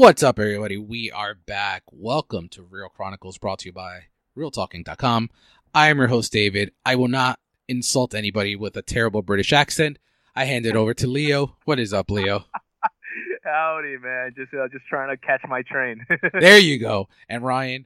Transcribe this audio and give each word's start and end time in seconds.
What's 0.00 0.22
up, 0.22 0.38
everybody? 0.38 0.78
We 0.78 1.10
are 1.10 1.34
back. 1.34 1.82
Welcome 1.92 2.48
to 2.52 2.62
Real 2.62 2.88
Chronicles, 2.88 3.36
brought 3.36 3.58
to 3.58 3.66
you 3.66 3.72
by 3.74 4.04
RealTalking.com. 4.34 5.28
I 5.74 5.90
am 5.90 5.98
your 5.98 6.06
host, 6.06 6.32
David. 6.32 6.72
I 6.86 6.96
will 6.96 7.06
not 7.06 7.38
insult 7.68 8.14
anybody 8.14 8.56
with 8.56 8.78
a 8.78 8.82
terrible 8.82 9.20
British 9.20 9.52
accent. 9.52 9.98
I 10.34 10.46
hand 10.46 10.64
it 10.64 10.74
over 10.74 10.94
to 10.94 11.06
Leo. 11.06 11.58
What 11.66 11.78
is 11.78 11.92
up, 11.92 12.10
Leo? 12.10 12.46
Howdy, 13.44 13.98
man. 13.98 14.32
Just 14.34 14.54
uh, 14.54 14.68
just 14.72 14.86
trying 14.86 15.10
to 15.10 15.18
catch 15.18 15.42
my 15.46 15.60
train. 15.60 16.06
there 16.32 16.58
you 16.58 16.78
go. 16.78 17.10
And 17.28 17.44
Ryan? 17.44 17.84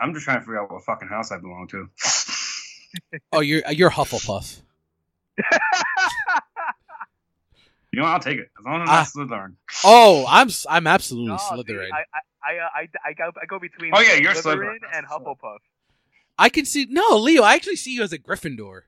I'm 0.00 0.14
just 0.14 0.24
trying 0.24 0.36
to 0.38 0.42
figure 0.42 0.62
out 0.62 0.70
what 0.70 0.84
fucking 0.84 1.08
house 1.08 1.32
I 1.32 1.38
belong 1.38 1.66
to. 1.72 1.88
oh, 3.32 3.40
you're 3.40 3.68
you're 3.72 3.90
Hufflepuff. 3.90 4.60
You 7.96 8.02
know, 8.02 8.08
I'll 8.08 8.20
take 8.20 8.36
it 8.36 8.50
as 8.58 8.64
long 8.66 8.82
as 8.82 8.88
uh, 8.90 9.04
Slytherin. 9.04 9.54
Oh, 9.82 10.26
I'm 10.28 10.50
I'm 10.68 10.86
absolutely 10.86 11.30
no, 11.30 11.36
Slytherin. 11.38 11.64
Dude, 11.66 11.92
I, 11.92 12.04
I, 12.44 12.80
I, 12.82 12.88
I, 13.06 13.12
go, 13.14 13.30
I 13.40 13.46
go 13.46 13.58
between. 13.58 13.92
Oh 13.94 14.00
yeah, 14.00 14.16
you're 14.16 14.32
Slytherin, 14.32 14.80
Slytherin. 14.82 14.98
and 14.98 15.06
Hufflepuff. 15.06 15.60
I 16.38 16.50
can 16.50 16.66
see 16.66 16.86
no, 16.90 17.16
Leo. 17.16 17.42
I 17.42 17.54
actually 17.54 17.76
see 17.76 17.94
you 17.94 18.02
as 18.02 18.12
a 18.12 18.18
Gryffindor. 18.18 18.82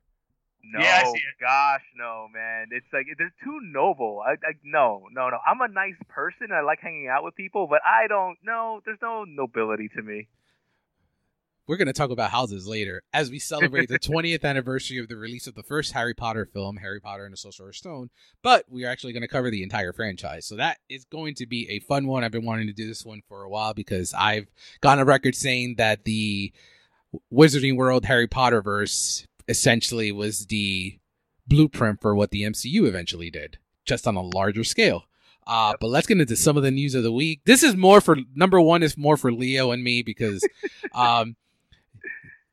No, 0.62 0.80
yeah, 0.80 1.04
gosh, 1.40 1.80
no, 1.96 2.26
man. 2.34 2.66
It's 2.70 2.84
like 2.92 3.06
they're 3.16 3.32
too 3.42 3.60
noble. 3.62 4.20
I, 4.26 4.32
I, 4.32 4.52
no, 4.62 5.08
no, 5.10 5.30
no. 5.30 5.38
I'm 5.46 5.62
a 5.62 5.68
nice 5.68 5.96
person. 6.10 6.48
I 6.52 6.60
like 6.60 6.80
hanging 6.82 7.08
out 7.08 7.24
with 7.24 7.34
people, 7.34 7.66
but 7.66 7.80
I 7.86 8.08
don't. 8.08 8.36
No, 8.44 8.82
there's 8.84 8.98
no 9.00 9.24
nobility 9.24 9.88
to 9.96 10.02
me. 10.02 10.28
We're 11.68 11.76
going 11.76 11.86
to 11.86 11.92
talk 11.92 12.10
about 12.10 12.30
houses 12.30 12.66
later 12.66 13.02
as 13.12 13.30
we 13.30 13.38
celebrate 13.38 13.90
the 13.90 13.98
20th 13.98 14.42
anniversary 14.42 14.96
of 14.96 15.08
the 15.08 15.18
release 15.18 15.46
of 15.46 15.54
the 15.54 15.62
first 15.62 15.92
Harry 15.92 16.14
Potter 16.14 16.46
film, 16.46 16.78
Harry 16.78 16.98
Potter 16.98 17.26
and 17.26 17.32
the 17.34 17.36
Sorcerer's 17.36 17.76
Stone. 17.76 18.08
But 18.42 18.64
we 18.70 18.86
are 18.86 18.88
actually 18.88 19.12
going 19.12 19.20
to 19.20 19.28
cover 19.28 19.50
the 19.50 19.62
entire 19.62 19.92
franchise. 19.92 20.46
So 20.46 20.56
that 20.56 20.78
is 20.88 21.04
going 21.04 21.34
to 21.34 21.46
be 21.46 21.68
a 21.68 21.80
fun 21.80 22.06
one. 22.06 22.24
I've 22.24 22.32
been 22.32 22.46
wanting 22.46 22.68
to 22.68 22.72
do 22.72 22.88
this 22.88 23.04
one 23.04 23.20
for 23.28 23.42
a 23.42 23.50
while 23.50 23.74
because 23.74 24.14
I've 24.14 24.46
gone 24.80 24.98
a 24.98 25.04
record 25.04 25.34
saying 25.34 25.74
that 25.76 26.04
the 26.04 26.54
Wizarding 27.30 27.76
World 27.76 28.06
Harry 28.06 28.26
Potter 28.26 28.62
verse 28.62 29.26
essentially 29.46 30.10
was 30.10 30.46
the 30.46 30.98
blueprint 31.46 32.00
for 32.00 32.14
what 32.14 32.30
the 32.30 32.44
MCU 32.44 32.86
eventually 32.86 33.30
did, 33.30 33.58
just 33.84 34.08
on 34.08 34.16
a 34.16 34.22
larger 34.22 34.64
scale. 34.64 35.04
Uh, 35.46 35.74
but 35.78 35.88
let's 35.88 36.06
get 36.06 36.18
into 36.18 36.34
some 36.34 36.56
of 36.56 36.62
the 36.62 36.70
news 36.70 36.94
of 36.94 37.02
the 37.02 37.12
week. 37.12 37.42
This 37.44 37.62
is 37.62 37.76
more 37.76 38.00
for 38.00 38.16
number 38.34 38.58
one 38.58 38.82
is 38.82 38.96
more 38.96 39.18
for 39.18 39.30
Leo 39.30 39.70
and 39.70 39.84
me 39.84 40.02
because 40.02 40.42
um, 40.94 41.36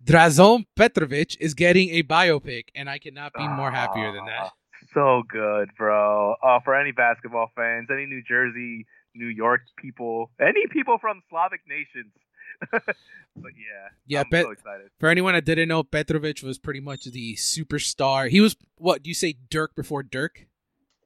Drazen 0.06 0.66
Petrovic 0.75 1.36
is 1.39 1.53
getting 1.53 1.89
a 1.89 2.03
biopic, 2.03 2.66
and 2.75 2.89
I 2.89 3.00
cannot 3.00 3.34
be 3.34 3.48
more 3.48 3.72
happier 3.72 4.12
than 4.12 4.25
that. 4.25 4.52
So 4.94 5.23
good, 5.28 5.70
bro. 5.78 6.36
Uh, 6.42 6.59
for 6.64 6.75
any 6.75 6.92
basketball 6.92 7.52
fans, 7.56 7.88
any 7.92 8.06
New 8.06 8.22
Jersey, 8.22 8.86
New 9.16 9.28
York 9.28 9.62
people, 9.78 10.31
any 10.39 10.67
people 10.67 10.97
from 11.00 11.22
Slavic 11.30 11.62
nations. 11.67 12.14
but 12.72 13.52
yeah, 13.58 13.90
yeah, 14.07 14.19
I'm 14.22 14.44
so 14.44 14.52
excited. 14.52 14.90
For 15.00 15.09
anyone 15.09 15.34
that 15.34 15.44
didn't 15.44 15.68
know, 15.68 15.84
Petrovic 15.84 16.41
was 16.44 16.58
pretty 16.58 16.79
much 16.79 17.06
the 17.06 17.35
superstar. 17.35 18.29
He 18.29 18.40
was 18.40 18.56
what 18.78 19.03
do 19.03 19.09
you 19.09 19.13
say, 19.13 19.35
Dirk 19.50 19.75
before 19.75 20.03
Dirk? 20.03 20.47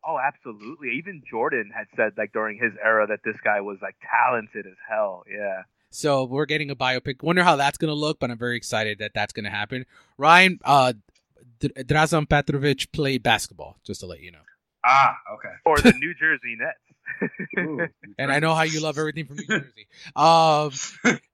Oh, 0.07 0.19
absolutely. 0.19 0.90
Even 0.97 1.23
Jordan 1.29 1.72
had 1.75 1.88
said 1.96 2.13
like 2.18 2.34
during 2.34 2.57
his 2.57 2.73
era 2.84 3.07
that 3.07 3.22
this 3.23 3.35
guy 3.44 3.62
was 3.62 3.78
like 3.81 3.96
talented 4.02 4.66
as 4.68 4.78
hell. 4.88 5.23
Yeah. 5.29 5.63
So 5.89 6.25
we're 6.25 6.45
getting 6.45 6.69
a 6.69 6.75
biopic. 6.75 7.23
Wonder 7.23 7.44
how 7.44 7.55
that's 7.55 7.77
going 7.77 7.89
to 7.89 7.95
look, 7.95 8.19
but 8.19 8.29
I'm 8.29 8.38
very 8.38 8.57
excited 8.57 9.00
that 9.00 9.11
that's 9.13 9.33
going 9.33 9.45
to 9.45 9.50
happen. 9.50 9.85
Ryan, 10.17 10.59
uh, 10.63 10.94
Drazen 11.59 12.29
Petrovic 12.29 12.91
played 12.91 13.23
basketball, 13.23 13.77
just 13.83 14.01
to 14.01 14.05
let 14.05 14.22
you 14.22 14.31
know. 14.31 14.39
Ah, 14.85 15.16
okay. 15.33 15.53
For 15.63 15.79
the 15.81 15.94
New 15.97 16.13
Jersey 16.13 16.55
Nets. 16.57 16.79
Ooh, 17.59 17.88
and 18.19 18.31
I 18.31 18.39
know 18.39 18.53
how 18.53 18.61
you 18.61 18.79
love 18.79 18.97
everything 18.97 19.25
from 19.25 19.38
New 19.38 19.47
Jersey. 19.47 19.88
Um, 20.16 20.72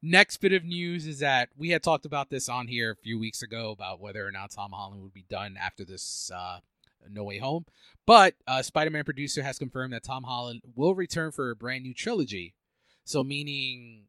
next 0.01 0.37
bit 0.37 0.53
of 0.53 0.63
news 0.63 1.05
is 1.05 1.19
that 1.19 1.49
we 1.57 1.69
had 1.69 1.83
talked 1.83 2.05
about 2.05 2.29
this 2.29 2.49
on 2.49 2.67
here 2.67 2.91
a 2.91 2.95
few 2.95 3.19
weeks 3.19 3.41
ago 3.41 3.71
about 3.71 3.99
whether 3.99 4.25
or 4.25 4.31
not 4.31 4.51
Tom 4.51 4.71
Holland 4.71 5.03
would 5.03 5.13
be 5.13 5.25
done 5.29 5.57
after 5.61 5.85
this 5.85 6.31
uh, 6.33 6.59
No 7.09 7.23
Way 7.23 7.37
Home. 7.39 7.65
But 8.05 8.35
uh, 8.47 8.61
Spider 8.61 8.89
Man 8.89 9.03
producer 9.03 9.43
has 9.43 9.59
confirmed 9.59 9.93
that 9.93 10.03
Tom 10.03 10.23
Holland 10.23 10.61
will 10.75 10.95
return 10.95 11.31
for 11.31 11.51
a 11.51 11.55
brand 11.55 11.83
new 11.83 11.93
trilogy. 11.93 12.55
So, 13.03 13.23
meaning 13.23 14.05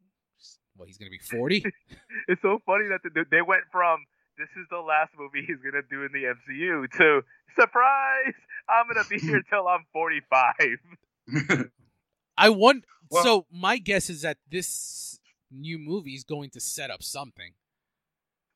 what 0.77 0.87
he's 0.87 0.97
gonna 0.97 1.11
be 1.11 1.19
40 1.19 1.65
it's 2.27 2.41
so 2.41 2.59
funny 2.65 2.85
that 2.89 3.01
the, 3.03 3.25
they 3.29 3.41
went 3.41 3.63
from 3.71 4.05
this 4.37 4.49
is 4.55 4.67
the 4.69 4.77
last 4.77 5.11
movie 5.17 5.45
he's 5.45 5.61
gonna 5.63 5.83
do 5.89 6.03
in 6.03 6.11
the 6.13 6.23
mcu 6.33 6.89
to 6.97 7.21
surprise! 7.59 8.33
I'm 8.69 8.87
gonna 8.87 9.07
be 9.09 9.19
here 9.19 9.41
till 9.49 9.67
i'm 9.67 9.85
45 9.91 10.53
i 12.37 12.49
want 12.49 12.85
well, 13.09 13.23
so 13.23 13.45
my 13.51 13.77
guess 13.77 14.09
is 14.09 14.21
that 14.21 14.37
this 14.49 15.19
new 15.51 15.77
movie 15.77 16.13
is 16.13 16.23
going 16.23 16.49
to 16.51 16.59
set 16.59 16.89
up 16.89 17.03
something. 17.03 17.53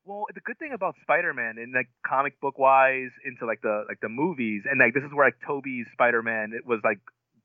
Well 0.04 0.24
the 0.34 0.40
good 0.40 0.58
thing 0.58 0.72
about 0.74 0.96
spider-man 1.02 1.58
in 1.58 1.72
like 1.72 1.88
comic 2.04 2.40
book 2.40 2.58
wise 2.58 3.10
into 3.24 3.46
like 3.46 3.62
the 3.62 3.84
like 3.88 4.00
the 4.00 4.08
movies 4.08 4.62
and 4.68 4.80
like 4.80 4.94
this 4.94 5.04
is 5.04 5.10
where 5.14 5.28
like 5.28 5.36
Tobey's 5.46 5.86
spider-man 5.92 6.52
it 6.54 6.66
was 6.66 6.80
like 6.82 6.98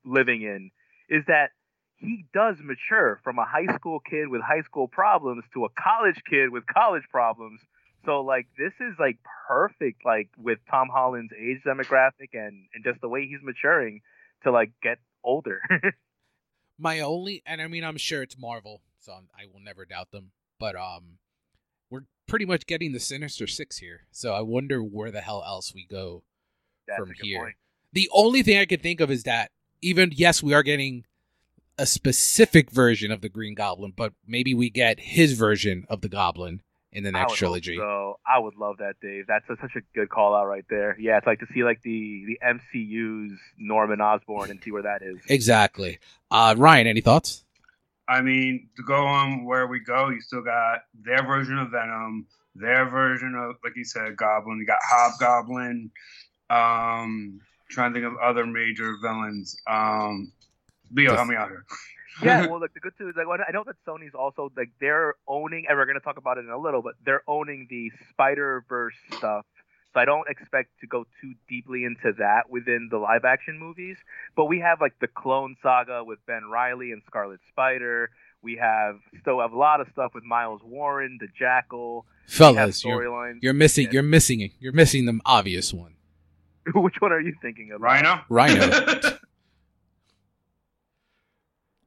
living 0.04 0.42
in 0.42 0.70
is 1.08 1.22
that 1.28 1.50
he 1.98 2.24
does 2.32 2.56
mature 2.62 3.20
from 3.24 3.38
a 3.38 3.44
high 3.44 3.74
school 3.76 4.00
kid 4.00 4.28
with 4.28 4.40
high 4.40 4.62
school 4.62 4.88
problems 4.88 5.44
to 5.52 5.64
a 5.64 5.68
college 5.70 6.20
kid 6.28 6.50
with 6.50 6.64
college 6.66 7.02
problems. 7.10 7.60
So 8.04 8.20
like 8.20 8.46
this 8.56 8.72
is 8.80 8.94
like 8.98 9.18
perfect 9.48 10.04
like 10.04 10.28
with 10.38 10.58
Tom 10.70 10.88
Holland's 10.92 11.32
age 11.32 11.58
demographic 11.66 12.30
and 12.32 12.66
and 12.72 12.84
just 12.84 13.00
the 13.00 13.08
way 13.08 13.26
he's 13.26 13.42
maturing 13.42 14.00
to 14.44 14.52
like 14.52 14.70
get 14.82 14.98
older. 15.24 15.60
My 16.78 17.00
only 17.00 17.42
and 17.44 17.60
I 17.60 17.66
mean 17.66 17.82
I'm 17.82 17.98
sure 17.98 18.22
it's 18.22 18.38
Marvel, 18.38 18.82
so 19.00 19.12
I 19.12 19.46
will 19.52 19.60
never 19.60 19.84
doubt 19.84 20.12
them, 20.12 20.30
but 20.60 20.76
um 20.76 21.18
we're 21.90 22.04
pretty 22.28 22.44
much 22.44 22.66
getting 22.66 22.92
the 22.92 23.00
Sinister 23.00 23.46
6 23.46 23.78
here. 23.78 24.06
So 24.12 24.34
I 24.34 24.42
wonder 24.42 24.80
where 24.80 25.10
the 25.10 25.22
hell 25.22 25.42
else 25.44 25.72
we 25.74 25.86
go 25.90 26.22
That's 26.86 27.00
from 27.00 27.12
here. 27.20 27.40
Point. 27.40 27.56
The 27.92 28.08
only 28.12 28.44
thing 28.44 28.58
I 28.58 28.66
could 28.66 28.82
think 28.82 29.00
of 29.00 29.10
is 29.10 29.24
that 29.24 29.50
even 29.82 30.12
yes, 30.14 30.42
we 30.42 30.54
are 30.54 30.62
getting 30.62 31.04
a 31.78 31.86
specific 31.86 32.70
version 32.70 33.10
of 33.10 33.20
the 33.20 33.28
Green 33.28 33.54
Goblin, 33.54 33.92
but 33.96 34.12
maybe 34.26 34.54
we 34.54 34.68
get 34.70 34.98
his 34.98 35.32
version 35.32 35.86
of 35.88 36.00
the 36.00 36.08
Goblin 36.08 36.60
in 36.92 37.04
the 37.04 37.12
next 37.12 37.34
trilogy. 37.34 37.76
So 37.76 38.18
I 38.26 38.38
would 38.38 38.56
love 38.56 38.78
that, 38.78 38.94
Dave. 39.00 39.26
That's 39.28 39.48
a, 39.48 39.56
such 39.60 39.76
a 39.76 39.80
good 39.94 40.08
call 40.08 40.34
out 40.34 40.46
right 40.46 40.64
there. 40.68 40.96
Yeah, 40.98 41.18
it's 41.18 41.26
like 41.26 41.40
to 41.40 41.46
see 41.54 41.64
like 41.64 41.80
the 41.82 42.24
the 42.26 42.38
MCU's 42.44 43.38
Norman 43.58 44.00
Osborn 44.00 44.50
and 44.50 44.60
see 44.62 44.72
where 44.72 44.82
that 44.82 45.02
is. 45.02 45.18
Exactly. 45.28 45.98
Uh, 46.30 46.54
Ryan, 46.58 46.86
any 46.86 47.00
thoughts? 47.00 47.44
I 48.08 48.22
mean, 48.22 48.70
to 48.76 48.82
go 48.82 49.06
on 49.06 49.44
where 49.44 49.66
we 49.66 49.80
go, 49.80 50.08
you 50.08 50.20
still 50.20 50.42
got 50.42 50.80
their 50.94 51.22
version 51.24 51.58
of 51.58 51.70
Venom, 51.70 52.26
their 52.54 52.88
version 52.88 53.34
of, 53.34 53.56
like 53.62 53.76
you 53.76 53.84
said, 53.84 54.16
Goblin. 54.16 54.58
You 54.58 54.66
got 54.66 54.78
Hobgoblin. 54.82 55.90
Um, 56.48 57.40
trying 57.70 57.92
to 57.92 58.00
think 58.00 58.10
of 58.10 58.18
other 58.18 58.46
major 58.46 58.96
villains. 59.02 59.56
Um, 59.66 60.32
Leo, 60.92 61.14
help 61.14 61.28
me 61.28 61.36
out 61.36 61.48
here. 61.48 61.64
yeah, 62.22 62.46
well, 62.50 62.60
like 62.60 62.74
the 62.74 62.80
good 62.80 62.96
thing 62.96 63.08
is, 63.08 63.14
like, 63.16 63.40
I 63.46 63.52
know 63.52 63.64
that 63.64 63.76
Sony's 63.86 64.14
also 64.14 64.50
like 64.56 64.70
they're 64.80 65.14
owning, 65.26 65.66
and 65.68 65.78
we're 65.78 65.86
going 65.86 65.98
to 65.98 66.04
talk 66.04 66.18
about 66.18 66.38
it 66.38 66.44
in 66.44 66.50
a 66.50 66.58
little, 66.58 66.82
but 66.82 66.94
they're 67.04 67.22
owning 67.26 67.66
the 67.70 67.90
Spider 68.10 68.64
Verse 68.68 68.94
stuff. 69.16 69.44
So 69.94 70.00
I 70.00 70.04
don't 70.04 70.28
expect 70.28 70.68
to 70.80 70.86
go 70.86 71.06
too 71.20 71.34
deeply 71.48 71.84
into 71.84 72.12
that 72.18 72.50
within 72.50 72.88
the 72.90 72.98
live 72.98 73.24
action 73.24 73.58
movies. 73.58 73.96
But 74.36 74.44
we 74.44 74.60
have 74.60 74.80
like 74.80 74.92
the 75.00 75.08
Clone 75.08 75.56
Saga 75.62 76.04
with 76.04 76.18
Ben 76.26 76.44
Reilly 76.44 76.92
and 76.92 77.02
Scarlet 77.06 77.40
Spider. 77.48 78.10
We 78.42 78.56
have 78.56 78.96
still 79.20 79.40
have 79.40 79.52
a 79.52 79.58
lot 79.58 79.80
of 79.80 79.88
stuff 79.92 80.12
with 80.14 80.24
Miles 80.24 80.60
Warren, 80.62 81.18
the 81.20 81.28
Jackal. 81.38 82.06
Fellas, 82.26 82.84
you're, 82.84 83.38
you're 83.40 83.54
missing. 83.54 83.88
You're 83.90 84.02
missing. 84.02 84.52
You're 84.60 84.72
missing 84.72 85.06
the 85.06 85.18
obvious 85.24 85.72
one. 85.72 85.94
Which 86.74 86.96
one 87.00 87.12
are 87.12 87.20
you 87.20 87.34
thinking 87.40 87.72
of? 87.72 87.80
Rhino. 87.80 88.20
Rhino. 88.28 89.18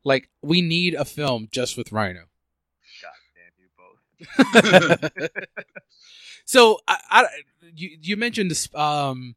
Like 0.03 0.29
we 0.41 0.61
need 0.61 0.93
a 0.95 1.05
film 1.05 1.47
just 1.51 1.77
with 1.77 1.91
Rhino. 1.91 2.21
God 3.01 3.11
damn 3.35 4.89
you 4.89 5.19
both. 5.21 5.29
so 6.45 6.79
I, 6.87 6.97
I, 7.09 7.25
you 7.75 7.97
you 8.01 8.17
mentioned 8.17 8.51
this. 8.51 8.73
Um, 8.75 9.35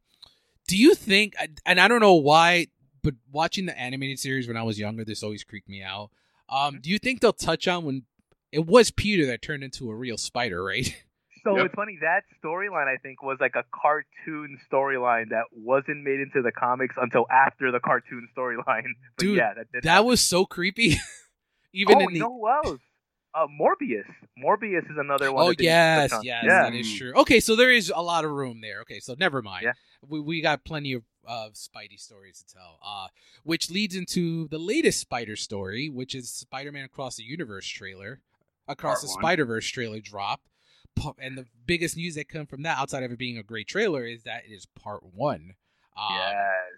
do 0.67 0.77
you 0.77 0.95
think? 0.95 1.35
And 1.65 1.79
I 1.79 1.87
don't 1.87 2.01
know 2.01 2.15
why 2.15 2.67
but 3.03 3.13
watching 3.31 3.67
the 3.67 3.79
animated 3.79 4.17
series 4.17 4.47
when 4.47 4.57
I 4.57 4.63
was 4.63 4.79
younger, 4.79 5.05
this 5.05 5.21
always 5.21 5.43
creeped 5.43 5.69
me 5.69 5.83
out. 5.83 6.09
Um, 6.49 6.73
Mm-hmm. 6.73 6.81
do 6.81 6.89
you 6.89 6.97
think 6.99 7.21
they'll 7.21 7.33
touch 7.33 7.67
on 7.67 7.85
when 7.85 8.03
it 8.51 8.65
was 8.65 8.89
Peter 8.91 9.25
that 9.27 9.41
turned 9.43 9.63
into 9.63 9.89
a 9.91 9.95
real 9.95 10.17
spider, 10.17 10.63
right? 10.63 10.95
So 11.45 11.55
Yep. 11.55 11.65
it's 11.67 11.75
funny 11.75 11.97
that 12.01 12.23
storyline 12.43 12.87
I 12.87 12.97
think 12.97 13.21
was 13.21 13.37
like 13.39 13.53
a 13.55 13.63
cartoon 13.71 14.57
storyline 14.69 15.29
that 15.29 15.45
wasn't 15.51 16.03
made 16.03 16.19
into 16.19 16.41
the 16.41 16.51
comics 16.51 16.95
until 16.97 17.27
after 17.31 17.71
the 17.71 17.79
cartoon 17.79 18.27
storyline. 18.35 18.95
Dude, 19.17 19.37
yeah, 19.37 19.53
that 19.53 19.71
did 19.71 19.83
that 19.83 20.03
was 20.03 20.19
so 20.21 20.45
creepy. 20.45 20.97
Even 21.73 21.97
oh, 21.97 21.99
in 21.99 22.09
you 22.09 22.13
the 22.15 22.19
know 22.19 22.33
who 22.33 22.49
else? 22.49 22.79
Uh, 23.35 23.47
Morbius. 23.47 24.05
Morbius 24.41 24.89
is 24.89 24.97
another 24.97 25.31
one. 25.31 25.43
Oh 25.43 25.49
that 25.49 25.57
they 25.59 25.65
yes, 25.65 26.13
on. 26.13 26.23
yes, 26.23 26.43
yeah. 26.47 26.63
that 26.63 26.73
is 26.73 26.91
true. 26.93 27.13
Okay, 27.15 27.39
so 27.39 27.55
there 27.55 27.71
is 27.71 27.91
a 27.95 28.01
lot 28.01 28.25
of 28.25 28.31
room 28.31 28.61
there. 28.61 28.81
Okay, 28.81 28.99
so 28.99 29.13
never 29.19 29.41
mind. 29.41 29.63
Yeah. 29.63 29.73
We 30.07 30.19
we 30.21 30.41
got 30.41 30.63
plenty 30.63 30.93
of 30.93 31.03
uh, 31.27 31.49
Spidey 31.53 31.99
stories 31.99 32.43
to 32.47 32.53
tell. 32.55 32.79
Uh, 32.83 33.07
which 33.43 33.69
leads 33.69 33.95
into 33.95 34.47
the 34.47 34.57
latest 34.57 34.99
Spider 34.99 35.35
story, 35.35 35.89
which 35.89 36.15
is 36.15 36.31
Spider-Man 36.31 36.85
Across 36.85 37.17
the 37.17 37.23
Universe 37.23 37.67
trailer, 37.67 38.21
Across 38.67 39.01
Part 39.01 39.01
the 39.01 39.07
one. 39.15 39.21
Spider-Verse 39.21 39.67
trailer 39.67 39.99
drop. 39.99 40.41
And 41.19 41.37
the 41.37 41.45
biggest 41.65 41.97
news 41.97 42.15
that 42.15 42.29
come 42.29 42.45
from 42.45 42.63
that, 42.63 42.77
outside 42.77 43.03
of 43.03 43.11
it 43.11 43.17
being 43.19 43.37
a 43.37 43.43
great 43.43 43.67
trailer, 43.67 44.05
is 44.05 44.23
that 44.23 44.43
it 44.49 44.53
is 44.53 44.65
part 44.65 45.03
one. 45.03 45.53
Um, 45.97 46.15
Yes. 46.15 46.71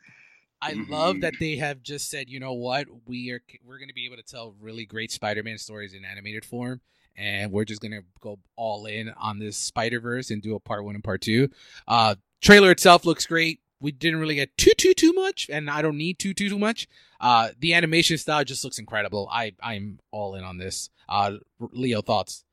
I 0.61 0.73
Mhm. 0.73 0.89
love 0.89 1.21
that 1.21 1.35
they 1.39 1.55
have 1.57 1.83
just 1.83 2.09
said, 2.09 2.29
you 2.29 2.39
know 2.39 2.53
what, 2.53 2.87
we 3.07 3.29
are 3.31 3.41
we're 3.63 3.77
going 3.77 3.89
to 3.89 3.93
be 3.93 4.05
able 4.05 4.15
to 4.17 4.23
tell 4.23 4.55
really 4.59 4.85
great 4.85 5.11
Spider-Man 5.11 5.59
stories 5.59 5.93
in 5.93 6.03
animated 6.03 6.43
form, 6.43 6.81
and 7.15 7.51
we're 7.51 7.63
just 7.63 7.79
going 7.79 7.91
to 7.91 8.03
go 8.21 8.39
all 8.55 8.87
in 8.87 9.09
on 9.11 9.37
this 9.37 9.55
Spider 9.55 9.99
Verse 9.99 10.31
and 10.31 10.41
do 10.41 10.55
a 10.55 10.59
part 10.59 10.83
one 10.83 10.95
and 10.95 11.03
part 11.03 11.21
two. 11.21 11.49
Uh, 11.87 12.15
trailer 12.41 12.71
itself 12.71 13.05
looks 13.05 13.25
great. 13.27 13.59
We 13.79 13.91
didn't 13.91 14.19
really 14.19 14.33
get 14.35 14.57
too 14.57 14.73
too 14.75 14.95
too 14.95 15.13
much, 15.13 15.47
and 15.51 15.69
I 15.69 15.83
don't 15.83 15.97
need 15.97 16.17
too 16.17 16.33
too 16.33 16.49
too 16.49 16.57
much. 16.59 16.87
Uh, 17.21 17.49
the 17.59 17.75
animation 17.75 18.17
style 18.17 18.43
just 18.43 18.63
looks 18.63 18.79
incredible. 18.79 19.29
I 19.31 19.53
I'm 19.61 19.99
all 20.09 20.33
in 20.33 20.43
on 20.43 20.57
this. 20.57 20.89
Uh, 21.07 21.37
Leo 21.59 22.01
thoughts? 22.01 22.43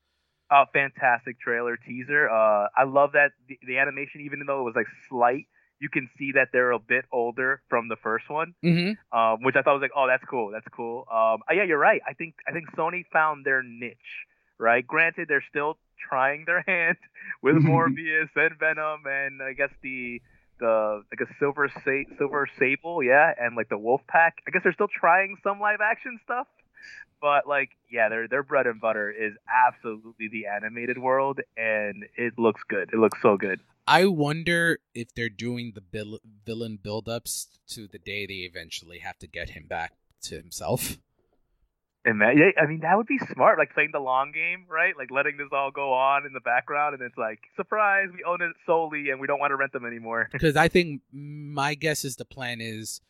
Uh, 0.49 0.65
fantastic 0.73 1.39
trailer 1.39 1.75
teaser. 1.77 2.29
Uh, 2.29 2.67
I 2.77 2.83
love 2.83 3.13
that 3.13 3.31
the, 3.47 3.57
the 3.65 3.77
animation, 3.79 4.21
even 4.21 4.43
though 4.45 4.61
it 4.61 4.63
was 4.63 4.75
like 4.75 4.87
slight, 5.09 5.47
you 5.79 5.89
can 5.89 6.09
see 6.17 6.31
that 6.33 6.49
they're 6.53 6.71
a 6.71 6.79
bit 6.79 7.05
older 7.11 7.61
from 7.69 7.87
the 7.89 7.95
first 7.95 8.29
one. 8.29 8.53
Mm-hmm. 8.63 9.17
um, 9.17 9.43
which 9.43 9.55
I 9.55 9.61
thought 9.61 9.73
was 9.73 9.81
like, 9.81 9.91
oh, 9.95 10.07
that's 10.07 10.23
cool, 10.29 10.51
that's 10.51 10.67
cool. 10.71 11.05
Um, 11.11 11.41
uh, 11.49 11.53
yeah, 11.53 11.63
you're 11.63 11.79
right. 11.79 12.01
I 12.07 12.13
think 12.13 12.35
I 12.47 12.51
think 12.51 12.71
Sony 12.75 13.03
found 13.11 13.45
their 13.45 13.63
niche, 13.63 14.25
right? 14.57 14.85
Granted, 14.85 15.27
they're 15.27 15.43
still 15.49 15.77
trying 16.09 16.45
their 16.45 16.61
hand 16.67 16.97
with 17.41 17.55
Morbius 17.63 18.29
and 18.35 18.57
Venom, 18.59 19.01
and 19.05 19.41
I 19.41 19.53
guess 19.53 19.71
the 19.81 20.21
the 20.59 21.03
like 21.11 21.27
a 21.27 21.33
Silver 21.39 21.69
Sa- 21.83 22.15
Silver 22.17 22.47
Sable, 22.57 23.03
yeah, 23.03 23.33
and 23.37 23.55
like 23.55 23.69
the 23.69 23.77
Wolf 23.77 24.01
Pack. 24.07 24.35
I 24.47 24.51
guess 24.51 24.61
they're 24.63 24.73
still 24.73 24.87
trying 24.87 25.35
some 25.43 25.59
live 25.59 25.79
action 25.81 26.19
stuff, 26.23 26.47
but 27.21 27.47
like, 27.47 27.69
yeah, 27.91 28.09
their 28.09 28.27
their 28.27 28.43
bread 28.43 28.67
and 28.67 28.79
butter 28.79 29.09
is 29.09 29.33
absolutely 29.49 30.27
the 30.27 30.45
animated 30.47 30.97
world, 30.97 31.39
and 31.57 32.05
it 32.17 32.33
looks 32.37 32.61
good. 32.67 32.89
It 32.93 32.97
looks 32.97 33.21
so 33.21 33.37
good. 33.37 33.59
I 33.87 34.05
wonder 34.05 34.79
if 34.93 35.13
they're 35.13 35.29
doing 35.29 35.73
the 35.75 35.83
vil- 35.91 36.19
villain 36.45 36.79
buildups 36.83 37.47
to 37.69 37.87
the 37.87 37.99
day 37.99 38.25
they 38.25 38.45
eventually 38.49 38.99
have 38.99 39.17
to 39.19 39.27
get 39.27 39.49
him 39.49 39.67
back 39.67 39.93
to 40.23 40.35
himself. 40.35 40.97
And 42.03 42.19
man, 42.19 42.37
yeah, 42.37 42.61
I 42.61 42.67
mean 42.67 42.81
that 42.81 42.95
would 42.97 43.07
be 43.07 43.17
smart, 43.33 43.57
like 43.57 43.73
playing 43.73 43.89
the 43.91 43.99
long 43.99 44.31
game, 44.31 44.65
right? 44.69 44.93
Like 44.95 45.09
letting 45.09 45.37
this 45.37 45.47
all 45.51 45.71
go 45.71 45.93
on 45.93 46.25
in 46.25 46.33
the 46.33 46.39
background, 46.39 46.93
and 46.93 47.01
it's 47.01 47.17
like, 47.17 47.39
surprise, 47.55 48.09
we 48.13 48.23
own 48.23 48.43
it 48.43 48.51
solely, 48.67 49.09
and 49.09 49.19
we 49.19 49.25
don't 49.25 49.39
want 49.39 49.51
to 49.51 49.55
rent 49.55 49.71
them 49.71 49.85
anymore. 49.85 50.29
Because 50.35 50.55
I 50.55 50.67
think 50.67 51.01
my 51.11 51.73
guess 51.73 52.05
is 52.05 52.17
the 52.17 52.25
plan 52.25 52.61
is 52.61 53.01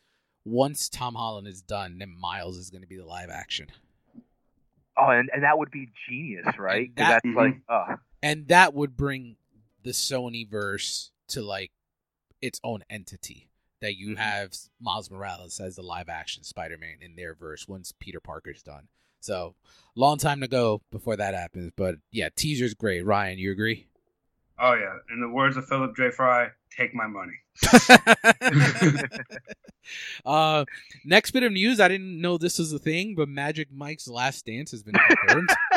once 0.46 0.88
Tom 0.88 1.14
Holland 1.16 1.46
is 1.48 1.60
done, 1.60 1.98
then 1.98 2.14
Miles 2.18 2.56
is 2.56 2.70
going 2.70 2.82
to 2.82 2.86
be 2.88 2.96
the 2.96 3.04
live 3.04 3.28
action, 3.30 3.66
oh, 4.96 5.10
and, 5.10 5.28
and 5.34 5.42
that 5.42 5.58
would 5.58 5.70
be 5.70 5.90
genius, 6.08 6.46
right? 6.58 6.88
'Cause 6.88 7.06
that- 7.08 7.22
that's 7.24 7.36
like, 7.36 7.60
oh, 7.68 7.96
and 8.22 8.48
that 8.48 8.72
would 8.74 8.96
bring 8.96 9.36
the 9.82 9.90
Sony 9.90 10.48
verse 10.48 11.10
to 11.28 11.42
like 11.42 11.72
its 12.40 12.60
own 12.64 12.82
entity. 12.88 13.50
That 13.80 13.96
you 13.96 14.14
Mhm. 14.14 14.18
have 14.18 14.54
Miles 14.80 15.10
Morales 15.10 15.60
as 15.60 15.76
the 15.76 15.82
live 15.82 16.08
action 16.08 16.42
Spider 16.44 16.78
Man 16.78 17.02
in 17.02 17.14
their 17.14 17.34
verse 17.34 17.68
once 17.68 17.92
Peter 17.92 18.20
Parker's 18.20 18.62
done. 18.62 18.88
So 19.20 19.54
long 19.94 20.16
time 20.16 20.40
to 20.40 20.48
go 20.48 20.80
before 20.90 21.14
that 21.16 21.34
happens. 21.34 21.72
But 21.76 21.96
yeah, 22.10 22.30
teaser's 22.34 22.72
great. 22.72 23.02
Ryan, 23.04 23.38
you 23.38 23.52
agree? 23.52 23.88
Oh 24.58 24.74
yeah. 24.74 24.96
In 25.12 25.20
the 25.20 25.28
words 25.28 25.56
of 25.56 25.66
Philip 25.66 25.96
J. 25.96 26.10
Fry, 26.10 26.48
take 26.76 26.94
my 26.94 27.06
money. 27.06 27.34
uh, 30.24 30.64
next 31.04 31.30
bit 31.32 31.42
of 31.42 31.52
news. 31.52 31.80
I 31.80 31.88
didn't 31.88 32.20
know 32.20 32.38
this 32.38 32.58
was 32.58 32.72
a 32.72 32.78
thing, 32.78 33.14
but 33.14 33.28
Magic 33.28 33.68
Mike's 33.72 34.08
Last 34.08 34.46
Dance 34.46 34.70
has 34.70 34.82
been 34.82 34.94
confirmed. 34.94 35.50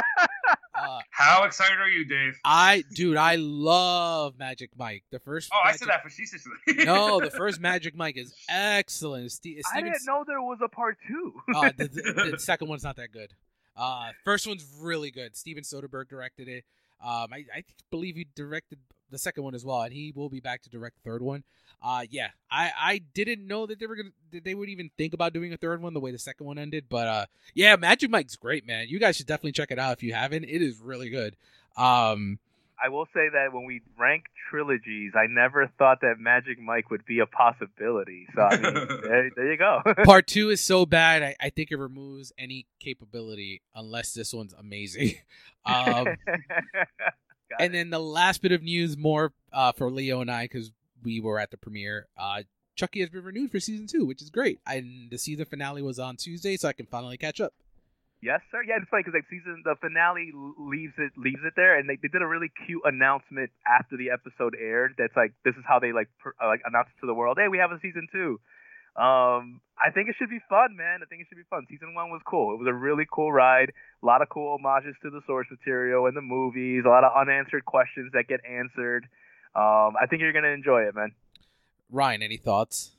uh, 0.76 1.00
How 1.12 1.44
excited 1.44 1.80
are 1.80 1.90
you, 1.90 2.06
Dave? 2.06 2.40
I, 2.44 2.84
dude, 2.94 3.18
I 3.18 3.36
love 3.36 4.38
Magic 4.40 4.72
Mike. 4.78 5.04
The 5.12 5.20
first. 5.20 5.50
Oh, 5.54 5.60
I 5.62 5.68
Magic- 5.68 5.80
said 5.80 5.90
that 5.90 6.04
facetiously. 6.04 6.52
No, 6.86 7.20
the 7.20 7.32
first 7.32 7.60
Magic 7.60 7.96
Mike 7.96 8.18
is 8.18 8.34
excellent. 8.50 9.32
Ste- 9.32 9.62
I 9.74 9.82
didn't 9.82 10.06
know 10.06 10.24
there 10.26 10.42
was 10.42 10.60
a 10.64 10.70
part 10.70 10.98
two. 11.08 11.34
uh, 11.56 11.72
the, 11.78 11.88
the, 11.88 12.30
the 12.32 12.40
second 12.40 12.68
one's 12.70 12.84
not 12.84 12.96
that 12.98 13.12
good. 13.12 13.34
Uh, 13.76 14.12
first 14.26 14.46
one's 14.48 14.66
really 14.82 15.12
good. 15.12 15.36
Steven 15.38 15.64
Soderbergh 15.64 16.10
directed 16.10 16.48
it. 16.50 16.66
Um, 17.02 17.28
I, 17.32 17.46
I 17.56 17.64
believe 17.92 18.16
he 18.16 18.28
directed 18.36 18.80
the 19.12 19.18
second 19.18 19.44
one 19.44 19.56
as 19.56 19.66
well, 19.66 19.82
and 19.82 19.94
he 19.94 20.12
will 20.16 20.30
be 20.30 20.40
back 20.40 20.62
to 20.64 20.70
direct 20.70 20.96
the 20.98 21.10
third 21.10 21.22
one. 21.22 21.44
Uh, 21.82 22.04
yeah, 22.10 22.30
I, 22.52 22.72
I 22.78 23.02
didn't 23.14 23.48
know 23.48 23.66
that 23.66 23.80
they 23.80 23.88
were 23.88 23.96
gonna 23.96 24.10
that 24.32 24.44
they 24.44 24.54
would 24.54 24.70
even 24.70 24.92
think 24.98 25.14
about 25.14 25.34
doing 25.34 25.54
a 25.54 25.58
third 25.58 25.82
one 25.82 25.94
the 25.94 26.00
way 26.00 26.12
the 26.12 26.20
second 26.20 26.46
one 26.46 26.58
ended, 26.58 26.86
but 26.90 27.08
uh, 27.08 27.26
yeah, 27.54 27.76
Magic 27.76 28.10
Mike's 28.10 28.36
great, 28.36 28.68
man. 28.68 28.88
You 28.90 29.00
guys 29.00 29.16
should 29.16 29.28
definitely 29.28 29.54
check 29.54 29.72
it 29.72 29.80
out 29.80 29.94
if 29.94 30.04
you 30.04 30.14
haven't. 30.14 30.44
It 30.44 30.62
is 30.62 30.80
really 30.80 31.10
good. 31.10 31.36
Um, 31.78 32.40
I 32.84 32.90
will 32.90 33.06
say 33.14 33.30
that 33.34 33.54
when 33.54 33.66
we 33.66 33.82
rank 33.98 34.26
trilogies, 34.50 35.12
I 35.16 35.28
never 35.28 35.72
thought 35.78 36.02
that 36.02 36.16
Magic 36.20 36.60
Mike 36.60 36.90
would 36.90 37.06
be 37.06 37.20
a 37.20 37.26
possibility. 37.26 38.28
So 38.36 38.42
I 38.42 38.56
mean, 38.58 38.74
there, 39.04 39.30
there 39.36 39.52
you 39.52 39.58
go. 39.58 39.82
part 40.06 40.28
two 40.28 40.50
is 40.50 40.62
so 40.62 40.86
bad, 40.86 41.22
I, 41.24 41.36
I 41.40 41.50
think 41.50 41.72
it 41.72 41.78
removes 41.78 42.32
any 42.38 42.68
capability 42.80 43.62
unless 43.76 44.14
this 44.14 44.34
one's 44.34 44.54
amazing. 44.54 45.16
Um, 45.66 46.08
And 47.60 47.68
it. 47.68 47.72
then 47.74 47.90
the 47.90 48.00
last 48.00 48.42
bit 48.42 48.52
of 48.52 48.64
news, 48.64 48.98
more 48.98 49.34
uh, 49.52 49.72
for 49.74 49.92
Leo 49.92 50.22
and 50.22 50.32
I, 50.32 50.46
because 50.46 50.72
we 51.04 51.20
were 51.20 51.38
at 51.40 51.52
the 51.52 51.58
premiere. 51.58 52.08
Uh, 52.18 52.44
Chucky 52.76 53.02
has 53.02 53.10
been 53.10 53.24
renewed 53.24 53.52
for 53.52 53.60
season 53.60 53.86
two, 53.86 54.06
which 54.06 54.22
is 54.22 54.30
great. 54.30 54.60
And 54.66 55.12
the 55.12 55.18
season 55.18 55.46
finale 55.46 55.82
was 55.82 56.00
on 56.00 56.16
Tuesday, 56.16 56.56
so 56.58 56.70
I 56.70 56.74
can 56.74 56.86
finally 56.86 57.18
catch 57.18 57.42
up. 57.42 57.54
Yes, 58.22 58.42
sir. 58.52 58.64
Yeah, 58.68 58.84
it's 58.84 58.90
funny 58.92 59.04
because 59.04 59.16
like 59.16 59.32
season 59.32 59.64
the 59.64 59.76
finale 59.80 60.32
leaves 60.60 60.94
it 61.00 61.16
leaves 61.16 61.40
it 61.48 61.54
there, 61.56 61.80
and 61.80 61.88
they, 61.88 61.96
they 61.96 62.10
did 62.12 62.22
a 62.22 62.28
really 62.28 62.52
cute 62.68 62.84
announcement 62.84 63.50
after 63.64 63.96
the 63.96 64.12
episode 64.12 64.56
aired. 64.60 64.96
That's 64.98 65.16
like 65.16 65.32
this 65.46 65.56
is 65.56 65.64
how 65.66 65.80
they 65.80 65.94
like 65.94 66.10
pr- 66.20 66.36
uh, 66.36 66.48
like 66.48 66.60
announced 66.66 66.92
to 67.00 67.08
the 67.08 67.14
world. 67.14 67.38
Hey, 67.40 67.48
we 67.48 67.60
have 67.60 67.72
a 67.72 67.80
season 67.80 68.08
two. 68.12 68.40
Um, 69.00 69.62
I 69.80 69.92
think 69.96 70.10
it 70.10 70.16
should 70.20 70.30
be 70.30 70.44
fun, 70.50 70.76
man. 70.76 71.00
I 71.02 71.08
think 71.08 71.22
it 71.22 71.28
should 71.30 71.40
be 71.40 71.48
fun. 71.50 71.64
Season 71.70 71.96
one 71.96 72.10
was 72.10 72.20
cool. 72.28 72.54
It 72.54 72.60
was 72.60 72.68
a 72.68 72.74
really 72.74 73.08
cool 73.10 73.32
ride. 73.32 73.72
A 74.04 74.06
lot 74.06 74.22
of 74.22 74.28
cool 74.28 74.58
homages 74.60 74.96
to 75.04 75.10
the 75.10 75.22
source 75.26 75.48
material 75.50 76.06
and 76.08 76.18
the 76.18 76.22
movies. 76.22 76.84
A 76.86 76.90
lot 76.90 77.06
of 77.06 77.16
unanswered 77.16 77.64
questions 77.64 78.12
that 78.12 78.28
get 78.28 78.42
answered. 78.44 79.08
Um, 79.56 79.96
I 79.96 80.08
think 80.10 80.22
you're 80.22 80.34
gonna 80.34 80.50
enjoy 80.50 80.82
it, 80.84 80.96
man. 80.96 81.14
Ryan, 81.90 82.22
any 82.22 82.38
thoughts? 82.38 82.92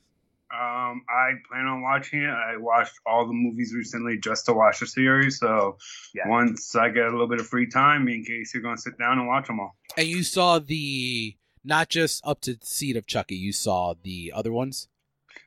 Um, 0.53 1.03
I 1.09 1.31
plan 1.49 1.65
on 1.65 1.81
watching 1.81 2.21
it. 2.23 2.29
I 2.29 2.57
watched 2.57 2.93
all 3.05 3.25
the 3.25 3.33
movies 3.33 3.73
recently 3.73 4.17
just 4.17 4.45
to 4.47 4.53
watch 4.53 4.79
the 4.81 4.87
series. 4.87 5.39
So 5.39 5.77
Yeah. 6.13 6.27
once 6.27 6.75
I 6.75 6.89
get 6.89 7.05
a 7.05 7.09
little 7.11 7.27
bit 7.27 7.39
of 7.39 7.47
free 7.47 7.67
time, 7.67 8.03
me 8.05 8.15
and 8.15 8.25
Casey 8.27 8.57
are 8.57 8.61
going 8.61 8.75
to 8.75 8.81
sit 8.81 8.97
down 8.97 9.17
and 9.17 9.27
watch 9.27 9.47
them 9.47 9.59
all. 9.61 9.77
And 9.97 10.07
you 10.07 10.23
saw 10.23 10.59
the 10.59 11.37
not 11.63 11.89
just 11.89 12.25
up 12.25 12.41
to 12.41 12.57
seed 12.61 12.97
of 12.97 13.05
Chucky, 13.07 13.35
you 13.35 13.53
saw 13.53 13.93
the 14.03 14.33
other 14.35 14.51
ones. 14.51 14.89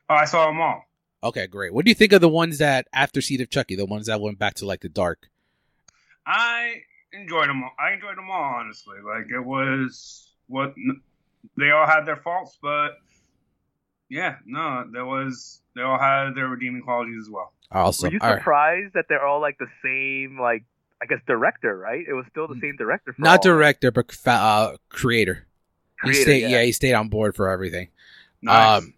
Oh, 0.09 0.15
I 0.15 0.25
saw 0.25 0.47
them 0.47 0.59
all. 0.59 0.83
Okay, 1.23 1.45
great. 1.47 1.73
What 1.73 1.85
do 1.85 1.91
you 1.91 1.95
think 1.95 2.11
of 2.13 2.21
the 2.21 2.29
ones 2.29 2.57
that 2.59 2.87
after 2.93 3.21
seed 3.21 3.41
of 3.41 3.49
Chucky, 3.49 3.75
the 3.75 3.85
ones 3.85 4.07
that 4.07 4.21
went 4.21 4.39
back 4.39 4.55
to 4.55 4.65
like 4.65 4.81
the 4.81 4.89
dark? 4.89 5.29
I 6.25 6.81
enjoyed 7.13 7.49
them 7.49 7.63
all. 7.63 7.71
I 7.79 7.93
enjoyed 7.93 8.17
them 8.17 8.29
all, 8.31 8.55
honestly. 8.59 8.97
Like 9.05 9.27
it 9.31 9.39
was 9.43 10.31
what 10.47 10.73
they 11.57 11.71
all 11.71 11.85
had 11.87 12.05
their 12.05 12.17
faults, 12.17 12.57
but 12.61 12.97
yeah, 14.09 14.35
no, 14.45 14.85
there 14.91 15.05
was 15.05 15.61
they 15.75 15.81
all 15.81 15.99
had 15.99 16.31
their 16.35 16.47
redeeming 16.47 16.81
qualities 16.81 17.17
as 17.21 17.29
well. 17.29 17.51
Awesome. 17.71 18.07
Were 18.07 18.13
you 18.13 18.19
All 18.21 18.29
right. 18.29 18.39
surprised 18.39 18.93
that 18.93 19.05
they're 19.09 19.25
all 19.25 19.41
like 19.41 19.57
the 19.57 19.67
same, 19.83 20.39
like 20.39 20.63
I 21.01 21.05
guess 21.05 21.19
director, 21.27 21.77
right? 21.77 22.05
It 22.07 22.13
was 22.13 22.25
still 22.31 22.47
the 22.47 22.59
same 22.61 22.75
director. 22.77 23.13
For. 23.13 23.21
Not 23.21 23.39
all. 23.39 23.53
director, 23.53 23.91
but 23.91 24.11
fa- 24.11 24.31
uh, 24.31 24.77
creator. 24.89 25.45
he 26.03 26.13
stayed, 26.13 26.41
yeah. 26.41 26.47
yeah, 26.49 26.63
he 26.63 26.71
stayed 26.71 26.93
on 26.93 27.09
board 27.09 27.35
for 27.35 27.49
everything. 27.49 27.89
Nice. 28.41 28.83
Um, 28.83 28.93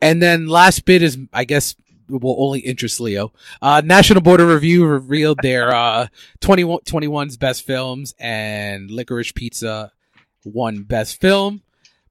and 0.00 0.22
then 0.22 0.46
last 0.46 0.84
bit 0.84 1.02
is, 1.02 1.18
I 1.32 1.44
guess, 1.44 1.74
will 2.08 2.36
only 2.38 2.60
interest 2.60 3.00
Leo. 3.00 3.32
Uh, 3.62 3.82
National 3.84 4.20
Board 4.20 4.40
of 4.40 4.48
Review 4.48 4.84
revealed 4.86 5.38
their 5.42 5.74
uh, 5.74 6.08
21, 6.40 6.80
21's 6.80 7.36
best 7.36 7.64
films, 7.64 8.14
and 8.18 8.90
Licorice 8.90 9.32
Pizza 9.32 9.92
won 10.44 10.82
best 10.82 11.20
film. 11.20 11.62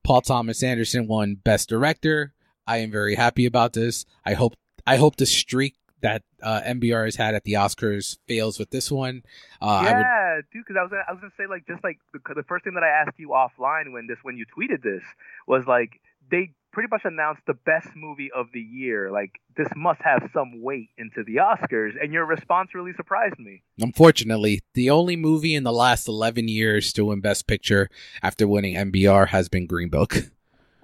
Paul 0.04 0.22
Thomas 0.22 0.64
Anderson 0.64 1.08
won 1.08 1.36
best 1.36 1.70
director. 1.70 2.34
I 2.68 2.78
am 2.78 2.92
very 2.92 3.16
happy 3.16 3.46
about 3.46 3.74
this. 3.74 4.06
I 4.26 4.34
hope 4.34 4.56
I 4.86 4.98
hope 4.98 5.16
the 5.16 5.26
streak 5.26 5.76
that 6.02 6.22
uh, 6.42 6.62
NBR 6.62 7.06
has 7.06 7.16
had 7.16 7.34
at 7.34 7.46
the 7.46 7.54
Oscars 7.54 8.18
fails 8.28 8.60
with 8.60 8.70
this 8.70 8.92
one. 8.92 9.24
Uh, 9.62 9.82
yeah, 9.84 10.36
would... 10.36 10.46
dude. 10.52 10.64
Because 10.68 10.78
I 10.78 10.84
was 10.84 10.92
gonna, 10.92 11.04
I 11.08 11.12
was 11.12 11.22
gonna 11.22 11.34
say 11.38 11.48
like 11.48 11.66
just 11.66 11.84
like 11.84 12.00
the, 12.14 12.20
the 12.36 12.44
first 12.44 12.66
thing 12.66 12.74
that 12.76 12.84
I 12.84 12.90
asked 12.90 13.18
you 13.18 13.30
offline 13.30 13.94
when 13.94 14.08
this 14.08 14.20
when 14.22 14.38
you 14.38 14.46
tweeted 14.46 14.84
this 14.84 15.04
was 15.48 15.66
like 15.66 16.02
they 16.30 16.54
pretty 16.74 16.90
much 16.90 17.02
announced 17.06 17.42
the 17.48 17.54
best 17.54 17.88
movie 17.96 18.30
of 18.36 18.48
the 18.54 18.60
year. 18.60 19.12
Like 19.12 19.40
this 19.56 19.68
must 19.76 20.02
have 20.04 20.30
some 20.34 20.62
weight 20.62 20.90
into 20.98 21.24
the 21.24 21.36
Oscars, 21.36 21.92
and 22.02 22.12
your 22.12 22.26
response 22.26 22.72
really 22.74 22.92
surprised 22.98 23.40
me. 23.40 23.62
Unfortunately, 23.80 24.62
the 24.74 24.90
only 24.90 25.16
movie 25.16 25.56
in 25.56 25.64
the 25.64 25.72
last 25.72 26.08
eleven 26.08 26.48
years 26.48 26.92
to 26.94 27.06
win 27.06 27.22
Best 27.22 27.48
Picture 27.48 27.90
after 28.22 28.48
winning 28.48 28.76
NBR 28.76 29.30
has 29.30 29.48
been 29.48 29.68
Green 29.68 29.90
Book. 29.90 30.16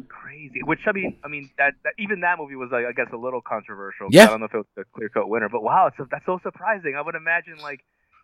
Crazy. 0.07 0.61
Which 0.63 0.79
I 0.87 0.93
mean, 0.93 1.17
I 1.25 1.27
mean 1.27 1.49
that, 1.57 1.73
that 1.83 1.93
even 1.97 2.21
that 2.21 2.37
movie 2.37 2.55
was 2.55 2.69
like 2.71 2.85
I 2.85 2.93
guess 2.93 3.11
a 3.11 3.17
little 3.17 3.41
controversial. 3.41 4.07
Yeah. 4.11 4.25
I 4.25 4.27
don't 4.27 4.39
know 4.39 4.45
if 4.45 4.53
it 4.53 4.57
was 4.57 4.65
a 4.77 4.83
clear 4.95 5.09
cut 5.09 5.27
winner, 5.27 5.49
but 5.49 5.63
wow, 5.63 5.87
it's, 5.87 6.09
that's 6.09 6.25
so 6.25 6.39
surprising. 6.43 6.95
I 6.95 7.01
would 7.01 7.15
imagine 7.15 7.57
like 7.61 7.81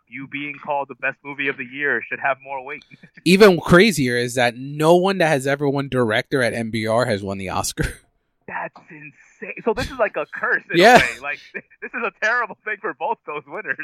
you 0.08 0.28
being 0.28 0.56
called 0.64 0.88
the 0.88 0.96
best 0.96 1.18
movie 1.24 1.48
of 1.48 1.58
the 1.58 1.66
year 1.66 2.02
should 2.08 2.20
have 2.20 2.38
more 2.42 2.64
weight. 2.64 2.84
Even 3.26 3.60
crazier 3.60 4.18
is 4.18 4.36
that 4.36 4.56
no 4.56 4.96
one 4.96 5.18
that 5.20 5.28
has 5.28 5.48
ever 5.48 5.68
won 5.70 5.90
director 5.90 6.42
at 6.42 6.54
NBR 6.54 7.08
has 7.08 7.24
won 7.24 7.38
the 7.38 7.50
Oscar. 7.50 8.00
That's 8.48 8.76
insane. 8.90 9.56
So 9.64 9.74
this 9.74 9.90
is 9.90 9.98
like 9.98 10.16
a 10.18 10.26
curse 10.32 10.64
in 10.72 10.78
yeah. 10.78 10.98
a 10.98 11.00
way. 11.00 11.20
Like 11.22 11.40
this 11.54 11.92
is 11.94 12.04
a 12.04 12.12
terrible 12.24 12.58
thing 12.64 12.78
for 12.80 12.94
both 12.94 13.18
those 13.26 13.44
winners. 13.48 13.78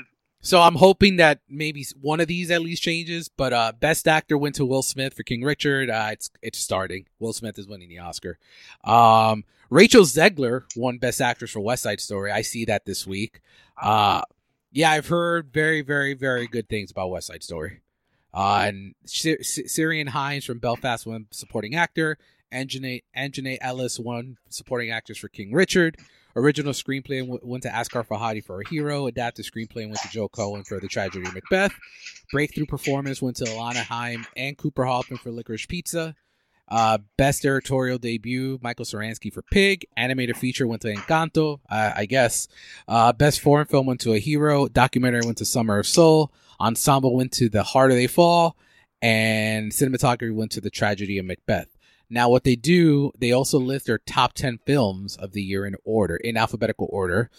So 0.43 0.59
I'm 0.59 0.75
hoping 0.75 1.17
that 1.17 1.39
maybe 1.49 1.85
one 1.99 2.19
of 2.19 2.27
these 2.27 2.49
at 2.51 2.61
least 2.61 2.81
changes. 2.81 3.27
But 3.27 3.53
uh, 3.53 3.73
best 3.79 4.07
actor 4.07 4.37
went 4.37 4.55
to 4.55 4.65
Will 4.65 4.83
Smith 4.83 5.13
for 5.13 5.23
King 5.23 5.43
Richard. 5.43 5.89
Uh, 5.89 6.09
it's 6.11 6.29
it's 6.41 6.59
starting. 6.59 7.05
Will 7.19 7.33
Smith 7.33 7.57
is 7.57 7.67
winning 7.67 7.89
the 7.89 7.99
Oscar. 7.99 8.37
Um, 8.83 9.45
Rachel 9.71 10.03
Zegler 10.03 10.63
won 10.75 10.97
Best 10.97 11.21
Actress 11.21 11.51
for 11.51 11.61
West 11.61 11.83
Side 11.83 12.01
Story. 12.01 12.31
I 12.31 12.41
see 12.41 12.65
that 12.65 12.85
this 12.85 13.07
week. 13.07 13.41
Uh, 13.81 14.21
yeah, 14.71 14.91
I've 14.91 15.07
heard 15.07 15.51
very, 15.51 15.81
very, 15.81 16.13
very 16.13 16.47
good 16.47 16.69
things 16.69 16.91
about 16.91 17.09
West 17.09 17.27
Side 17.27 17.43
Story. 17.43 17.81
Uh, 18.33 18.63
and 18.67 18.95
Ciarán 19.05 20.09
Hines 20.09 20.45
from 20.45 20.59
Belfast 20.59 21.05
won 21.05 21.27
supporting 21.31 21.75
actor. 21.75 22.17
Aunjanue, 22.53 23.01
Aunjanue 23.15 23.57
Ellis 23.61 23.99
won 23.99 24.37
supporting 24.49 24.91
actress 24.91 25.17
for 25.17 25.27
King 25.27 25.53
Richard. 25.53 25.97
Original 26.35 26.71
screenplay 26.71 27.27
went 27.43 27.63
to 27.63 27.69
Asghar 27.69 28.07
Farhadi 28.07 28.43
for 28.43 28.61
a 28.61 28.69
hero. 28.69 29.07
Adapted 29.07 29.45
screenplay 29.45 29.85
went 29.85 29.97
to 29.97 30.09
Joel 30.09 30.29
Coen 30.29 30.65
for 30.65 30.79
The 30.79 30.87
Tragedy 30.87 31.27
of 31.27 31.33
Macbeth. 31.33 31.73
Breakthrough 32.31 32.65
performance 32.65 33.21
went 33.21 33.35
to 33.37 33.45
Alana 33.45 33.83
Haim 33.83 34.25
and 34.37 34.57
Cooper 34.57 34.85
Hoffman 34.85 35.19
for 35.19 35.31
Licorice 35.31 35.67
Pizza. 35.67 36.15
Uh, 36.71 36.99
best 37.17 37.41
directorial 37.41 37.97
debut, 37.97 38.57
Michael 38.61 38.85
Sarnoski 38.85 39.31
for 39.31 39.41
Pig. 39.41 39.85
Animated 39.97 40.37
feature 40.37 40.65
went 40.65 40.81
to 40.83 40.93
Encanto, 40.93 41.59
uh, 41.69 41.91
I 41.93 42.05
guess. 42.05 42.47
Uh, 42.87 43.11
best 43.11 43.41
foreign 43.41 43.67
film 43.67 43.87
went 43.87 43.99
to 44.01 44.13
A 44.13 44.19
Hero. 44.19 44.69
Documentary 44.69 45.23
went 45.25 45.37
to 45.39 45.45
Summer 45.45 45.79
of 45.79 45.85
Soul. 45.85 46.31
Ensemble 46.61 47.13
went 47.13 47.33
to 47.33 47.49
The 47.49 47.63
Harder 47.63 47.93
They 47.93 48.07
Fall. 48.07 48.55
And 49.01 49.73
cinematography 49.73 50.33
went 50.33 50.51
to 50.53 50.61
The 50.61 50.69
Tragedy 50.69 51.17
of 51.17 51.25
Macbeth. 51.25 51.67
Now, 52.09 52.29
what 52.29 52.45
they 52.45 52.55
do, 52.55 53.11
they 53.17 53.33
also 53.33 53.59
list 53.59 53.87
their 53.87 53.97
top 53.97 54.33
10 54.33 54.59
films 54.65 55.17
of 55.17 55.33
the 55.33 55.41
year 55.41 55.65
in 55.65 55.75
order, 55.83 56.15
in 56.15 56.37
alphabetical 56.37 56.87
order. 56.89 57.29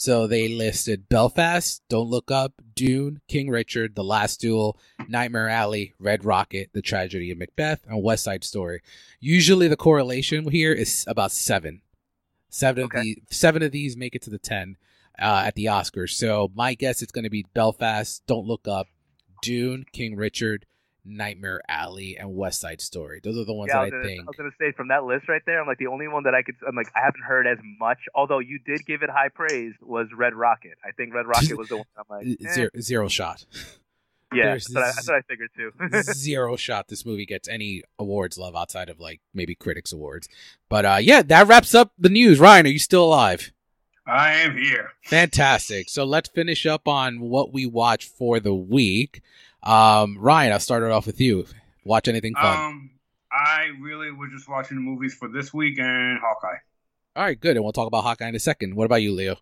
So 0.00 0.26
they 0.26 0.48
listed 0.48 1.10
Belfast, 1.10 1.82
Don't 1.90 2.08
Look 2.08 2.30
Up, 2.30 2.54
Dune, 2.74 3.20
King 3.28 3.50
Richard, 3.50 3.94
The 3.94 4.02
Last 4.02 4.40
Duel, 4.40 4.78
Nightmare 5.08 5.50
Alley, 5.50 5.92
Red 5.98 6.24
Rocket, 6.24 6.70
The 6.72 6.80
Tragedy 6.80 7.30
of 7.30 7.36
Macbeth, 7.36 7.84
and 7.86 8.02
West 8.02 8.24
Side 8.24 8.42
Story. 8.42 8.80
Usually 9.20 9.68
the 9.68 9.76
correlation 9.76 10.48
here 10.48 10.72
is 10.72 11.04
about 11.06 11.32
seven. 11.32 11.82
Seven 12.48 12.84
okay. 12.84 12.98
of 12.98 13.04
these 13.04 13.16
seven 13.28 13.62
of 13.62 13.72
these 13.72 13.94
make 13.94 14.14
it 14.14 14.22
to 14.22 14.30
the 14.30 14.38
ten 14.38 14.78
uh, 15.20 15.42
at 15.44 15.54
the 15.54 15.66
Oscars. 15.66 16.12
So 16.12 16.50
my 16.54 16.72
guess 16.72 17.02
it's 17.02 17.12
going 17.12 17.24
to 17.24 17.30
be 17.30 17.44
Belfast, 17.52 18.22
Don't 18.26 18.46
Look 18.46 18.66
Up, 18.66 18.86
Dune, 19.42 19.84
King 19.92 20.16
Richard, 20.16 20.64
Nightmare 21.04 21.60
Alley, 21.68 22.16
and 22.16 22.34
West 22.34 22.60
Side 22.60 22.80
Story. 22.80 23.20
Those 23.22 23.38
are 23.38 23.44
the 23.44 23.52
ones 23.52 23.70
yeah, 23.72 23.78
that 23.78 23.82
I, 23.82 23.86
I, 23.86 23.90
gonna, 23.90 24.04
think. 24.04 24.20
I 24.20 24.24
was 24.26 24.36
gonna 24.36 24.50
say 24.58 24.72
from 24.72 24.88
that 24.88 25.04
list 25.04 25.28
right 25.28 25.42
there, 25.46 25.60
I'm 25.60 25.66
like 25.66 25.78
the 25.78 25.86
only 25.86 26.08
one 26.08 26.24
that 26.24 26.34
I 26.34 26.42
could. 26.42 26.56
I'm 26.66 26.76
like 26.76 26.90
I 26.94 27.00
haven't 27.04 27.22
heard 27.22 27.46
as 27.46 27.58
much. 27.78 27.98
Although 28.14 28.38
you 28.38 28.58
did 28.64 28.84
give 28.86 29.02
it 29.02 29.10
high 29.10 29.28
praise, 29.28 29.74
was 29.80 30.08
Red 30.16 30.34
Rocket. 30.34 30.78
I 30.84 30.92
think 30.92 31.14
Red 31.14 31.26
Rocket 31.26 31.56
was 31.56 31.68
the 31.68 31.78
one. 31.78 31.86
I'm 31.96 32.04
like 32.08 32.26
eh. 32.44 32.52
zero, 32.52 32.70
zero 32.80 33.08
shot. 33.08 33.44
Yeah, 34.32 34.52
that's 34.52 34.72
what, 34.72 34.84
I, 34.84 34.86
that's 34.86 35.08
what 35.08 35.16
I 35.16 35.22
figured 35.22 35.50
too. 35.56 35.72
zero 36.12 36.54
shot 36.54 36.86
this 36.86 37.04
movie 37.04 37.26
gets 37.26 37.48
any 37.48 37.82
awards 37.98 38.38
love 38.38 38.54
outside 38.54 38.88
of 38.88 39.00
like 39.00 39.20
maybe 39.34 39.56
critics 39.56 39.92
awards. 39.92 40.28
But 40.68 40.84
uh 40.84 40.98
yeah, 41.00 41.22
that 41.22 41.48
wraps 41.48 41.74
up 41.74 41.92
the 41.98 42.10
news. 42.10 42.38
Ryan, 42.38 42.66
are 42.66 42.70
you 42.70 42.78
still 42.78 43.04
alive? 43.04 43.50
I 44.06 44.34
am 44.34 44.56
here. 44.56 44.92
Fantastic. 45.02 45.88
So 45.88 46.04
let's 46.04 46.28
finish 46.28 46.66
up 46.66 46.88
on 46.88 47.20
what 47.20 47.52
we 47.52 47.66
watched 47.66 48.08
for 48.08 48.40
the 48.40 48.54
week. 48.54 49.22
Um, 49.62 50.18
Ryan, 50.18 50.52
I'll 50.52 50.60
start 50.60 50.82
it 50.82 50.90
off 50.90 51.06
with 51.06 51.20
you. 51.20 51.46
Watch 51.84 52.08
anything 52.08 52.34
fun? 52.34 52.58
Um, 52.58 52.90
I 53.32 53.68
really 53.80 54.10
was 54.10 54.30
just 54.32 54.48
watching 54.48 54.76
the 54.76 54.82
movies 54.82 55.14
for 55.14 55.28
this 55.28 55.52
week 55.52 55.78
and 55.78 56.18
Hawkeye. 56.18 56.58
All 57.16 57.24
right, 57.24 57.38
good. 57.38 57.56
And 57.56 57.64
we'll 57.64 57.72
talk 57.72 57.86
about 57.86 58.02
Hawkeye 58.02 58.28
in 58.28 58.34
a 58.34 58.40
second. 58.40 58.74
What 58.74 58.84
about 58.84 59.02
you, 59.02 59.12
Leo? 59.12 59.36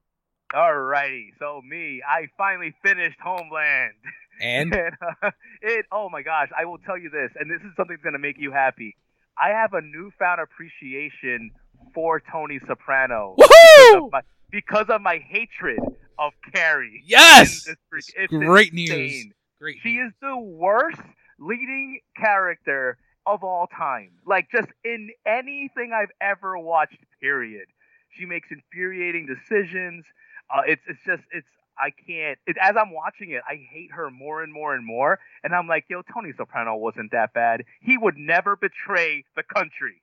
Alrighty, 0.54 1.32
so 1.38 1.60
me, 1.62 2.00
I 2.08 2.28
finally 2.38 2.74
finished 2.82 3.18
Homeland. 3.22 3.92
And, 4.40 4.74
and 4.74 4.94
uh, 5.22 5.30
it, 5.60 5.84
oh 5.92 6.08
my 6.08 6.22
gosh, 6.22 6.48
I 6.58 6.64
will 6.64 6.78
tell 6.78 6.96
you 6.96 7.10
this, 7.10 7.30
and 7.38 7.50
this 7.50 7.60
is 7.60 7.76
something 7.76 7.96
that's 7.96 8.02
gonna 8.02 8.18
make 8.18 8.38
you 8.38 8.50
happy. 8.50 8.96
I 9.38 9.50
have 9.50 9.74
a 9.74 9.82
newfound 9.82 10.40
appreciation 10.40 11.50
for 11.94 12.20
Tony 12.32 12.60
Soprano 12.66 13.34
because 13.36 13.94
of, 13.94 14.10
my, 14.10 14.20
because 14.50 14.86
of 14.88 15.02
my 15.02 15.18
hatred 15.18 15.80
of 16.18 16.32
Carrie. 16.52 17.04
Yes, 17.06 17.68
it's, 17.68 18.12
it's 18.16 18.32
great 18.32 18.72
insane. 18.72 18.98
news. 18.98 19.26
Great. 19.60 19.76
She 19.82 19.96
is 19.96 20.12
the 20.20 20.36
worst 20.36 21.00
leading 21.38 22.00
character 22.16 22.98
of 23.26 23.44
all 23.44 23.66
time. 23.66 24.12
Like 24.26 24.48
just 24.50 24.68
in 24.84 25.10
anything 25.26 25.92
I've 25.92 26.12
ever 26.20 26.58
watched. 26.58 26.98
Period. 27.20 27.66
She 28.10 28.24
makes 28.24 28.48
infuriating 28.50 29.26
decisions. 29.26 30.04
Uh, 30.48 30.62
it's 30.66 30.82
it's 30.88 31.00
just 31.04 31.22
it's 31.32 31.48
I 31.78 31.90
can't. 31.90 32.38
It, 32.46 32.56
as 32.60 32.74
I'm 32.76 32.92
watching 32.92 33.30
it, 33.30 33.42
I 33.48 33.56
hate 33.72 33.92
her 33.92 34.10
more 34.10 34.42
and 34.42 34.52
more 34.52 34.74
and 34.74 34.84
more. 34.84 35.18
And 35.44 35.54
I'm 35.54 35.66
like, 35.68 35.84
yo, 35.88 36.02
Tony 36.02 36.32
Soprano 36.36 36.76
wasn't 36.76 37.12
that 37.12 37.32
bad. 37.32 37.64
He 37.80 37.96
would 37.96 38.16
never 38.16 38.56
betray 38.56 39.24
the 39.36 39.42
country. 39.42 40.02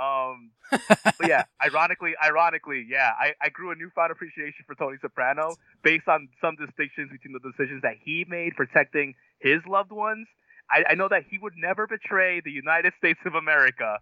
Um, 0.00 0.52
but 0.70 1.28
yeah, 1.28 1.44
ironically, 1.62 2.14
ironically, 2.24 2.86
yeah, 2.88 3.12
I, 3.18 3.34
I 3.40 3.50
grew 3.50 3.70
a 3.70 3.74
newfound 3.74 4.10
appreciation 4.10 4.64
for 4.66 4.74
Tony 4.74 4.96
Soprano 5.00 5.56
based 5.82 6.08
on 6.08 6.28
some 6.40 6.56
distinctions 6.56 7.10
between 7.10 7.34
the 7.34 7.40
decisions 7.40 7.82
that 7.82 7.96
he 8.02 8.24
made 8.26 8.56
protecting 8.56 9.14
his 9.40 9.60
loved 9.68 9.92
ones. 9.92 10.26
I, 10.70 10.84
I 10.90 10.94
know 10.94 11.08
that 11.08 11.24
he 11.28 11.36
would 11.38 11.54
never 11.56 11.86
betray 11.86 12.40
the 12.40 12.50
United 12.50 12.94
States 12.98 13.20
of 13.26 13.34
America 13.34 13.98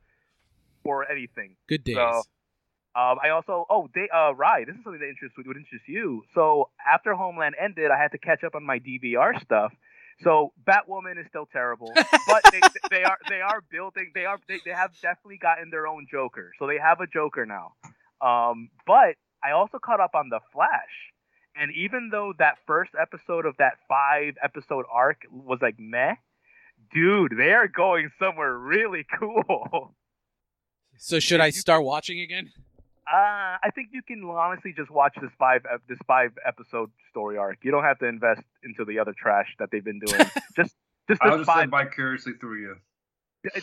for 0.84 1.10
anything. 1.10 1.56
Good 1.68 1.82
days. 1.82 1.96
So, 1.96 2.22
um, 2.94 3.18
I 3.22 3.30
also 3.30 3.66
oh 3.68 3.88
they 3.94 4.08
uh 4.14 4.32
Rye, 4.34 4.64
this 4.66 4.74
is 4.74 4.82
something 4.84 5.00
that 5.00 5.08
interests 5.08 5.36
would 5.36 5.46
interest 5.56 5.84
you. 5.88 6.24
So 6.34 6.70
after 6.86 7.14
Homeland 7.14 7.54
ended, 7.60 7.90
I 7.90 7.98
had 8.00 8.12
to 8.12 8.18
catch 8.18 8.44
up 8.44 8.54
on 8.54 8.64
my 8.64 8.78
DVR 8.78 9.40
stuff. 9.42 9.72
So 10.22 10.52
Batwoman 10.66 11.18
is 11.20 11.26
still 11.28 11.46
terrible, 11.52 11.92
but 11.94 12.42
they, 12.50 12.60
they 12.90 13.04
are 13.04 13.18
they 13.28 13.40
are 13.40 13.62
building 13.70 14.10
they 14.14 14.24
are 14.24 14.38
they, 14.48 14.58
they 14.64 14.72
have 14.72 14.92
definitely 15.00 15.38
gotten 15.38 15.70
their 15.70 15.86
own 15.86 16.06
Joker. 16.10 16.52
So 16.58 16.66
they 16.66 16.78
have 16.78 17.00
a 17.00 17.06
Joker 17.06 17.46
now. 17.46 17.74
Um, 18.20 18.70
but 18.86 19.14
I 19.44 19.52
also 19.52 19.78
caught 19.78 20.00
up 20.00 20.14
on 20.14 20.28
the 20.28 20.40
Flash, 20.52 21.12
and 21.54 21.72
even 21.74 22.08
though 22.10 22.32
that 22.38 22.58
first 22.66 22.90
episode 23.00 23.46
of 23.46 23.56
that 23.58 23.74
five 23.88 24.34
episode 24.42 24.86
arc 24.92 25.22
was 25.30 25.60
like 25.62 25.76
meh, 25.78 26.14
dude, 26.92 27.34
they 27.36 27.52
are 27.52 27.68
going 27.68 28.10
somewhere 28.18 28.56
really 28.56 29.06
cool. 29.18 29.94
So 30.96 31.20
should 31.20 31.40
I 31.40 31.50
start 31.50 31.84
watching 31.84 32.20
again? 32.20 32.50
Uh, 33.10 33.56
I 33.62 33.70
think 33.74 33.88
you 33.92 34.02
can 34.02 34.22
honestly 34.24 34.74
just 34.76 34.90
watch 34.90 35.16
this 35.20 35.30
five 35.38 35.62
this 35.88 35.98
five 36.06 36.32
episode 36.46 36.90
story 37.08 37.38
arc. 37.38 37.58
You 37.62 37.70
don't 37.70 37.84
have 37.84 37.98
to 38.00 38.06
invest 38.06 38.42
into 38.62 38.84
the 38.84 38.98
other 38.98 39.14
trash 39.16 39.54
that 39.58 39.70
they've 39.70 39.84
been 39.84 39.98
doing. 39.98 40.20
just 40.56 40.74
just 41.08 41.22
I'll 41.22 41.38
just 41.38 41.46
five. 41.46 41.70
live 41.72 41.88
vicariously 41.88 42.34
through 42.38 42.60
you. 42.60 42.76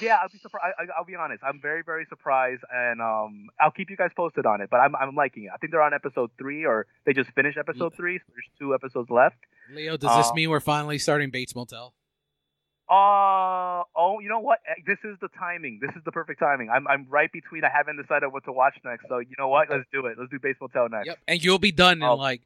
Yeah, 0.01 0.17
I'll 0.21 0.29
be 0.29 0.39
surprised. 0.39 0.73
I, 0.79 0.83
will 0.97 1.05
be 1.05 1.15
honest. 1.15 1.43
I'm 1.43 1.59
very 1.61 1.83
very 1.83 2.05
surprised, 2.09 2.63
and 2.73 3.01
um, 3.01 3.47
I'll 3.59 3.71
keep 3.71 3.89
you 3.89 3.97
guys 3.97 4.09
posted 4.15 4.45
on 4.45 4.61
it. 4.61 4.69
But 4.71 4.77
I'm 4.77 4.95
I'm 4.95 5.15
liking 5.15 5.43
it. 5.43 5.51
I 5.53 5.57
think 5.57 5.71
they're 5.71 5.81
on 5.81 5.93
episode 5.93 6.31
three, 6.39 6.65
or 6.65 6.87
they 7.05 7.13
just 7.13 7.29
finished 7.31 7.57
episode 7.57 7.93
three. 7.95 8.17
So 8.17 8.23
there's 8.29 8.49
two 8.57 8.73
episodes 8.73 9.09
left. 9.11 9.37
Leo, 9.71 9.97
does 9.97 10.15
this 10.17 10.27
uh, 10.29 10.33
mean 10.33 10.49
we're 10.49 10.59
finally 10.59 10.97
starting 10.97 11.29
Bates 11.29 11.55
Motel? 11.55 11.93
Uh 12.87 13.81
oh, 13.95 14.19
you 14.21 14.29
know 14.29 14.39
what? 14.39 14.59
Eh, 14.67 14.81
this 14.85 14.99
is 15.03 15.17
the 15.19 15.29
timing. 15.39 15.79
This 15.81 15.91
is 15.95 16.03
the 16.05 16.11
perfect 16.11 16.39
timing. 16.39 16.69
I'm 16.69 16.87
I'm 16.87 17.07
right 17.09 17.31
between. 17.31 17.63
I 17.63 17.69
haven't 17.69 17.97
decided 17.97 18.31
what 18.31 18.45
to 18.45 18.51
watch 18.51 18.75
next. 18.85 19.05
So 19.09 19.19
you 19.19 19.33
know 19.39 19.47
what? 19.47 19.69
Let's 19.69 19.85
do 19.91 20.05
it. 20.05 20.17
Let's 20.19 20.29
do 20.29 20.39
baseball 20.39 20.69
Motel 20.73 20.89
next. 20.89 21.07
Yep. 21.07 21.17
And 21.27 21.43
you'll 21.43 21.59
be 21.59 21.71
done 21.71 21.97
in 21.97 22.03
oh. 22.03 22.15
like 22.15 22.41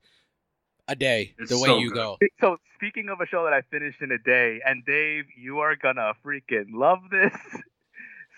a 0.88 0.96
day. 0.96 1.34
It's 1.38 1.52
the 1.52 1.58
way 1.58 1.68
so 1.68 1.78
you 1.80 1.90
good. 1.90 1.96
go. 1.96 2.18
So 2.40 2.58
speaking 2.76 3.10
of 3.10 3.20
a 3.20 3.28
show 3.28 3.44
that 3.44 3.54
I 3.54 3.62
finished 3.70 4.02
in 4.02 4.12
a 4.12 4.18
day, 4.18 4.62
and 4.66 4.86
Dave, 4.86 5.26
you 5.38 5.60
are 5.60 5.76
gonna 5.76 6.14
freaking 6.26 6.74
love 6.74 7.00
this. 7.12 7.34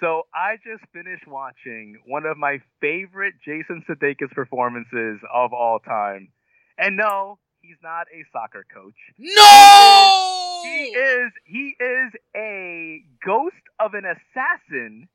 So 0.01 0.23
I 0.33 0.57
just 0.65 0.83
finished 0.91 1.27
watching 1.27 1.99
one 2.07 2.25
of 2.25 2.35
my 2.35 2.59
favorite 2.81 3.35
Jason 3.45 3.85
Sudeikis 3.87 4.31
performances 4.31 5.19
of 5.31 5.53
all 5.53 5.77
time. 5.77 6.29
And 6.75 6.97
no, 6.97 7.37
he's 7.61 7.77
not 7.83 8.07
a 8.13 8.23
soccer 8.31 8.65
coach. 8.73 8.95
No! 9.17 10.61
He 10.63 10.83
is 10.85 11.31
he 11.45 11.75
is 11.79 12.11
a 12.35 13.03
ghost 13.25 13.55
of 13.79 13.93
an 13.93 14.03
assassin 14.05 15.07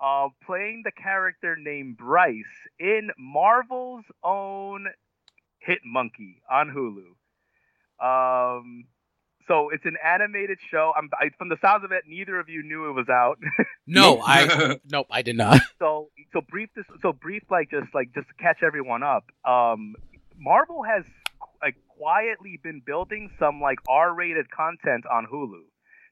uh, 0.00 0.28
playing 0.44 0.82
the 0.84 0.90
character 0.90 1.56
named 1.56 1.96
Bryce 1.96 2.44
in 2.78 3.10
Marvel's 3.18 4.04
own 4.24 4.86
Hit 5.58 5.78
Monkey 5.84 6.42
on 6.50 6.70
Hulu. 6.70 7.14
Um, 8.04 8.84
so 9.46 9.70
it's 9.70 9.84
an 9.84 9.96
animated 10.04 10.58
show. 10.70 10.92
I'm 10.96 11.08
I, 11.14 11.30
from 11.38 11.48
the 11.48 11.58
sounds 11.60 11.84
of 11.84 11.92
it, 11.92 12.02
neither 12.08 12.38
of 12.40 12.48
you 12.48 12.62
knew 12.62 12.88
it 12.88 12.92
was 12.92 13.08
out. 13.08 13.38
No, 13.84 14.22
I 14.24 14.78
nope, 14.90 15.08
I 15.10 15.22
did 15.22 15.36
not. 15.36 15.60
so 15.80 16.08
so 16.32 16.40
brief 16.40 16.68
this 16.76 16.84
so 17.02 17.12
brief 17.12 17.42
like 17.50 17.68
just 17.68 17.92
like 17.92 18.14
just 18.14 18.28
to 18.28 18.34
catch 18.34 18.62
everyone 18.62 19.02
up. 19.02 19.24
Um, 19.44 19.96
Marvel 20.38 20.84
has 20.84 21.02
like 21.04 21.21
quietly 22.02 22.58
been 22.62 22.82
building 22.84 23.30
some 23.38 23.60
like 23.60 23.78
R-rated 23.88 24.50
content 24.50 25.04
on 25.10 25.26
Hulu. 25.32 25.62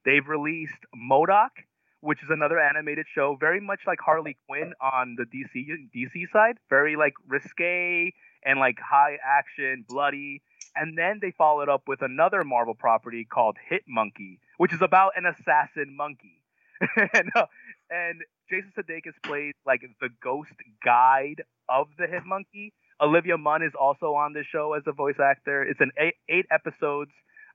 They've 0.05 0.27
released 0.27 0.79
M.O.D.O.K., 0.95 1.65
which 2.01 2.23
is 2.23 2.31
another 2.31 2.59
animated 2.61 3.07
show, 3.13 3.37
very 3.39 3.61
much 3.61 3.81
like 3.87 3.99
Harley 4.01 4.39
Quinn 4.49 4.73
on 4.81 5.17
the 5.19 5.25
DC 5.25 5.67
DC 5.95 6.31
side, 6.33 6.59
very 6.71 6.97
like 6.97 7.15
risque 7.29 8.13
and 8.45 8.59
like 8.59 8.79
high 8.79 9.19
action, 9.23 9.85
bloody. 9.89 10.43
And 10.77 10.97
then 10.97 11.19
they 11.21 11.33
followed 11.33 11.69
up 11.69 11.83
with 11.89 12.03
another 12.03 12.45
Marvel 12.45 12.75
property 12.75 13.27
called 13.31 13.57
Hit 13.69 13.83
Monkey, 13.89 14.39
which 14.59 14.73
is 14.73 14.81
about 14.81 15.13
an 15.17 15.27
assassin 15.27 15.97
monkey. 15.97 16.43
and, 16.97 17.31
uh, 17.35 17.47
and 17.91 18.23
Jason 18.49 18.73
Sudeikis 18.79 19.21
plays 19.23 19.53
like 19.67 19.83
the 20.01 20.09
ghost 20.23 20.55
guide 20.85 21.43
of 21.69 21.89
the 21.99 22.07
Hit 22.07 22.25
Monkey. 22.25 22.73
Olivia 23.01 23.39
Munn 23.39 23.63
is 23.63 23.73
also 23.79 24.15
on 24.15 24.33
this 24.33 24.47
show 24.53 24.75
as 24.75 24.83
a 24.87 24.93
voice 24.93 25.17
actor. 25.23 25.63
It's 25.63 25.81
an 25.81 25.91
eight, 25.99 26.15
eight 26.29 26.47
episodes. 26.51 27.11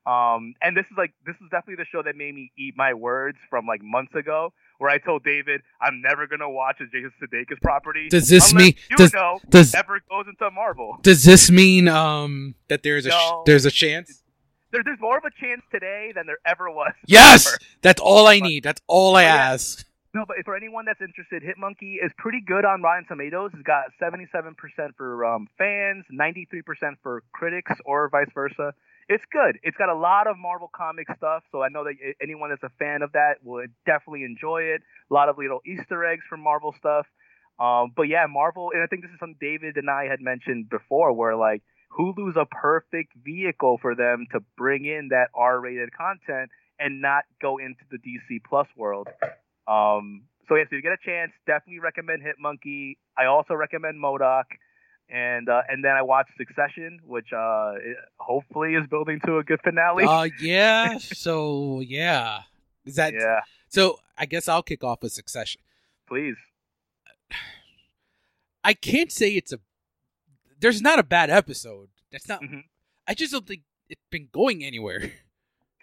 Um, 0.07 0.53
and 0.61 0.77
this 0.77 0.85
is 0.91 0.97
like 0.97 1.13
this 1.25 1.35
is 1.35 1.49
definitely 1.49 1.83
the 1.83 1.87
show 1.91 2.03
that 2.03 2.15
made 2.15 2.35
me 2.35 2.51
eat 2.57 2.75
my 2.77 2.93
words 2.93 3.37
from 3.49 3.65
like 3.65 3.81
months 3.83 4.13
ago, 4.13 4.53
where 4.77 4.91
I 4.91 4.99
told 4.99 5.23
David 5.23 5.61
I'm 5.81 5.99
never 6.01 6.27
gonna 6.27 6.49
watch 6.49 6.77
a 6.79 6.85
Jason 6.85 7.11
Sudeikis 7.21 7.59
property. 7.61 8.07
Does 8.09 8.29
this 8.29 8.53
mean 8.53 8.75
does 8.97 9.13
know 9.13 9.39
does 9.49 9.73
ever 9.73 9.99
goes 10.09 10.25
into 10.27 10.51
Marvel? 10.51 10.99
does 11.01 11.23
this 11.23 11.49
mean 11.49 11.87
um 11.87 12.53
that 12.67 12.83
there's 12.83 13.07
a 13.07 13.09
No. 13.09 13.41
there's 13.47 13.65
a 13.65 13.71
chance? 13.71 14.21
There, 14.71 14.83
there's 14.83 14.99
more 14.99 15.17
of 15.17 15.23
a 15.25 15.31
chance 15.43 15.61
today 15.71 16.11
than 16.13 16.27
there 16.27 16.37
ever 16.45 16.69
was. 16.69 16.91
Yes, 17.07 17.45
before. 17.45 17.59
that's 17.81 18.01
all 18.01 18.27
I 18.27 18.39
need. 18.39 18.61
That's 18.63 18.81
all 18.87 19.15
I 19.15 19.23
Oh, 19.23 19.27
yeah. 19.27 19.35
ask. 19.53 19.85
No, 20.15 20.24
but 20.25 20.38
for 20.45 20.55
anyone 20.55 20.86
that's 20.86 21.01
interested, 21.01 21.43
Hitmonkey 21.43 21.98
is 22.01 22.10
pretty 22.17 22.39
good 22.39 22.63
on 22.63 22.81
Rotten 22.81 23.05
Tomatoes. 23.05 23.51
It's 23.53 23.63
got 23.63 23.91
77% 24.01 24.55
for 24.95 25.25
um, 25.25 25.50
fans, 25.57 26.05
93% 26.10 26.63
for 27.03 27.22
critics, 27.34 27.74
or 27.84 28.07
vice 28.07 28.29
versa. 28.34 28.74
It's 29.10 29.25
good. 29.29 29.60
It's 29.62 29.75
got 29.75 29.89
a 29.89 29.93
lot 29.93 30.27
of 30.27 30.38
Marvel 30.38 30.72
comic 30.74 31.07
stuff, 31.17 31.43
so 31.51 31.62
I 31.62 31.67
know 31.67 31.84
that 31.84 31.95
anyone 32.24 32.50
that's 32.50 32.63
a 32.63 32.72
fan 32.79 33.01
of 33.01 33.12
that 33.12 33.43
would 33.43 33.74
definitely 33.86 34.24
enjoy 34.24 34.62
it. 34.62 34.84
A 35.12 35.13
lot 35.13 35.27
of 35.27 35.38
little 35.38 35.60
Easter 35.65 36.05
eggs 36.05 36.24
from 36.29 36.39
Marvel 36.39 36.74
stuff. 36.79 37.05
Um, 37.60 37.91
but 37.93 38.03
yeah, 38.03 38.25
Marvel, 38.29 38.72
and 38.74 38.81
I 38.81 38.88
think 38.88 39.01
this 39.01 39.12
is 39.12 39.19
something 39.19 39.36
David 39.41 39.75
and 39.75 39.89
I 39.89 40.05
had 40.05 40.22
mentioned 40.22 40.69
before, 40.69 41.12
where 41.12 41.36
like 41.36 41.62
Hulu's 41.91 42.38
a 42.38 42.45
perfect 42.45 43.12
vehicle 43.22 43.79
for 43.81 43.95
them 43.95 44.27
to 44.31 44.39
bring 44.55 44.86
in 44.86 45.10
that 45.10 45.27
R-rated 45.36 45.91
content 45.91 46.51
and 46.79 47.01
not 47.01 47.25
go 47.41 47.57
into 47.57 47.84
the 47.91 47.98
DC 47.98 48.39
Plus 48.48 48.67
world. 48.77 49.10
Um, 49.67 50.24
so 50.48 50.55
yeah, 50.55 50.63
so 50.63 50.67
if 50.67 50.72
you 50.74 50.81
get 50.81 50.91
a 50.93 50.98
chance, 51.03 51.31
definitely 51.48 51.79
recommend 51.79 52.22
Hit 52.22 52.36
Monkey. 52.39 52.98
I 53.17 53.25
also 53.25 53.53
recommend 53.55 53.95
M.O.D.O.K., 53.95 54.57
and 55.10 55.50
uh, 55.50 55.62
and 55.69 55.84
then 55.84 55.91
I 55.91 56.01
watched 56.01 56.31
Succession, 56.38 57.00
which 57.05 57.31
uh, 57.31 57.74
hopefully 58.19 58.74
is 58.74 58.88
building 58.88 59.19
to 59.25 59.38
a 59.38 59.43
good 59.43 59.60
finale. 59.63 60.04
Uh 60.04 60.30
yeah. 60.41 60.97
So 60.97 61.80
yeah. 61.82 62.41
Is 62.86 62.95
that 62.95 63.13
yeah, 63.13 63.41
so 63.69 63.99
I 64.17 64.25
guess 64.25 64.47
I'll 64.47 64.63
kick 64.63 64.84
off 64.84 65.01
with 65.04 65.12
Succession. 65.12 65.62
please. 66.08 66.36
I 68.63 68.73
can't 68.73 69.12
say 69.12 69.32
it's 69.34 69.54
a 69.54 69.60
there's 70.60 70.82
not 70.82 70.97
a 70.99 71.04
bad 71.04 71.30
episode. 71.30 71.89
That's 72.12 72.28
not 72.28 72.41
Mhm. 72.41 72.63
I 73.08 73.13
just 73.13 73.32
don't 73.32 73.45
think 73.47 73.62
it's 73.89 74.01
been 74.10 74.30
going 74.32 74.63
anywhere. 74.63 75.12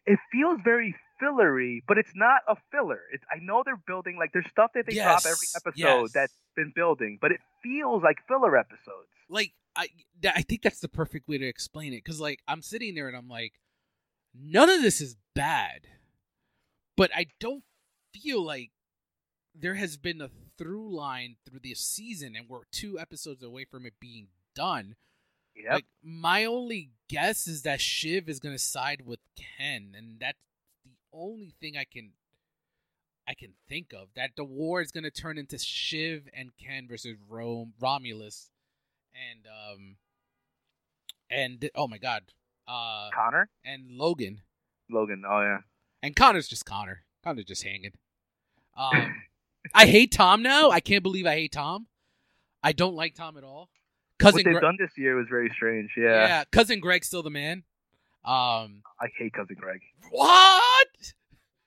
It 0.05 0.19
feels 0.33 0.59
very 0.65 0.97
fillery, 1.23 1.83
but 1.87 1.99
it's 1.99 2.13
not 2.15 2.43
a 2.49 2.57
filler. 2.71 3.01
It's 3.13 3.25
I 3.31 3.39
know 3.43 3.63
they're 3.65 3.83
building 3.87 4.17
like 4.19 4.33
there's 4.33 4.49
stuff 4.51 4.73
that 4.75 4.87
they 4.87 4.97
drop 4.97 5.23
every 5.25 5.49
episode 5.55 6.03
yes. 6.03 6.13
that's 6.13 6.35
been 6.57 6.73
building, 6.75 7.19
but 7.21 7.33
it 7.33 7.41
feels 7.63 8.03
like 8.03 8.19
filler 8.27 8.57
episodes. 8.57 9.09
like 9.29 9.53
I 9.77 9.89
I 10.25 10.43
think 10.43 10.63
that's 10.63 10.81
the 10.81 10.89
perfect 10.89 11.29
way 11.29 11.39
to 11.39 11.47
explain 11.47 11.93
it 11.93 12.05
cuz 12.05 12.21
like 12.21 12.41
I'm 12.49 12.63
sitting 12.63 12.95
there 12.95 13.09
and 13.09 13.17
I'm 13.17 13.29
like 13.29 13.55
none 14.35 14.71
of 14.71 14.83
this 14.83 15.01
is 15.01 15.17
bad. 15.35 15.87
But 16.97 17.11
I 17.15 17.27
don't 17.41 17.65
feel 18.13 18.45
like 18.45 18.71
there 19.55 19.75
has 19.75 19.97
been 19.97 20.21
a 20.21 20.31
through 20.59 20.95
line 20.95 21.37
through 21.45 21.61
this 21.63 21.81
season 21.81 22.37
and 22.37 22.49
we're 22.49 22.65
two 22.71 22.99
episodes 22.99 23.43
away 23.43 23.65
from 23.65 23.87
it 23.87 23.95
being 24.01 24.29
done. 24.55 24.97
Yep. 25.57 25.73
Like 25.73 25.87
my 26.03 26.45
only 26.45 26.91
guess 27.09 27.47
is 27.47 27.63
that 27.63 27.81
Shiv 27.81 28.29
is 28.29 28.41
gonna 28.41 28.59
side 28.59 29.03
with 29.05 29.21
Ken, 29.37 29.95
and 29.97 30.19
that's 30.19 30.39
the 30.39 30.52
only 31.13 31.55
thing 31.61 31.77
I 31.77 31.85
can 31.85 32.13
I 33.27 33.35
can 33.35 33.53
think 33.69 33.93
of. 33.93 34.09
That 34.17 34.31
the 34.37 34.45
war 34.45 34.81
is 34.81 34.91
gonna 34.91 35.11
turn 35.11 35.39
into 35.39 35.59
Shiv 35.59 36.29
and 36.35 36.51
Ken 36.57 36.87
versus 36.89 37.17
Rome 37.29 37.75
Romulus, 37.81 38.51
and 39.15 39.47
um 39.47 39.97
and 41.31 41.71
oh 41.75 41.89
my 41.89 41.99
god, 41.99 42.23
uh 42.67 43.11
Connor, 43.15 43.49
and 43.65 43.93
Logan 43.93 44.43
Logan. 44.91 45.23
Oh 45.29 45.41
yeah. 45.41 45.59
and 46.03 46.15
Connor's 46.17 46.49
just 46.49 46.65
Connor. 46.67 47.05
Connor's 47.25 47.45
just 47.47 47.63
hanging. 47.63 47.93
Um, 48.77 49.15
I 49.75 49.87
hate 49.87 50.13
Tom 50.13 50.43
now. 50.43 50.71
I 50.71 50.81
can't 50.81 51.03
believe 51.03 51.27
I 51.27 51.35
hate 51.35 51.53
Tom. 51.53 51.87
I 52.63 52.73
don't 52.73 52.95
like 52.95 53.15
Tom 53.15 53.37
at 53.37 53.45
all. 53.45 53.69
Cousin 54.19 54.39
what 54.39 54.45
they've 54.45 54.55
Gre- 54.55 54.61
done 54.61 54.77
this 54.79 54.91
year 54.97 55.17
was 55.17 55.27
very 55.29 55.51
strange. 55.55 55.91
Yeah. 55.97 56.27
yeah, 56.27 56.45
cousin 56.51 56.81
Greg's 56.81 57.07
still 57.07 57.23
the 57.23 57.31
man. 57.31 57.65
Um, 58.25 58.83
I 59.01 59.09
hate 59.19 59.33
cousin 59.33 59.57
Greg. 59.59 59.81
what? 60.11 60.87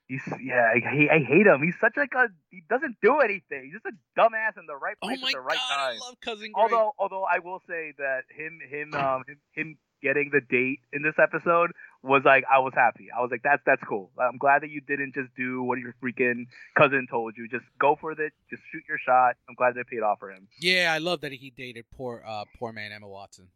He's 0.08 0.22
yeah, 0.40 0.70
I, 0.72 0.78
hate- 0.78 1.10
I 1.10 1.18
hate 1.18 1.46
him. 1.48 1.62
He's 1.64 1.74
such 1.80 1.96
like 1.96 2.12
a 2.14 2.28
he 2.50 2.62
doesn't 2.70 2.96
do 3.02 3.18
anything. 3.18 3.64
He's 3.64 3.72
just 3.72 3.86
a 3.86 4.20
dumbass 4.20 4.56
in 4.56 4.66
the 4.66 4.76
right 4.76 4.94
Oh 5.02 5.08
place 5.08 5.20
my 5.20 5.28
at 5.30 5.34
the 5.34 5.40
right 5.40 5.58
god, 5.68 5.76
time. 5.76 5.94
I 6.00 6.06
love 6.06 6.14
cousin 6.20 6.52
Greg. 6.52 6.72
Although 6.72 6.92
although 6.98 7.24
I 7.24 7.40
will 7.40 7.60
say 7.68 7.92
that 7.98 8.22
him 8.30 8.60
him 8.70 8.94
um 8.94 9.24
him, 9.26 9.38
him 9.52 9.78
getting 10.02 10.30
the 10.32 10.40
date 10.48 10.78
in 10.92 11.02
this 11.02 11.14
episode 11.20 11.72
was 12.04 12.22
like 12.24 12.44
I 12.48 12.60
was 12.60 12.72
happy. 12.76 13.08
I 13.10 13.20
was 13.20 13.32
like 13.32 13.42
that's 13.42 13.62
that's 13.66 13.82
cool. 13.82 14.12
I'm 14.16 14.38
glad 14.38 14.62
that 14.62 14.70
you 14.70 14.80
didn't 14.80 15.12
just 15.14 15.34
do 15.36 15.64
what 15.64 15.78
your 15.80 15.92
freaking 16.00 16.44
cousin 16.78 17.08
told 17.10 17.34
you. 17.36 17.48
Just 17.48 17.64
go 17.80 17.96
for 18.00 18.12
it. 18.12 18.32
Just 18.48 18.62
shoot 18.70 18.84
your 18.88 18.98
shot. 18.98 19.34
I'm 19.48 19.56
glad 19.56 19.74
they 19.74 19.82
paid 19.90 20.02
off 20.04 20.20
for 20.20 20.30
him. 20.30 20.46
yeah, 20.60 20.92
I 20.94 20.98
love 20.98 21.20
that 21.22 21.32
he 21.32 21.50
dated 21.50 21.84
poor 21.96 22.22
uh 22.24 22.44
poor 22.60 22.72
man 22.72 22.92
Emma 22.92 23.08
Watson. 23.08 23.48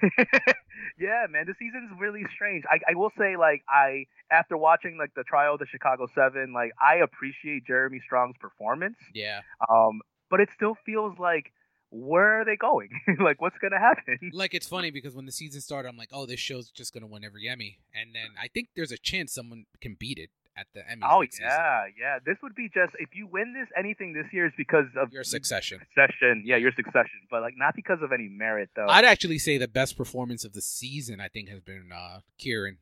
yeah, 0.98 1.26
man, 1.30 1.44
this 1.46 1.56
season's 1.58 1.90
really 1.98 2.24
strange. 2.34 2.64
I, 2.70 2.78
I 2.90 2.94
will 2.94 3.12
say, 3.16 3.36
like, 3.36 3.62
I 3.68 4.06
after 4.30 4.56
watching 4.56 4.96
like 4.98 5.12
the 5.14 5.24
trial 5.24 5.54
of 5.54 5.60
the 5.60 5.66
Chicago 5.66 6.06
Seven, 6.14 6.52
like, 6.52 6.72
I 6.80 6.96
appreciate 6.96 7.66
Jeremy 7.66 8.00
Strong's 8.04 8.36
performance. 8.38 8.96
Yeah, 9.14 9.40
Um, 9.68 10.00
but 10.30 10.40
it 10.40 10.48
still 10.54 10.76
feels 10.86 11.18
like 11.18 11.52
where 11.90 12.40
are 12.40 12.44
they 12.44 12.56
going? 12.56 12.88
like, 13.20 13.40
what's 13.40 13.58
gonna 13.58 13.78
happen? 13.78 14.18
like 14.32 14.54
it's 14.54 14.66
funny 14.66 14.90
because 14.90 15.14
when 15.14 15.26
the 15.26 15.32
season 15.32 15.60
started, 15.60 15.88
I'm 15.88 15.96
like, 15.96 16.08
oh, 16.12 16.26
this 16.26 16.40
show's 16.40 16.70
just 16.70 16.94
gonna 16.94 17.06
win 17.06 17.24
every 17.24 17.48
Emmy, 17.48 17.78
and 17.94 18.14
then 18.14 18.30
I 18.40 18.48
think 18.48 18.68
there's 18.74 18.92
a 18.92 18.98
chance 18.98 19.32
someone 19.32 19.66
can 19.80 19.96
beat 19.98 20.18
it 20.18 20.30
at 20.56 20.66
the 20.74 20.88
Emmy. 20.90 21.02
Oh 21.04 21.22
yeah, 21.40 21.84
yeah. 21.98 22.18
This 22.24 22.36
would 22.42 22.54
be 22.54 22.68
just 22.74 22.92
if 22.98 23.10
you 23.14 23.26
win 23.26 23.54
this 23.58 23.68
anything 23.78 24.12
this 24.12 24.26
year 24.32 24.46
is 24.46 24.52
because 24.56 24.86
of 25.00 25.12
your 25.12 25.24
Succession. 25.24 25.78
Succession. 25.94 26.42
Yeah, 26.44 26.56
your 26.56 26.72
succession, 26.72 27.20
but 27.30 27.40
like 27.42 27.54
not 27.56 27.74
because 27.74 27.98
of 28.02 28.12
any 28.12 28.28
merit 28.28 28.68
though. 28.76 28.86
I'd 28.88 29.04
actually 29.04 29.38
say 29.38 29.58
the 29.58 29.68
best 29.68 29.96
performance 29.96 30.44
of 30.44 30.52
the 30.52 30.60
season, 30.62 31.20
I 31.20 31.28
think, 31.28 31.48
has 31.48 31.60
been 31.60 31.90
uh 31.94 32.20
Kieran. 32.38 32.78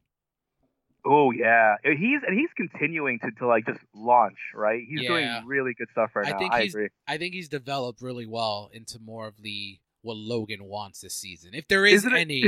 oh 1.04 1.30
yeah, 1.30 1.76
he's 1.84 2.20
and 2.26 2.38
he's 2.38 2.50
continuing 2.56 3.18
to, 3.20 3.30
to 3.38 3.46
like 3.46 3.66
just 3.66 3.80
launch 3.94 4.36
right. 4.54 4.82
He's 4.88 5.02
Yeah. 5.02 5.08
doing 5.08 5.46
really 5.46 5.72
good 5.76 5.88
stuff 5.92 6.10
right 6.14 6.26
I 6.26 6.30
now. 6.32 6.38
think 6.38 6.52
I 6.52 6.60
he's- 6.62 6.74
agree. 6.74 6.88
I 7.06 7.18
think 7.18 7.34
he's 7.34 7.48
developed 7.48 8.02
really 8.02 8.26
well 8.26 8.70
into 8.72 8.98
more 8.98 9.26
of 9.26 9.40
the 9.42 9.78
what 10.02 10.16
Logan 10.16 10.64
wants 10.64 11.00
this 11.00 11.14
season. 11.14 11.50
If 11.54 11.68
there 11.68 11.84
is 11.86 12.04
Isn't 12.04 12.14
it- 12.14 12.20
any, 12.20 12.44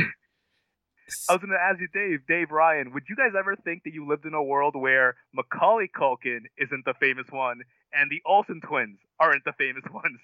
I 1.28 1.32
was 1.34 1.40
going 1.40 1.52
to 1.52 1.60
ask 1.60 1.80
you, 1.80 1.88
Dave, 1.92 2.26
Dave 2.26 2.50
Ryan, 2.50 2.92
would 2.92 3.04
you 3.08 3.16
guys 3.16 3.32
ever 3.38 3.56
think 3.56 3.84
that 3.84 3.92
you 3.92 4.06
lived 4.06 4.24
in 4.24 4.34
a 4.34 4.42
world 4.42 4.74
where 4.76 5.16
Macaulay 5.32 5.88
Culkin 5.94 6.40
isn't 6.58 6.84
the 6.84 6.94
famous 7.00 7.26
one 7.30 7.62
and 7.92 8.10
the 8.10 8.22
Olsen 8.26 8.60
twins 8.60 8.98
aren't 9.20 9.44
the 9.44 9.52
famous 9.52 9.84
ones? 9.92 10.18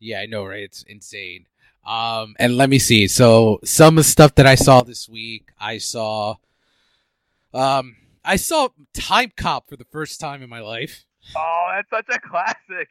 yeah, 0.00 0.20
I 0.20 0.26
know, 0.26 0.44
right? 0.44 0.62
It's 0.62 0.82
insane. 0.84 1.46
Um, 1.86 2.34
and 2.38 2.56
let 2.56 2.68
me 2.68 2.78
see. 2.78 3.08
So 3.08 3.60
some 3.64 3.98
of 3.98 4.04
the 4.04 4.10
stuff 4.10 4.34
that 4.36 4.46
I 4.46 4.54
saw 4.54 4.82
this 4.82 5.08
week, 5.08 5.50
I 5.58 5.78
saw, 5.78 6.36
um, 7.54 7.96
I 8.24 8.36
saw 8.36 8.68
Time 8.94 9.32
Cop 9.36 9.68
for 9.68 9.76
the 9.76 9.86
first 9.86 10.20
time 10.20 10.42
in 10.42 10.50
my 10.50 10.60
life. 10.60 11.04
Oh, 11.36 11.66
that's 11.74 11.90
such 11.90 12.16
a 12.16 12.20
classic. 12.20 12.88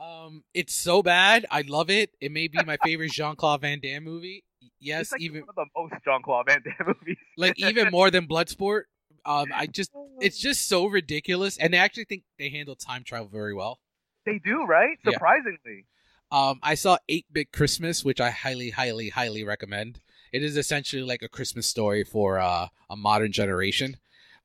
Um, 0.00 0.42
it's 0.52 0.74
so 0.74 1.02
bad. 1.02 1.46
I 1.50 1.62
love 1.62 1.88
it. 1.88 2.10
It 2.20 2.32
may 2.32 2.48
be 2.48 2.58
my 2.64 2.76
favorite 2.84 3.12
Jean 3.12 3.36
Claude 3.36 3.60
Van 3.60 3.80
Damme 3.80 4.04
movie. 4.04 4.44
Yes, 4.80 5.12
like 5.12 5.20
even 5.20 5.40
one 5.42 5.48
of 5.50 5.54
the 5.56 5.66
most 5.76 5.94
Jean 6.04 6.22
Claude 6.22 6.46
Van 6.46 6.62
Damme 6.64 6.94
movies. 7.00 7.16
like 7.36 7.58
even 7.58 7.90
more 7.90 8.10
than 8.10 8.26
Bloodsport. 8.26 8.82
Um, 9.26 9.46
I 9.54 9.66
just 9.66 9.90
it's 10.20 10.38
just 10.38 10.68
so 10.68 10.86
ridiculous, 10.86 11.56
and 11.56 11.74
I 11.74 11.78
actually 11.78 12.04
think 12.04 12.24
they 12.38 12.48
handle 12.50 12.76
time 12.76 13.04
travel 13.04 13.28
very 13.28 13.54
well. 13.54 13.78
they 14.26 14.38
do 14.44 14.64
right. 14.64 14.98
Yeah. 15.04 15.12
Surprisingly, 15.12 15.86
Um, 16.30 16.58
I 16.62 16.74
saw 16.74 16.98
Eight 17.08 17.26
Bit 17.32 17.52
Christmas, 17.52 18.04
which 18.04 18.20
I 18.20 18.30
highly, 18.30 18.70
highly, 18.70 19.08
highly 19.10 19.44
recommend. 19.44 20.00
It 20.32 20.42
is 20.42 20.56
essentially 20.56 21.02
like 21.02 21.22
a 21.22 21.28
Christmas 21.28 21.66
story 21.66 22.02
for 22.04 22.38
uh, 22.40 22.68
a 22.90 22.96
modern 22.96 23.30
generation. 23.32 23.96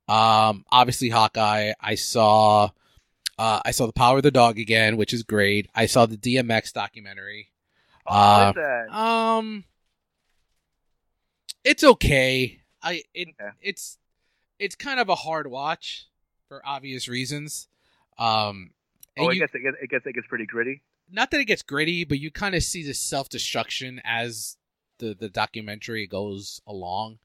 Um, 0.07 0.63
obviously 0.71 1.09
Hawkeye. 1.09 1.73
I 1.79 1.95
saw, 1.95 2.69
uh, 3.37 3.59
I 3.65 3.71
saw 3.71 3.85
The 3.85 3.93
Power 3.93 4.17
of 4.17 4.23
the 4.23 4.31
Dog 4.31 4.59
again, 4.59 4.97
which 4.97 5.13
is 5.13 5.23
great. 5.23 5.67
I 5.75 5.85
saw 5.87 6.05
the 6.05 6.17
DMX 6.17 6.73
documentary. 6.73 7.49
oh, 8.07 8.13
Uh, 8.13 8.37
what 8.53 8.57
is 8.57 8.63
that? 8.91 8.95
Um, 8.97 9.63
it's 11.69 11.83
okay. 11.83 12.59
I 12.81 13.03
it 13.13 13.29
Okay. 13.39 13.51
it's 13.61 13.97
it's 14.57 14.75
kind 14.75 14.99
of 14.99 15.09
a 15.09 15.15
hard 15.15 15.47
watch 15.47 16.07
for 16.47 16.61
obvious 16.65 17.07
reasons. 17.07 17.67
Um, 18.17 18.71
Oh, 19.17 19.29
it 19.29 19.33
you- 19.35 19.39
gets 19.41 19.53
it 19.55 19.59
gets 19.63 19.77
it 19.81 19.89
gets 19.89 20.05
it 20.05 20.13
gets 20.13 20.27
pretty 20.27 20.45
gritty. 20.45 20.81
not 21.11 21.31
that 21.31 21.39
it 21.41 21.45
gets 21.45 21.61
gritty, 21.63 22.03
but 22.05 22.19
you 22.19 22.31
kind 22.31 22.55
of 22.55 22.63
see 22.63 22.83
the 22.83 22.93
self 22.93 23.27
destruction 23.29 24.01
as 24.05 24.57
the 24.99 25.13
the 25.13 25.29
documentary 25.29 26.07
goes 26.07 26.61
along. 26.67 27.19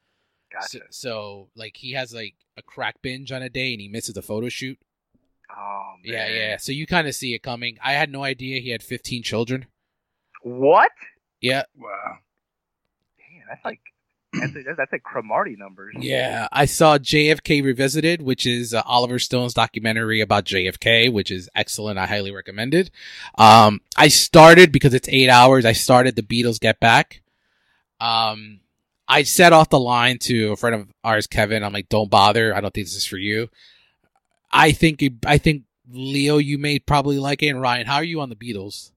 Gotcha. 0.53 0.69
So, 0.69 0.81
so, 0.91 1.49
like 1.57 1.77
he 1.77 1.93
has 1.93 2.13
like 2.15 2.35
a 2.57 2.63
crack 2.63 2.97
binge 3.03 3.33
on 3.33 3.43
a 3.43 3.49
day 3.51 3.73
and 3.73 3.81
he 3.81 3.89
misses 3.89 4.17
a 4.17 4.23
photo 4.23 4.49
shoot. 4.49 4.79
oh 5.51 5.95
man. 6.05 6.13
Yeah, 6.13 6.29
yeah. 6.29 6.57
So 6.59 6.71
you 6.73 6.87
kind 6.87 7.07
of 7.09 7.15
see 7.15 7.35
it 7.35 7.43
coming. 7.43 7.77
I 7.83 7.93
had 7.93 8.11
no 8.11 8.23
idea 8.25 8.61
he 8.61 8.71
had 8.71 8.83
15 8.83 9.23
children. 9.25 9.67
What? 10.43 10.91
Yeah, 11.41 11.65
Wow. 11.77 12.19
Damn, 13.19 13.47
that's 13.49 13.65
like 13.65 13.81
that's 14.41 14.53
that's, 14.53 14.77
that's 14.77 14.93
like 14.93 15.03
Cromartie 15.03 15.57
numbers. 15.57 15.95
yeah. 15.99 16.49
I 16.53 16.67
saw 16.67 16.99
JFK 16.99 17.65
Revisited, 17.65 18.23
which 18.23 18.47
is 18.47 18.75
uh, 18.75 18.83
Oliver 18.85 19.19
Stone's 19.19 19.55
documentary 19.55 20.21
about 20.21 20.45
JFK, 20.45 21.13
which 21.13 21.31
is 21.31 21.49
excellent. 21.55 21.99
I 21.99 22.07
highly 22.07 22.33
recommend 22.33 22.75
it. 22.75 22.91
Um, 23.37 23.81
I 23.97 24.09
started 24.09 24.73
because 24.73 24.95
it's 24.95 25.09
eight 25.09 25.29
hours. 25.29 25.65
I 25.65 25.73
started 25.73 26.17
the 26.17 26.23
Beatles 26.23 26.61
Get 26.61 26.81
Back. 26.81 27.23
Um, 28.01 28.61
I 29.07 29.23
set 29.23 29.53
off 29.53 29.69
the 29.69 29.79
line 29.79 30.19
to 30.21 30.53
a 30.53 30.57
friend 30.57 30.75
of 30.75 30.89
ours, 31.03 31.27
Kevin. 31.27 31.63
I'm 31.63 31.73
like, 31.73 31.89
don't 31.89 32.11
bother. 32.11 32.55
I 32.55 32.61
don't 32.61 32.73
think 32.73 32.87
this 32.87 32.97
is 32.97 33.07
for 33.07 33.19
you. 33.19 33.49
I 34.51 34.73
think 34.73 35.03
I 35.27 35.39
think 35.39 35.65
Leo, 35.91 36.39
you 36.39 36.59
may 36.59 36.79
probably 36.79 37.19
like 37.19 37.43
it. 37.43 37.49
And 37.49 37.61
Ryan, 37.61 37.87
how 37.87 37.97
are 37.97 38.05
you 38.05 38.21
on 38.21 38.31
the 38.31 38.37
Beatles? 38.37 38.93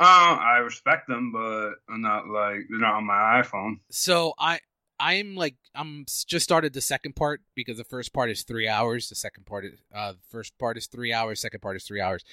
Um, 0.00 0.06
I 0.06 0.62
respect 0.64 1.08
them, 1.08 1.30
but 1.30 1.72
I'm 1.90 2.00
not 2.00 2.26
like 2.26 2.60
they're 2.70 2.78
not 2.78 2.94
on 2.94 3.04
my 3.04 3.42
iPhone. 3.42 3.80
So 3.90 4.32
I 4.38 4.60
I'm 4.98 5.34
like 5.36 5.56
I'm 5.74 6.06
just 6.26 6.44
started 6.44 6.72
the 6.72 6.80
second 6.80 7.16
part 7.16 7.42
because 7.54 7.76
the 7.76 7.84
first 7.84 8.14
part 8.14 8.30
is 8.30 8.42
three 8.42 8.66
hours. 8.66 9.10
The 9.10 9.14
second 9.14 9.44
part 9.44 9.66
is 9.66 9.78
uh 9.94 10.12
the 10.12 10.18
first 10.30 10.56
part 10.58 10.78
is 10.78 10.86
three 10.86 11.12
hours. 11.12 11.40
Second 11.40 11.60
part 11.60 11.76
is 11.76 11.84
three 11.84 12.00
hours. 12.00 12.24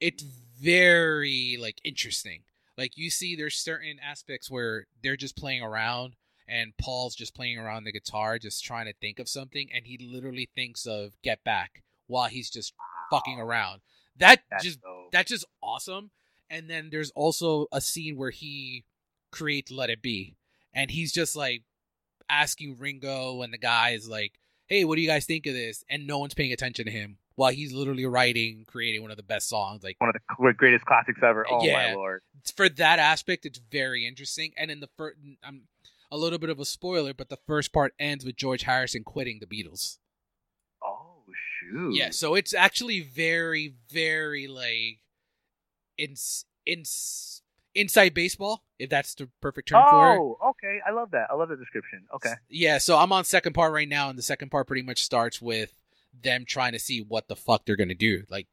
It's 0.00 0.22
very 0.22 1.58
like 1.60 1.80
interesting. 1.84 2.42
Like 2.76 2.96
you 2.96 3.08
see, 3.08 3.36
there's 3.36 3.56
certain 3.56 3.98
aspects 4.02 4.50
where 4.50 4.86
they're 5.02 5.16
just 5.16 5.36
playing 5.36 5.62
around, 5.62 6.16
and 6.48 6.72
Paul's 6.76 7.14
just 7.14 7.36
playing 7.36 7.58
around 7.58 7.84
the 7.84 7.92
guitar, 7.92 8.38
just 8.38 8.64
trying 8.64 8.86
to 8.86 8.94
think 8.94 9.20
of 9.20 9.28
something, 9.28 9.68
and 9.72 9.86
he 9.86 9.96
literally 9.98 10.48
thinks 10.56 10.86
of 10.86 11.12
"Get 11.22 11.44
Back" 11.44 11.84
while 12.08 12.28
he's 12.28 12.50
just 12.50 12.72
fucking 13.10 13.38
around. 13.38 13.82
That 14.16 14.42
That's 14.50 14.64
just 14.64 14.80
dope. 14.80 15.12
that's 15.12 15.30
just 15.30 15.44
awesome. 15.62 16.10
And 16.52 16.68
then 16.68 16.90
there's 16.92 17.10
also 17.12 17.66
a 17.72 17.80
scene 17.80 18.16
where 18.16 18.30
he 18.30 18.84
creates 19.30 19.72
Let 19.72 19.88
It 19.90 20.02
Be. 20.02 20.36
And 20.74 20.90
he's 20.90 21.10
just 21.12 21.34
like 21.34 21.62
asking 22.28 22.76
Ringo 22.78 23.40
and 23.42 23.52
the 23.52 23.58
guys 23.58 24.08
like, 24.08 24.38
Hey, 24.66 24.84
what 24.84 24.96
do 24.96 25.02
you 25.02 25.08
guys 25.08 25.24
think 25.26 25.46
of 25.46 25.54
this? 25.54 25.82
And 25.90 26.06
no 26.06 26.18
one's 26.18 26.34
paying 26.34 26.52
attention 26.52 26.84
to 26.84 26.90
him 26.90 27.16
while 27.34 27.50
he's 27.52 27.72
literally 27.72 28.04
writing, 28.06 28.64
creating 28.66 29.00
one 29.02 29.10
of 29.10 29.16
the 29.16 29.22
best 29.22 29.48
songs. 29.48 29.82
Like 29.82 29.96
one 29.98 30.10
of 30.10 30.16
the 30.38 30.52
greatest 30.52 30.84
classics 30.84 31.20
ever. 31.22 31.46
Oh 31.50 31.64
Yeah. 31.64 31.72
my 31.72 31.94
lord. 31.94 32.20
for 32.54 32.68
that 32.68 32.98
aspect, 32.98 33.46
it's 33.46 33.58
very 33.70 34.06
interesting. 34.06 34.52
And 34.56 34.70
in 34.70 34.80
the 34.80 34.88
first, 34.96 35.16
I'm 35.42 35.62
a 36.10 36.16
little 36.18 36.38
bit 36.38 36.50
of 36.50 36.60
a 36.60 36.64
spoiler, 36.66 37.14
but 37.14 37.30
the 37.30 37.38
first 37.46 37.72
part 37.72 37.94
ends 37.98 38.24
with 38.24 38.36
George 38.36 38.62
Harrison 38.64 39.02
quitting 39.04 39.40
the 39.40 39.46
Beatles. 39.46 39.96
Oh 40.84 41.22
shoot. 41.60 41.94
Yeah, 41.94 42.10
so 42.10 42.34
it's 42.34 42.52
actually 42.54 43.00
very, 43.00 43.74
very 43.90 44.46
like 44.46 44.98
ins 46.02 46.44
ins 46.66 47.42
inside 47.74 48.12
baseball, 48.14 48.64
if 48.78 48.90
that's 48.90 49.14
the 49.14 49.28
perfect 49.40 49.68
term 49.68 49.84
for 49.88 50.12
it. 50.12 50.18
Oh, 50.18 50.36
okay. 50.50 50.80
I 50.86 50.90
love 50.92 51.10
that. 51.12 51.28
I 51.30 51.34
love 51.34 51.48
the 51.48 51.56
description. 51.56 52.04
Okay. 52.14 52.34
Yeah, 52.50 52.78
so 52.78 52.98
I'm 52.98 53.12
on 53.12 53.24
second 53.24 53.54
part 53.54 53.72
right 53.72 53.88
now, 53.88 54.10
and 54.10 54.18
the 54.18 54.22
second 54.22 54.50
part 54.50 54.66
pretty 54.66 54.82
much 54.82 55.02
starts 55.02 55.40
with 55.40 55.72
them 56.22 56.44
trying 56.46 56.72
to 56.72 56.78
see 56.78 57.00
what 57.00 57.28
the 57.28 57.36
fuck 57.36 57.64
they're 57.64 57.76
gonna 57.76 57.94
do. 57.94 58.24
Like 58.28 58.46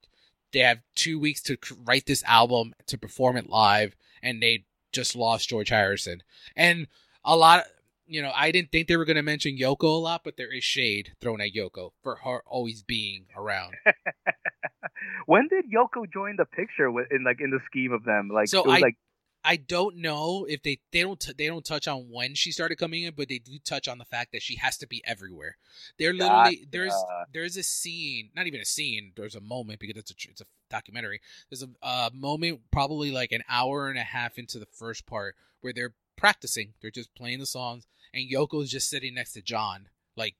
they 0.54 0.60
have 0.60 0.80
two 0.96 1.20
weeks 1.20 1.42
to 1.44 1.58
write 1.84 2.06
this 2.06 2.24
album 2.24 2.74
to 2.88 2.98
perform 2.98 3.38
it 3.38 3.50
live, 3.50 3.96
and 4.24 4.42
they 4.42 4.66
just 4.92 5.16
lost 5.16 5.50
George 5.50 5.70
Harrison. 5.70 6.24
And 6.56 6.88
a 7.24 7.36
lot, 7.36 7.66
you 8.10 8.22
know, 8.22 8.32
I 8.36 8.52
didn't 8.52 8.72
think 8.72 8.88
they 8.88 8.98
were 8.98 9.06
gonna 9.06 9.24
mention 9.24 9.58
Yoko 9.58 9.84
a 9.84 10.00
lot, 10.00 10.22
but 10.24 10.36
there 10.36 10.52
is 10.54 10.64
shade 10.64 11.14
thrown 11.22 11.40
at 11.42 11.54
Yoko 11.54 11.92
for 12.04 12.16
her 12.16 12.42
always 12.46 12.84
being 12.84 13.28
around. 13.38 13.76
when 15.26 15.48
did 15.48 15.66
Yoko 15.72 16.12
join 16.12 16.36
the 16.36 16.46
picture 16.46 16.92
with, 16.92 17.08
in 17.12 17.24
like 17.24 17.40
in 17.42 17.52
the 17.52 17.60
scheme 17.66 17.92
of 17.94 18.04
them? 18.04 18.30
Like 18.34 18.48
So 18.48 18.60
it 18.62 18.68
was 18.68 18.78
I- 18.78 18.82
like 18.82 18.98
I 19.42 19.56
don't 19.56 19.96
know 19.96 20.46
if 20.50 20.64
they 20.64 20.80
they 20.92 21.02
don't 21.02 21.18
t- 21.18 21.32
they 21.38 21.48
don't 21.48 21.64
touch 21.64 21.88
on 21.88 22.10
when 22.12 22.36
she 22.36 22.52
started 22.52 22.78
coming 22.78 23.04
in, 23.04 23.14
but 23.16 23.30
they 23.30 23.38
do 23.40 23.58
touch 23.64 23.88
on 23.88 23.98
the 23.98 24.04
fact 24.04 24.34
that 24.34 24.42
she 24.42 24.58
has 24.58 24.78
to 24.80 24.88
be 24.88 25.02
everywhere. 25.06 25.56
They're 25.98 26.12
literally 26.14 26.68
there's 26.70 26.92
Gotcha. 26.92 27.26
there's 27.32 27.56
a 27.56 27.64
scene, 27.64 28.32
not 28.36 28.48
even 28.48 28.60
a 28.60 28.66
scene. 28.66 29.14
There's 29.16 29.36
a 29.36 29.42
moment 29.42 29.80
because 29.80 29.96
it's 29.96 30.12
a 30.12 30.16
it's 30.30 30.42
a 30.42 30.46
documentary. 30.70 31.22
There's 31.50 31.64
a 31.64 31.70
uh, 31.82 32.10
moment 32.14 32.64
probably 32.70 33.12
like 33.12 33.32
an 33.32 33.44
hour 33.48 33.88
and 33.88 33.98
a 33.98 34.04
half 34.04 34.38
into 34.38 34.60
the 34.60 34.68
first 34.74 35.06
part 35.06 35.36
where 35.62 35.72
they're 35.72 35.94
practicing. 36.18 36.74
They're 36.82 36.92
just 36.92 37.16
playing 37.16 37.40
the 37.40 37.46
songs, 37.46 37.88
and 38.14 38.30
Yoko's 38.30 38.72
just 38.72 38.90
sitting 38.90 39.16
next 39.16 39.34
to 39.34 39.42
John, 39.42 39.88
like 40.16 40.36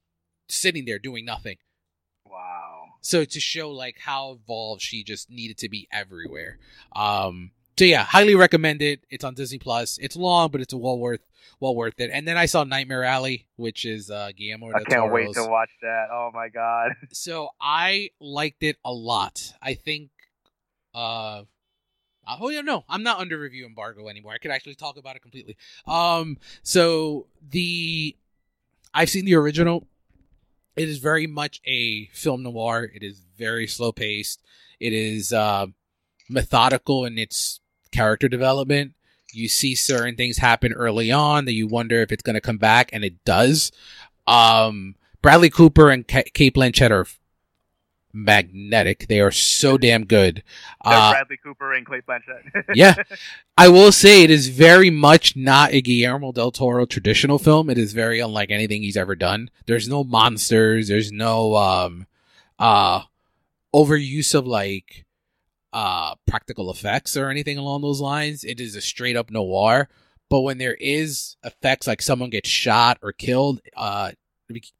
sitting 0.48 0.86
there 0.86 1.00
doing 1.00 1.26
nothing. 1.26 1.58
wow. 2.26 2.86
So 3.02 3.24
to 3.24 3.40
show 3.40 3.72
like 3.72 3.98
how 4.00 4.32
involved 4.34 4.82
she 4.82 5.04
just 5.04 5.30
needed 5.30 5.58
to 5.60 5.70
be 5.70 5.88
everywhere. 5.92 6.58
Um 6.96 7.52
so 7.78 7.86
yeah, 7.86 8.04
highly 8.04 8.36
recommend 8.36 8.82
it. 8.82 9.06
It's 9.10 9.24
on 9.24 9.36
Disney 9.36 9.58
Plus. 9.58 9.98
It's 10.00 10.18
long, 10.18 10.50
but 10.52 10.60
it's 10.60 10.74
well 10.74 11.00
worth 11.00 11.22
well 11.62 11.74
worth 11.76 12.00
it. 12.00 12.10
And 12.12 12.28
then 12.28 12.36
I 12.38 12.46
saw 12.46 12.66
Nightmare 12.66 13.04
Alley, 13.06 13.48
which 13.56 13.86
is 13.86 14.12
uh 14.12 14.32
Guillermo 14.36 14.72
I 14.76 14.84
can't 14.84 15.12
wait 15.12 15.34
to 15.34 15.46
watch 15.46 15.72
that. 15.82 16.08
Oh 16.12 16.30
my 16.34 16.50
god. 16.50 16.92
So 17.14 17.50
I 17.62 18.10
liked 18.20 18.64
it 18.64 18.78
a 18.84 18.92
lot. 18.92 19.54
I 19.62 19.76
think 19.76 20.10
uh 22.30 22.38
Oh 22.40 22.50
yeah, 22.50 22.62
no, 22.62 22.86
I'm 22.88 23.04
not 23.04 23.20
under 23.20 23.38
review 23.38 23.66
embargo 23.66 24.08
anymore. 24.08 24.34
I 24.34 24.38
could 24.38 24.52
actually 24.52 24.76
talk 24.76 24.98
about 24.98 25.16
it 25.16 25.22
completely. 25.22 25.58
Um, 25.88 26.38
so 26.64 27.28
the 27.50 28.16
I've 28.94 29.10
seen 29.10 29.26
the 29.26 29.36
original. 29.36 29.88
It 30.76 30.88
is 30.88 31.00
very 31.00 31.28
much 31.28 31.60
a 31.66 32.06
film 32.08 32.44
noir. 32.44 32.90
It 32.94 33.04
is 33.04 33.22
very 33.38 33.68
slow 33.68 33.92
paced. 33.92 34.42
It 34.80 34.94
is 34.94 35.34
uh, 35.34 35.68
methodical 36.30 37.06
in 37.06 37.18
its 37.18 37.60
character 37.92 38.30
development. 38.30 38.94
You 39.34 39.50
see 39.50 39.76
certain 39.76 40.16
things 40.16 40.38
happen 40.38 40.74
early 40.74 41.12
on 41.12 41.46
that 41.46 41.54
you 41.54 41.68
wonder 41.68 42.02
if 42.02 42.12
it's 42.12 42.24
going 42.24 42.36
to 42.36 42.42
come 42.42 42.58
back, 42.58 42.90
and 42.94 43.04
it 43.04 43.24
does. 43.26 43.72
Um, 44.26 44.96
Bradley 45.22 45.50
Cooper 45.50 45.90
and 45.90 46.08
Ka- 46.08 46.24
Cate 46.34 46.56
Blanchett 46.56 46.92
are 46.92 47.06
magnetic. 48.24 49.08
They 49.08 49.20
are 49.20 49.32
so 49.32 49.78
damn 49.78 50.06
good. 50.06 50.44
Uh, 50.84 51.12
Bradley 51.12 51.38
Cooper 51.38 51.74
and 51.74 51.86
Clay 51.86 52.02
Blanchett. 52.02 52.64
yeah. 52.76 52.96
I 53.58 53.68
will 53.70 53.92
say 53.92 54.24
it 54.24 54.30
is 54.30 54.50
very 54.50 54.90
much 54.90 55.36
not 55.36 55.74
a 55.74 55.82
Guillermo 55.82 56.32
del 56.32 56.52
Toro 56.52 56.86
traditional 56.86 57.40
film. 57.40 57.70
It 57.70 57.78
is 57.78 57.94
very 57.94 58.20
unlike 58.20 58.52
anything 58.52 58.82
he's 58.82 58.98
ever 58.98 59.16
done. 59.16 59.50
There's 59.66 59.88
no 59.88 60.04
monsters. 60.04 60.88
There's 60.88 61.12
no 61.12 61.56
um 61.56 62.08
uh 62.58 63.04
overuse 63.74 64.34
of 64.36 64.46
like 64.48 65.06
uh 65.74 66.16
practical 66.28 66.72
effects 66.72 67.16
or 67.16 67.30
anything 67.30 67.58
along 67.58 67.82
those 67.82 68.02
lines. 68.02 68.44
It 68.44 68.60
is 68.60 68.76
a 68.76 68.82
straight 68.82 69.16
up 69.16 69.32
noir. 69.32 69.90
But 70.30 70.42
when 70.42 70.60
there 70.60 70.76
is 70.76 71.38
effects 71.44 71.88
like 71.88 72.02
someone 72.02 72.30
gets 72.30 72.50
shot 72.50 73.00
or 73.02 73.12
killed, 73.12 73.62
uh 73.76 74.12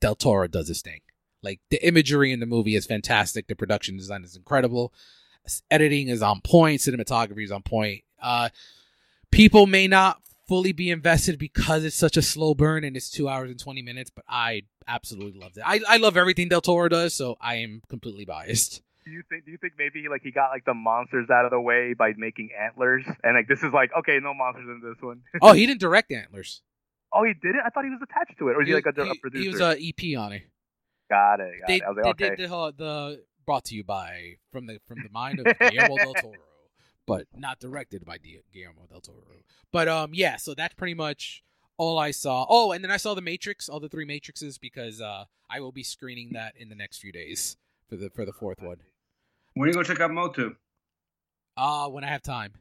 Del 0.02 0.16
Toro 0.16 0.48
does 0.48 0.68
his 0.68 0.82
thing. 0.82 1.02
Like 1.42 1.60
the 1.70 1.86
imagery 1.86 2.32
in 2.32 2.40
the 2.40 2.46
movie 2.46 2.76
is 2.76 2.86
fantastic. 2.86 3.48
The 3.48 3.56
production 3.56 3.98
design 3.98 4.24
is 4.24 4.36
incredible. 4.36 4.94
Editing 5.72 6.10
is 6.10 6.22
on 6.22 6.42
point. 6.42 6.82
Cinematography 6.82 7.44
is 7.44 7.52
on 7.52 7.64
point. 7.64 8.04
Uh, 8.22 8.50
people 9.32 9.68
may 9.68 9.88
not 9.88 10.22
fully 10.48 10.72
be 10.72 10.90
invested 10.90 11.38
because 11.38 11.84
it's 11.84 11.96
such 11.96 12.18
a 12.18 12.22
slow 12.22 12.54
burn 12.54 12.84
and 12.84 12.98
it's 12.98 13.10
two 13.10 13.30
hours 13.30 13.52
and 13.52 13.60
20 13.60 13.82
minutes, 13.82 14.10
but 14.10 14.26
I 14.28 14.64
absolutely 14.88 15.40
loved 15.40 15.58
it. 15.58 15.64
I, 15.66 15.80
I 15.88 15.98
love 15.98 16.18
everything 16.18 16.50
Del 16.50 16.62
Toro 16.62 16.90
does, 16.90 17.14
so 17.14 17.38
I 17.40 17.56
am 17.58 17.82
completely 17.88 18.26
biased. 18.26 18.82
Do 19.06 19.12
you 19.12 19.24
think? 19.30 19.46
Do 19.46 19.52
you 19.52 19.58
think 19.58 19.74
maybe 19.78 20.08
like 20.10 20.22
he 20.24 20.32
got 20.32 20.50
like 20.50 20.66
the 20.66 20.74
monsters 20.74 21.30
out 21.30 21.46
of 21.46 21.52
the 21.52 21.60
way 21.60 21.94
by 21.94 22.14
making 22.18 22.50
antlers, 22.60 23.04
and 23.24 23.36
like 23.36 23.48
this 23.48 23.64
is 23.64 23.72
like 23.74 23.90
okay, 23.98 24.20
no 24.22 24.34
monsters 24.34 24.68
in 24.68 24.82
this 24.88 25.02
one. 25.02 25.22
oh, 25.42 25.54
he 25.54 25.66
didn't 25.66 25.80
direct 25.80 26.12
Antlers. 26.12 26.62
oh, 27.14 27.24
he 27.24 27.34
didn't. 27.34 27.62
I 27.66 27.70
thought 27.70 27.86
he 27.86 27.90
was 27.90 28.02
attached 28.04 28.38
to 28.38 28.50
it, 28.50 28.56
or 28.56 28.62
is 28.62 28.68
he, 28.68 28.74
like 28.76 28.86
a, 28.86 29.02
a 29.02 29.06
he, 29.06 29.18
producer? 29.18 29.42
he 29.42 29.50
was 29.50 29.62
an 29.62 29.78
EP 29.82 30.20
on 30.20 30.34
it. 30.34 30.44
Got 31.10 31.40
it. 31.40 31.54
Got 31.62 31.68
They, 31.68 31.76
it. 31.78 31.84
I 31.84 31.90
was 31.90 31.96
they 31.98 32.02
like, 32.04 32.22
okay. 32.22 32.36
did 32.36 32.50
the, 32.50 32.56
uh, 32.56 32.72
the 32.76 33.24
brought 33.46 33.66
to 33.66 33.76
you 33.76 33.84
by 33.84 34.36
from 34.52 34.68
the 34.68 34.80
from 34.88 35.00
the 35.04 35.10
mind 35.12 35.40
of 35.40 35.46
Guillermo 35.60 35.98
del 35.98 36.14
Toro, 36.14 36.34
but 37.06 37.26
not 37.36 37.60
directed 37.60 38.06
by 38.06 38.18
Di- 38.18 38.42
Guillermo 38.54 38.86
del 38.90 39.02
Toro. 39.02 39.24
But 39.72 39.88
um, 39.88 40.12
yeah. 40.14 40.38
So 40.38 40.54
that's 40.54 40.74
pretty 40.76 40.94
much 40.94 41.44
all 41.78 41.98
I 41.98 42.12
saw. 42.12 42.46
Oh, 42.50 42.72
and 42.72 42.84
then 42.84 42.92
I 42.92 42.98
saw 42.98 43.14
the 43.14 43.22
Matrix, 43.22 43.70
all 43.70 43.80
the 43.80 43.90
three 43.90 44.06
Matrixes, 44.06 44.60
because 44.60 45.02
uh, 45.02 45.26
I 45.50 45.60
will 45.60 45.72
be 45.72 45.84
screening 45.84 46.32
that 46.34 46.54
in 46.58 46.70
the 46.70 46.76
next 46.76 47.00
few 47.00 47.12
days 47.12 47.58
for 47.90 47.96
the 47.96 48.10
for 48.10 48.26
the 48.26 48.34
fourth 48.34 48.62
one. 48.62 48.78
When 49.56 49.68
you 49.68 49.74
go 49.74 49.84
check 49.84 50.00
out 50.00 50.12
Motu? 50.12 50.56
Uh 51.58 51.88
when 51.90 52.04
I 52.04 52.08
have 52.08 52.22
time. 52.22 52.54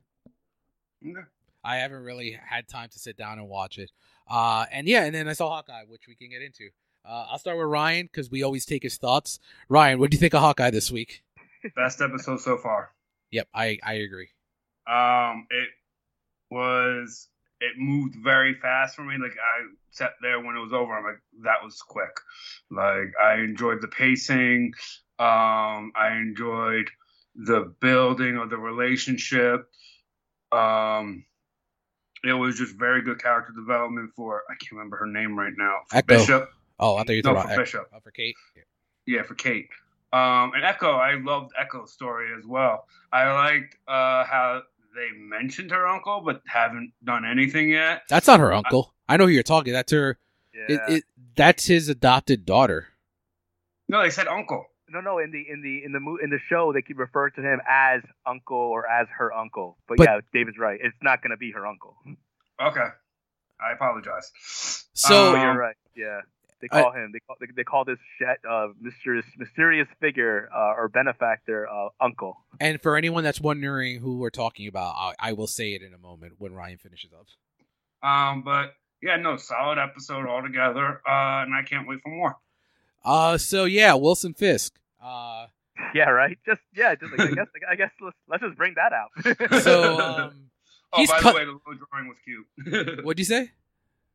Okay. 1.06 1.20
I 1.64 1.76
haven't 1.76 2.02
really 2.04 2.38
had 2.48 2.66
time 2.68 2.88
to 2.90 2.98
sit 2.98 3.16
down 3.16 3.38
and 3.38 3.48
watch 3.48 3.78
it. 3.78 3.90
Uh, 4.30 4.64
and 4.72 4.86
yeah, 4.86 5.04
and 5.04 5.14
then 5.14 5.28
I 5.28 5.32
saw 5.32 5.48
Hawkeye, 5.50 5.82
which 5.88 6.02
we 6.08 6.14
can 6.14 6.30
get 6.30 6.40
into. 6.40 6.70
Uh, 7.08 7.26
I'll 7.30 7.38
start 7.38 7.56
with 7.56 7.68
Ryan 7.68 8.06
because 8.06 8.30
we 8.30 8.42
always 8.42 8.66
take 8.66 8.82
his 8.82 8.98
thoughts. 8.98 9.40
Ryan, 9.68 9.98
what 9.98 10.10
do 10.10 10.16
you 10.16 10.20
think 10.20 10.34
of 10.34 10.40
Hawkeye 10.40 10.70
this 10.70 10.90
week? 10.90 11.22
Best 11.74 12.02
episode 12.02 12.40
so 12.40 12.58
far. 12.58 12.90
Yep, 13.30 13.48
I 13.54 13.78
I 13.82 13.94
agree. 13.94 14.28
Um, 14.86 15.46
it 15.50 15.68
was 16.50 17.28
it 17.60 17.72
moved 17.78 18.14
very 18.22 18.54
fast 18.54 18.94
for 18.94 19.02
me. 19.02 19.16
Like 19.18 19.32
I 19.32 19.66
sat 19.90 20.12
there 20.20 20.38
when 20.38 20.56
it 20.56 20.60
was 20.60 20.72
over. 20.72 20.92
I'm 20.92 21.04
like, 21.04 21.20
that 21.44 21.64
was 21.64 21.80
quick. 21.80 22.14
Like 22.70 23.12
I 23.22 23.36
enjoyed 23.36 23.80
the 23.80 23.88
pacing. 23.88 24.74
Um, 25.18 25.92
I 25.96 26.16
enjoyed 26.20 26.90
the 27.34 27.74
building 27.80 28.36
of 28.36 28.50
the 28.50 28.58
relationship. 28.58 29.68
Um, 30.52 31.24
it 32.24 32.32
was 32.32 32.58
just 32.58 32.74
very 32.76 33.02
good 33.02 33.20
character 33.20 33.52
development 33.52 34.10
for 34.14 34.42
I 34.48 34.54
can't 34.54 34.72
remember 34.72 34.98
her 34.98 35.06
name 35.06 35.38
right 35.38 35.54
now. 35.56 35.78
Echo. 35.92 36.18
Bishop. 36.18 36.50
Oh, 36.78 36.96
I 36.96 37.04
thought 37.04 37.10
you 37.12 37.22
were 37.24 37.30
No, 37.30 37.34
talking 37.34 37.48
for 37.48 37.54
about 37.54 37.62
Bishop. 37.64 37.88
Oh, 37.94 37.98
for 38.02 38.10
Kate. 38.10 38.36
Yeah, 39.06 39.22
for 39.22 39.34
Kate. 39.34 39.68
Um, 40.12 40.52
and 40.54 40.64
Echo, 40.64 40.92
I 40.92 41.14
loved 41.14 41.52
Echo's 41.60 41.92
story 41.92 42.28
as 42.38 42.44
well. 42.46 42.86
I 43.12 43.30
liked 43.32 43.76
uh, 43.86 44.24
how 44.24 44.62
they 44.94 45.16
mentioned 45.18 45.70
her 45.70 45.86
uncle, 45.86 46.22
but 46.24 46.42
haven't 46.46 46.92
done 47.04 47.24
anything 47.24 47.70
yet. 47.70 48.02
That's 48.08 48.26
not 48.26 48.40
her 48.40 48.52
uncle. 48.52 48.94
I 49.08 49.16
know 49.16 49.24
who 49.26 49.32
you're 49.32 49.42
talking. 49.42 49.72
That's 49.72 49.92
her. 49.92 50.18
yeah. 50.54 50.74
It, 50.76 50.80
it, 50.88 51.04
that's 51.36 51.66
his 51.66 51.88
adopted 51.88 52.46
daughter. 52.46 52.88
No, 53.88 54.02
they 54.02 54.10
said 54.10 54.28
uncle. 54.28 54.66
no, 54.90 55.00
no. 55.00 55.18
In 55.18 55.30
the 55.30 55.44
in 55.50 55.62
the 55.62 55.82
in 55.84 55.92
the 55.92 56.00
mo- 56.00 56.18
in 56.22 56.30
the 56.30 56.38
show, 56.38 56.72
they 56.72 56.82
keep 56.82 56.98
referring 56.98 57.32
to 57.36 57.42
him 57.42 57.60
as 57.68 58.02
uncle 58.26 58.56
or 58.56 58.86
as 58.88 59.06
her 59.18 59.32
uncle. 59.32 59.78
But, 59.88 59.98
But- 59.98 60.04
yeah, 60.04 60.20
David's 60.32 60.58
right. 60.58 60.78
It's 60.82 60.96
not 61.02 61.22
gonna 61.22 61.36
be 61.38 61.52
her 61.52 61.66
uncle. 61.66 61.96
Okay, 62.60 62.88
I 63.60 63.72
apologize. 63.72 64.30
So 64.94 65.32
Oh, 65.32 65.36
Um, 65.36 65.42
you're 65.42 65.56
right. 65.58 65.76
Yeah. 65.94 66.20
They 66.60 66.68
I- 66.72 66.82
call 66.82 66.92
him. 66.92 67.10
They 67.12 67.20
call. 67.20 67.36
They, 67.40 67.46
they 67.56 67.64
call 67.64 67.84
this 67.84 67.98
shet, 68.18 68.38
uh, 68.48 68.68
mysterious, 68.80 69.26
mysterious 69.36 69.88
figure 70.00 70.48
uh, 70.54 70.74
or 70.76 70.88
benefactor, 70.88 71.68
uh, 71.68 71.88
uncle. 72.00 72.36
And 72.60 72.80
for 72.80 72.96
anyone 72.96 73.22
that's 73.24 73.40
wondering 73.40 74.00
who 74.00 74.18
we're 74.18 74.30
talking 74.30 74.66
about, 74.68 74.94
I, 74.96 75.14
I 75.20 75.32
will 75.34 75.46
say 75.46 75.74
it 75.74 75.82
in 75.82 75.94
a 75.94 75.98
moment 75.98 76.34
when 76.38 76.52
Ryan 76.54 76.78
finishes 76.78 77.10
up. 77.12 77.26
Um, 78.08 78.42
but 78.42 78.74
yeah, 79.02 79.16
no, 79.16 79.36
solid 79.36 79.78
episode 79.78 80.26
altogether. 80.26 81.00
Uh, 81.06 81.42
and 81.44 81.54
I 81.54 81.62
can't 81.64 81.86
wait 81.86 82.00
for 82.02 82.10
more. 82.10 82.36
Uh, 83.04 83.38
so 83.38 83.64
yeah, 83.64 83.94
Wilson 83.94 84.34
Fisk. 84.34 84.74
Uh, 85.02 85.46
Yeah, 85.94 86.10
right. 86.10 86.36
Just 86.44 86.60
yeah. 86.74 86.94
Just 86.96 87.16
like, 87.16 87.30
I 87.30 87.34
guess. 87.34 87.46
I 87.70 87.74
guess 87.76 87.90
let's, 88.00 88.16
let's 88.28 88.42
just 88.42 88.56
bring 88.56 88.74
that 88.74 88.92
out. 88.92 89.62
so 89.62 90.00
um, 90.00 90.50
Oh, 90.92 91.06
by 91.06 91.20
cut- 91.20 91.32
the 91.32 91.38
way, 91.38 91.44
the 91.44 91.52
little 91.52 91.86
drawing 91.92 92.08
was 92.08 92.16
cute. 92.24 93.04
what'd 93.04 93.18
you 93.18 93.24
say? 93.24 93.50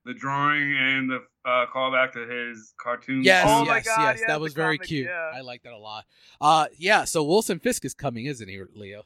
The 0.05 0.13
drawing 0.13 0.75
and 0.77 1.09
the 1.09 1.23
uh, 1.45 1.65
callback 1.73 2.11
to 2.13 2.27
his 2.27 2.73
cartoon. 2.81 3.23
Yes, 3.23 3.45
Oh 3.47 3.65
my 3.65 3.77
yes, 3.77 3.85
God, 3.85 4.01
yes. 4.01 4.17
yes, 4.19 4.27
that 4.27 4.39
was 4.41 4.53
very 4.53 4.77
comic, 4.77 4.87
cute. 4.87 5.07
yeah. 5.07 5.31
I 5.33 5.41
like 5.41 5.63
that 5.63 5.73
a 5.73 5.77
lot. 5.77 6.05
Uh, 6.41 6.67
yeah. 6.77 7.03
So 7.05 7.23
Wilson 7.23 7.59
Fisk 7.59 7.85
is 7.85 7.93
coming, 7.93 8.25
isn't 8.25 8.47
he, 8.47 8.61
Leo? 8.75 9.03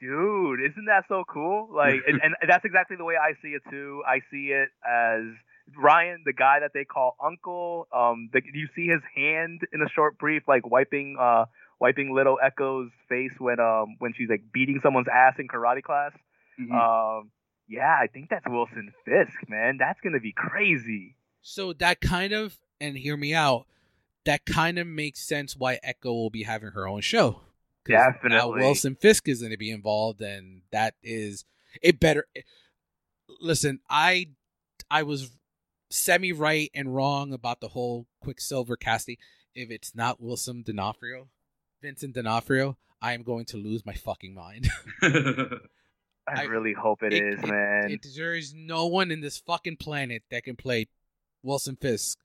Dude, 0.00 0.60
isn't 0.60 0.86
that 0.86 1.04
so 1.08 1.22
cool? 1.28 1.68
Like, 1.72 2.00
and, 2.08 2.20
and 2.22 2.34
that's 2.48 2.64
exactly 2.64 2.96
the 2.96 3.04
way 3.04 3.14
I 3.16 3.34
see 3.40 3.48
it 3.50 3.62
too. 3.70 4.02
I 4.06 4.18
see 4.30 4.46
it 4.48 4.68
as 4.86 5.22
Ryan, 5.76 6.22
the 6.26 6.32
guy 6.32 6.58
that 6.60 6.72
they 6.74 6.84
call 6.84 7.16
Uncle. 7.24 7.86
Um, 7.94 8.28
the, 8.32 8.42
you 8.52 8.68
see 8.74 8.86
his 8.88 9.00
hand 9.14 9.60
in 9.72 9.80
a 9.80 9.88
short 9.88 10.18
brief, 10.18 10.42
like 10.48 10.66
wiping, 10.68 11.16
uh, 11.20 11.44
wiping 11.78 12.12
little 12.14 12.38
Echo's 12.42 12.90
face 13.08 13.32
when 13.38 13.60
um 13.60 13.96
when 14.00 14.12
she's 14.16 14.28
like 14.28 14.42
beating 14.52 14.80
someone's 14.82 15.06
ass 15.12 15.34
in 15.38 15.46
karate 15.46 15.82
class. 15.82 16.12
Mhm. 16.60 16.72
Um, 16.72 17.30
yeah, 17.72 17.96
I 18.00 18.06
think 18.06 18.28
that's 18.30 18.44
Wilson 18.48 18.92
Fisk, 19.04 19.48
man. 19.48 19.78
That's 19.78 20.00
gonna 20.00 20.20
be 20.20 20.32
crazy. 20.32 21.16
So 21.40 21.72
that 21.74 22.00
kind 22.00 22.32
of, 22.32 22.56
and 22.80 22.96
hear 22.96 23.16
me 23.16 23.34
out, 23.34 23.66
that 24.26 24.44
kind 24.44 24.78
of 24.78 24.86
makes 24.86 25.20
sense 25.20 25.56
why 25.56 25.80
Echo 25.82 26.12
will 26.12 26.30
be 26.30 26.42
having 26.44 26.70
her 26.72 26.86
own 26.86 27.00
show. 27.00 27.40
'Cause 27.84 27.94
Now 27.94 28.10
Definitely. 28.12 28.60
Wilson 28.60 28.94
Fisk 28.94 29.26
is 29.26 29.40
going 29.40 29.50
to 29.50 29.56
be 29.58 29.70
involved, 29.70 30.20
and 30.20 30.62
that 30.70 30.94
is 31.02 31.44
it. 31.82 31.98
Better 31.98 32.26
listen. 33.40 33.80
I 33.90 34.28
I 34.90 35.02
was 35.02 35.30
semi 35.90 36.32
right 36.32 36.70
and 36.74 36.94
wrong 36.94 37.32
about 37.32 37.60
the 37.60 37.68
whole 37.68 38.06
Quicksilver 38.20 38.76
casting. 38.76 39.16
If 39.54 39.70
it's 39.70 39.94
not 39.94 40.20
Wilson 40.20 40.62
D'Onofrio, 40.62 41.28
Vincent 41.82 42.14
D'Onofrio, 42.14 42.78
I 43.00 43.14
am 43.14 43.22
going 43.22 43.44
to 43.46 43.56
lose 43.56 43.84
my 43.84 43.94
fucking 43.94 44.32
mind. 44.34 44.68
I, 46.28 46.42
I- 46.42 46.44
really 46.44 46.72
hope 46.72 47.02
it 47.02 47.12
is, 47.14 47.40
man. 47.42 47.90
It, 47.90 48.06
there 48.16 48.34
is 48.34 48.54
no 48.54 48.86
one 48.86 49.10
in 49.10 49.20
this 49.20 49.38
fucking 49.38 49.76
planet 49.76 50.22
that 50.30 50.44
can 50.44 50.56
play 50.56 50.88
Wilson 51.42 51.76
Fisk 51.76 52.18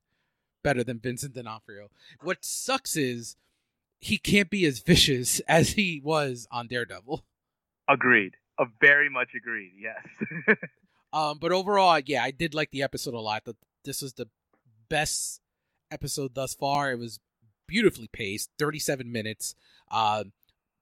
better 0.62 0.84
than 0.84 0.98
Vincent 1.00 1.34
D'Onofrio. 1.34 1.88
What 2.22 2.44
sucks 2.44 2.96
is 2.96 3.36
he 3.98 4.18
can't 4.18 4.50
be 4.50 4.64
as 4.66 4.78
vicious 4.80 5.40
as 5.48 5.70
he 5.72 6.00
was 6.04 6.46
on 6.50 6.66
Daredevil. 6.68 7.24
agreed. 7.88 8.34
Uh, 8.58 8.64
very 8.80 9.08
much 9.08 9.28
agreed. 9.36 9.72
Yes. 9.80 10.56
Um, 11.10 11.38
but 11.40 11.52
overall, 11.52 11.98
yeah, 12.04 12.22
I 12.22 12.30
did 12.30 12.52
like 12.52 12.70
the 12.70 12.82
episode 12.82 13.14
a 13.14 13.18
lot. 13.18 13.46
The, 13.46 13.56
this 13.82 14.02
was 14.02 14.12
the 14.12 14.28
best 14.90 15.40
episode 15.90 16.34
thus 16.34 16.52
far. 16.52 16.92
It 16.92 16.98
was 16.98 17.18
beautifully 17.66 18.08
paced, 18.12 18.50
37 18.58 19.10
minutes. 19.10 19.54
Uh, 19.90 20.24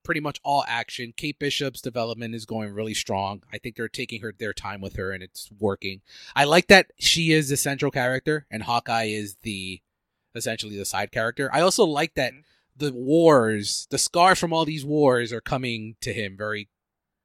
pretty 0.07 0.21
much 0.21 0.39
all 0.41 0.63
action. 0.69 1.13
Kate 1.17 1.37
Bishop's 1.37 1.81
development 1.81 2.33
is 2.33 2.45
going 2.45 2.73
really 2.73 2.93
strong. 2.93 3.43
I 3.51 3.57
think 3.57 3.75
they're 3.75 3.89
taking 3.89 4.21
her 4.21 4.33
their 4.35 4.53
time 4.53 4.79
with 4.79 4.95
her, 4.95 5.11
and 5.11 5.21
it's 5.21 5.49
working. 5.59 5.99
I 6.33 6.45
like 6.45 6.67
that 6.67 6.91
she 6.97 7.33
is 7.33 7.49
the 7.49 7.57
central 7.57 7.91
character, 7.91 8.47
and 8.49 8.63
Hawkeye 8.63 9.03
is 9.09 9.35
the 9.41 9.81
essentially 10.33 10.77
the 10.77 10.85
side 10.85 11.11
character. 11.11 11.49
I 11.53 11.59
also 11.59 11.83
like 11.83 12.13
that 12.15 12.31
Mhm. 12.33 12.43
the 12.77 12.93
wars, 12.93 13.85
the 13.91 13.97
scars 13.97 14.39
from 14.39 14.53
all 14.53 14.63
these 14.63 14.85
wars, 14.85 15.33
are 15.33 15.41
coming 15.41 15.97
to 16.01 16.13
him 16.13 16.37
very 16.37 16.69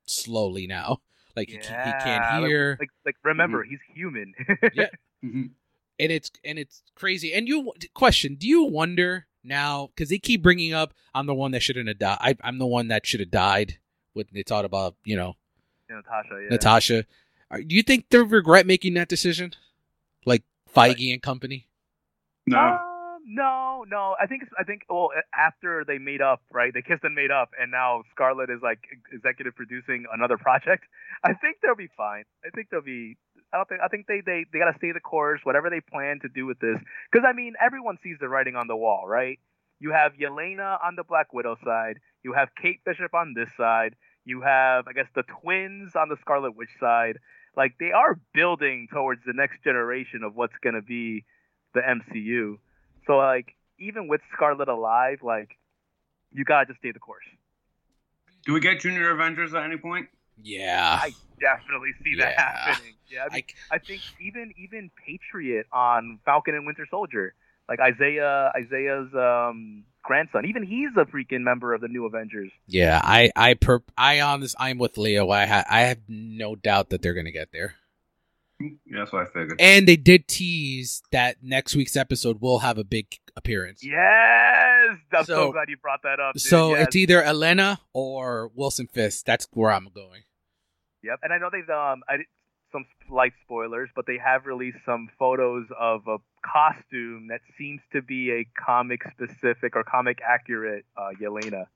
slowly 0.06 0.66
now. 0.66 1.00
Like 1.36 1.48
he, 1.48 1.56
can, 1.56 1.62
he 1.84 1.90
Yeah, 1.90 2.04
can't 2.04 2.44
hear 2.46 2.76
Like, 2.78 2.90
like 3.06 3.16
remember, 3.22 3.62
he's 3.64 3.78
human. 3.94 4.34
Yeah. 4.74 4.88
Mhm. 5.24 5.50
and 5.98 6.12
it's 6.12 6.30
and 6.44 6.58
it's 6.58 6.82
crazy. 6.94 7.32
And 7.32 7.48
you 7.48 7.72
question: 7.94 8.34
Do 8.34 8.46
you 8.46 8.64
wonder 8.64 9.28
now 9.44 9.88
because 9.94 10.08
they 10.08 10.18
keep 10.18 10.42
bringing 10.42 10.72
up 10.72 10.94
I'm 11.14 11.26
the 11.26 11.34
one 11.34 11.50
that 11.52 11.62
shouldn't 11.62 11.88
have 11.88 11.98
died. 11.98 12.18
I, 12.20 12.36
I'm 12.42 12.58
the 12.58 12.66
one 12.66 12.88
that 12.88 13.06
should 13.06 13.20
have 13.20 13.30
died. 13.30 13.78
When 14.14 14.26
they 14.32 14.42
thought 14.42 14.64
about 14.64 14.96
you 15.04 15.16
know 15.16 15.36
Natasha. 15.88 16.40
Yeah. 16.42 16.48
Natasha, 16.50 17.04
Are- 17.50 17.62
do 17.62 17.74
you 17.74 17.82
think 17.82 18.06
they 18.10 18.18
regret 18.18 18.66
making 18.66 18.94
that 18.94 19.08
decision? 19.08 19.54
Like 20.24 20.42
Feige 20.74 21.12
and 21.12 21.22
company. 21.22 21.66
No. 22.46 22.58
Um, 22.58 22.78
no, 23.26 23.84
no. 23.88 24.16
I 24.20 24.26
think 24.26 24.42
I 24.58 24.64
think 24.64 24.82
well 24.88 25.10
after 25.34 25.84
they 25.86 25.98
made 25.98 26.20
up, 26.20 26.42
right? 26.50 26.72
They 26.74 26.82
kissed 26.82 27.04
and 27.04 27.14
made 27.14 27.30
up, 27.30 27.50
and 27.60 27.70
now 27.70 28.02
Scarlett 28.10 28.50
is 28.50 28.60
like 28.62 28.80
executive 29.12 29.54
producing 29.54 30.04
another 30.12 30.36
project. 30.36 30.84
I 31.24 31.34
think 31.34 31.58
they'll 31.62 31.76
be 31.76 31.90
fine. 31.96 32.24
I 32.44 32.50
think 32.50 32.68
they'll 32.70 32.82
be. 32.82 33.16
I 33.52 33.58
don't 33.58 33.68
think. 33.68 33.80
I 33.84 33.88
think 33.88 34.06
they 34.06 34.22
they 34.24 34.44
they 34.52 34.58
gotta 34.58 34.76
stay 34.78 34.92
the 34.92 35.00
course. 35.00 35.40
Whatever 35.44 35.68
they 35.70 35.80
plan 35.80 36.20
to 36.20 36.28
do 36.28 36.46
with 36.46 36.58
this, 36.58 36.78
because 37.10 37.26
I 37.28 37.32
mean, 37.32 37.54
everyone 37.60 37.98
sees 38.02 38.16
the 38.20 38.28
writing 38.28 38.56
on 38.56 38.66
the 38.66 38.76
wall, 38.76 39.04
right? 39.06 39.38
You 39.78 39.90
have 39.92 40.12
Yelena 40.14 40.78
on 40.82 40.96
the 40.96 41.04
Black 41.04 41.32
Widow 41.34 41.56
side. 41.64 41.98
You 42.22 42.32
have 42.34 42.48
Kate 42.60 42.80
Bishop 42.84 43.14
on 43.14 43.34
this 43.34 43.48
side. 43.56 43.96
You 44.24 44.42
have, 44.42 44.86
I 44.86 44.92
guess, 44.92 45.08
the 45.14 45.24
twins 45.24 45.96
on 45.96 46.08
the 46.08 46.16
Scarlet 46.20 46.56
Witch 46.56 46.70
side. 46.78 47.18
Like 47.56 47.74
they 47.78 47.90
are 47.92 48.18
building 48.32 48.88
towards 48.92 49.22
the 49.26 49.32
next 49.34 49.62
generation 49.64 50.22
of 50.22 50.34
what's 50.34 50.56
gonna 50.62 50.82
be 50.82 51.24
the 51.74 51.80
MCU. 51.80 52.58
So 53.06 53.16
like 53.16 53.56
even 53.78 54.08
with 54.08 54.20
Scarlett 54.32 54.68
alive, 54.68 55.18
like 55.22 55.58
you 56.30 56.44
gotta 56.44 56.66
just 56.66 56.78
stay 56.78 56.92
the 56.92 57.00
course. 57.00 57.26
Do 58.46 58.54
we 58.54 58.60
get 58.60 58.80
Junior 58.80 59.10
Avengers 59.10 59.54
at 59.54 59.64
any 59.64 59.76
point? 59.76 60.08
Yeah, 60.40 60.98
I 61.02 61.14
definitely 61.40 61.90
see 62.04 62.16
that 62.18 62.34
Yeah. 62.36 62.42
happening. 62.42 62.94
Yeah, 63.10 63.26
I, 63.30 63.34
mean, 63.34 63.44
I, 63.70 63.76
I 63.76 63.78
think 63.78 64.02
even 64.20 64.52
even 64.56 64.90
Patriot 65.06 65.66
on 65.72 66.18
Falcon 66.24 66.54
and 66.54 66.66
Winter 66.66 66.86
Soldier, 66.90 67.34
like 67.68 67.80
Isaiah 67.80 68.52
Isaiah's 68.56 69.12
um 69.14 69.84
grandson. 70.02 70.46
Even 70.46 70.62
he's 70.64 70.90
a 70.96 71.04
freaking 71.04 71.42
member 71.42 71.74
of 71.74 71.80
the 71.80 71.88
new 71.88 72.06
Avengers. 72.06 72.50
Yeah, 72.66 73.00
I 73.02 73.30
I 73.36 73.54
per 73.54 73.82
I 73.96 74.20
on 74.20 74.40
this 74.40 74.54
I'm 74.58 74.78
with 74.78 74.98
Leo. 74.98 75.30
I 75.30 75.46
ha- 75.46 75.64
I 75.68 75.82
have 75.82 75.98
no 76.08 76.56
doubt 76.56 76.90
that 76.90 77.02
they're 77.02 77.14
gonna 77.14 77.30
get 77.32 77.52
there. 77.52 77.74
Yeah, 78.86 78.98
that's 79.00 79.12
what 79.12 79.22
I 79.22 79.26
figured. 79.26 79.60
And 79.60 79.86
they 79.86 79.96
did 79.96 80.28
tease 80.28 81.02
that 81.12 81.36
next 81.42 81.74
week's 81.76 81.96
episode 81.96 82.40
will 82.40 82.60
have 82.60 82.78
a 82.78 82.84
big 82.84 83.06
appearance. 83.36 83.82
Yes, 83.84 84.98
I'm 85.12 85.24
so, 85.24 85.34
So- 85.34 85.52
glad 85.52 85.68
you 85.68 85.76
brought 85.76 86.02
that 86.02 86.20
up. 86.20 86.34
Dude. 86.34 86.42
So 86.42 86.74
yes. 86.74 86.86
it's 86.86 86.96
either 86.96 87.22
Yelena 87.22 87.78
or 87.92 88.50
Wilson 88.54 88.86
Fisk. 88.86 89.24
That's 89.24 89.46
where 89.52 89.70
I'm 89.70 89.88
going. 89.94 90.22
Yep, 91.02 91.18
and 91.22 91.32
I 91.32 91.38
know 91.38 91.48
they've 91.50 91.68
um 91.68 92.02
I 92.08 92.18
did 92.18 92.26
some 92.70 92.86
slight 93.08 93.32
spoilers, 93.44 93.90
but 93.94 94.06
they 94.06 94.18
have 94.24 94.46
released 94.46 94.78
some 94.86 95.08
photos 95.18 95.66
of 95.78 96.06
a 96.08 96.18
costume 96.44 97.28
that 97.28 97.40
seems 97.58 97.80
to 97.92 98.00
be 98.02 98.30
a 98.30 98.46
comic 98.58 99.00
specific 99.12 99.76
or 99.76 99.84
comic 99.84 100.20
accurate 100.26 100.84
uh, 100.96 101.10
Yelena. 101.20 101.66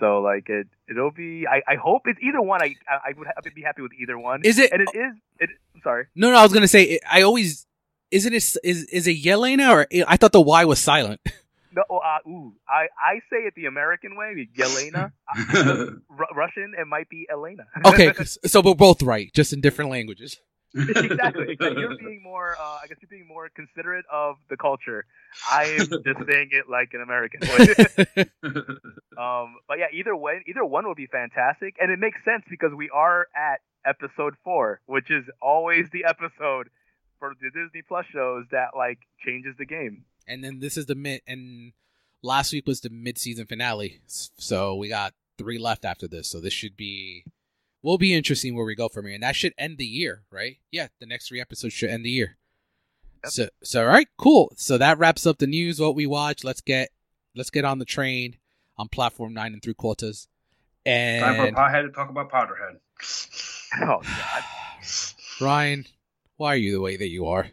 So 0.00 0.20
like 0.20 0.48
it 0.48 0.66
it'll 0.88 1.10
be 1.10 1.46
I, 1.46 1.62
I 1.72 1.76
hope 1.76 2.02
it's 2.06 2.20
either 2.22 2.40
one. 2.40 2.62
I 2.62 2.74
I 2.88 3.10
I 3.10 3.12
would 3.16 3.26
ha- 3.26 3.34
I'd 3.44 3.54
be 3.54 3.62
happy 3.62 3.82
with 3.82 3.92
either 4.00 4.18
one. 4.18 4.42
Is 4.44 4.58
it? 4.58 4.72
And 4.72 4.82
it 4.82 4.88
is 4.94 5.14
it. 5.38 5.50
I'm 5.74 5.80
sorry. 5.82 6.06
No, 6.14 6.30
no. 6.30 6.36
I 6.38 6.42
was 6.42 6.52
gonna 6.52 6.68
say 6.68 6.98
I 7.10 7.22
always 7.22 7.66
isn't 8.10 8.32
it 8.32 8.36
is 8.36 8.56
is 8.64 9.06
it 9.06 9.22
Yelena 9.22 9.70
or 9.70 9.86
I 10.08 10.16
thought 10.16 10.32
the 10.32 10.40
Y 10.40 10.64
was 10.64 10.78
silent. 10.78 11.20
No, 11.74 11.84
oh, 11.88 11.98
uh, 11.98 12.28
ooh, 12.28 12.52
I 12.68 12.88
I 13.00 13.20
say 13.30 13.46
it 13.46 13.54
the 13.56 13.64
American 13.64 14.14
way, 14.14 14.46
Yelena. 14.54 15.12
Ru- 16.10 16.26
Russian, 16.34 16.74
it 16.78 16.86
might 16.86 17.08
be 17.08 17.26
Elena. 17.32 17.64
Okay, 17.86 18.12
so 18.44 18.60
we're 18.60 18.74
both 18.74 19.02
right, 19.02 19.32
just 19.32 19.54
in 19.54 19.62
different 19.62 19.90
languages. 19.90 20.38
exactly. 20.88 21.52
exactly. 21.52 21.80
You're 21.80 21.96
being 21.98 22.22
more, 22.22 22.56
uh, 22.58 22.78
I 22.82 22.86
guess 22.88 22.98
you're 23.00 23.08
being 23.10 23.26
more 23.28 23.48
considerate 23.54 24.04
of 24.12 24.36
the 24.48 24.56
culture. 24.56 25.04
I 25.50 25.64
am 25.64 25.86
just 25.86 26.02
saying 26.30 26.50
it 26.52 26.68
like 26.70 26.90
an 26.94 27.02
American 27.02 27.40
would. 27.42 28.30
um, 29.18 29.56
but 29.68 29.78
yeah, 29.78 29.86
either 29.92 30.16
way, 30.16 30.42
either 30.46 30.64
one 30.64 30.86
would 30.88 30.96
be 30.96 31.06
fantastic, 31.06 31.76
and 31.80 31.90
it 31.90 31.98
makes 31.98 32.24
sense 32.24 32.44
because 32.48 32.72
we 32.74 32.88
are 32.90 33.26
at 33.36 33.60
episode 33.84 34.34
four, 34.44 34.80
which 34.86 35.10
is 35.10 35.24
always 35.40 35.86
the 35.92 36.04
episode 36.08 36.68
for 37.18 37.34
the 37.40 37.50
Disney 37.50 37.82
Plus 37.86 38.06
shows 38.12 38.46
that 38.50 38.68
like 38.76 38.98
changes 39.24 39.54
the 39.58 39.66
game. 39.66 40.04
and 40.26 40.42
then 40.42 40.58
this 40.60 40.76
is 40.76 40.86
the 40.86 40.94
mid 40.94 41.20
and 41.26 41.72
last 42.22 42.52
week 42.52 42.66
was 42.66 42.80
the 42.80 42.90
mid-season 42.90 43.46
finale 43.46 44.00
so 44.06 44.74
we 44.76 44.88
got 44.88 45.12
three 45.38 45.58
left 45.58 45.84
after 45.84 46.06
this 46.06 46.28
so 46.30 46.40
this 46.40 46.52
should 46.52 46.76
be 46.76 47.24
will 47.82 47.98
be 47.98 48.14
interesting 48.14 48.54
where 48.54 48.64
we 48.64 48.74
go 48.74 48.88
from 48.88 49.06
here 49.06 49.14
and 49.14 49.22
that 49.22 49.34
should 49.36 49.52
end 49.58 49.76
the 49.78 49.84
year 49.84 50.22
right 50.30 50.58
yeah 50.70 50.88
the 51.00 51.06
next 51.06 51.28
three 51.28 51.40
episodes 51.40 51.74
should 51.74 51.90
end 51.90 52.04
the 52.04 52.10
year 52.10 52.36
Yep. 53.24 53.32
so 53.32 53.48
so 53.62 53.80
all 53.82 53.86
right 53.88 54.08
cool 54.18 54.52
so 54.56 54.76
that 54.78 54.98
wraps 54.98 55.26
up 55.26 55.38
the 55.38 55.46
news 55.46 55.78
what 55.78 55.94
we 55.94 56.06
watch 56.06 56.42
let's 56.42 56.60
get 56.60 56.88
let's 57.36 57.50
get 57.50 57.64
on 57.64 57.78
the 57.78 57.84
train 57.84 58.36
on 58.76 58.88
platform 58.88 59.32
nine 59.32 59.52
and 59.52 59.62
three 59.62 59.74
quarters 59.74 60.26
And 60.84 61.22
Time 61.24 61.36
for 61.36 61.46
and 61.46 61.56
Pothead 61.56 61.86
to 61.86 61.92
talk 61.92 62.10
about 62.10 62.30
Powderhead. 62.30 62.78
Oh 63.80 64.00
god. 64.02 64.42
ryan 65.40 65.86
why 66.36 66.52
are 66.54 66.56
you 66.56 66.72
the 66.72 66.80
way 66.80 66.96
that 66.96 67.08
you 67.08 67.26
are 67.26 67.46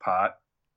Pot. 0.00 0.34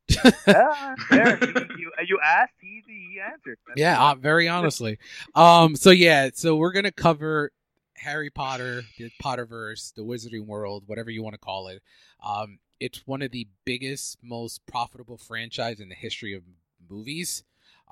Yeah, 0.10 0.96
there, 1.10 1.38
you, 1.44 1.54
you, 1.78 1.92
you 2.08 2.20
asked, 2.24 2.54
he, 2.62 2.82
he 2.88 3.20
answered. 3.20 3.58
That's 3.68 3.80
yeah 3.80 4.02
uh, 4.12 4.16
very 4.16 4.48
honestly 4.48 4.98
um 5.36 5.76
so 5.76 5.90
yeah 5.92 6.30
so 6.34 6.56
we're 6.56 6.72
gonna 6.72 6.92
cover 6.92 7.52
harry 7.98 8.30
potter 8.30 8.84
the 8.98 9.12
potterverse 9.22 9.94
the 9.96 10.04
wizarding 10.04 10.46
world 10.46 10.84
whatever 10.86 11.10
you 11.10 11.24
want 11.24 11.34
to 11.34 11.40
call 11.40 11.68
it 11.68 11.82
um 12.24 12.60
it's 12.80 13.08
one 13.08 13.22
of 13.22 13.32
the 13.32 13.48
biggest 13.66 14.18
most 14.22 14.66
profitable 14.68 15.18
franchise 15.18 15.80
in 15.80 15.90
the 15.90 15.96
history 15.96 16.34
of 16.34 16.44
movies. 16.90 17.44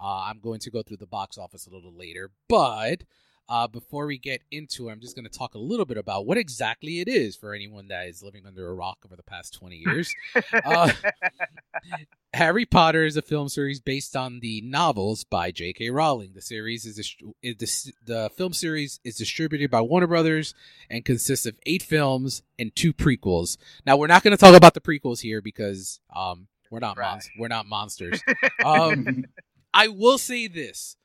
Uh, 0.02 0.26
i'm 0.28 0.40
going 0.40 0.60
to 0.60 0.70
go 0.70 0.82
through 0.82 0.98
the 0.98 1.08
box 1.08 1.38
office 1.38 1.68
a 1.68 1.70
little 1.74 1.94
later 1.94 2.32
but 2.48 3.04
uh, 3.48 3.68
before 3.68 4.08
we 4.08 4.18
get 4.18 4.42
into 4.52 4.90
it, 4.90 4.92
I'm 4.92 5.00
just 5.00 5.16
going 5.16 5.28
to 5.30 5.38
talk 5.38 5.54
a 5.56 5.60
little 5.60 5.86
bit 5.86 5.98
about 5.98 6.26
what 6.26 6.38
exactly 6.38 7.00
it 7.00 7.08
is 7.08 7.36
for 7.36 7.54
anyone 7.54 7.88
that 7.90 8.08
is 8.08 8.24
living 8.24 8.46
under 8.48 8.68
a 8.70 8.74
rock 8.74 8.98
over 9.06 9.16
the 9.16 9.24
past 9.24 9.54
20 9.54 9.76
years. 9.78 10.14
Uh, 10.66 10.92
Harry 12.34 12.66
Potter 12.66 13.06
is 13.06 13.16
a 13.16 13.22
film 13.22 13.48
series 13.48 13.80
based 13.80 14.16
on 14.16 14.40
the 14.42 14.60
novels 14.62 15.24
by 15.24 15.52
J.K. 15.52 15.90
Rowling. 15.90 16.32
The 16.34 16.42
series 16.42 16.86
is, 16.86 16.96
dist- 16.98 17.24
is 17.42 17.56
dis- 17.56 17.92
the 18.06 18.30
film 18.36 18.52
series 18.52 19.00
is 19.06 19.16
distributed 19.16 19.72
by 19.72 19.80
Warner 19.82 20.08
Brothers 20.08 20.54
and 20.90 21.06
consists 21.06 21.46
of 21.46 21.56
eight 21.66 21.82
films 21.84 22.42
and 22.60 22.76
two 22.76 22.94
prequels. 22.94 23.58
Now 23.86 23.96
we're 23.96 24.08
not 24.08 24.22
going 24.24 24.32
to 24.36 24.38
talk 24.38 24.54
about 24.56 24.74
the 24.74 24.82
prequels 24.82 25.22
here 25.22 25.42
because 25.42 26.00
um 26.14 26.48
we're 26.72 26.80
not 26.80 26.98
Right. 26.98 27.12
mons- 27.12 27.30
we're 27.38 27.48
not 27.48 27.68
monsters. 27.68 28.22
Um, 28.66 29.26
I 29.74 29.88
will 29.90 30.18
say 30.18 30.48
this. 30.48 30.98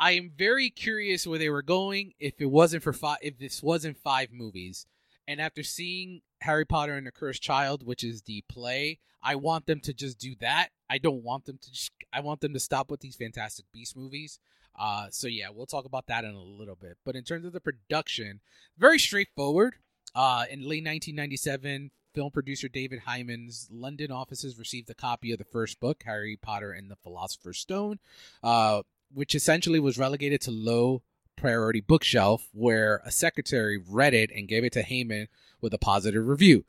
I 0.00 0.12
am 0.12 0.32
very 0.34 0.70
curious 0.70 1.26
where 1.26 1.38
they 1.38 1.50
were 1.50 1.60
going 1.60 2.14
if 2.18 2.40
it 2.40 2.50
wasn't 2.50 2.82
for 2.82 2.94
five 2.94 3.18
if 3.20 3.38
this 3.38 3.62
wasn't 3.62 3.98
five 3.98 4.32
movies. 4.32 4.86
And 5.28 5.42
after 5.42 5.62
seeing 5.62 6.22
Harry 6.40 6.64
Potter 6.64 6.94
and 6.94 7.06
the 7.06 7.12
Cursed 7.12 7.42
Child, 7.42 7.86
which 7.86 8.02
is 8.02 8.22
the 8.22 8.42
play, 8.48 8.98
I 9.22 9.34
want 9.34 9.66
them 9.66 9.78
to 9.80 9.92
just 9.92 10.18
do 10.18 10.34
that. 10.40 10.70
I 10.88 10.96
don't 10.96 11.22
want 11.22 11.44
them 11.44 11.58
to 11.60 11.70
just 11.70 11.92
I 12.14 12.20
want 12.20 12.40
them 12.40 12.54
to 12.54 12.60
stop 12.60 12.90
with 12.90 13.00
these 13.00 13.14
Fantastic 13.14 13.66
Beast 13.74 13.94
movies. 13.94 14.40
Uh 14.74 15.08
so 15.10 15.28
yeah, 15.28 15.48
we'll 15.54 15.66
talk 15.66 15.84
about 15.84 16.06
that 16.06 16.24
in 16.24 16.34
a 16.34 16.42
little 16.42 16.76
bit. 16.76 16.96
But 17.04 17.14
in 17.14 17.22
terms 17.22 17.44
of 17.44 17.52
the 17.52 17.60
production, 17.60 18.40
very 18.78 18.98
straightforward. 18.98 19.74
Uh 20.14 20.46
in 20.50 20.60
late 20.60 20.82
1997, 20.82 21.90
film 22.14 22.30
producer 22.30 22.68
David 22.68 23.02
Heyman's 23.06 23.68
London 23.70 24.10
offices 24.10 24.58
received 24.58 24.88
a 24.88 24.94
copy 24.94 25.30
of 25.32 25.38
the 25.38 25.44
first 25.44 25.78
book, 25.78 26.02
Harry 26.06 26.38
Potter 26.40 26.72
and 26.72 26.90
the 26.90 26.96
Philosopher's 26.96 27.58
Stone, 27.58 27.98
uh, 28.42 28.82
which 29.12 29.34
essentially 29.34 29.80
was 29.80 29.98
relegated 29.98 30.40
to 30.42 30.50
low 30.50 31.02
priority 31.36 31.80
bookshelf, 31.80 32.48
where 32.52 33.00
a 33.04 33.10
secretary 33.10 33.78
read 33.78 34.14
it 34.14 34.30
and 34.34 34.48
gave 34.48 34.64
it 34.64 34.72
to 34.72 34.82
Heyman 34.82 35.28
with 35.60 35.74
a 35.74 35.78
positive 35.78 36.26
review. 36.26 36.64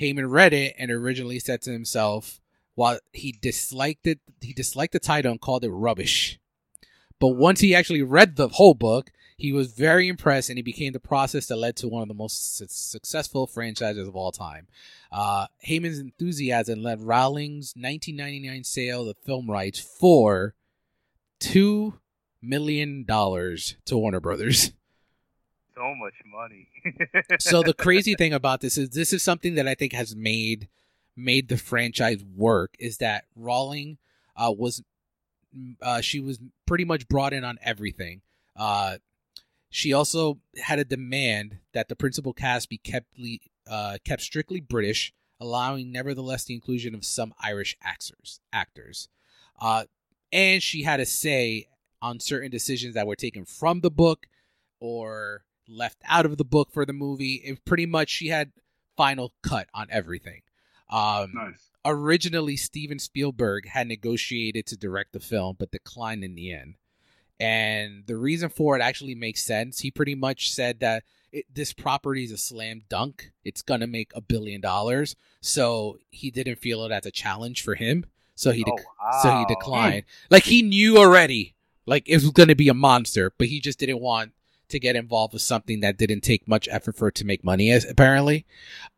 Heyman 0.00 0.30
read 0.30 0.52
it 0.52 0.74
and 0.78 0.90
originally 0.90 1.38
said 1.38 1.62
to 1.62 1.72
himself, 1.72 2.40
while 2.74 2.98
he 3.12 3.32
disliked 3.32 4.06
it, 4.06 4.20
he 4.40 4.52
disliked 4.52 4.92
the 4.92 5.00
title 5.00 5.32
and 5.32 5.40
called 5.40 5.64
it 5.64 5.70
rubbish. 5.70 6.38
But 7.18 7.28
once 7.28 7.60
he 7.60 7.74
actually 7.74 8.02
read 8.02 8.36
the 8.36 8.48
whole 8.48 8.74
book, 8.74 9.10
he 9.36 9.52
was 9.52 9.72
very 9.72 10.08
impressed, 10.08 10.48
and 10.48 10.58
he 10.58 10.62
became 10.62 10.92
the 10.92 11.00
process 11.00 11.46
that 11.46 11.56
led 11.56 11.76
to 11.76 11.88
one 11.88 12.02
of 12.02 12.08
the 12.08 12.14
most 12.14 12.56
su- 12.56 12.66
successful 12.68 13.46
franchises 13.46 14.06
of 14.06 14.16
all 14.16 14.32
time. 14.32 14.66
Uh, 15.12 15.46
Heyman's 15.66 15.98
enthusiasm 15.98 16.82
led 16.82 17.00
Rowling's 17.00 17.72
1999 17.76 18.64
sale 18.64 19.02
of 19.02 19.06
the 19.08 19.14
film 19.24 19.50
rights 19.50 19.78
for 19.78 20.54
two 21.40 21.94
million 22.42 23.04
dollars 23.04 23.76
to 23.86 23.96
Warner 23.96 24.20
Brothers. 24.20 24.72
so 25.74 25.94
much 25.94 26.14
money. 26.26 26.68
so 27.40 27.62
the 27.62 27.74
crazy 27.74 28.14
thing 28.14 28.32
about 28.32 28.60
this 28.60 28.78
is 28.78 28.90
this 28.90 29.12
is 29.12 29.22
something 29.22 29.54
that 29.54 29.68
I 29.68 29.74
think 29.74 29.92
has 29.92 30.14
made 30.14 30.68
made 31.16 31.48
the 31.48 31.56
franchise 31.56 32.22
work 32.36 32.74
is 32.78 32.98
that 32.98 33.24
Rowling 33.34 33.98
uh, 34.36 34.52
was 34.56 34.82
uh, 35.82 36.00
she 36.00 36.20
was 36.20 36.38
pretty 36.66 36.84
much 36.84 37.08
brought 37.08 37.32
in 37.32 37.44
on 37.44 37.58
everything. 37.62 38.22
Uh, 38.56 38.98
she 39.70 39.92
also 39.92 40.38
had 40.56 40.78
a 40.78 40.84
demand 40.84 41.58
that 41.74 41.88
the 41.88 41.96
principal 41.96 42.32
cast 42.32 42.68
be 42.68 42.78
kept 42.78 43.18
le- 43.18 43.38
uh, 43.68 43.98
kept 44.04 44.22
strictly 44.22 44.60
British, 44.60 45.12
allowing 45.40 45.92
nevertheless 45.92 46.44
the 46.44 46.54
inclusion 46.54 46.94
of 46.94 47.04
some 47.04 47.34
Irish 47.42 47.76
actors. 47.82 48.40
Actors, 48.52 49.08
uh, 49.60 49.84
and 50.32 50.62
she 50.62 50.82
had 50.82 51.00
a 51.00 51.06
say 51.06 51.68
on 52.00 52.20
certain 52.20 52.50
decisions 52.50 52.94
that 52.94 53.06
were 53.06 53.16
taken 53.16 53.44
from 53.44 53.80
the 53.80 53.90
book 53.90 54.26
or 54.80 55.44
left 55.68 55.98
out 56.06 56.24
of 56.26 56.36
the 56.36 56.44
book 56.44 56.70
for 56.72 56.86
the 56.86 56.92
movie. 56.92 57.34
It 57.34 57.64
pretty 57.64 57.86
much 57.86 58.08
she 58.08 58.28
had 58.28 58.52
final 58.96 59.32
cut 59.42 59.68
on 59.74 59.88
everything. 59.90 60.42
Um, 60.90 61.32
nice. 61.34 61.68
originally 61.84 62.56
Steven 62.56 62.98
Spielberg 62.98 63.68
had 63.68 63.88
negotiated 63.88 64.66
to 64.66 64.76
direct 64.76 65.12
the 65.12 65.20
film, 65.20 65.56
but 65.58 65.70
declined 65.70 66.24
in 66.24 66.34
the 66.34 66.52
end. 66.52 66.76
And 67.40 68.04
the 68.06 68.16
reason 68.16 68.48
for 68.48 68.76
it 68.76 68.82
actually 68.82 69.14
makes 69.14 69.44
sense. 69.44 69.80
He 69.80 69.90
pretty 69.90 70.14
much 70.14 70.52
said 70.52 70.80
that 70.80 71.04
it, 71.30 71.44
this 71.52 71.72
property 71.72 72.24
is 72.24 72.32
a 72.32 72.38
slam 72.38 72.82
dunk. 72.88 73.32
It's 73.44 73.62
gonna 73.62 73.86
make 73.86 74.10
a 74.14 74.20
billion 74.20 74.60
dollars, 74.60 75.14
so 75.40 75.98
he 76.10 76.30
didn't 76.30 76.56
feel 76.56 76.84
it 76.84 76.92
as 76.92 77.06
a 77.06 77.10
challenge 77.10 77.62
for 77.62 77.74
him. 77.74 78.06
So 78.38 78.52
he 78.52 78.64
oh, 78.68 78.76
wow. 79.02 79.20
so 79.20 79.36
he 79.36 79.44
declined. 79.52 80.04
Like 80.30 80.44
he 80.44 80.62
knew 80.62 80.96
already, 80.96 81.56
like 81.86 82.08
it 82.08 82.14
was 82.14 82.30
gonna 82.30 82.54
be 82.54 82.68
a 82.68 82.74
monster, 82.74 83.32
but 83.36 83.48
he 83.48 83.60
just 83.60 83.80
didn't 83.80 83.98
want 83.98 84.30
to 84.68 84.78
get 84.78 84.94
involved 84.94 85.32
with 85.32 85.42
something 85.42 85.80
that 85.80 85.98
didn't 85.98 86.20
take 86.20 86.46
much 86.46 86.68
effort 86.70 86.96
for 86.96 87.08
it 87.08 87.16
to 87.16 87.24
make 87.24 87.42
money. 87.42 87.72
As 87.72 87.84
apparently, 87.84 88.46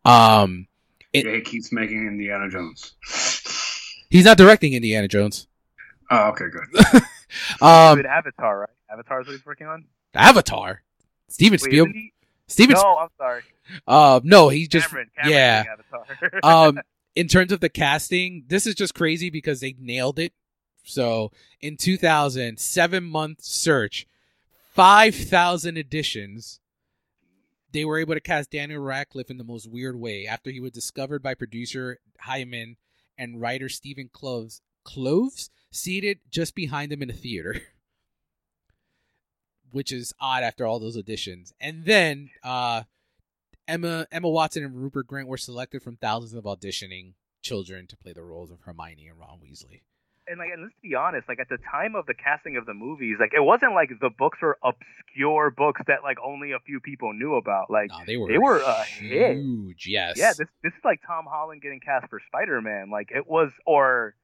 um, 0.05 0.67
it- 1.15 1.25
yeah, 1.25 1.37
he 1.37 1.41
keeps 1.41 1.73
making 1.73 2.07
Indiana 2.07 2.51
Jones. 2.51 2.93
he's 4.11 4.27
not 4.27 4.37
directing 4.37 4.75
Indiana 4.75 5.09
Jones. 5.09 5.47
Oh, 6.11 6.29
okay, 6.29 6.45
good. 6.53 7.03
Um, 7.63 7.97
With 7.99 8.07
Avatar, 8.07 8.59
right? 8.59 8.69
Avatar 8.93 9.21
is 9.21 9.29
what 9.29 9.35
he's 9.35 9.47
working 9.47 9.69
on. 9.69 9.85
Avatar. 10.15 10.83
Steven 11.29 11.53
Wait, 11.53 11.61
Spielberg. 11.61 11.95
Steven. 12.49 12.75
No, 12.75 12.99
I'm 12.99 13.09
sorry. 13.17 13.43
Uh, 13.87 14.19
no, 14.25 14.49
he 14.49 14.67
just 14.67 14.89
Cameron. 14.89 15.11
Cameron 15.17 15.33
yeah. 15.33 15.65
Avatar. 15.73 16.41
um, 16.43 16.81
in 17.15 17.29
terms 17.29 17.53
of 17.53 17.61
the 17.61 17.69
casting, 17.69 18.45
this 18.49 18.67
is 18.67 18.75
just 18.75 18.95
crazy 18.95 19.31
because 19.31 19.61
they 19.61 19.75
nailed 19.79 20.19
it. 20.19 20.33
So 20.85 21.33
in 21.61 21.77
2000, 21.77 22.59
seven 22.59 23.05
month 23.05 23.43
search, 23.43 24.07
5,000 24.73 25.77
editions. 25.77 26.61
They 27.73 27.85
were 27.85 27.99
able 27.99 28.15
to 28.15 28.21
cast 28.21 28.51
Daniel 28.51 28.83
Radcliffe 28.83 29.31
in 29.31 29.39
the 29.39 29.45
most 29.45 29.71
weird 29.71 29.99
way 29.99 30.27
after 30.27 30.51
he 30.51 30.61
was 30.61 30.73
discovered 30.73 31.23
by 31.23 31.35
producer 31.35 31.99
Heyman 32.27 32.77
and 33.19 33.41
writer 33.41 33.69
Stephen 33.69 34.11
Kloves, 34.13 34.61
Cloves 34.83 35.51
seated 35.71 36.21
just 36.31 36.55
behind 36.55 36.93
him 36.93 37.03
in 37.03 37.11
a 37.11 37.15
theater. 37.15 37.61
Which 39.71 39.93
is 39.93 40.13
odd 40.21 40.43
after 40.43 40.67
all 40.67 40.81
those 40.81 40.97
auditions. 40.97 41.53
And 41.61 41.85
then 41.85 42.31
uh, 42.43 42.85
Emma 43.71 44.07
Emma 44.11 44.29
Watson 44.29 44.65
and 44.65 44.75
Rupert 44.77 45.07
Grint 45.07 45.27
were 45.27 45.39
selected 45.39 45.83
from 45.83 45.97
thousands 45.97 46.35
of 46.35 46.45
auditioning 46.45 47.13
children 47.43 47.87
to 47.87 47.97
play 47.97 48.13
the 48.13 48.23
roles 48.23 48.51
of 48.51 48.61
Hermione 48.63 49.07
and 49.07 49.19
Ron 49.19 49.39
Weasley. 49.43 49.83
And 50.27 50.39
like, 50.39 50.51
and 50.53 50.63
let's 50.63 50.75
be 50.83 50.95
honest, 50.95 51.29
like 51.29 51.41
at 51.41 51.49
the 51.49 51.59
time 51.59 51.95
of 51.97 52.07
the 52.07 52.15
casting 52.15 52.57
of 52.57 52.67
the 52.67 52.75
movies, 52.75 53.17
like 53.19 53.33
it 53.35 53.41
wasn't 53.43 53.73
like 53.75 53.91
the 54.01 54.11
books 54.11 54.39
were 54.43 54.59
obscure 54.63 55.51
books 55.51 55.81
that 55.87 56.03
like 56.05 56.19
only 56.25 56.53
a 56.53 56.59
few 56.61 56.79
people 56.81 57.13
knew 57.13 57.35
about. 57.35 57.71
Like 57.71 57.91
No, 57.91 57.99
they 58.07 58.17
were 58.17 58.29
they 58.29 58.39
were 58.39 58.59
a 58.59 58.83
hit. 58.85 59.37
huge. 59.39 59.87
Yes. 59.89 60.19
Yeah, 60.19 60.33
this 60.37 60.49
this 60.63 60.73
is 60.73 60.85
like 60.85 61.01
Tom 61.07 61.25
Holland 61.29 61.63
getting 61.63 61.81
cast 61.81 62.09
for 62.11 62.21
Spider 62.27 62.61
Man. 62.61 62.91
Like 62.91 63.11
it 63.11 63.27
was, 63.29 63.51
or 63.67 64.15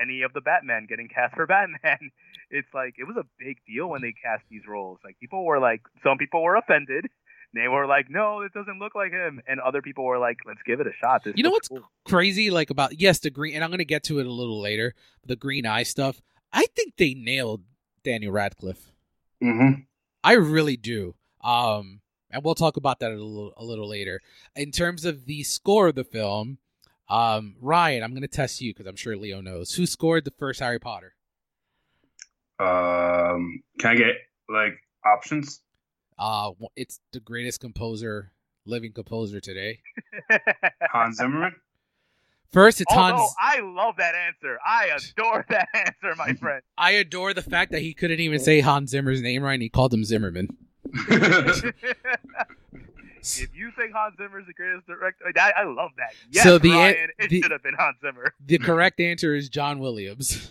any 0.00 0.22
of 0.22 0.32
the 0.32 0.40
Batman 0.40 0.86
getting 0.88 1.08
cast 1.08 1.34
for 1.34 1.46
Batman. 1.54 2.10
It's 2.50 2.72
like 2.74 2.94
it 2.98 3.04
was 3.04 3.16
a 3.16 3.26
big 3.38 3.58
deal 3.66 3.88
when 3.88 4.02
they 4.02 4.12
cast 4.12 4.42
these 4.50 4.62
roles. 4.66 4.98
Like 5.04 5.18
people 5.20 5.44
were 5.44 5.60
like, 5.60 5.82
some 6.02 6.18
people 6.18 6.42
were 6.42 6.56
offended. 6.56 7.06
They 7.54 7.68
were 7.68 7.86
like, 7.86 8.08
no, 8.08 8.40
it 8.40 8.52
doesn't 8.54 8.78
look 8.78 8.94
like 8.94 9.12
him, 9.12 9.40
and 9.46 9.60
other 9.60 9.82
people 9.82 10.04
were 10.04 10.18
like, 10.18 10.38
let's 10.46 10.62
give 10.66 10.80
it 10.80 10.86
a 10.86 10.92
shot. 11.00 11.22
This 11.24 11.34
You 11.36 11.42
know 11.44 11.50
what's 11.50 11.68
cool. 11.68 11.82
crazy 12.04 12.50
like 12.50 12.70
about 12.70 12.98
yes 13.00 13.18
the 13.20 13.30
green 13.30 13.54
and 13.54 13.62
i'm 13.62 13.70
gonna 13.70 13.84
get 13.84 14.02
to 14.04 14.18
it 14.18 14.26
a 14.26 14.30
little 14.32 14.60
later 14.60 14.94
the 15.26 15.36
green 15.36 15.64
eye 15.66 15.82
stuff 15.84 16.20
i 16.52 16.66
think 16.74 16.94
they 16.96 17.14
nailed 17.14 17.62
daniel 18.02 18.32
radcliffe 18.32 18.90
Mm-hmm. 19.42 19.82
i 20.24 20.32
really 20.32 20.76
do 20.76 21.14
um 21.44 22.00
and 22.30 22.42
we'll 22.44 22.54
talk 22.56 22.76
about 22.76 22.98
that 23.00 23.12
a 23.12 23.14
little 23.14 23.52
a 23.56 23.64
little 23.64 23.88
later 23.88 24.20
in 24.56 24.70
terms 24.72 25.04
of 25.04 25.26
the 25.26 25.42
score 25.44 25.88
of 25.88 25.94
the 25.94 26.02
film 26.04 26.58
um 27.08 27.54
ryan 27.60 28.02
i'm 28.02 28.14
gonna 28.14 28.26
test 28.26 28.60
you 28.60 28.72
because 28.72 28.86
i'm 28.86 28.96
sure 28.96 29.16
leo 29.16 29.40
knows 29.40 29.74
who 29.74 29.86
scored 29.86 30.24
the 30.24 30.32
first 30.38 30.58
harry 30.60 30.78
potter 30.80 31.14
Um, 32.58 33.62
can 33.78 33.92
I 33.92 33.94
get 33.96 34.14
like 34.48 34.74
options? 35.04 35.60
Uh 36.18 36.50
it's 36.76 37.00
the 37.12 37.20
greatest 37.20 37.60
composer 37.60 38.30
living 38.66 38.92
composer 38.92 39.40
today 39.40 39.80
Hans 40.92 41.16
Zimmerman. 41.16 41.54
first 42.52 42.80
it's 42.80 42.92
Although 42.92 43.16
hans 43.16 43.34
I 43.40 43.60
love 43.60 43.96
that 43.98 44.14
answer. 44.14 44.58
I 44.64 44.90
adore 44.96 45.44
that 45.48 45.68
answer, 45.74 46.14
my 46.16 46.34
friend. 46.34 46.62
i 46.78 46.92
adore 46.92 47.34
the 47.34 47.42
fact 47.42 47.72
that 47.72 47.80
he 47.82 47.94
couldn't 47.94 48.20
even 48.20 48.38
say 48.38 48.60
hans 48.60 48.90
zimmer's 48.90 49.20
name 49.22 49.42
right 49.42 49.54
and 49.54 49.62
he 49.62 49.68
called 49.68 49.92
him 49.92 50.04
zimmerman 50.04 50.48
if 53.24 53.50
you 53.54 53.70
think 53.78 53.92
Hans 53.94 54.14
Zimmer 54.18 54.40
is 54.40 54.46
the 54.46 54.52
greatest 54.52 54.86
director, 54.86 55.24
I, 55.36 55.52
I 55.58 55.62
love 55.64 55.90
that. 55.96 56.12
Yes, 56.30 56.42
So 56.44 56.58
the 56.58 56.70
an- 56.72 56.76
Ryan, 56.76 57.08
it 57.18 57.30
the- 57.30 57.40
should 57.42 57.50
have 57.52 57.62
been 57.62 57.74
Hans 57.78 57.96
Zimmer. 58.02 58.34
the 58.44 58.58
correct 58.58 59.00
answer 59.00 59.34
is 59.34 59.48
john 59.48 59.78
williams 59.78 60.50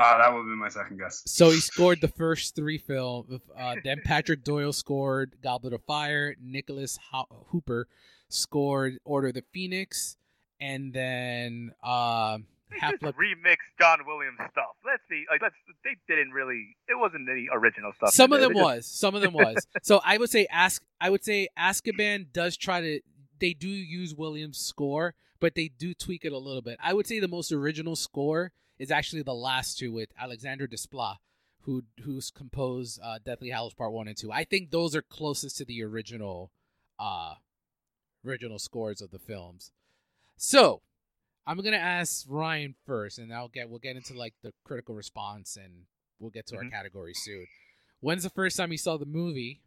uh, 0.00 0.18
that 0.18 0.32
would 0.32 0.38
have 0.38 0.46
been 0.46 0.58
my 0.58 0.68
second 0.68 0.98
guess. 0.98 1.22
So 1.26 1.50
he 1.50 1.60
scored 1.60 2.00
the 2.00 2.08
first 2.08 2.56
three 2.56 2.78
films. 2.78 3.40
Uh, 3.56 3.76
then 3.84 4.00
Patrick 4.04 4.42
Doyle 4.44 4.72
scored 4.72 5.34
Goblet 5.42 5.72
of 5.74 5.82
Fire. 5.84 6.34
Nicholas 6.42 6.98
Ho- 7.12 7.26
Hooper 7.48 7.86
scored 8.28 8.98
Order 9.04 9.28
of 9.28 9.34
the 9.34 9.44
Phoenix, 9.52 10.16
and 10.60 10.92
then 10.92 11.72
uh, 11.82 12.38
They 12.70 12.78
Half 12.78 12.92
just 12.92 13.02
Blood. 13.02 13.14
remixed 13.16 13.56
John 13.80 13.98
Williams 14.06 14.38
stuff. 14.52 14.76
Let's 14.86 15.02
see, 15.08 15.24
like, 15.30 15.42
let's. 15.42 15.54
They 15.84 15.96
didn't 16.14 16.32
really. 16.32 16.76
It 16.88 16.98
wasn't 16.98 17.28
any 17.28 17.48
original 17.52 17.92
stuff. 17.96 18.10
Some 18.12 18.32
of 18.32 18.40
them 18.40 18.52
just- 18.52 18.64
was. 18.64 18.86
Some 18.86 19.14
of 19.14 19.22
them 19.22 19.32
was. 19.34 19.66
So 19.82 20.00
I 20.04 20.18
would 20.18 20.30
say 20.30 20.46
ask. 20.50 20.82
I 21.00 21.10
would 21.10 21.24
say 21.24 21.48
Azkaban 21.58 22.32
does 22.32 22.56
try 22.56 22.80
to. 22.80 23.00
They 23.40 23.54
do 23.54 23.68
use 23.68 24.14
Williams' 24.14 24.58
score, 24.58 25.14
but 25.40 25.54
they 25.54 25.68
do 25.68 25.94
tweak 25.94 26.24
it 26.24 26.32
a 26.32 26.38
little 26.38 26.60
bit. 26.62 26.76
I 26.82 26.92
would 26.92 27.06
say 27.06 27.20
the 27.20 27.28
most 27.28 27.50
original 27.52 27.96
score 27.96 28.52
is 28.80 28.90
actually 28.90 29.22
the 29.22 29.34
last 29.34 29.78
two 29.78 29.92
with 29.92 30.08
Alexander 30.18 30.66
Desplat, 30.66 31.16
who 31.60 31.84
who's 32.02 32.30
composed 32.30 32.98
uh, 33.02 33.18
Deathly 33.24 33.50
Hallows 33.50 33.74
Part 33.74 33.92
One 33.92 34.08
and 34.08 34.16
Two. 34.16 34.32
I 34.32 34.42
think 34.44 34.70
those 34.70 34.96
are 34.96 35.02
closest 35.02 35.58
to 35.58 35.64
the 35.66 35.84
original, 35.84 36.50
uh, 36.98 37.34
original 38.26 38.58
scores 38.58 39.02
of 39.02 39.10
the 39.10 39.18
films. 39.18 39.70
So, 40.38 40.80
I'm 41.46 41.58
gonna 41.60 41.76
ask 41.76 42.24
Ryan 42.28 42.74
first, 42.86 43.18
and 43.18 43.32
I'll 43.32 43.48
get 43.48 43.68
we'll 43.68 43.78
get 43.78 43.96
into 43.96 44.14
like 44.14 44.34
the 44.42 44.52
critical 44.64 44.94
response, 44.94 45.56
and 45.56 45.84
we'll 46.18 46.30
get 46.30 46.46
to 46.48 46.56
our 46.56 46.64
Mhm. 46.64 46.70
category 46.70 47.12
soon. 47.14 47.46
When's 48.00 48.22
the 48.22 48.30
first 48.30 48.56
time 48.56 48.72
you 48.72 48.78
saw 48.78 48.96
the 48.96 49.04
movie? 49.04 49.60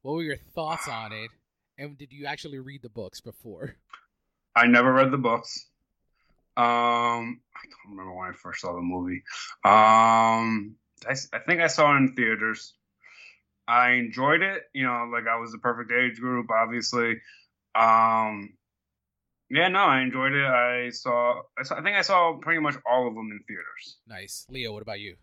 What 0.00 0.12
were 0.14 0.22
your 0.22 0.38
thoughts 0.38 0.88
on 0.88 1.12
it? 1.12 1.30
And 1.76 1.98
did 1.98 2.12
you 2.12 2.24
actually 2.24 2.58
read 2.58 2.80
the 2.80 2.88
books 2.88 3.20
before? 3.20 3.76
I 4.56 4.66
never 4.66 4.92
read 4.92 5.10
the 5.10 5.18
books. 5.18 5.69
Um, 6.56 7.40
I 7.54 7.62
don't 7.64 7.92
remember 7.92 8.14
when 8.14 8.28
I 8.28 8.32
first 8.32 8.60
saw 8.60 8.74
the 8.74 8.82
movie. 8.82 9.22
Um, 9.64 10.76
I, 11.08 11.14
I 11.32 11.38
think 11.46 11.60
I 11.60 11.68
saw 11.68 11.94
it 11.94 11.98
in 11.98 12.14
theaters. 12.14 12.74
I 13.66 13.92
enjoyed 13.92 14.42
it. 14.42 14.64
You 14.74 14.84
know, 14.84 15.08
like 15.12 15.26
I 15.26 15.38
was 15.38 15.52
the 15.52 15.58
perfect 15.58 15.92
age 15.92 16.18
group, 16.20 16.48
obviously. 16.50 17.20
Um, 17.74 18.54
yeah, 19.48 19.68
no, 19.68 19.80
I 19.80 20.02
enjoyed 20.02 20.32
it. 20.32 20.44
I 20.44 20.90
saw, 20.90 21.42
I 21.58 21.62
saw. 21.62 21.76
I 21.76 21.82
think 21.82 21.96
I 21.96 22.02
saw 22.02 22.36
pretty 22.40 22.60
much 22.60 22.76
all 22.88 23.08
of 23.08 23.14
them 23.14 23.30
in 23.30 23.40
theaters. 23.46 23.98
Nice, 24.06 24.46
Leo. 24.48 24.72
What 24.72 24.82
about 24.82 25.00
you? 25.00 25.16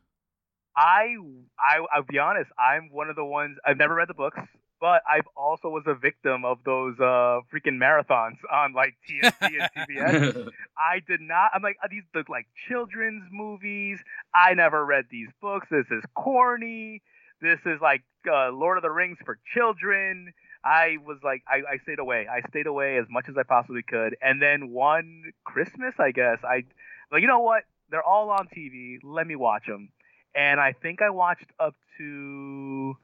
I, 0.76 1.16
I, 1.60 1.86
I'll 1.94 2.04
be 2.04 2.20
honest. 2.20 2.52
I'm 2.60 2.90
one 2.92 3.10
of 3.10 3.16
the 3.16 3.26
ones. 3.26 3.58
I've 3.66 3.78
never 3.78 3.96
read 3.96 4.10
the 4.10 4.14
books, 4.14 4.38
but 4.80 5.02
I've 5.10 5.28
also 5.36 5.70
was 5.70 5.84
a 5.88 5.96
victim 5.96 6.46
of 6.46 6.60
those 6.64 6.96
uh 7.00 7.42
freaking 7.54 7.78
marathons 7.80 8.38
on 8.52 8.74
like 8.74 8.96
TNT 9.10 9.34
and 9.42 9.90
CBS. 9.90 10.50
I 10.78 11.02
did 11.08 11.22
not. 11.22 11.52
I'm 11.54 11.62
like, 11.62 11.78
are 11.82 11.90
these 11.90 12.04
look 12.14 12.30
like 12.30 12.48
children's 12.68 13.24
movies? 13.32 14.00
I 14.34 14.54
never 14.54 14.86
read 14.86 15.06
these 15.10 15.30
books. 15.42 15.68
This 15.70 15.88
is 15.92 16.04
corny. 16.16 17.02
This 17.42 17.60
is 17.66 17.80
like 17.82 18.04
uh, 18.32 18.50
Lord 18.52 18.78
of 18.78 18.84
the 18.84 18.90
Rings 18.90 19.18
for 19.24 19.38
children. 19.54 20.34
I 20.64 20.98
was 21.06 21.20
like, 21.24 21.44
I, 21.48 21.62
I 21.74 21.78
stayed 21.84 22.00
away. 22.00 22.28
I 22.28 22.42
stayed 22.50 22.68
away 22.68 22.98
as 22.98 23.06
much 23.10 23.30
as 23.30 23.38
I 23.38 23.44
possibly 23.44 23.84
could. 23.84 24.18
And 24.22 24.42
then 24.42 24.72
one 24.72 25.32
Christmas, 25.46 25.94
I 26.00 26.12
guess, 26.12 26.40
I 26.44 26.64
like, 27.12 27.22
you 27.22 27.28
know 27.28 27.40
what? 27.40 27.64
They're 27.90 28.04
all 28.04 28.30
on 28.32 28.48
TV. 28.48 28.98
Let 29.04 29.28
me 29.28 29.36
watch 29.36 29.66
them. 29.66 29.90
And 30.36 30.60
I 30.60 30.74
think 30.74 31.02
I 31.02 31.10
watched 31.10 31.52
up 31.60 31.76
to, 31.98 32.98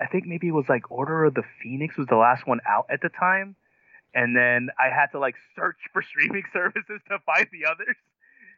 I 0.00 0.06
think 0.06 0.26
maybe 0.26 0.48
it 0.48 0.54
was 0.54 0.66
like 0.68 0.90
Order 0.90 1.24
of 1.24 1.34
the 1.34 1.44
Phoenix 1.62 1.96
was 1.96 2.06
the 2.08 2.16
last 2.16 2.46
one 2.46 2.60
out 2.66 2.86
at 2.90 3.00
the 3.00 3.08
time 3.08 3.56
and 4.14 4.36
then 4.36 4.68
I 4.78 4.94
had 4.94 5.08
to 5.12 5.18
like 5.18 5.34
search 5.56 5.78
for 5.92 6.02
streaming 6.02 6.44
services 6.52 7.00
to 7.08 7.18
find 7.26 7.46
the 7.52 7.68
others 7.70 7.96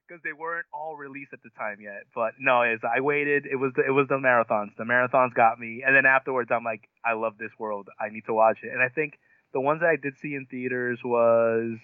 because 0.06 0.22
they 0.22 0.32
weren't 0.32 0.66
all 0.72 0.96
released 0.96 1.32
at 1.32 1.42
the 1.42 1.50
time 1.58 1.78
yet. 1.80 2.04
But 2.14 2.34
no, 2.38 2.62
is 2.62 2.80
I 2.84 3.00
waited. 3.00 3.46
It 3.46 3.56
was 3.56 3.72
the, 3.74 3.84
it 3.84 3.90
was 3.90 4.06
the 4.08 4.18
marathons. 4.18 4.76
The 4.76 4.84
marathons 4.84 5.34
got 5.34 5.58
me, 5.58 5.82
and 5.84 5.96
then 5.96 6.06
afterwards, 6.06 6.50
I'm 6.52 6.62
like, 6.62 6.88
I 7.04 7.14
love 7.14 7.38
this 7.38 7.50
world. 7.58 7.88
I 7.98 8.10
need 8.10 8.24
to 8.26 8.34
watch 8.34 8.58
it. 8.62 8.72
And 8.72 8.82
I 8.82 8.88
think 8.88 9.18
the 9.52 9.60
ones 9.60 9.80
that 9.80 9.88
I 9.88 9.96
did 9.96 10.14
see 10.20 10.34
in 10.34 10.46
theaters 10.46 11.00
was 11.04 11.78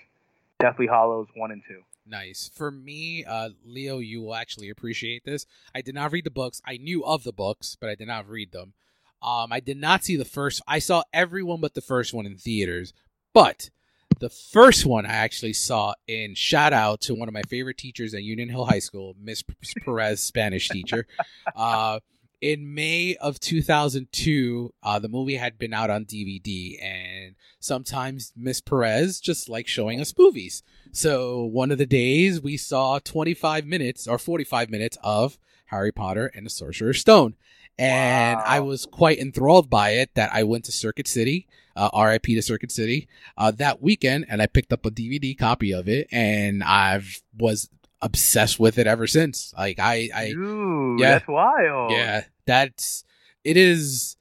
Deathly 0.61 0.87
Hallows 0.87 1.27
one 1.35 1.51
and 1.51 1.63
two. 1.67 1.81
Nice. 2.07 2.51
For 2.53 2.71
me, 2.71 3.25
uh, 3.25 3.51
Leo, 3.65 3.99
you 3.99 4.23
will 4.23 4.35
actually 4.35 4.71
appreciate 4.71 5.25
this. 5.25 5.47
I 5.75 5.83
did 5.83 5.95
not 5.95 6.13
read 6.13 6.25
the 6.25 6.31
books. 6.31 6.61
I 6.65 6.77
knew 6.77 7.05
of 7.05 7.23
the 7.23 7.33
books, 7.33 7.77
but 7.81 7.89
I 7.89 7.95
did 7.95 8.09
not 8.09 8.29
read 8.29 8.53
them. 8.53 8.75
Um, 9.23 9.53
I 9.53 9.61
did 9.61 9.77
not 9.77 10.05
see 10.05 10.16
the 10.16 10.25
first. 10.25 10.62
I 10.66 10.79
saw 10.79 11.03
everyone 11.12 11.61
but 11.61 11.75
the 11.75 11.81
first 11.81 12.12
one 12.12 12.27
in 12.27 12.37
theaters, 12.37 12.93
but 13.33 13.70
the 14.18 14.31
first 14.31 14.87
one 14.87 15.07
I 15.07 15.14
actually 15.14 15.53
saw 15.53 15.95
in 16.07 16.35
shout 16.35 16.73
out 16.73 17.01
to 17.03 17.14
one 17.14 17.29
of 17.29 17.35
my 17.35 17.43
favorite 17.43 17.79
teachers 17.79 18.14
at 18.14 18.23
Union 18.23 18.49
Hill 18.49 18.66
High 18.66 18.79
School, 18.79 19.16
Miss 19.20 19.43
Perez, 19.85 20.20
Spanish 20.20 20.68
teacher. 20.68 21.07
Uh, 21.57 22.01
in 22.41 22.75
May 22.75 23.14
of 23.16 23.39
2002, 23.39 24.75
uh, 24.83 24.99
the 24.99 25.09
movie 25.09 25.37
had 25.37 25.59
been 25.59 25.73
out 25.73 25.91
on 25.91 26.05
DVD, 26.05 26.83
and 26.83 27.37
sometimes 27.61 28.33
Miss 28.37 28.61
Perez 28.61 29.20
just 29.20 29.49
likes 29.49 29.70
showing 29.70 30.01
us 30.01 30.12
movies. 30.18 30.64
So 30.91 31.43
one 31.45 31.70
of 31.70 31.79
the 31.79 31.87
days 31.87 32.43
we 32.43 32.57
saw 32.57 32.99
25 32.99 33.64
minutes 33.64 34.09
or 34.09 34.18
45 34.18 34.70
minutes 34.70 34.99
of 35.05 35.39
Harry 35.66 35.93
Potter 35.93 36.31
and 36.35 36.45
the 36.45 36.51
Sorcerer's 36.51 37.01
Stone. 37.01 37.35
And 37.79 38.37
Wow. 38.39 38.45
I 38.47 38.61
was 38.61 38.87
quite 38.87 39.18
enthralled 39.18 39.68
by 39.70 39.91
it 39.91 40.11
that 40.14 40.31
I 40.33 40.43
went 40.45 40.64
to 40.66 40.73
Circuit 40.73 41.09
City, 41.09 41.49
uh, 41.75 41.89
RIP 41.99 42.25
to 42.25 42.43
Circuit 42.43 42.70
City, 42.70 43.09
uh, 43.37 43.51
that 43.53 43.81
weekend 43.83 44.27
and 44.29 44.43
I 44.43 44.47
picked 44.47 44.73
up 44.73 44.85
a 44.87 44.91
DVD 44.91 45.37
copy 45.37 45.73
of 45.73 45.89
it 45.89 46.07
and 46.12 46.62
I've 46.62 47.23
was 47.39 47.68
obsessed 48.03 48.61
with 48.61 48.79
it 48.79 48.87
ever 48.87 49.07
since. 49.07 49.55
Like 49.57 49.79
I, 49.79 50.11
I, 50.14 50.27
Dude, 50.33 51.01
yeah. 51.01 51.12
that's 51.12 51.29
wild. 51.29 51.93
yeah, 51.93 52.25
that's 52.47 53.05
it 53.45 53.57
is 53.57 54.16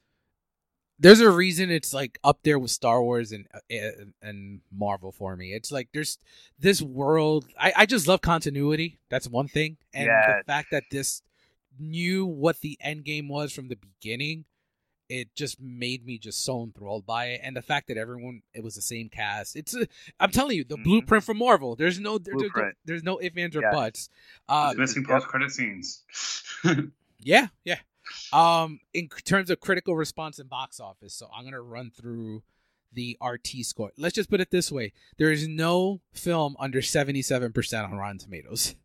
there's 0.98 1.20
a 1.20 1.30
reason 1.30 1.68
it's 1.70 1.92
like 1.92 2.18
up 2.22 2.38
there 2.44 2.58
with 2.60 2.70
Star 2.70 3.02
Wars 3.02 3.32
and 3.32 3.46
and, 3.68 4.14
and 4.22 4.60
Marvel 4.72 5.10
for 5.12 5.36
me. 5.36 5.52
It's 5.52 5.72
like 5.72 5.88
there's 5.92 6.16
this 6.60 6.80
world. 6.80 7.46
I, 7.58 7.72
I 7.78 7.86
just 7.86 8.06
love 8.06 8.20
continuity. 8.22 8.98
That's 9.10 9.28
one 9.28 9.48
thing, 9.48 9.78
and 9.92 10.06
Yes. 10.06 10.26
the 10.38 10.44
fact 10.52 10.68
that 10.70 10.84
this 10.92 11.22
knew 11.78 12.24
what 12.26 12.60
the 12.60 12.76
end 12.80 13.04
game 13.04 13.28
was 13.28 13.52
from 13.52 13.68
the 13.68 13.76
beginning, 13.76 14.44
it 15.08 15.34
just 15.34 15.60
made 15.60 16.06
me 16.06 16.16
just 16.18 16.42
so 16.44 16.62
enthralled 16.62 17.04
by 17.04 17.26
it. 17.26 17.40
And 17.42 17.54
the 17.56 17.60
fact 17.62 17.88
that 17.88 17.96
everyone 17.98 18.42
it 18.54 18.62
was 18.64 18.74
the 18.74 18.80
same 18.82 19.08
cast. 19.10 19.56
It's 19.56 19.74
a, 19.74 19.86
I'm 20.18 20.30
telling 20.30 20.56
you, 20.56 20.64
the 20.64 20.78
Mhm. 20.78 20.84
blueprint 20.84 21.24
for 21.24 21.34
Marvel. 21.34 21.76
There's 21.76 22.00
no 22.00 22.18
there, 22.18 22.32
there's, 22.38 22.50
Blueprint. 22.52 22.76
there's 22.84 23.02
no 23.02 23.20
ifs 23.20 23.36
ands 23.36 23.56
or 23.56 23.60
Yes. 23.60 23.74
buts. 23.74 24.08
Uh, 24.48 24.68
It's 24.70 24.78
missing 24.78 25.04
post 25.04 25.26
credit 25.26 25.50
scenes. 25.52 26.02
yeah, 27.18 27.48
yeah. 27.64 27.80
Um, 28.32 28.80
in 28.94 29.08
terms 29.08 29.50
of 29.50 29.60
critical 29.60 29.94
response 29.96 30.38
and 30.38 30.48
box 30.48 30.80
office, 30.80 31.14
so 31.14 31.28
I'm 31.34 31.44
gonna 31.44 31.60
run 31.60 31.90
through 31.90 32.42
the 32.92 33.16
RT 33.22 33.62
score. 33.64 33.90
Let's 33.96 34.14
just 34.14 34.28
put 34.30 34.40
it 34.40 34.50
this 34.50 34.70
way: 34.72 34.92
there 35.18 35.30
is 35.30 35.46
no 35.48 36.00
film 36.12 36.56
under 36.58 36.80
77% 36.82 37.84
on 37.90 37.96
Rotten 37.96 38.18
Tomatoes 38.18 38.76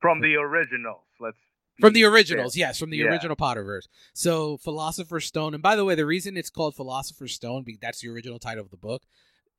From 0.00 0.20
the 0.20 0.34
originals. 0.36 1.02
Let's 1.20 1.38
from 1.80 1.92
the 1.92 2.04
originals. 2.04 2.56
Yes, 2.56 2.78
from 2.78 2.90
the 2.90 2.98
Yeah. 2.98 3.06
original 3.06 3.36
Potterverse. 3.36 3.88
So, 4.12 4.56
Philosopher's 4.58 5.26
Stone, 5.26 5.54
and 5.54 5.62
by 5.62 5.76
the 5.76 5.84
way, 5.84 5.94
the 5.94 6.06
reason 6.06 6.36
it's 6.36 6.50
called 6.50 6.74
Philosopher's 6.76 7.32
Stone, 7.34 7.64
that's 7.80 8.00
the 8.00 8.08
original 8.08 8.38
title 8.38 8.64
of 8.64 8.70
the 8.70 8.76
book. 8.76 9.02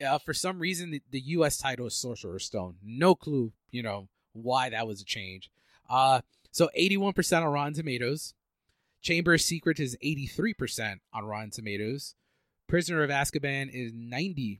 Uh, 0.06 0.18
for 0.18 0.34
some 0.34 0.60
reason, 0.60 0.92
the, 0.92 1.02
the 1.12 1.20
U.S. 1.22 1.58
title 1.58 1.86
is 1.88 1.96
Sorcerer's 1.96 2.46
Stone. 2.46 2.76
No 2.84 3.16
clue, 3.16 3.54
you 3.72 3.82
know, 3.82 4.10
why 4.34 4.70
that 4.70 4.88
was 4.88 5.02
a 5.02 5.06
change. 5.06 5.50
Uh, 5.90 6.22
so 6.52 6.70
81% 6.78 7.44
on 7.46 7.52
Rotten 7.52 7.74
Tomatoes. 7.74 8.34
Chamber 9.02 9.36
of 9.36 9.42
Secrets 9.42 9.80
is 9.80 9.96
83% 10.04 11.00
on 11.14 11.26
Rotten 11.26 11.52
Tomatoes. 11.52 12.16
Prisoner 12.68 13.04
of 13.04 13.10
Azkaban 13.12 13.70
is 13.72 13.94
90% 13.94 14.60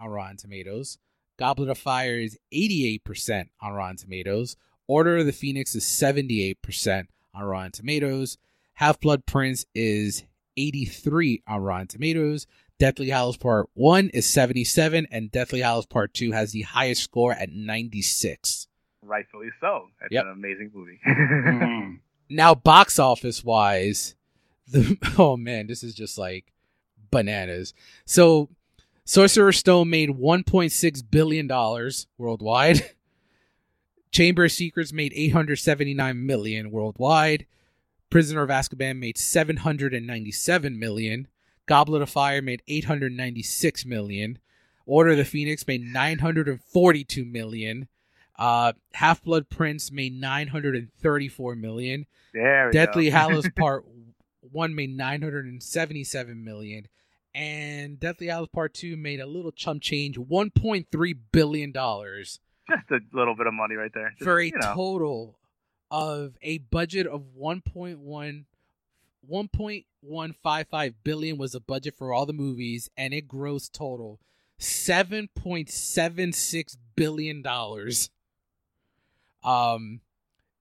on 0.00 0.08
Rotten 0.08 0.36
Tomatoes. 0.36 0.98
Goblet 1.38 1.68
of 1.70 1.78
Fire 1.78 2.16
is 2.18 2.38
88% 2.52 3.48
on 3.60 3.72
Rotten 3.72 3.96
Tomatoes. 3.96 4.56
Order 4.86 5.18
of 5.18 5.26
the 5.26 5.32
Phoenix 5.32 5.74
is 5.74 5.84
78% 5.84 7.06
on 7.34 7.44
Rotten 7.44 7.72
Tomatoes. 7.72 8.38
Half 8.74 9.00
Blood 9.00 9.24
Prince 9.26 9.64
is 9.74 10.24
83 10.56 11.42
on 11.46 11.60
Rotten 11.62 11.86
Tomatoes. 11.86 12.46
Deathly 12.78 13.08
Hallows 13.10 13.36
Part 13.36 13.68
1 13.74 14.08
is 14.10 14.26
77, 14.26 15.06
and 15.10 15.30
Deathly 15.30 15.60
Hallows 15.60 15.86
Part 15.86 16.12
2 16.12 16.32
has 16.32 16.52
the 16.52 16.62
highest 16.62 17.02
score 17.04 17.32
at 17.32 17.50
96. 17.50 18.66
Rightfully 19.02 19.48
so. 19.60 19.88
It's 20.02 20.12
Yep. 20.12 20.24
an 20.24 20.30
amazing 20.32 20.70
movie. 20.74 21.00
Mhm. 21.06 21.98
Now, 22.30 22.54
box 22.54 22.98
office 22.98 23.44
wise, 23.44 24.14
the 24.66 24.96
oh 25.18 25.36
man, 25.36 25.66
this 25.66 25.82
is 25.84 25.94
just 25.94 26.16
like 26.16 26.52
bananas. 27.10 27.74
So, 28.06 28.48
Sorcerer's 29.04 29.58
Stone 29.58 29.90
made 29.90 30.08
1.6 30.08 31.02
billion 31.10 31.46
dollars 31.46 32.06
worldwide. 32.18 32.90
Chamber 34.14 34.44
of 34.44 34.52
Secrets 34.52 34.92
made 34.92 35.12
879 35.12 36.24
million 36.24 36.70
worldwide. 36.70 37.46
Prisoner 38.10 38.42
of 38.42 38.48
Azkaban 38.48 39.00
made 39.00 39.18
797 39.18 40.78
million. 40.78 41.26
Goblet 41.66 42.00
of 42.00 42.08
Fire 42.08 42.40
made 42.40 42.62
896 42.68 43.84
million. 43.84 44.38
Order 44.86 45.10
of 45.10 45.16
the 45.16 45.24
Phoenix 45.24 45.66
made 45.66 45.82
942 45.82 47.24
million. 47.24 47.88
Uh, 48.38 48.74
Half 48.92 49.24
Blood 49.24 49.48
Prince 49.48 49.90
made 49.90 50.14
934 50.14 51.56
million. 51.56 52.06
there 52.32 52.70
Deathly 52.70 53.10
go. 53.10 53.16
Hallows 53.16 53.48
Part 53.56 53.84
One 54.42 54.76
made 54.76 54.96
977 54.96 56.44
million, 56.44 56.86
and 57.34 57.98
Deathly 57.98 58.28
Hallows 58.28 58.50
Part 58.50 58.74
Two 58.74 58.96
made 58.96 59.18
a 59.18 59.26
little 59.26 59.50
chump 59.50 59.82
change, 59.82 60.16
1.3 60.18 61.18
billion 61.32 61.72
dollars 61.72 62.38
Just 62.68 62.90
a 62.90 63.00
little 63.12 63.34
bit 63.36 63.46
of 63.46 63.54
money 63.54 63.74
right 63.74 63.90
there. 63.92 64.10
Just, 64.10 64.22
for 64.24 64.38
a 64.38 64.46
you 64.46 64.52
know. 64.58 64.74
total 64.74 65.38
of 65.90 66.36
a 66.42 66.58
budget 66.58 67.06
of 67.06 67.22
1.1 67.38 68.44
1.155 69.30 70.94
billion 71.02 71.38
was 71.38 71.52
the 71.52 71.60
budget 71.60 71.94
for 71.96 72.12
all 72.12 72.26
the 72.26 72.32
movies 72.32 72.90
and 72.96 73.14
it 73.14 73.28
grossed 73.28 73.72
total 73.72 74.20
7.76 74.60 76.76
billion 76.96 77.42
dollars 77.42 78.10
um 79.42 80.00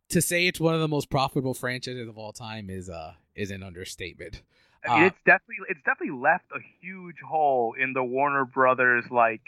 to 0.10 0.22
say 0.22 0.48
it's 0.48 0.60
one 0.60 0.74
of 0.76 0.82
the 0.82 0.88
most 0.88 1.10
profitable 1.10 1.54
franchises 1.54 2.08
of 2.08 2.18
all 2.18 2.32
time 2.32 2.70
is 2.70 2.90
uh 2.90 3.14
is 3.36 3.52
an 3.52 3.64
understatement 3.64 4.42
I 4.86 4.96
mean, 4.96 5.04
Uh, 5.04 5.08
it's 5.08 5.18
definitely 5.26 5.56
it's 5.70 5.80
definitely 5.86 6.20
left 6.22 6.46
a 6.56 6.60
huge 6.82 7.18
hole 7.26 7.74
in 7.80 7.94
the 7.94 8.04
Warner 8.04 8.46
Brothers 8.46 9.06
like 9.10 9.42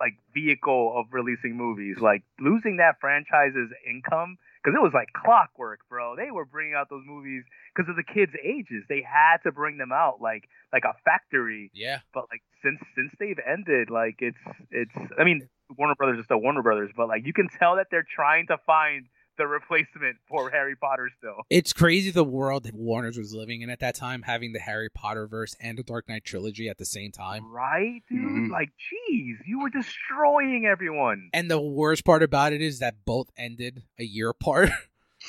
like 0.00 0.14
vehicle 0.34 0.94
of 0.96 1.06
releasing 1.12 1.56
movies. 1.56 1.98
Like 2.00 2.22
losing 2.40 2.76
that 2.78 2.96
franchise's 3.00 3.70
income 3.88 4.38
because 4.62 4.76
it 4.76 4.82
was 4.82 4.92
like 4.92 5.08
clockwork, 5.12 5.80
bro. 5.88 6.16
They 6.16 6.30
were 6.30 6.44
bringing 6.44 6.74
out 6.74 6.90
those 6.90 7.04
movies 7.06 7.44
because 7.74 7.88
of 7.88 7.96
the 7.96 8.02
kids' 8.02 8.32
ages. 8.42 8.84
They 8.88 9.02
had 9.02 9.38
to 9.44 9.52
bring 9.52 9.78
them 9.78 9.92
out 9.92 10.20
like 10.20 10.48
like 10.72 10.84
a 10.84 10.94
factory. 11.04 11.70
yeah 11.74 12.00
But 12.12 12.26
like 12.30 12.42
since 12.62 12.80
since 12.94 13.12
they've 13.18 13.38
ended, 13.46 13.90
like 13.90 14.16
it's 14.18 14.38
it's. 14.70 14.94
I 15.18 15.24
mean, 15.24 15.48
Warner 15.76 15.94
Brothers 15.94 16.18
is 16.18 16.24
still 16.24 16.40
Warner 16.40 16.62
Brothers, 16.62 16.90
but 16.96 17.08
like 17.08 17.24
you 17.24 17.32
can 17.32 17.48
tell 17.48 17.76
that 17.76 17.86
they're 17.90 18.06
trying 18.06 18.46
to 18.48 18.58
find 18.66 19.06
the 19.38 19.46
replacement 19.46 20.16
for 20.28 20.50
Harry 20.50 20.76
Potter 20.76 21.08
still. 21.18 21.36
it's 21.48 21.72
crazy 21.72 22.10
the 22.10 22.24
world 22.24 22.64
that 22.64 22.74
Warner's 22.74 23.16
was 23.16 23.32
living 23.32 23.62
in 23.62 23.70
at 23.70 23.80
that 23.80 23.94
time 23.94 24.22
having 24.22 24.52
the 24.52 24.58
Harry 24.58 24.90
Potter 24.90 25.26
verse 25.26 25.54
and 25.60 25.78
the 25.78 25.82
Dark 25.82 26.08
Knight 26.08 26.24
trilogy 26.24 26.68
at 26.68 26.76
the 26.78 26.84
same 26.84 27.12
time 27.12 27.46
Right, 27.50 28.02
dude? 28.10 28.18
Mhm. 28.20 28.50
Like, 28.50 28.68
jeez, 28.70 29.36
you 29.46 29.60
were 29.60 29.70
destroying 29.70 30.66
everyone. 30.66 31.30
And 31.32 31.50
the 31.50 31.60
worst 31.60 32.04
part 32.04 32.22
about 32.22 32.52
it 32.52 32.60
is 32.60 32.80
that 32.80 33.04
both 33.04 33.30
ended 33.36 33.84
a 33.98 34.04
year 34.04 34.28
apart. 34.38 34.70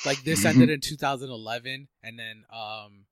like 0.04 0.22
this 0.24 0.44
ended 0.44 0.70
in 0.70 0.80
2011, 0.80 1.88
and 2.02 2.18
then 2.18 2.44
um, 2.52 3.06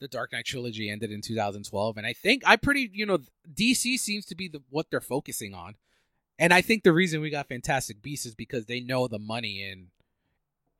the 0.00 0.08
Dark 0.08 0.32
Knight 0.32 0.44
trilogy 0.44 0.90
ended 0.90 1.10
in 1.10 1.20
2012. 1.20 1.96
And 1.96 2.06
I 2.06 2.12
think 2.12 2.42
I 2.46 2.56
pretty, 2.56 2.90
you 2.92 3.06
know, 3.06 3.18
DC 3.52 3.98
seems 3.98 4.24
to 4.26 4.34
be 4.34 4.48
the 4.48 4.62
what 4.70 4.86
they're 4.90 5.00
focusing 5.00 5.54
on. 5.54 5.74
And 6.38 6.52
I 6.52 6.60
think 6.60 6.82
the 6.84 6.92
reason 6.92 7.20
we 7.20 7.30
got 7.30 7.48
Fantastic 7.48 8.00
Beasts 8.00 8.26
is 8.26 8.34
because 8.34 8.66
they 8.66 8.80
know 8.80 9.08
the 9.08 9.18
money 9.18 9.68
in 9.68 9.88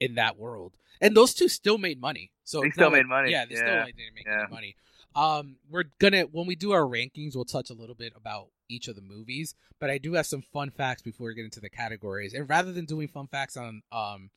in 0.00 0.14
that 0.16 0.38
world. 0.38 0.72
And 1.00 1.16
those 1.16 1.34
two 1.34 1.48
still 1.48 1.78
made 1.78 2.00
money. 2.00 2.32
So 2.44 2.60
They 2.62 2.70
still 2.70 2.84
not 2.86 2.92
like- 2.92 3.02
made 3.04 3.08
money, 3.08 3.30
Yeah, 3.32 3.44
they 3.44 3.54
still 3.56 3.66
yeah, 3.68 3.84
like, 3.84 3.96
didn't 3.96 4.14
make 4.14 4.26
yeah. 4.26 4.42
any 4.42 4.50
money. 4.50 4.76
Um, 5.14 5.56
we're 5.68 5.84
gonna 5.98 6.22
when 6.22 6.46
we 6.46 6.54
do 6.54 6.72
our 6.72 6.82
rankings, 6.82 7.34
we'll 7.34 7.44
touch 7.44 7.70
a 7.70 7.74
little 7.74 7.94
bit 7.94 8.12
about 8.16 8.48
each 8.68 8.88
of 8.88 8.94
the 8.96 9.02
movies. 9.02 9.54
But 9.80 9.90
I 9.90 9.98
do 9.98 10.12
have 10.14 10.26
some 10.26 10.42
fun 10.42 10.70
facts 10.70 11.02
before 11.02 11.28
we 11.28 11.34
get 11.34 11.44
into 11.44 11.60
the 11.60 11.70
categories. 11.70 12.34
And 12.34 12.48
rather 12.48 12.72
than 12.72 12.84
doing 12.84 13.08
fun 13.08 13.26
facts 13.26 13.56
on 13.56 13.82
um 13.90 14.30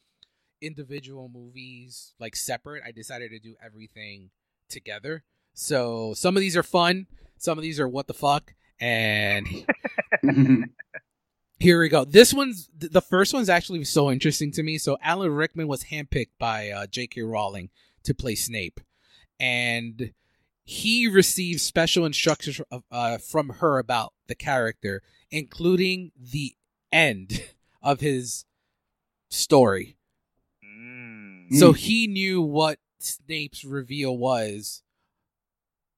individual 0.62 1.28
movies 1.30 2.14
like 2.20 2.36
separate, 2.36 2.84
I 2.86 2.92
decided 2.92 3.32
to 3.32 3.40
do 3.40 3.56
everything 3.64 4.30
together. 4.70 5.24
So 5.54 6.14
some 6.16 6.38
of 6.38 6.42
these 6.42 6.56
are 6.56 6.64
fun, 6.64 7.08
some 7.38 7.58
of 7.58 7.64
these 7.64 7.80
are 7.80 7.88
what 7.88 8.08
the 8.08 8.14
fuck, 8.14 8.54
and 8.80 9.46
here 11.62 11.80
we 11.80 11.90
go. 11.90 12.04
This 12.06 12.34
one's 12.34 12.70
the 12.78 13.02
first 13.02 13.34
one's 13.34 13.50
actually 13.50 13.84
so 13.84 14.10
interesting 14.12 14.52
to 14.54 14.64
me. 14.64 14.78
So 14.78 14.98
Alan 15.02 15.32
Rickman 15.34 15.68
was 15.68 15.86
handpicked 15.86 16.32
by 16.40 16.70
uh, 16.70 16.88
J.K. 16.88 17.22
Rowling 17.22 17.70
to 18.04 18.14
play 18.14 18.36
Snape, 18.36 18.80
and 19.40 20.12
he 20.64 21.08
received 21.08 21.62
special 21.62 22.06
instructions 22.06 22.62
uh, 22.92 23.18
from 23.18 23.50
her 23.60 23.78
about 23.80 24.14
the 24.28 24.36
character, 24.36 25.02
including 25.30 26.12
the 26.20 26.56
end 26.92 27.44
of 27.82 28.00
his 28.00 28.46
story. 29.30 29.98
Mm. 30.66 31.54
So 31.54 31.74
Mm. 31.74 31.78
he 31.78 32.08
knew 32.08 32.42
what 32.42 32.80
Snape's 33.00 33.64
reveal 33.66 34.18
was 34.18 34.84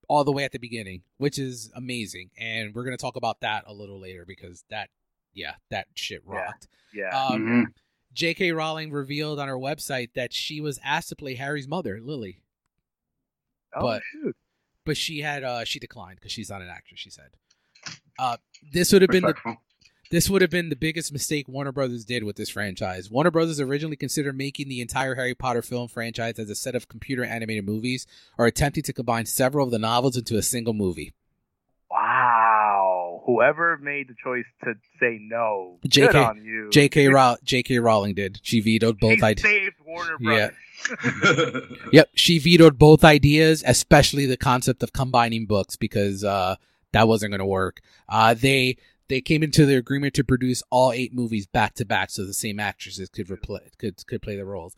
all 0.08 0.24
the 0.24 0.32
way 0.32 0.44
at 0.44 0.52
the 0.52 0.58
beginning, 0.58 1.02
which 1.18 1.38
is 1.38 1.70
amazing. 1.74 2.30
And 2.38 2.74
we're 2.74 2.84
gonna 2.84 2.96
talk 2.96 3.16
about 3.16 3.40
that 3.40 3.64
a 3.66 3.72
little 3.72 3.98
later 4.00 4.24
because 4.26 4.64
that, 4.70 4.90
yeah, 5.34 5.54
that 5.70 5.86
shit 5.94 6.22
rocked. 6.24 6.68
Yeah. 6.92 7.08
Um, 7.10 7.42
Mhm. 7.42 7.64
J.K. 8.12 8.52
Rowling 8.52 8.92
revealed 8.92 9.40
on 9.40 9.48
her 9.48 9.56
website 9.58 10.10
that 10.14 10.32
she 10.32 10.60
was 10.60 10.78
asked 10.84 11.08
to 11.08 11.16
play 11.16 11.34
Harry's 11.34 11.66
mother, 11.66 12.00
Lily, 12.00 12.42
oh, 13.74 13.82
but- 13.82 14.02
shoot. 14.12 14.36
but 14.84 14.96
she 14.96 15.20
had 15.20 15.42
uh 15.42 15.64
she 15.64 15.78
declined 15.78 16.16
because 16.20 16.30
she's 16.32 16.50
not 16.50 16.62
an 16.62 16.68
actress. 16.68 17.00
She 17.00 17.10
said, 17.10 17.30
uh, 18.18 18.36
this 18.72 18.92
would 18.92 19.02
have 19.02 19.10
been 19.10 19.24
the 19.24 19.56
This 20.10 20.30
would 20.30 20.42
have 20.42 20.50
been 20.50 20.68
the 20.68 20.76
biggest 20.76 21.12
mistake 21.12 21.48
Warner 21.48 21.72
Brothers 21.72 22.04
did 22.04 22.22
with 22.22 22.36
this 22.36 22.50
franchise. 22.50 23.10
Warner 23.10 23.30
Brothers 23.32 23.58
originally 23.58 23.96
considered 23.96 24.36
making 24.36 24.68
the 24.68 24.80
entire 24.80 25.14
Harry 25.16 25.34
Potter 25.34 25.62
film 25.62 25.88
franchise 25.88 26.38
as 26.38 26.48
a 26.50 26.54
set 26.54 26.76
of 26.76 26.88
computer 26.88 27.24
animated 27.24 27.64
movies 27.64 28.06
or 28.38 28.46
attempting 28.46 28.84
to 28.84 28.92
combine 28.92 29.26
several 29.26 29.64
of 29.66 29.72
the 29.72 29.78
novels 29.78 30.16
into 30.16 30.36
a 30.36 30.42
single 30.42 30.74
movie. 30.74 31.14
Wow. 33.26 33.34
Whoever 33.34 33.78
made 33.78 34.08
the 34.08 34.14
choice 34.22 34.44
to 34.64 34.74
say 35.00 35.18
no, 35.20 35.78
JK 35.88 36.06
good 36.12 36.16
on 36.16 36.44
you. 36.44 36.70
J.K. 36.70 37.08
Row- 37.08 37.36
J.K. 37.42 37.78
Rowling 37.78 38.14
did. 38.14 38.38
She 38.42 38.60
vetoed 38.60 38.98
both 39.00 39.18
She 39.18 39.22
ideas. 39.24 39.42
saved 39.42 39.76
Warner 39.86 40.16
Yeah. 40.20 40.50
Yep, 41.92 42.10
she 42.14 42.38
vetoed 42.38 42.78
both 42.78 43.04
ideas, 43.04 43.62
especially 43.66 44.26
the 44.26 44.36
concept 44.36 44.82
of 44.82 44.92
combining 44.92 45.46
books 45.46 45.76
because 45.76 46.22
uh, 46.24 46.56
that 46.92 47.08
wasn't 47.08 47.30
going 47.30 47.38
to 47.38 47.46
work. 47.46 47.80
Uh, 48.08 48.34
they 48.34 48.76
they 49.08 49.20
came 49.20 49.42
into 49.42 49.64
the 49.66 49.76
agreement 49.76 50.14
to 50.14 50.24
produce 50.24 50.62
all 50.70 50.92
eight 50.92 51.14
movies 51.14 51.46
back 51.46 51.74
to 51.74 51.84
back, 51.84 52.10
so 52.10 52.24
the 52.24 52.34
same 52.34 52.58
actresses 52.60 53.08
could 53.08 53.28
repl- 53.28 53.60
could 53.78 54.06
could 54.06 54.20
play 54.22 54.36
the 54.36 54.44
roles. 54.44 54.74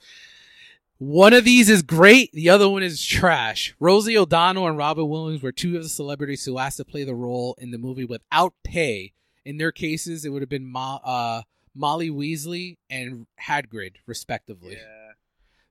One 0.99 1.35
of 1.35 1.45
these 1.45 1.69
is 1.69 1.83
great, 1.83 2.33
the 2.33 2.49
other 2.49 2.69
one 2.71 2.83
is 2.83 3.05
trash. 3.05 3.75
Rosie 3.79 4.17
O'Donnell 4.17 4.67
and 4.67 4.79
Robin 4.79 5.07
Williams 5.09 5.43
were 5.43 5.53
two 5.53 5.77
of 5.77 5.83
the 5.83 5.89
celebrities 5.91 6.45
who 6.47 6.59
asked 6.59 6.79
to 6.79 6.85
play 6.87 7.05
the 7.05 7.15
role 7.15 7.55
in 7.59 7.71
the 7.71 7.77
movie 7.79 8.05
without 8.07 8.55
pay. 8.65 9.13
In 9.45 9.59
their 9.59 9.73
cases, 9.73 10.25
it 10.25 10.31
would 10.31 10.41
have 10.43 10.49
been 10.49 10.67
Mo- 10.67 11.01
uh, 11.05 11.43
Molly 11.75 12.09
Weasley 12.11 12.79
and 12.89 13.27
Hagrid, 13.47 13.97
respectively. 14.07 14.73
yeah. 14.73 15.13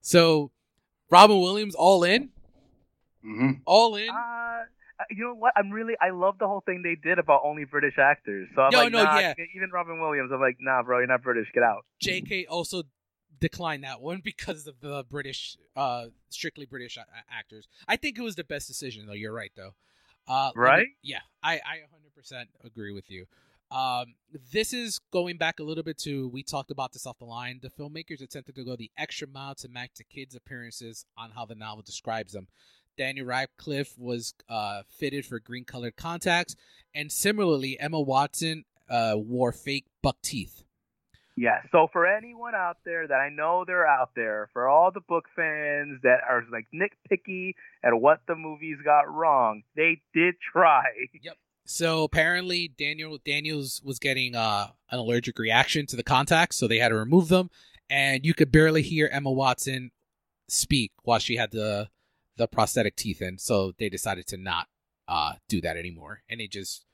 So, 0.01 0.51
Robin 1.09 1.39
Williams, 1.39 1.73
all 1.75 2.03
in, 2.03 2.29
hmm 3.23 3.51
all 3.65 3.95
in. 3.95 4.09
Uh, 4.09 4.61
you 5.09 5.23
know 5.25 5.33
what? 5.33 5.51
I'm 5.57 5.71
really 5.71 5.95
I 5.99 6.11
love 6.11 6.37
the 6.39 6.47
whole 6.47 6.61
thing 6.65 6.81
they 6.83 6.95
did 6.95 7.19
about 7.19 7.41
only 7.43 7.65
British 7.65 7.95
actors. 7.97 8.47
So 8.55 8.61
I'm 8.61 8.71
No, 8.71 8.83
like, 8.83 8.91
no, 8.93 9.03
nah, 9.03 9.17
yeah. 9.19 9.33
even 9.55 9.69
Robin 9.71 9.99
Williams. 9.99 10.31
I'm 10.31 10.39
like, 10.39 10.57
nah, 10.61 10.83
bro, 10.83 10.99
you're 10.99 11.07
not 11.07 11.21
British. 11.23 11.47
Get 11.53 11.63
out. 11.63 11.83
J.K. 11.99 12.45
also 12.45 12.83
declined 13.39 13.83
that 13.83 14.01
one 14.01 14.21
because 14.23 14.67
of 14.67 14.79
the 14.81 15.03
British, 15.09 15.57
uh, 15.75 16.07
strictly 16.29 16.65
British 16.65 16.97
a- 16.97 17.01
a- 17.01 17.33
actors. 17.33 17.67
I 17.87 17.95
think 17.97 18.17
it 18.17 18.21
was 18.21 18.35
the 18.35 18.43
best 18.43 18.67
decision, 18.67 19.05
though. 19.07 19.13
You're 19.13 19.33
right, 19.33 19.51
though. 19.55 19.73
Uh, 20.27 20.45
let 20.47 20.55
me- 20.55 20.61
Right? 20.61 20.87
yeah, 21.03 21.19
I, 21.43 21.55
I 21.55 21.77
100% 22.21 22.45
agree 22.63 22.91
with 22.91 23.09
you. 23.11 23.25
Um, 23.71 24.13
this 24.53 24.73
is 24.73 24.99
going 25.11 25.37
back 25.37 25.59
a 25.59 25.63
little 25.63 25.83
bit 25.83 25.97
to 25.99 26.27
we 26.29 26.43
talked 26.43 26.69
about 26.71 26.93
this 26.93 27.05
off 27.07 27.17
the 27.17 27.25
line. 27.25 27.59
The 27.61 27.69
filmmakers 27.71 28.21
attempted 28.21 28.55
to 28.55 28.63
go 28.63 28.75
the 28.75 28.91
extra 28.97 29.27
mile 29.27 29.55
to 29.55 29.67
match 29.67 29.91
the 29.97 30.03
kids' 30.03 30.35
appearances 30.35 31.05
on 31.17 31.31
how 31.31 31.45
the 31.45 31.55
novel 31.55 31.81
describes 31.83 32.33
them. 32.33 32.47
Daniel 32.95 33.25
Radcliffe 33.25 33.97
was 33.97 34.33
uh, 34.47 34.83
fitted 34.87 35.25
for 35.25 35.39
green 35.39 35.65
colored 35.65 35.95
contacts, 35.97 36.55
and 36.93 37.11
similarly, 37.11 37.77
Emma 37.79 37.99
Watson 37.99 38.65
uh, 38.87 39.15
wore 39.17 39.51
fake 39.51 39.85
buck 40.01 40.17
teeth. 40.21 40.63
Yeah. 41.37 41.61
So 41.71 41.87
for 41.91 42.07
anyone 42.07 42.55
out 42.55 42.77
there 42.85 43.07
that 43.07 43.15
I 43.15 43.29
know 43.29 43.65
they're 43.65 43.87
out 43.87 44.11
there, 44.15 44.49
for 44.53 44.69
all 44.69 44.91
the 44.91 45.01
book 45.01 45.25
fans 45.35 45.99
that 46.03 46.19
are 46.27 46.43
like 46.51 46.67
nitpicky 46.73 47.55
at 47.83 47.93
what 47.93 48.21
the 48.27 48.35
movies 48.35 48.77
got 48.83 49.13
wrong, 49.13 49.63
they 49.75 50.01
did 50.13 50.35
try. 50.51 50.83
Yep. 51.21 51.37
So 51.67 52.03
apparently 52.03 52.67
Daniel 52.67 53.17
Daniels 53.25 53.81
was 53.83 53.97
getting 53.97 54.35
uh, 54.35 54.67
an 54.91 54.99
allergic 54.99 55.39
reaction 55.39 55.87
to 55.87 55.95
the 55.95 56.03
contacts, 56.03 56.57
so 56.57 56.67
they 56.67 56.77
had 56.77 56.89
to 56.89 56.95
remove 56.95 57.27
them, 57.27 57.49
and 57.89 58.23
you 58.23 58.35
could 58.35 58.51
barely 58.51 58.83
hear 58.83 59.09
Emma 59.11 59.31
Watson 59.31 59.89
speak 60.47 60.91
while 61.01 61.17
she 61.17 61.37
had 61.37 61.49
the 61.51 61.89
the 62.37 62.47
prosthetic 62.47 62.95
teeth 62.95 63.19
in. 63.19 63.39
So 63.39 63.73
they 63.79 63.89
decided 63.89 64.27
to 64.27 64.37
not 64.37 64.67
uh, 65.07 65.33
do 65.49 65.59
that 65.61 65.75
anymore, 65.77 66.21
and 66.29 66.39
they 66.39 66.47
just 66.47 66.85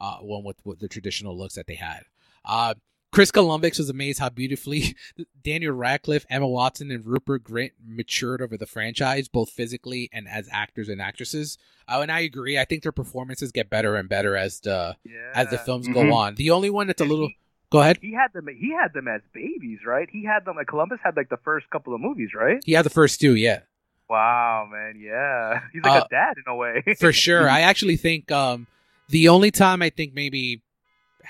uh, 0.00 0.18
went 0.22 0.44
with, 0.44 0.56
with 0.64 0.78
the 0.78 0.88
traditional 0.88 1.36
looks 1.36 1.54
that 1.54 1.66
they 1.66 1.74
had. 1.74 2.02
Uh, 2.44 2.74
Chris 3.12 3.32
Columbus 3.32 3.78
was 3.78 3.90
amazed 3.90 4.20
how 4.20 4.28
beautifully 4.28 4.94
Daniel 5.42 5.72
Radcliffe, 5.72 6.24
Emma 6.30 6.46
Watson, 6.46 6.90
and 6.92 7.04
Rupert 7.04 7.42
Grint 7.42 7.72
matured 7.84 8.40
over 8.40 8.56
the 8.56 8.66
franchise, 8.66 9.26
both 9.28 9.50
physically 9.50 10.08
and 10.12 10.28
as 10.28 10.48
actors 10.52 10.88
and 10.88 11.02
actresses. 11.02 11.58
Oh, 11.88 12.02
and 12.02 12.12
I 12.12 12.20
agree. 12.20 12.56
I 12.58 12.64
think 12.64 12.82
their 12.84 12.92
performances 12.92 13.50
get 13.50 13.68
better 13.68 13.96
and 13.96 14.08
better 14.08 14.36
as 14.36 14.60
the 14.60 14.96
Yeah. 15.04 15.32
as 15.34 15.48
the 15.50 15.58
films 15.58 15.88
Mhm. 15.88 15.94
go 15.94 16.12
on. 16.12 16.36
The 16.36 16.50
only 16.50 16.70
one 16.70 16.86
that's 16.86 17.00
a 17.00 17.04
little 17.04 17.28
he- 17.28 17.38
go 17.70 17.80
ahead. 17.80 17.98
He 18.00 18.12
had 18.14 18.32
them. 18.32 18.46
He 18.46 18.72
had 18.72 18.92
them 18.92 19.08
as 19.08 19.22
babies, 19.34 19.80
right? 19.84 20.08
He 20.12 20.24
had 20.24 20.44
them. 20.44 20.54
Like 20.56 20.68
Columbus 20.68 21.00
had 21.02 21.16
like 21.16 21.30
the 21.30 21.38
first 21.38 21.68
couple 21.70 21.92
of 21.94 22.00
movies, 22.00 22.30
right? 22.32 22.62
He 22.64 22.72
had 22.74 22.84
the 22.84 22.90
first 22.90 23.20
two, 23.20 23.34
yeah, 23.34 23.60
Wow, 24.08 24.68
man. 24.70 25.00
Yeah, 25.00 25.60
he's 25.72 25.82
like 25.82 26.02
Uh, 26.02 26.04
a 26.04 26.08
dad 26.10 26.34
in 26.36 26.44
a 26.52 26.54
way. 26.54 26.82
for 26.98 27.12
sure. 27.12 27.48
I 27.58 27.60
actually 27.62 27.96
think 27.96 28.30
um 28.30 28.68
the 29.08 29.26
only 29.28 29.50
time 29.50 29.82
I 29.82 29.90
think 29.90 30.14
maybe 30.14 30.62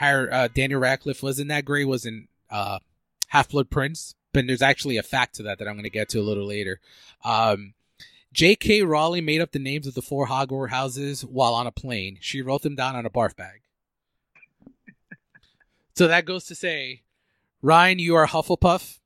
Uh, 0.00 0.48
Daniel 0.48 0.80
Radcliffe 0.80 1.22
wasn't 1.22 1.48
that 1.48 1.64
great 1.64 1.86
was 1.86 2.06
in 2.06 2.28
uh, 2.50 2.78
Half 3.28 3.50
Blood 3.50 3.70
Prince, 3.70 4.14
but 4.32 4.46
there's 4.46 4.62
actually 4.62 4.96
a 4.96 5.02
fact 5.02 5.36
to 5.36 5.42
that 5.44 5.58
that 5.58 5.68
I'm 5.68 5.74
going 5.74 5.84
to 5.84 5.90
get 5.90 6.08
to 6.10 6.20
a 6.20 6.22
little 6.22 6.46
later. 6.46 6.80
Um, 7.24 7.74
J.K. 8.32 8.82
Rowling 8.82 9.24
made 9.24 9.40
up 9.40 9.52
the 9.52 9.58
names 9.58 9.86
of 9.86 9.94
the 9.94 10.02
four 10.02 10.28
Hogwarts 10.28 10.70
houses 10.70 11.22
while 11.22 11.52
on 11.52 11.66
a 11.66 11.72
plane. 11.72 12.18
She 12.20 12.42
wrote 12.42 12.62
them 12.62 12.76
down 12.76 12.94
on 12.94 13.04
a 13.04 13.10
barf 13.10 13.34
bag. 13.34 13.62
so 15.96 16.06
that 16.06 16.24
goes 16.24 16.44
to 16.44 16.54
say, 16.54 17.02
Ryan, 17.60 17.98
you 17.98 18.14
are 18.14 18.26
Hufflepuff. 18.26 18.98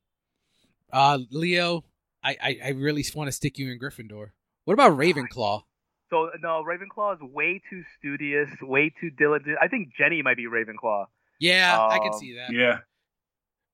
Uh, 0.93 1.19
Leo, 1.31 1.83
I, 2.23 2.37
I, 2.41 2.59
I 2.65 2.69
really 2.69 3.03
want 3.15 3.27
to 3.27 3.31
stick 3.31 3.57
you 3.57 3.71
in 3.71 3.79
Gryffindor. 3.79 4.29
What 4.63 4.73
about 4.73 4.97
Ravenclaw? 4.97 5.63
So 6.15 6.29
no, 6.41 6.63
Ravenclaw 6.63 7.15
is 7.15 7.21
way 7.21 7.61
too 7.69 7.83
studious, 7.99 8.49
way 8.61 8.93
too 9.01 9.09
diligent. 9.09 9.57
I 9.61 9.67
think 9.67 9.89
Jenny 9.97 10.21
might 10.21 10.37
be 10.37 10.45
Ravenclaw. 10.45 11.07
Yeah, 11.39 11.87
I 11.91 11.99
can 11.99 12.13
Um, 12.13 12.19
see 12.19 12.35
that. 12.35 12.53
Yeah. 12.53 12.79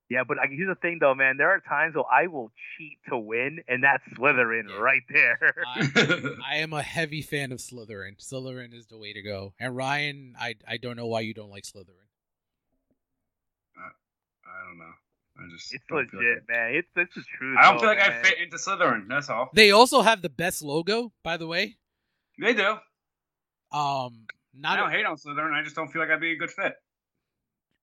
Yeah, 0.10 0.24
but 0.28 0.38
like, 0.38 0.50
here's 0.50 0.68
the 0.68 0.76
thing 0.76 0.98
though, 1.00 1.14
man. 1.14 1.38
There 1.38 1.50
are 1.52 1.60
times 1.62 1.96
where 1.96 2.04
I 2.12 2.28
will 2.28 2.52
cheat 2.78 2.98
to 3.10 3.18
win, 3.18 3.60
and 3.68 3.84
that's 3.84 4.04
Slytherin 4.18 4.68
Yeah. 4.70 4.76
right 4.76 5.04
there. 5.10 5.54
I, 5.68 6.56
I 6.56 6.56
am 6.58 6.74
a 6.74 6.82
heavy 6.82 7.22
fan 7.22 7.52
of 7.52 7.60
Slytherin. 7.60 8.18
Slytherin 8.18 8.74
is 8.74 8.88
the 8.88 8.98
way 8.98 9.14
to 9.14 9.22
go. 9.22 9.54
And 9.60 9.76
Ryan, 9.76 10.36
I 10.38 10.56
I 10.68 10.78
don't 10.78 10.98
know 10.98 11.08
why 11.08 11.22
you 11.22 11.34
don't 11.34 11.52
like 11.52 11.64
Slytherin. 11.64 12.10
I 13.78 14.68
don't 14.68 14.80
know. 14.80 14.94
I 15.38 15.50
just 15.50 15.74
it's 15.74 15.90
legit, 15.90 16.12
like 16.14 16.50
man. 16.50 16.76
It's 16.76 16.90
it's 16.96 17.16
the 17.16 17.24
truth. 17.38 17.58
I 17.60 17.66
don't 17.66 17.76
though, 17.76 17.82
feel 17.82 17.90
like 17.90 18.02
I 18.02 18.22
fit 18.22 18.40
into 18.40 18.58
Slytherin. 18.58 19.08
That's 19.08 19.30
all. 19.30 19.50
They 19.54 19.72
also 19.72 20.02
have 20.02 20.22
the 20.22 20.30
best 20.30 20.62
logo, 20.62 21.14
by 21.24 21.38
the 21.38 21.48
way. 21.48 21.78
They 22.40 22.54
do. 22.54 22.76
Um, 23.72 24.26
not 24.54 24.74
I 24.74 24.76
don't 24.78 24.90
a- 24.90 24.92
hate 24.92 25.06
on 25.06 25.16
Slytherin. 25.18 25.54
I 25.54 25.64
just 25.64 25.76
don't 25.76 25.92
feel 25.92 26.02
like 26.02 26.12
I'd 26.12 26.20
be 26.22 26.32
a 26.34 26.36
good 26.38 26.52
fit. 26.52 26.74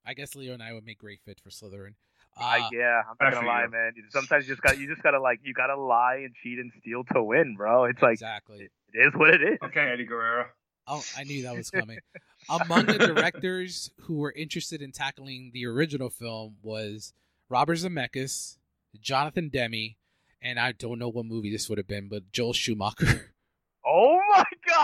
I 0.05 0.15
guess 0.15 0.35
Leo 0.35 0.55
and 0.55 0.63
I 0.63 0.73
would 0.73 0.85
make 0.87 0.99
great 0.99 1.21
fit 1.25 1.41
for 1.41 1.51
Slytherin. 1.51 1.95
I, 2.37 2.61
Uh, 2.61 2.69
yeah, 2.73 3.03
I'm 3.09 3.17
not 3.21 3.33
gonna 3.35 3.47
lie, 3.47 3.65
you. 3.65 3.71
man. 3.71 3.93
Sometimes 4.11 4.47
you 4.47 4.55
just 4.55 4.63
got 4.63 4.79
you 4.79 4.87
just 4.87 5.03
gotta 5.03 5.21
like 5.21 5.41
you 5.43 5.53
gotta 5.55 5.77
lie 5.77 6.23
and 6.25 6.35
cheat 6.43 6.59
and 6.59 6.71
steal 6.81 7.05
to 7.13 7.23
win, 7.23 7.57
bro. 7.57 7.85
It's 7.85 8.01
like 8.01 8.13
exactly. 8.15 8.69
it 8.95 8.99
is 8.99 9.13
what 9.15 9.31
it 9.35 9.43
is. 9.43 9.59
Okay, 9.65 9.81
Eddie 9.81 10.05
Guerrero. 10.05 10.47
Oh, 10.87 11.03
I 11.17 11.25
knew 11.25 11.43
that 11.43 11.55
was 11.57 11.71
coming. 11.71 11.99
Among 12.49 12.87
the 12.87 12.97
directors 12.99 13.91
who 14.03 14.19
were 14.19 14.33
interested 14.33 14.81
in 14.81 14.93
tackling 14.93 15.51
the 15.53 15.67
original 15.67 16.09
film 16.11 16.57
was 16.63 17.13
Robert 17.51 17.77
Zemeckis, 17.79 18.57
Jonathan 19.01 19.49
Demme, 19.51 19.97
and 20.41 20.59
I 20.59 20.73
don't 20.73 20.99
know 20.99 21.09
what 21.11 21.27
movie 21.27 21.51
this 21.51 21.69
would 21.69 21.77
have 21.79 21.89
been, 21.89 22.09
but 22.09 22.31
Joel 22.33 22.53
Schumacher. 22.55 23.35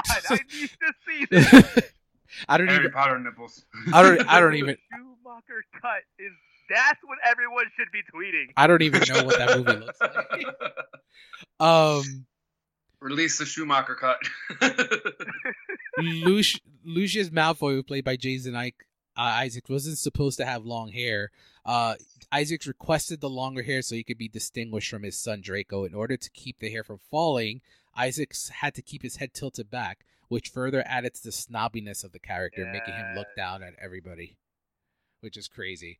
My 0.08 0.20
god, 0.20 0.22
I 0.30 0.34
need 0.60 0.70
to 0.70 0.92
see 1.06 1.24
this. 1.30 1.90
I 2.48 2.58
don't 2.58 2.68
Harry 2.68 2.80
even. 2.80 2.92
Potter 2.92 3.18
nipples. 3.18 3.64
I 3.92 4.02
don't. 4.02 4.28
I 4.28 4.40
don't 4.40 4.54
even. 4.54 4.76
Schumacher 4.92 5.64
cut 5.80 6.02
is 6.18 6.32
that's 6.70 6.98
what 7.04 7.18
everyone 7.24 7.64
should 7.76 7.88
be 7.92 8.00
tweeting. 8.12 8.46
I 8.56 8.66
don't 8.66 8.82
even 8.82 9.02
know 9.08 9.24
what 9.24 9.38
that 9.38 9.58
movie 9.58 9.78
looks 9.84 10.00
like. 10.00 10.46
Um, 11.60 12.26
Release 13.00 13.38
the 13.38 13.44
Schumacher 13.46 13.94
cut. 13.94 14.18
Luci- 16.00 16.60
Lucius 16.84 17.30
Malfoy, 17.30 17.74
who 17.74 17.82
played 17.82 18.04
by 18.04 18.16
Jason 18.16 18.54
Ike, 18.56 18.86
uh, 19.16 19.20
Isaac, 19.20 19.68
wasn't 19.68 19.98
supposed 19.98 20.38
to 20.38 20.44
have 20.44 20.64
long 20.64 20.90
hair. 20.90 21.30
Uh, 21.64 21.94
Isaac 22.32 22.66
requested 22.66 23.20
the 23.20 23.30
longer 23.30 23.62
hair 23.62 23.82
so 23.82 23.94
he 23.94 24.02
could 24.04 24.18
be 24.18 24.28
distinguished 24.28 24.90
from 24.90 25.02
his 25.04 25.16
son 25.16 25.40
Draco. 25.40 25.84
In 25.84 25.94
order 25.94 26.16
to 26.16 26.30
keep 26.30 26.58
the 26.58 26.70
hair 26.70 26.82
from 26.82 26.98
falling, 27.10 27.60
Isaac 27.96 28.34
had 28.60 28.74
to 28.74 28.82
keep 28.82 29.02
his 29.02 29.16
head 29.16 29.34
tilted 29.34 29.70
back, 29.70 30.04
which 30.28 30.48
further 30.48 30.82
added 30.86 31.14
to 31.14 31.22
the 31.24 31.30
snobbiness 31.30 32.04
of 32.04 32.12
the 32.12 32.18
character, 32.18 32.64
making 32.72 32.94
him 32.94 33.14
look 33.16 33.28
down 33.36 33.62
at 33.62 33.74
everybody, 33.80 34.36
which 35.20 35.36
is 35.36 35.48
crazy. 35.48 35.98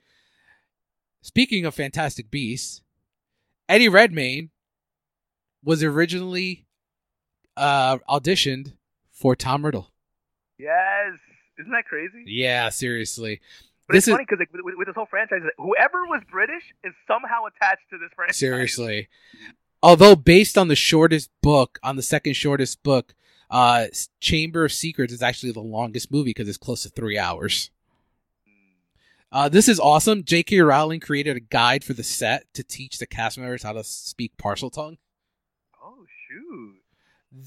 Speaking 1.23 1.65
of 1.65 1.75
Fantastic 1.75 2.31
Beasts, 2.31 2.83
Eddie 3.69 3.89
Redmayne 3.89 4.51
was 5.63 5.83
originally 5.83 6.67
uh, 7.57 7.99
auditioned 8.11 8.75
for 9.11 9.35
Tom 9.35 9.65
Riddle. 9.65 9.91
Yes, 10.59 11.13
isn't 11.59 11.73
that 11.73 11.87
crazy? 11.87 12.25
Yeah, 12.27 12.69
seriously. 12.69 13.41
But 13.87 13.95
This 13.95 14.01
it's 14.03 14.09
is- 14.09 14.15
funny 14.15 14.25
because 14.29 14.41
like, 14.41 14.53
with, 14.65 14.75
with 14.77 14.87
this 14.87 14.95
whole 14.95 15.07
franchise, 15.07 15.41
whoever 15.57 16.05
was 16.05 16.23
British 16.31 16.63
is 16.85 16.93
somehow 17.07 17.45
attached 17.47 17.89
to 17.91 17.99
this 17.99 18.11
franchise. 18.15 18.39
Seriously. 18.39 19.09
Although 19.85 20.17
based 20.17 20.57
on 20.57 20.69
the 20.69 20.77
shortest 20.77 21.29
book, 21.43 21.79
on 21.83 21.97
the 21.97 22.03
second 22.03 22.33
shortest 22.37 22.83
book, 22.83 23.15
uh, 23.51 23.89
Chamber 24.19 24.65
of 24.65 24.73
Secrets 24.73 25.13
is 25.13 25.21
actually 25.21 25.53
the 25.53 25.61
longest 25.61 26.11
movie 26.11 26.31
because 26.31 26.49
it's 26.49 26.57
close 26.57 26.85
to 26.85 26.89
three 26.89 27.19
hours. 27.19 27.71
Uh, 29.31 29.51
this 29.51 29.69
is 29.69 29.79
awesome. 29.79 30.25
J.K. 30.25 30.59
Rowling 30.61 31.01
created 31.01 31.37
a 31.37 31.41
guide 31.41 31.85
for 31.85 31.93
the 31.93 32.03
set 32.03 32.47
to 32.55 32.65
teach 32.65 32.99
the 32.99 33.07
cast 33.07 33.37
members 33.37 33.63
how 33.63 33.75
to 33.75 33.85
speak 33.85 34.33
Parseltongue. 34.39 34.97
Oh 35.83 36.07
shoot! 36.31 36.77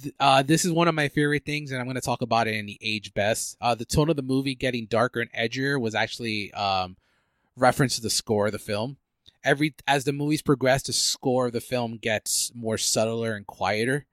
Th- 0.04 0.16
Uh, 0.20 0.44
this 0.44 0.64
is 0.64 0.72
one 0.72 0.88
of 0.88 0.94
my 0.94 1.08
favorite 1.08 1.44
things, 1.44 1.72
and 1.72 1.80
I'm 1.80 1.88
going 1.88 1.96
to 1.96 2.02
talk 2.02 2.22
about 2.22 2.48
it 2.48 2.54
in 2.54 2.68
the 2.68 2.78
age 2.84 3.16
best. 3.16 3.58
Uh, 3.60 3.74
the 3.74 3.84
tone 3.86 4.12
of 4.12 4.16
the 4.16 4.22
movie 4.22 4.54
getting 4.54 4.86
darker 4.86 5.22
and 5.22 5.34
edgier 5.34 5.82
was 5.82 5.96
actually 5.96 6.54
um, 6.54 6.98
reference 7.56 7.96
to 7.96 8.02
the 8.04 8.12
score 8.12 8.46
of 8.46 8.52
the 8.52 8.60
film. 8.60 8.98
Every 9.48 9.74
as 9.88 10.04
the 10.04 10.14
movies 10.14 10.42
progress, 10.42 10.84
the 10.84 10.94
score 10.94 11.48
of 11.48 11.54
the 11.54 11.62
film 11.62 11.98
gets 11.98 12.52
more 12.54 12.78
subtler 12.78 13.34
and 13.34 13.48
quieter. 13.48 14.06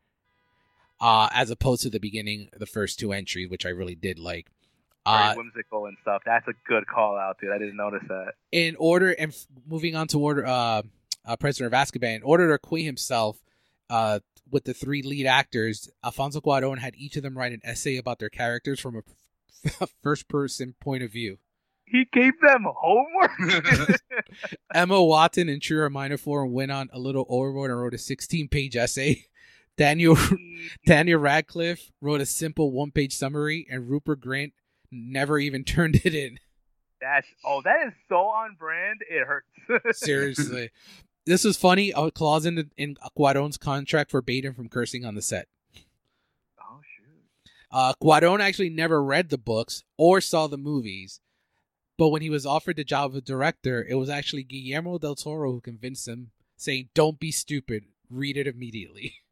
Uh, 1.00 1.28
as 1.32 1.50
opposed 1.50 1.82
to 1.82 1.90
the 1.90 1.98
beginning, 1.98 2.48
the 2.56 2.66
first 2.66 2.98
two 2.98 3.12
entries, 3.12 3.50
which 3.50 3.66
I 3.66 3.70
really 3.70 3.96
did 3.96 4.18
like. 4.18 4.46
Uh, 5.04 5.34
whimsical 5.34 5.84
and 5.84 5.96
stuff. 6.00 6.22
That's 6.24 6.46
a 6.48 6.54
good 6.66 6.86
call 6.86 7.18
out, 7.18 7.36
dude. 7.38 7.50
I 7.52 7.58
didn't 7.58 7.76
notice 7.76 8.04
that. 8.08 8.34
in 8.52 8.74
order 8.78 9.10
and 9.10 9.32
f- 9.32 9.46
moving 9.66 9.96
on 9.96 10.06
to 10.08 10.18
order 10.18 10.46
uh, 10.46 10.82
uh 11.26 11.36
prisoner 11.36 11.66
of 11.66 11.72
azkaban 11.74 12.16
in 12.16 12.22
order 12.22 12.48
to 12.48 12.54
acquaint 12.54 12.86
himself 12.86 13.42
uh 13.90 14.20
with 14.50 14.64
the 14.64 14.72
three 14.72 15.02
lead 15.02 15.26
actors 15.26 15.90
alfonso 16.02 16.40
cuaron 16.40 16.78
had 16.78 16.94
each 16.96 17.16
of 17.16 17.22
them 17.22 17.36
write 17.36 17.52
an 17.52 17.60
essay 17.64 17.98
about 17.98 18.18
their 18.18 18.30
characters 18.30 18.80
from 18.80 18.96
a 18.96 19.86
first 20.02 20.26
person 20.28 20.74
point 20.80 21.02
of 21.02 21.10
view 21.10 21.38
He 21.86 22.06
gave 22.12 22.32
them 22.40 22.66
homework. 22.66 23.30
emma 24.74 25.02
watson 25.02 25.48
and 25.48 25.60
true 25.62 25.78
Hermione 25.78 26.16
form 26.16 26.52
went 26.52 26.70
on 26.72 26.88
a 26.92 26.98
little 26.98 27.26
overboard 27.28 27.70
and 27.70 27.80
wrote 27.80 27.94
a 27.94 27.98
16 27.98 28.48
page 28.48 28.74
essay 28.76 29.26
daniel 29.76 30.16
daniel 30.86 31.20
radcliffe 31.20 31.90
wrote 32.00 32.20
a 32.20 32.26
simple 32.26 32.70
one 32.72 32.90
page 32.90 33.14
summary 33.14 33.66
and 33.70 33.88
rupert 33.88 34.20
grint 34.20 34.52
never 34.90 35.38
even 35.38 35.62
turned 35.64 35.96
it 36.04 36.14
in 36.14 36.38
That's 37.00 37.26
oh, 37.44 37.60
that 37.64 37.88
is 37.88 37.92
so 38.08 38.16
on 38.16 38.56
brand. 38.58 39.00
It 39.10 39.26
hurts. 39.26 40.00
Seriously. 40.00 40.70
This 41.26 41.44
was 41.44 41.56
funny. 41.56 41.92
A 41.94 42.10
clause 42.10 42.46
in 42.46 42.54
the, 42.54 42.68
in 42.76 42.96
Cuaron's 43.18 43.58
contract 43.58 44.10
forbade 44.10 44.44
him 44.44 44.54
from 44.54 44.68
cursing 44.68 45.04
on 45.04 45.14
the 45.14 45.22
set. 45.22 45.48
oh 46.60 46.80
shoot. 46.96 47.50
Uh, 47.70 47.92
Cuaron 48.02 48.40
actually 48.40 48.70
never 48.70 49.02
read 49.02 49.28
the 49.30 49.38
books 49.38 49.84
or 49.98 50.20
saw 50.20 50.46
the 50.46 50.56
movies, 50.58 51.20
but 51.96 52.08
when 52.08 52.22
he 52.22 52.30
was 52.30 52.46
offered 52.46 52.76
the 52.76 52.84
job 52.84 53.14
of 53.14 53.24
director, 53.24 53.84
it 53.88 53.94
was 53.94 54.08
actually 54.08 54.42
Guillermo 54.42 54.98
del 54.98 55.14
Toro 55.14 55.52
who 55.52 55.60
convinced 55.60 56.08
him, 56.08 56.30
saying, 56.56 56.88
"Don't 56.94 57.20
be 57.20 57.30
stupid. 57.30 57.84
Read 58.10 58.36
it 58.36 58.46
immediately." 58.46 59.16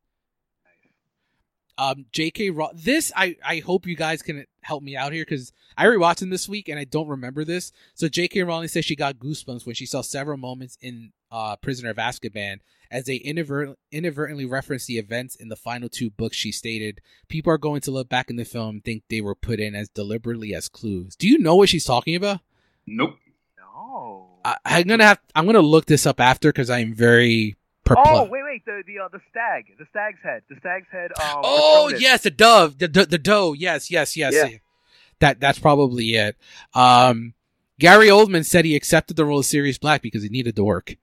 Um, 1.78 2.04
J.K. 2.12 2.50
Row- 2.50 2.70
this 2.74 3.10
I 3.16 3.36
I 3.44 3.58
hope 3.60 3.86
you 3.86 3.96
guys 3.96 4.22
can 4.22 4.44
help 4.60 4.82
me 4.82 4.94
out 4.94 5.12
here 5.12 5.24
because 5.24 5.52
I 5.76 5.86
rewatched 5.86 6.22
him 6.22 6.30
this 6.30 6.48
week 6.48 6.68
and 6.68 6.78
I 6.78 6.84
don't 6.84 7.08
remember 7.08 7.44
this. 7.44 7.72
So 7.94 8.08
J.K. 8.08 8.42
Rowling 8.42 8.68
says 8.68 8.84
she 8.84 8.94
got 8.94 9.16
goosebumps 9.16 9.64
when 9.64 9.74
she 9.74 9.86
saw 9.86 10.02
several 10.02 10.36
moments 10.36 10.76
in 10.80 11.12
uh, 11.30 11.56
Prisoner 11.56 11.90
of 11.90 11.96
Azkaban 11.96 12.58
as 12.90 13.06
they 13.06 13.16
inadvert- 13.16 13.76
inadvertently 13.90 14.44
reference 14.44 14.84
the 14.84 14.98
events 14.98 15.34
in 15.34 15.48
the 15.48 15.56
final 15.56 15.88
two 15.88 16.10
books. 16.10 16.36
She 16.36 16.52
stated, 16.52 17.00
"People 17.28 17.52
are 17.52 17.58
going 17.58 17.80
to 17.80 17.90
look 17.90 18.08
back 18.08 18.28
in 18.28 18.36
the 18.36 18.44
film 18.44 18.76
and 18.76 18.84
think 18.84 19.04
they 19.08 19.22
were 19.22 19.34
put 19.34 19.58
in 19.58 19.74
as 19.74 19.88
deliberately 19.88 20.54
as 20.54 20.68
clues." 20.68 21.16
Do 21.16 21.26
you 21.26 21.38
know 21.38 21.56
what 21.56 21.70
she's 21.70 21.86
talking 21.86 22.14
about? 22.14 22.40
Nope. 22.86 23.16
No. 23.58 24.28
I, 24.44 24.56
I'm 24.64 24.86
gonna 24.86 25.04
have 25.04 25.20
I'm 25.34 25.46
gonna 25.46 25.60
look 25.60 25.86
this 25.86 26.06
up 26.06 26.20
after 26.20 26.50
because 26.50 26.70
I'm 26.70 26.94
very 26.94 27.56
perplexed. 27.84 28.10
oh 28.12 28.24
wait, 28.24 28.42
wait. 28.44 28.64
The 28.64 28.82
the 28.86 28.98
uh, 29.00 29.08
the 29.08 29.20
stag, 29.30 29.66
the 29.78 29.86
stag's 29.90 30.18
head, 30.22 30.42
the 30.48 30.56
stag's 30.60 30.86
head. 30.90 31.10
Um, 31.20 31.40
Oh 31.44 31.84
Patronus. 31.88 32.02
yes, 32.02 32.22
the 32.22 32.30
dove, 32.30 32.78
the 32.78 32.88
the, 32.88 33.06
the 33.06 33.18
doe. 33.18 33.52
Yes, 33.52 33.90
yes, 33.90 34.16
yes. 34.16 34.34
Yeah. 34.34 34.58
That 35.20 35.40
that's 35.40 35.58
probably 35.58 36.14
it. 36.14 36.36
Um, 36.74 37.34
Gary 37.78 38.08
Oldman 38.08 38.44
said 38.44 38.64
he 38.64 38.76
accepted 38.76 39.16
the 39.16 39.24
role 39.24 39.40
of 39.40 39.44
Sirius 39.46 39.78
Black 39.78 40.02
because 40.02 40.22
he 40.22 40.28
needed 40.28 40.56
to 40.56 40.64
work. 40.64 40.96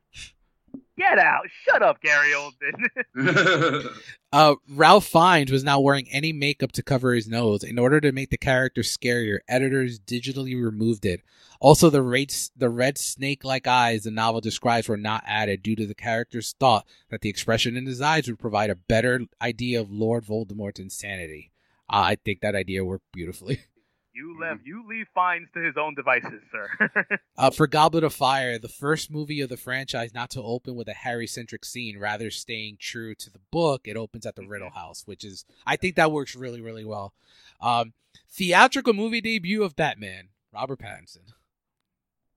Get 0.99 1.17
out! 1.17 1.45
Shut 1.65 1.81
up, 1.81 2.01
Gary 2.01 2.33
Oldman. 2.33 3.89
Uh, 4.31 4.53
Ralph 4.69 5.07
Fiennes 5.07 5.51
was 5.51 5.63
not 5.63 5.81
wearing 5.81 6.07
any 6.11 6.31
makeup 6.31 6.71
to 6.73 6.83
cover 6.83 7.13
his 7.13 7.27
nose. 7.27 7.63
In 7.63 7.79
order 7.79 7.99
to 7.99 8.11
make 8.11 8.29
the 8.29 8.37
character 8.37 8.81
scarier, 8.81 9.39
editors 9.47 9.99
digitally 9.99 10.53
removed 10.53 11.03
it. 11.03 11.21
Also, 11.59 11.89
the 11.89 12.03
red, 12.03 12.31
the 12.55 12.69
red 12.69 12.99
snake-like 12.99 13.65
eyes 13.65 14.03
the 14.03 14.11
novel 14.11 14.39
describes 14.39 14.87
were 14.87 14.97
not 14.97 15.23
added 15.25 15.63
due 15.63 15.75
to 15.75 15.87
the 15.87 15.95
character's 15.95 16.53
thought 16.59 16.85
that 17.09 17.21
the 17.21 17.29
expression 17.29 17.75
in 17.75 17.87
his 17.87 18.01
eyes 18.01 18.27
would 18.27 18.37
provide 18.37 18.69
a 18.69 18.75
better 18.75 19.21
idea 19.41 19.81
of 19.81 19.91
Lord 19.91 20.25
Voldemort's 20.25 20.79
insanity. 20.79 21.51
Uh, 21.89 22.13
I 22.13 22.17
think 22.23 22.41
that 22.41 22.53
idea 22.53 22.85
worked 22.85 23.11
beautifully. 23.11 23.61
you 24.19 24.39
left. 24.39 24.61
You 24.65 24.85
leave 24.87 25.07
Fiennes 25.15 25.47
to 25.53 25.61
his 25.61 25.75
own 25.77 25.95
devices, 25.95 26.41
sir. 26.51 26.91
Uh, 27.37 27.49
for 27.49 27.67
Goblet 27.67 28.03
of 28.03 28.13
Fire, 28.13 28.59
the 28.59 28.67
first 28.67 29.09
movie 29.09 29.39
of 29.39 29.47
the 29.47 29.55
franchise 29.55 30.13
not 30.13 30.29
to 30.31 30.43
open 30.43 30.75
with 30.75 30.89
a 30.89 30.93
Harry-centric 30.93 31.63
scene, 31.63 31.97
rather 31.97 32.29
staying 32.29 32.75
true 32.81 33.15
to 33.15 33.29
the 33.29 33.39
book, 33.49 33.87
it 33.87 33.95
opens 33.95 34.25
at 34.25 34.35
the 34.35 34.45
Riddle 34.45 34.71
House, 34.71 35.03
which 35.05 35.23
is 35.23 35.45
I 35.65 35.77
think 35.77 35.95
that 35.95 36.11
works 36.11 36.35
really, 36.35 36.59
really 36.59 36.83
well. 36.83 37.13
Um, 37.61 37.93
theatrical 38.29 38.91
movie 38.91 39.21
debut 39.21 39.63
of 39.63 39.77
Batman, 39.77 40.29
Robert 40.53 40.79
Pattinson. 40.79 41.31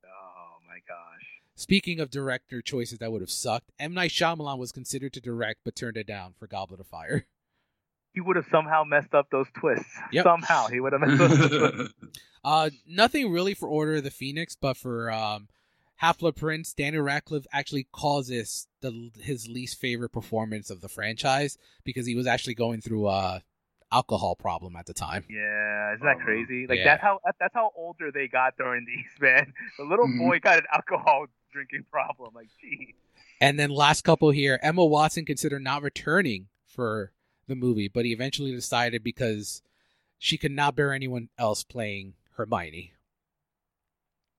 oh 0.05 0.59
my 0.68 0.78
gosh. 0.87 1.41
Speaking 1.57 1.99
of 1.99 2.11
director 2.11 2.62
choices 2.62 2.99
that 2.99 3.11
would 3.11 3.22
have 3.22 3.30
sucked, 3.30 3.72
M 3.80 3.93
Night 3.93 4.11
Shyamalan 4.11 4.59
was 4.59 4.70
considered 4.70 5.12
to 5.14 5.20
direct 5.20 5.61
but 5.64 5.74
turned 5.74 5.97
it 5.97 6.07
down 6.07 6.35
for 6.39 6.47
Goblet 6.47 6.78
of 6.78 6.87
Fire. 6.87 7.26
He 8.15 8.21
would 8.21 8.37
have 8.37 8.47
somehow 8.51 8.85
messed 8.85 9.15
up 9.15 9.31
those 9.31 9.47
twists. 9.59 9.89
Yep. 10.13 10.25
Somehow 10.25 10.67
he 10.69 10.81
would 10.81 10.93
have 10.93 11.01
messed 11.01 11.21
up 11.21 11.31
those 11.31 11.49
twists. 11.73 11.95
Uh, 12.45 12.71
nothing 12.89 13.31
really 13.31 13.55
for 13.55 13.69
Order 13.69 13.95
of 13.95 14.03
the 14.03 14.11
Phoenix, 14.11 14.57
but 14.57 14.77
for 14.77 15.13
um, 15.13 15.47
Half 15.95 16.19
Blood 16.19 16.35
Prince, 16.35 16.73
Daniel 16.75 17.05
Radcliffe 17.05 17.47
actually 17.53 17.87
calls 17.93 18.27
this 18.27 18.67
the 18.81 19.13
his 19.21 19.47
least 19.49 19.81
favorite 19.81 20.09
performance 20.09 20.69
of 20.69 20.81
the 20.81 20.89
franchise 20.89 21.57
because 21.85 22.05
he 22.05 22.17
was 22.17 22.27
actually 22.27 22.55
going 22.55 22.81
through 22.81 23.07
a 23.09 23.45
alcohol 23.93 24.35
problem 24.35 24.75
at 24.75 24.87
the 24.87 24.93
time. 24.93 25.25
Yeah, 25.31 25.95
isn't 25.95 26.05
that 26.05 26.17
Oh, 26.21 26.25
crazy? 26.25 26.67
Like 26.67 26.79
yeah. 26.79 26.85
that's 26.97 27.03
how 27.03 27.21
that's 27.39 27.55
how 27.55 27.71
older 27.77 28.11
they 28.11 28.27
got 28.27 28.57
during 28.57 28.87
these, 28.87 29.07
man. 29.21 29.53
The 29.79 29.85
little 29.85 30.09
Mhm. 30.09 30.19
boy 30.19 30.41
got 30.41 30.59
an 30.59 30.65
alcohol 30.75 31.27
drinking 31.53 31.85
problem. 31.93 32.33
Like, 32.35 32.49
gee. 32.61 32.97
And 33.41 33.57
then 33.57 33.71
last 33.71 34.03
couple 34.03 34.31
here, 34.33 34.59
Emma 34.65 34.85
Watson 34.85 35.25
considered 35.25 35.63
not 35.63 35.83
returning 35.83 36.49
for 36.67 37.13
the 37.53 37.66
movie, 37.66 37.88
but 37.88 38.05
he 38.05 38.12
eventually 38.12 38.53
decided 38.53 39.05
because 39.05 39.62
she 40.18 40.38
could 40.38 40.53
not 40.53 40.74
bear 40.74 40.92
anyone 40.92 41.28
else 41.38 41.62
playing 41.62 42.14
Hermione. 42.36 42.92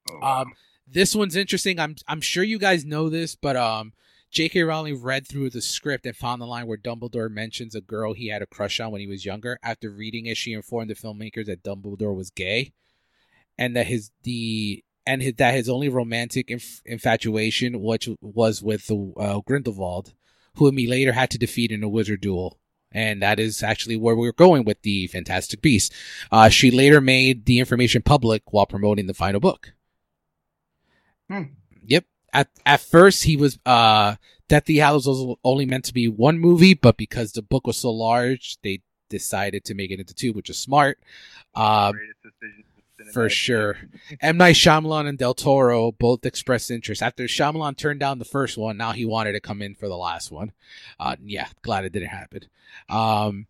Oh, 0.09 0.19
wow. 0.19 0.41
Um, 0.41 0.53
this 0.87 1.15
one's 1.15 1.35
interesting. 1.35 1.79
I'm 1.79 1.95
I'm 2.07 2.21
sure 2.21 2.43
you 2.43 2.59
guys 2.59 2.83
know 2.83 3.09
this, 3.09 3.35
but 3.35 3.55
um, 3.55 3.93
J.K. 4.31 4.63
Rowling 4.63 5.01
read 5.01 5.27
through 5.27 5.51
the 5.51 5.61
script 5.61 6.05
and 6.05 6.15
found 6.15 6.41
the 6.41 6.47
line 6.47 6.67
where 6.67 6.77
Dumbledore 6.77 7.29
mentions 7.29 7.75
a 7.75 7.81
girl 7.81 8.13
he 8.13 8.29
had 8.29 8.41
a 8.41 8.47
crush 8.47 8.79
on 8.79 8.91
when 8.91 8.99
he 8.99 9.07
was 9.07 9.25
younger. 9.25 9.59
After 9.63 9.89
reading 9.89 10.25
it, 10.25 10.37
she 10.37 10.53
informed 10.53 10.89
the 10.89 10.95
filmmakers 10.95 11.45
that 11.45 11.63
Dumbledore 11.63 12.15
was 12.15 12.31
gay, 12.31 12.73
and 13.57 13.75
that 13.75 13.87
his 13.87 14.11
the 14.23 14.83
and 15.05 15.21
his, 15.21 15.35
that 15.35 15.53
his 15.53 15.69
only 15.69 15.89
romantic 15.89 16.49
inf- 16.49 16.81
infatuation, 16.85 17.81
which 17.81 18.09
was 18.21 18.61
with 18.63 18.87
the 18.87 19.13
uh, 19.17 19.39
Grindelwald, 19.41 20.13
whom 20.55 20.77
he 20.77 20.87
later 20.87 21.13
had 21.13 21.29
to 21.31 21.37
defeat 21.37 21.71
in 21.71 21.83
a 21.83 21.89
wizard 21.89 22.21
duel. 22.21 22.59
And 22.93 23.21
that 23.21 23.39
is 23.39 23.63
actually 23.63 23.95
where 23.95 24.15
we 24.15 24.27
are 24.27 24.33
going 24.33 24.65
with 24.65 24.81
the 24.83 25.07
Fantastic 25.07 25.61
Beasts. 25.61 25.93
Uh, 26.31 26.49
she 26.49 26.69
later 26.69 27.01
made 27.01 27.45
the 27.45 27.59
information 27.59 28.01
public 28.01 28.53
while 28.53 28.65
promoting 28.67 29.07
the 29.07 29.13
final 29.13 29.39
book. 29.39 29.73
Hmm. 31.29 31.43
Yep. 31.85 32.05
At 32.31 32.49
at 32.65 32.81
first, 32.81 33.23
he 33.23 33.35
was 33.35 33.59
uh 33.65 34.15
Deathly 34.47 34.77
Hallows 34.77 35.07
was 35.07 35.35
only 35.43 35.65
meant 35.65 35.85
to 35.85 35.93
be 35.93 36.07
one 36.07 36.39
movie, 36.39 36.73
but 36.73 36.97
because 36.97 37.31
the 37.31 37.41
book 37.41 37.65
was 37.65 37.77
so 37.77 37.91
large, 37.91 38.57
they 38.61 38.81
decided 39.09 39.63
to 39.65 39.73
make 39.73 39.91
it 39.91 39.99
into 39.99 40.13
two, 40.13 40.33
which 40.33 40.49
is 40.49 40.57
smart. 40.57 40.99
Um, 41.55 41.93
Greatest 41.93 42.21
decision 42.23 42.59
in 42.59 42.72
for 43.11 43.29
sure. 43.29 43.77
M 44.21 44.37
Night 44.37 44.55
Shyamalan 44.55 45.07
and 45.07 45.17
Del 45.17 45.33
Toro 45.33 45.91
both 45.91 46.25
expressed 46.25 46.69
interest. 46.71 47.01
After 47.01 47.23
Shyamalan 47.25 47.75
turned 47.77 47.99
down 47.99 48.19
the 48.19 48.25
first 48.25 48.57
one, 48.57 48.77
now 48.77 48.91
he 48.91 49.05
wanted 49.05 49.33
to 49.33 49.39
come 49.39 49.61
in 49.61 49.75
for 49.75 49.87
the 49.87 49.97
last 49.97 50.31
one. 50.31 50.51
Uh, 50.99 51.15
yeah, 51.23 51.47
glad 51.61 51.85
it 51.85 51.91
didn't 51.91 52.09
happen. 52.09 52.43
Um, 52.89 53.47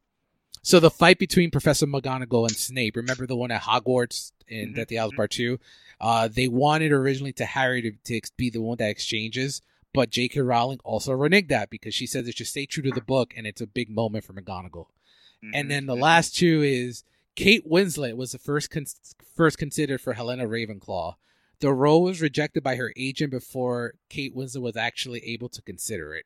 so 0.62 0.80
the 0.80 0.90
fight 0.90 1.20
between 1.20 1.52
Professor 1.52 1.86
McGonagall 1.86 2.48
and 2.48 2.56
Snape, 2.56 2.96
remember 2.96 3.28
the 3.28 3.36
one 3.36 3.52
at 3.52 3.64
Hogwarts 3.64 4.32
in 4.48 4.70
Mhm, 4.70 4.76
Deathly 4.76 4.98
Hallows 4.98 5.14
mhm. 5.14 5.18
Part 5.18 5.32
Two? 5.32 5.60
Uh, 6.00 6.28
they 6.28 6.48
wanted 6.48 6.92
originally 6.92 7.34
to 7.34 7.46
Harry 7.46 7.82
to, 7.82 7.92
to 8.22 8.32
be 8.38 8.50
the 8.50 8.62
one 8.62 8.78
that 8.78 8.90
exchanges, 8.90 9.62
but 9.94 10.10
J.K. 10.10 10.40
Rowling 10.42 10.80
also 10.84 11.12
reneged 11.14 11.50
that 11.50 11.70
because 11.70 11.94
she 11.94 12.08
says 12.08 12.28
it 12.28 12.38
should 12.38 12.48
stay 12.48 12.66
true 12.66 12.84
to 12.84 12.92
the 12.92 13.02
book, 13.02 13.34
and 13.38 13.46
it's 13.46 13.62
a 13.62 13.68
big 13.68 13.90
moment 13.90 14.24
for 14.26 14.34
McGonagall. 14.34 14.88
And 15.54 15.66
Mhm, 15.66 15.70
then 15.70 15.86
the 15.86 15.96
mhm. 15.96 16.02
last 16.02 16.36
two 16.36 16.62
is 16.64 17.04
Kate 17.36 17.68
Winslet 17.70 18.16
was 18.16 18.32
the 18.32 18.38
first 18.40 18.70
con- 18.70 18.86
first 19.36 19.58
considered 19.58 20.02
for 20.02 20.14
Helena 20.14 20.46
Ravenclaw. 20.48 21.16
The 21.60 21.74
role 21.74 22.04
was 22.04 22.22
rejected 22.22 22.64
by 22.64 22.76
her 22.76 22.94
agent 22.98 23.32
before 23.32 23.94
Kate 24.10 24.36
Winslet 24.36 24.62
was 24.62 24.76
actually 24.78 25.20
able 25.26 25.50
to 25.50 25.62
consider 25.62 26.14
it. 26.14 26.26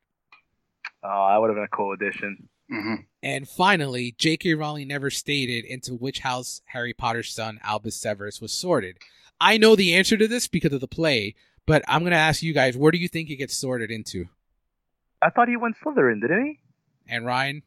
Oh, 1.03 1.27
that 1.29 1.37
would 1.37 1.49
have 1.49 1.55
been 1.55 1.63
a 1.63 1.75
cool 1.75 1.93
addition. 1.93 2.49
Mhm. 2.71 3.05
And 3.23 3.47
finally, 3.47 4.13
J.K. 4.17 4.55
Rowling 4.55 4.87
never 4.89 5.09
stated 5.09 5.63
into 5.63 5.93
which 5.93 6.19
house 6.19 6.61
Harry 6.65 6.93
Potter's 6.93 7.33
son 7.33 7.59
Albus 7.63 7.95
Severus 7.95 8.41
was 8.41 8.51
sorted. 8.51 8.97
I 9.39 9.57
know 9.57 9.75
the 9.75 9.95
answer 9.95 10.17
to 10.17 10.27
this 10.27 10.47
because 10.47 10.73
of 10.73 10.81
the 10.81 10.87
play, 10.87 11.35
but 11.65 11.83
I'm 11.87 12.01
going 12.01 12.11
to 12.11 12.17
ask 12.17 12.41
you 12.41 12.53
guys, 12.53 12.75
where 12.75 12.91
do 12.91 12.97
you 12.97 13.07
think 13.07 13.29
he 13.29 13.35
gets 13.35 13.55
sorted 13.55 13.91
into? 13.91 14.27
I 15.21 15.29
thought 15.29 15.47
he 15.47 15.55
went 15.55 15.77
Slytherin, 15.77 16.19
didn't 16.21 16.45
he? 16.45 16.59
And 17.07 17.25
Ryan, 17.25 17.61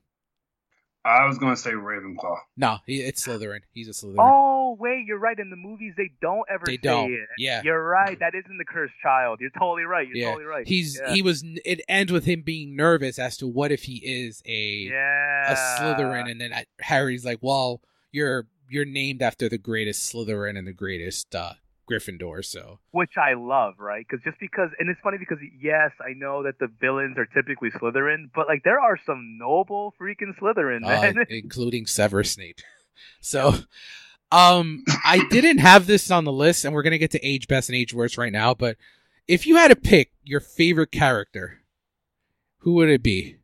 I 1.04 1.26
was 1.26 1.38
gonna 1.38 1.56
say 1.56 1.70
Ravenclaw. 1.72 2.36
No, 2.56 2.78
he, 2.86 3.00
it's 3.00 3.26
Slytherin. 3.26 3.60
He's 3.72 3.88
a 3.88 3.92
Slytherin. 3.92 4.16
Oh 4.18 4.76
wait, 4.78 5.06
you're 5.06 5.18
right. 5.18 5.38
In 5.38 5.48
the 5.50 5.56
movies, 5.56 5.94
they 5.96 6.10
don't 6.20 6.44
ever 6.52 6.64
They 6.66 6.76
say 6.76 6.82
don't. 6.82 7.12
it. 7.12 7.28
Yeah. 7.38 7.62
You're 7.64 7.82
right. 7.82 8.18
That 8.18 8.34
isn't 8.34 8.58
the 8.58 8.64
cursed 8.64 8.94
child. 9.02 9.40
You're 9.40 9.50
totally 9.50 9.84
right. 9.84 10.06
You're 10.06 10.16
yeah, 10.16 10.30
totally 10.32 10.44
right. 10.44 10.68
he's 10.68 11.00
yeah. 11.00 11.12
he 11.12 11.22
was. 11.22 11.42
It 11.64 11.80
ends 11.88 12.12
with 12.12 12.26
him 12.26 12.42
being 12.42 12.76
nervous 12.76 13.18
as 13.18 13.38
to 13.38 13.46
what 13.46 13.72
if 13.72 13.84
he 13.84 13.96
is 13.96 14.42
a 14.44 14.90
yeah. 14.90 15.52
a 15.52 15.56
Slytherin, 15.56 16.30
and 16.30 16.40
then 16.40 16.52
Harry's 16.80 17.24
like, 17.24 17.38
"Well, 17.40 17.80
you're 18.12 18.46
you're 18.68 18.84
named 18.84 19.22
after 19.22 19.48
the 19.48 19.58
greatest 19.58 20.12
Slytherin 20.12 20.58
and 20.58 20.66
the 20.66 20.72
greatest 20.72 21.34
uh, 21.34 21.54
Gryffindor." 21.90 22.44
So 22.44 22.78
which 22.92 23.12
I 23.16 23.34
love, 23.34 23.74
right? 23.78 24.06
Because 24.08 24.22
just 24.24 24.38
because, 24.38 24.70
and 24.78 24.88
it's 24.88 25.00
funny 25.02 25.18
because 25.18 25.38
yes, 25.60 25.90
I 26.00 26.12
know 26.14 26.42
that 26.44 26.58
the 26.58 26.68
villains 26.80 27.18
are 27.18 27.26
typically 27.26 27.70
Slytherin, 27.70 28.30
but 28.34 28.46
like 28.46 28.62
there 28.64 28.78
are 28.80 28.98
some 29.04 29.36
noble 29.38 29.94
freaking 30.00 30.38
Slytherin, 30.40 30.84
uh, 30.84 30.88
man. 31.14 31.26
including 31.28 31.86
Severus 31.86 32.32
Snape. 32.32 32.60
So, 33.22 33.54
um, 34.30 34.84
I 35.06 35.24
didn't 35.30 35.58
have 35.58 35.86
this 35.86 36.10
on 36.10 36.24
the 36.24 36.32
list, 36.32 36.64
and 36.66 36.74
we're 36.74 36.82
gonna 36.82 36.98
get 36.98 37.10
to 37.12 37.26
age 37.26 37.48
best 37.48 37.68
and 37.70 37.76
age 37.76 37.94
worst 37.94 38.18
right 38.18 38.32
now. 38.32 38.52
But 38.52 38.76
if 39.26 39.46
you 39.46 39.56
had 39.56 39.68
to 39.68 39.76
pick 39.76 40.12
your 40.22 40.40
favorite 40.40 40.92
character, 40.92 41.60
who 42.58 42.74
would 42.74 42.90
it 42.90 43.02
be? 43.02 43.36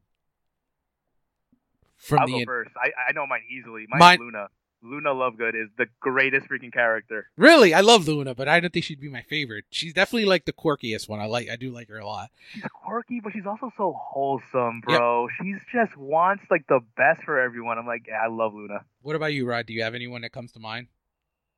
From 1.97 2.21
I'll 2.21 2.27
the 2.27 2.33
go 2.33 2.39
in- 2.41 2.47
first. 2.47 2.71
I 2.77 2.91
I 3.09 3.13
know 3.13 3.27
mine 3.27 3.43
easily. 3.51 3.87
Mine's 3.89 4.01
Mine- 4.01 4.19
Luna. 4.21 4.49
Luna 4.89 5.11
Lovegood 5.11 5.55
is 5.55 5.69
the 5.77 5.87
greatest 6.01 6.49
freaking 6.49 6.73
character. 6.73 7.29
really, 7.37 7.75
I 7.75 7.81
love 7.81 8.07
Luna, 8.07 8.35
but 8.35 8.49
I 8.49 8.61
don't 8.61 8.73
think 8.73 8.85
she'd 8.85 9.01
be 9.01 9.09
my 9.09 9.23
favorite. 9.23 9.65
She's 9.71 9.93
definitely 9.93 10.27
like 10.27 10.45
the 10.45 10.53
quirkiest 10.53 11.09
one. 11.09 11.21
I 11.21 11.27
like, 11.27 11.49
I 11.51 11.57
do 11.57 11.71
like 11.73 11.89
her 11.89 11.99
a 11.99 12.07
lot. 12.07 12.31
She's 12.53 12.63
quirky, 12.73 13.21
but 13.21 13.33
she's 13.33 13.47
also 13.47 13.73
so 13.77 13.93
wholesome, 13.99 14.81
bro. 14.81 15.29
She's 15.41 15.57
just 15.73 15.97
wants 15.97 16.45
like 16.51 16.67
the 16.69 16.81
best 16.97 17.23
for 17.25 17.41
everyone. 17.41 17.79
I'm 17.79 17.87
like, 17.87 18.07
yeah, 18.09 18.21
I 18.23 18.29
love 18.29 18.55
Luna. 18.55 18.85
What 19.03 19.17
about 19.17 19.33
you, 19.33 19.47
Rod? 19.47 19.67
Do 19.67 19.73
you 19.73 19.83
have 19.83 19.95
anyone 19.95 20.23
that 20.23 20.33
comes 20.33 20.53
to 20.53 20.61
mind? 20.61 20.87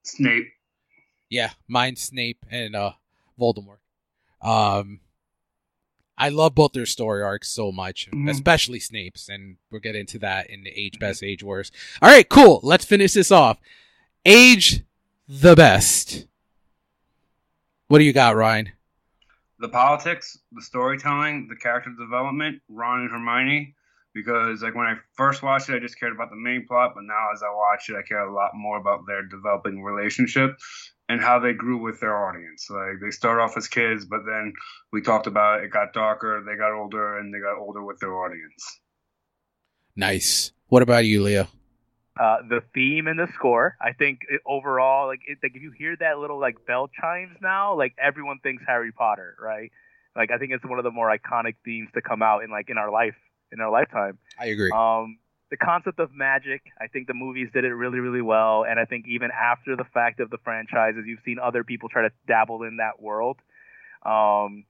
Snape. 0.03 0.47
Yeah, 1.29 1.51
mine's 1.67 2.01
Snape 2.01 2.45
and 2.51 2.75
uh 2.75 2.93
Voldemort. 3.39 3.79
Um 4.41 5.01
I 6.19 6.29
love 6.31 6.55
both 6.55 6.73
their 6.73 6.85
story 6.87 7.23
arcs 7.23 7.49
so 7.49 7.71
much, 7.73 8.11
Mhm. 8.11 8.29
especially 8.29 8.81
Snape's, 8.81 9.29
and 9.29 9.57
we'll 9.71 9.81
get 9.81 9.95
into 9.97 10.19
that 10.19 10.51
in 10.51 10.65
the 10.65 10.71
age 10.71 10.99
best, 10.99 11.23
age 11.23 11.43
worst. 11.45 11.73
All 12.03 12.11
right, 12.11 12.29
cool. 12.29 12.61
Let's 12.63 12.85
finish 12.85 13.13
this 13.13 13.31
off. 13.31 13.59
Age 14.27 14.83
the 15.29 15.55
best. 15.55 16.27
What 17.87 17.99
do 17.99 18.05
you 18.05 18.13
got, 18.13 18.37
Ryan? 18.37 18.73
the 19.61 19.69
politics, 19.69 20.39
the 20.53 20.63
storytelling, 20.63 21.49
the 21.49 21.57
character 21.57 21.91
development, 21.99 22.63
Ron 22.69 23.01
and 23.01 23.11
Hermione. 23.11 23.75
Because 24.15 24.63
like 24.63 24.77
when 24.77 24.87
I 24.87 24.95
first 25.15 25.43
watched 25.43 25.69
it, 25.69 25.75
I 25.75 25.79
just 25.81 25.99
cared 25.99 26.13
about 26.13 26.31
the 26.31 26.37
main 26.37 26.65
plot, 26.65 26.93
but 26.95 27.03
now 27.03 27.31
as 27.35 27.43
I 27.43 27.53
watch 27.53 27.89
it, 27.91 27.97
I 27.97 28.03
care 28.03 28.21
a 28.21 28.33
lot 28.33 28.53
more 28.55 28.79
about 28.79 29.01
their 29.09 29.23
developing 29.25 29.83
relationship 29.83 30.57
and 31.09 31.21
how 31.21 31.39
they 31.39 31.53
grew 31.53 31.79
with 31.79 32.01
their 32.01 32.29
audience. 32.29 32.69
Like 32.71 33.01
they 33.01 33.11
start 33.11 33.41
off 33.41 33.57
as 33.57 33.67
kids, 33.67 34.05
but 34.05 34.21
then 34.27 34.53
we 34.93 35.01
talked 35.01 35.27
about 35.27 35.61
it, 35.61 35.65
it 35.65 35.71
got 35.71 35.93
darker, 35.93 36.43
they 36.47 36.57
got 36.57 36.73
older, 36.73 37.19
and 37.19 37.33
they 37.33 37.39
got 37.39 37.59
older 37.59 37.83
with 37.83 37.99
their 37.99 38.15
audience. 38.15 38.81
Nice. 39.97 40.53
What 40.69 40.83
about 40.83 41.07
you, 41.07 41.23
Leo? 41.23 41.49
Uh, 42.21 42.39
the 42.49 42.63
theme 42.75 43.07
and 43.07 43.19
the 43.19 43.29
score, 43.33 43.77
I 43.81 43.93
think 43.93 44.23
it, 44.29 44.41
overall, 44.45 45.07
like, 45.07 45.21
it, 45.27 45.39
like 45.43 45.53
if 45.55 45.63
you 45.63 45.71
hear 45.71 45.97
that 46.01 46.19
little 46.19 46.39
like 46.39 46.67
bell 46.67 46.89
chimes 47.01 47.37
now, 47.41 47.77
like 47.77 47.95
everyone 48.03 48.41
thinks 48.43 48.65
Harry 48.67 48.93
Potter, 48.93 49.37
right? 49.41 49.71
Like 50.17 50.31
I 50.33 50.39
think 50.39 50.53
it's 50.53 50.65
one 50.65 50.79
of 50.79 50.85
the 50.85 50.91
more 50.91 51.17
iconic 51.17 51.55
themes 51.65 51.89
to 51.95 52.03
come 52.03 52.23
out 52.23 52.43
in 52.43 52.51
like 52.51 52.71
in 52.71 52.77
our 52.77 52.91
life, 52.91 53.15
in 53.53 53.61
our 53.61 53.71
lifetime. 53.71 54.19
I 54.39 54.47
agree. 54.47 54.71
Um, 54.75 55.19
the 55.51 55.57
concept 55.57 55.99
of 55.99 56.13
magic, 56.13 56.63
I 56.81 56.87
think 56.89 57.07
the 57.07 57.15
movies 57.15 57.49
did 57.53 57.65
it 57.65 57.73
really, 57.75 58.01
really 58.01 58.21
well, 58.21 58.65
and 58.65 58.79
I 58.79 58.85
think 58.85 59.07
even 59.09 59.31
after 59.31 59.77
the 59.77 59.85
fact 59.85 60.21
of 60.21 60.31
the 60.31 60.39
franchises, 60.39 61.05
you've 61.07 61.21
seen 61.25 61.39
other 61.39 61.65
people 61.65 61.89
try 61.89 62.03
to 62.03 62.11
dabble 62.27 62.63
in 62.65 62.77
that 62.77 63.01
world. 63.01 63.39
Um, 64.05 64.65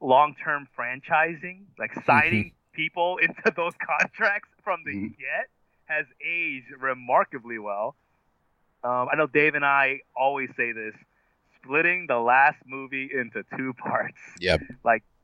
long-term 0.00 0.68
franchising, 0.78 1.64
like 1.78 1.92
signing 2.06 2.52
people 2.72 3.16
into 3.22 3.52
those 3.56 3.72
contracts 3.80 4.50
from 4.62 4.80
the 4.84 4.92
Mhm. 4.92 5.16
get, 5.16 5.48
has 5.86 6.06
aged 6.24 6.70
remarkably 6.78 7.58
well. 7.58 7.96
Um, 8.84 9.08
I 9.10 9.16
know 9.16 9.26
Dave 9.26 9.54
and 9.54 9.64
I 9.64 10.00
always 10.14 10.50
say 10.56 10.72
this: 10.72 10.94
splitting 11.56 12.06
the 12.06 12.18
last 12.18 12.58
movie 12.66 13.10
into 13.12 13.44
two 13.56 13.72
parts 13.72 14.18
Yep. 14.38 14.60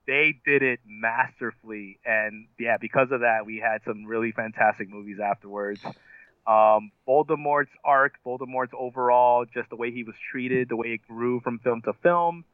They 0.07 0.39
did 0.45 0.63
it 0.63 0.81
masterfully. 0.87 1.99
And 2.05 2.47
yeah 2.59 2.77
because 2.81 3.09
of 3.11 3.21
that 3.21 3.47
we 3.47 3.59
had 3.59 3.81
some 3.87 4.05
really 4.05 4.33
fantastic 4.33 4.91
movies 4.91 5.19
afterwards. 5.23 5.81
Um, 6.47 6.93
voldemort's 7.09 7.71
arc 7.85 8.15
voldemort's 8.25 8.73
overall 8.79 9.47
just 9.47 9.71
the 9.71 9.77
way 9.77 9.91
he 9.91 10.05
was 10.05 10.15
treated 10.31 10.69
the 10.69 10.77
way 10.77 10.89
it 10.89 11.01
grew 11.09 11.41
from 11.41 11.59
film 11.59 11.83
to 11.83 11.93
film. 12.03 12.45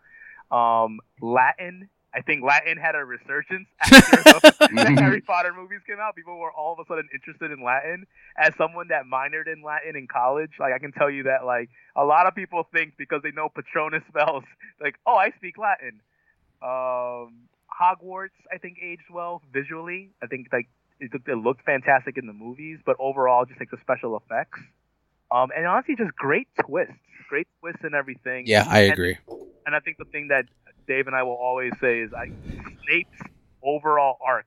Um, 0.50 1.00
latin 1.20 1.88
i 2.12 2.20
think 2.22 2.42
latin 2.42 2.76
had 2.76 2.96
a 2.96 3.04
resurgence 3.04 3.68
after 3.80 4.16
the, 4.58 4.96
harry 4.98 5.20
potter 5.20 5.52
movies 5.56 5.78
came 5.86 5.98
out. 6.00 6.16
People 6.16 6.38
were 6.38 6.50
all 6.50 6.72
of 6.72 6.80
a 6.80 6.84
sudden 6.88 7.08
interested 7.14 7.52
in 7.52 7.62
latin. 7.62 8.04
As 8.36 8.52
someone 8.56 8.88
that 8.88 9.04
minored 9.04 9.46
in 9.46 9.62
latin 9.62 9.96
in 9.96 10.08
college 10.08 10.50
like 10.58 10.72
i 10.72 10.78
can 10.78 10.92
tell 10.92 11.10
you 11.10 11.24
that 11.24 11.44
like 11.44 11.68
a 11.94 12.04
lot 12.04 12.26
of 12.26 12.34
people 12.34 12.66
think 12.72 12.94
because 12.96 13.20
they 13.22 13.30
know 13.30 13.48
patronus 13.48 14.02
spells 14.08 14.44
like 14.80 14.96
oh 15.06 15.14
i 15.14 15.30
speak 15.36 15.56
latin 15.58 16.00
um, 16.62 17.48
Hogwarts, 17.70 18.36
I 18.52 18.58
think, 18.58 18.78
aged 18.82 19.04
well 19.12 19.42
visually. 19.52 20.10
I 20.22 20.26
think 20.26 20.48
like 20.52 20.68
it, 20.98 21.10
it 21.26 21.34
looked 21.36 21.64
fantastic 21.64 22.18
in 22.18 22.26
the 22.26 22.32
movies, 22.32 22.78
but 22.84 22.96
overall, 22.98 23.44
just 23.46 23.58
like 23.60 23.70
the 23.70 23.78
special 23.80 24.16
effects. 24.16 24.60
Um, 25.32 25.50
and 25.56 25.66
honestly, 25.66 25.96
just 25.96 26.14
great 26.16 26.48
twists, 26.66 26.92
great 27.28 27.46
twists 27.60 27.82
and 27.84 27.94
everything. 27.94 28.44
Yeah, 28.46 28.64
I 28.68 28.80
And- 28.80 28.92
agree. 28.92 29.16
And 29.66 29.76
I 29.76 29.80
think 29.80 29.98
the 29.98 30.04
thing 30.06 30.28
that 30.28 30.46
Dave 30.88 31.06
and 31.06 31.14
I 31.14 31.22
will 31.22 31.36
always 31.36 31.72
say 31.80 32.00
is, 32.00 32.12
I 32.12 32.32
Snape's 32.84 33.20
overall 33.62 34.16
arc 34.26 34.46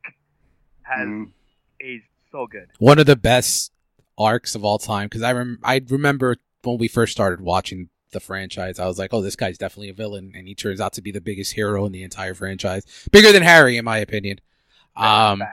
has 0.81 1.07
Mhm. 1.07 1.31
aged 1.79 2.03
so 2.31 2.47
good. 2.47 2.69
One 2.79 2.99
of 2.99 3.05
the 3.05 3.15
best 3.15 3.71
arcs 4.17 4.53
of 4.55 4.65
all 4.65 4.77
time 4.79 5.05
because 5.07 5.21
I 5.21 5.31
rem- 5.31 5.59
I 5.63 5.81
remember 5.87 6.35
when 6.63 6.77
we 6.77 6.87
first 6.87 7.13
started 7.13 7.41
watching 7.41 7.89
the 8.13 8.19
franchise, 8.19 8.79
I 8.79 8.85
was 8.87 8.97
like, 8.97 9.13
"Oh, 9.13 9.21
this 9.21 9.35
guy's 9.35 9.57
definitely 9.57 9.89
a 9.89 9.93
villain," 9.93 10.31
and 10.35 10.47
he 10.47 10.55
turns 10.55 10.79
out 10.79 10.93
to 10.93 11.01
be 11.01 11.11
the 11.11 11.21
biggest 11.21 11.53
hero 11.53 11.85
in 11.85 11.91
the 11.91 12.03
entire 12.03 12.33
franchise, 12.33 12.85
bigger 13.11 13.31
than 13.31 13.43
Harry, 13.43 13.77
in 13.77 13.85
my 13.85 13.97
opinion. 13.97 14.39
Um, 14.95 15.43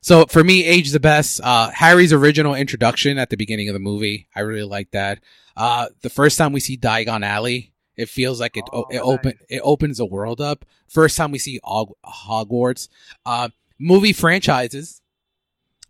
so 0.00 0.26
for 0.26 0.42
me, 0.44 0.64
age 0.64 0.90
the 0.90 1.00
best. 1.00 1.40
Uh, 1.42 1.70
Harry's 1.70 2.12
original 2.12 2.54
introduction 2.54 3.16
at 3.18 3.30
the 3.30 3.36
beginning 3.36 3.68
of 3.68 3.72
the 3.72 3.78
movie, 3.78 4.28
I 4.34 4.40
really 4.40 4.64
like 4.68 4.90
that. 4.90 5.20
Uh, 5.56 5.86
the 6.02 6.10
first 6.10 6.36
time 6.36 6.52
we 6.52 6.60
see 6.60 6.76
Diagon 6.76 7.24
Alley, 7.24 7.72
it 7.96 8.08
feels 8.08 8.40
like 8.40 8.56
it 8.56 8.68
Oh, 8.72 8.86
it 8.90 8.98
open 8.98 9.34
nice. 9.40 9.46
it 9.48 9.60
opens 9.64 9.98
the 9.98 10.06
world 10.06 10.40
up. 10.40 10.64
First 10.88 11.16
time 11.16 11.30
we 11.30 11.38
see 11.38 11.60
Hogwarts, 11.64 12.88
uh, 13.24 13.48
movie 13.78 14.12
franchises, 14.12 15.00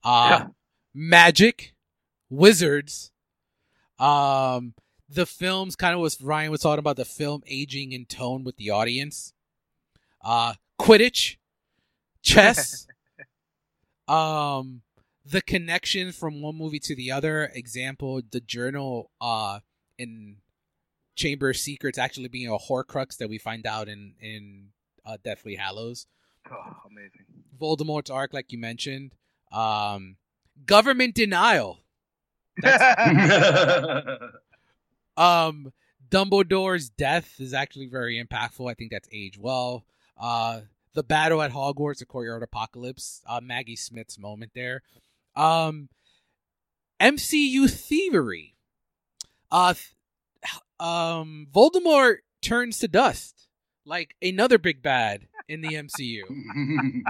uh, 0.05 0.29
Yeah. 0.41 0.47
magic, 0.95 1.75
wizards, 2.31 3.11
um, 3.99 4.75
the 5.09 5.27
films 5.27 5.75
kind 5.77 5.95
of 5.95 6.01
was 6.01 6.21
Ryan 6.21 6.51
was 6.51 6.61
talking 6.61 6.79
about 6.79 6.97
the 6.97 7.05
film 7.05 7.43
aging 7.47 7.93
in 7.93 8.05
tone 8.05 8.45
with 8.45 8.57
the 8.57 8.71
audience, 8.71 9.33
uh, 10.23 10.55
Quidditch, 10.79 11.37
chess, 12.23 12.87
um, 14.09 14.83
the 15.25 15.41
connection 15.41 16.13
from 16.13 16.43
one 16.43 16.57
movie 16.57 16.81
to 16.81 16.95
the 16.95 17.11
other. 17.11 17.51
Example, 17.55 18.21
the 18.31 18.41
journal, 18.41 19.11
uh, 19.21 19.61
in 19.97 20.37
Chamber 21.17 21.51
of 21.51 21.57
Secrets 21.57 21.99
actually 21.99 22.29
being 22.29 22.49
a 22.49 22.59
Horcrux 22.59 23.17
that 23.17 23.29
we 23.29 23.39
find 23.39 23.67
out 23.67 23.89
in 23.89 24.15
in 24.21 24.69
uh, 25.05 25.17
Deathly 25.25 25.57
Hallows. 25.57 26.07
Oh, 26.51 26.77
amazing. 26.91 27.25
Voldemort's 27.61 28.11
arc, 28.11 28.33
like 28.33 28.53
you 28.53 28.59
mentioned, 28.59 29.15
um, 29.53 30.17
government 30.65 31.15
denial. 31.15 31.81
Um, 35.19 35.73
Dumbledore's 36.11 36.89
death 36.89 37.35
is 37.39 37.53
actually 37.53 37.89
very 37.89 38.23
impactful. 38.23 38.71
I 38.71 38.75
think 38.75 38.91
that's 38.91 39.09
aged 39.13 39.39
well. 39.39 39.85
Uh, 40.19 40.63
the 40.95 41.03
battle 41.03 41.43
at 41.43 41.53
Hogwarts, 41.53 41.99
the 41.99 42.07
Courtyard 42.07 42.43
Apocalypse, 42.43 43.23
uh, 43.29 43.41
Maggie 43.43 43.77
Smith's 43.77 44.19
moment 44.19 44.53
there. 44.55 44.83
Um, 45.37 45.89
MCU 47.01 47.69
thievery. 47.71 48.55
Uh, 49.51 49.75
um, 50.81 51.49
Voldemort 51.53 52.19
turns 52.41 52.79
to 52.79 52.89
dust 52.89 53.49
like 53.85 54.15
another 54.23 54.59
big 54.59 54.83
bad 54.83 55.27
in 55.49 55.63
the 55.63 55.71
MCU. 55.71 56.23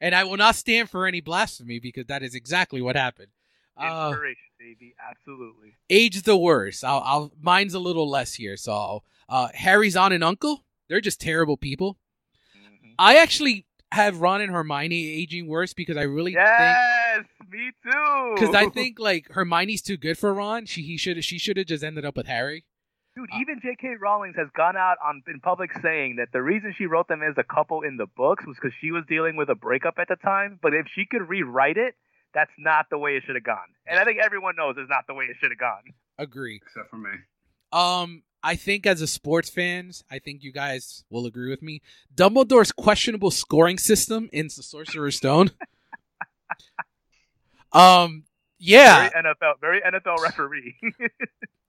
and 0.00 0.14
I 0.14 0.24
will 0.24 0.36
not 0.36 0.54
stand 0.54 0.90
for 0.90 1.06
any 1.06 1.20
blasphemy 1.20 1.80
because 1.80 2.06
that 2.06 2.22
is 2.22 2.34
exactly 2.34 2.80
what 2.82 2.96
happened. 2.96 3.28
Uh, 3.76 4.16
baby. 4.58 4.94
Absolutely. 5.10 5.74
age 5.90 6.22
the 6.22 6.36
worst. 6.36 6.84
I'll, 6.84 7.02
I'll 7.04 7.32
mine's 7.40 7.74
a 7.74 7.78
little 7.78 8.08
less 8.08 8.34
here. 8.34 8.56
So 8.56 9.02
uh, 9.28 9.48
Harry's 9.54 9.96
aunt 9.96 10.14
and 10.14 10.24
uncle, 10.24 10.64
they're 10.88 11.00
just 11.00 11.20
terrible 11.20 11.56
people. 11.56 11.98
Mhm. 12.56 12.94
I 12.98 13.18
actually 13.18 13.66
have 13.92 14.20
Ron 14.20 14.40
and 14.40 14.52
Hermione 14.52 15.08
aging 15.08 15.46
worse 15.46 15.72
because 15.72 15.96
I 15.96 16.02
really 16.02 16.32
think 16.32 16.44
Yes. 16.46 16.96
Yes, 17.16 17.24
me 17.50 17.70
too. 17.82 18.32
Because 18.34 18.54
I 18.54 18.68
think 18.74 18.98
like 18.98 19.30
Hermione's 19.30 19.82
too 19.82 19.96
good 19.96 20.18
for 20.18 20.32
Ron. 20.34 20.66
She 20.66 20.82
he 20.82 20.96
should 20.96 21.22
she 21.24 21.38
should 21.38 21.56
have 21.56 21.66
just 21.66 21.84
ended 21.84 22.04
up 22.04 22.16
with 22.16 22.26
Harry. 22.26 22.64
Dude, 23.14 23.30
even 23.40 23.60
J.K. 23.62 23.94
Rowling 23.98 24.34
has 24.36 24.48
gone 24.54 24.76
out 24.76 24.98
on 25.02 25.22
in 25.26 25.40
public 25.40 25.70
saying 25.80 26.16
that 26.16 26.32
the 26.32 26.42
reason 26.42 26.74
she 26.76 26.84
wrote 26.84 27.08
them 27.08 27.22
as 27.22 27.32
a 27.38 27.44
couple 27.44 27.80
in 27.80 27.96
the 27.96 28.04
books 28.14 28.44
was 28.46 28.56
because 28.60 28.74
she 28.78 28.90
was 28.90 29.04
dealing 29.08 29.36
with 29.36 29.48
a 29.48 29.54
breakup 29.54 29.94
at 29.98 30.08
the 30.08 30.16
time. 30.16 30.58
But 30.60 30.74
if 30.74 30.86
she 30.94 31.06
could 31.06 31.26
rewrite 31.26 31.78
it, 31.78 31.94
that's 32.36 32.52
not 32.58 32.84
the 32.90 32.98
way 32.98 33.12
it 33.12 33.22
should 33.26 33.34
have 33.34 33.44
gone. 33.44 33.56
And 33.86 33.98
I 33.98 34.04
think 34.04 34.18
everyone 34.22 34.56
knows 34.56 34.74
it's 34.76 34.90
not 34.90 35.06
the 35.08 35.14
way 35.14 35.24
it 35.24 35.36
should 35.40 35.50
have 35.50 35.58
gone. 35.58 35.94
Agree. 36.18 36.60
Except 36.62 36.90
for 36.90 36.98
me. 36.98 37.10
Um, 37.72 38.22
I 38.42 38.56
think 38.56 38.86
as 38.86 39.00
a 39.00 39.06
sports 39.06 39.48
fans, 39.48 40.04
I 40.10 40.18
think 40.18 40.44
you 40.44 40.52
guys 40.52 41.02
will 41.08 41.24
agree 41.24 41.48
with 41.48 41.62
me. 41.62 41.80
Dumbledore's 42.14 42.72
questionable 42.72 43.30
scoring 43.30 43.78
system 43.78 44.28
in 44.34 44.48
the 44.48 44.62
Sorcerer's 44.62 45.16
Stone. 45.16 45.50
um, 47.72 48.24
yeah. 48.58 49.08
Very 49.08 49.24
NFL, 49.24 49.60
very 49.60 49.80
NFL 49.80 50.22
referee. 50.22 50.76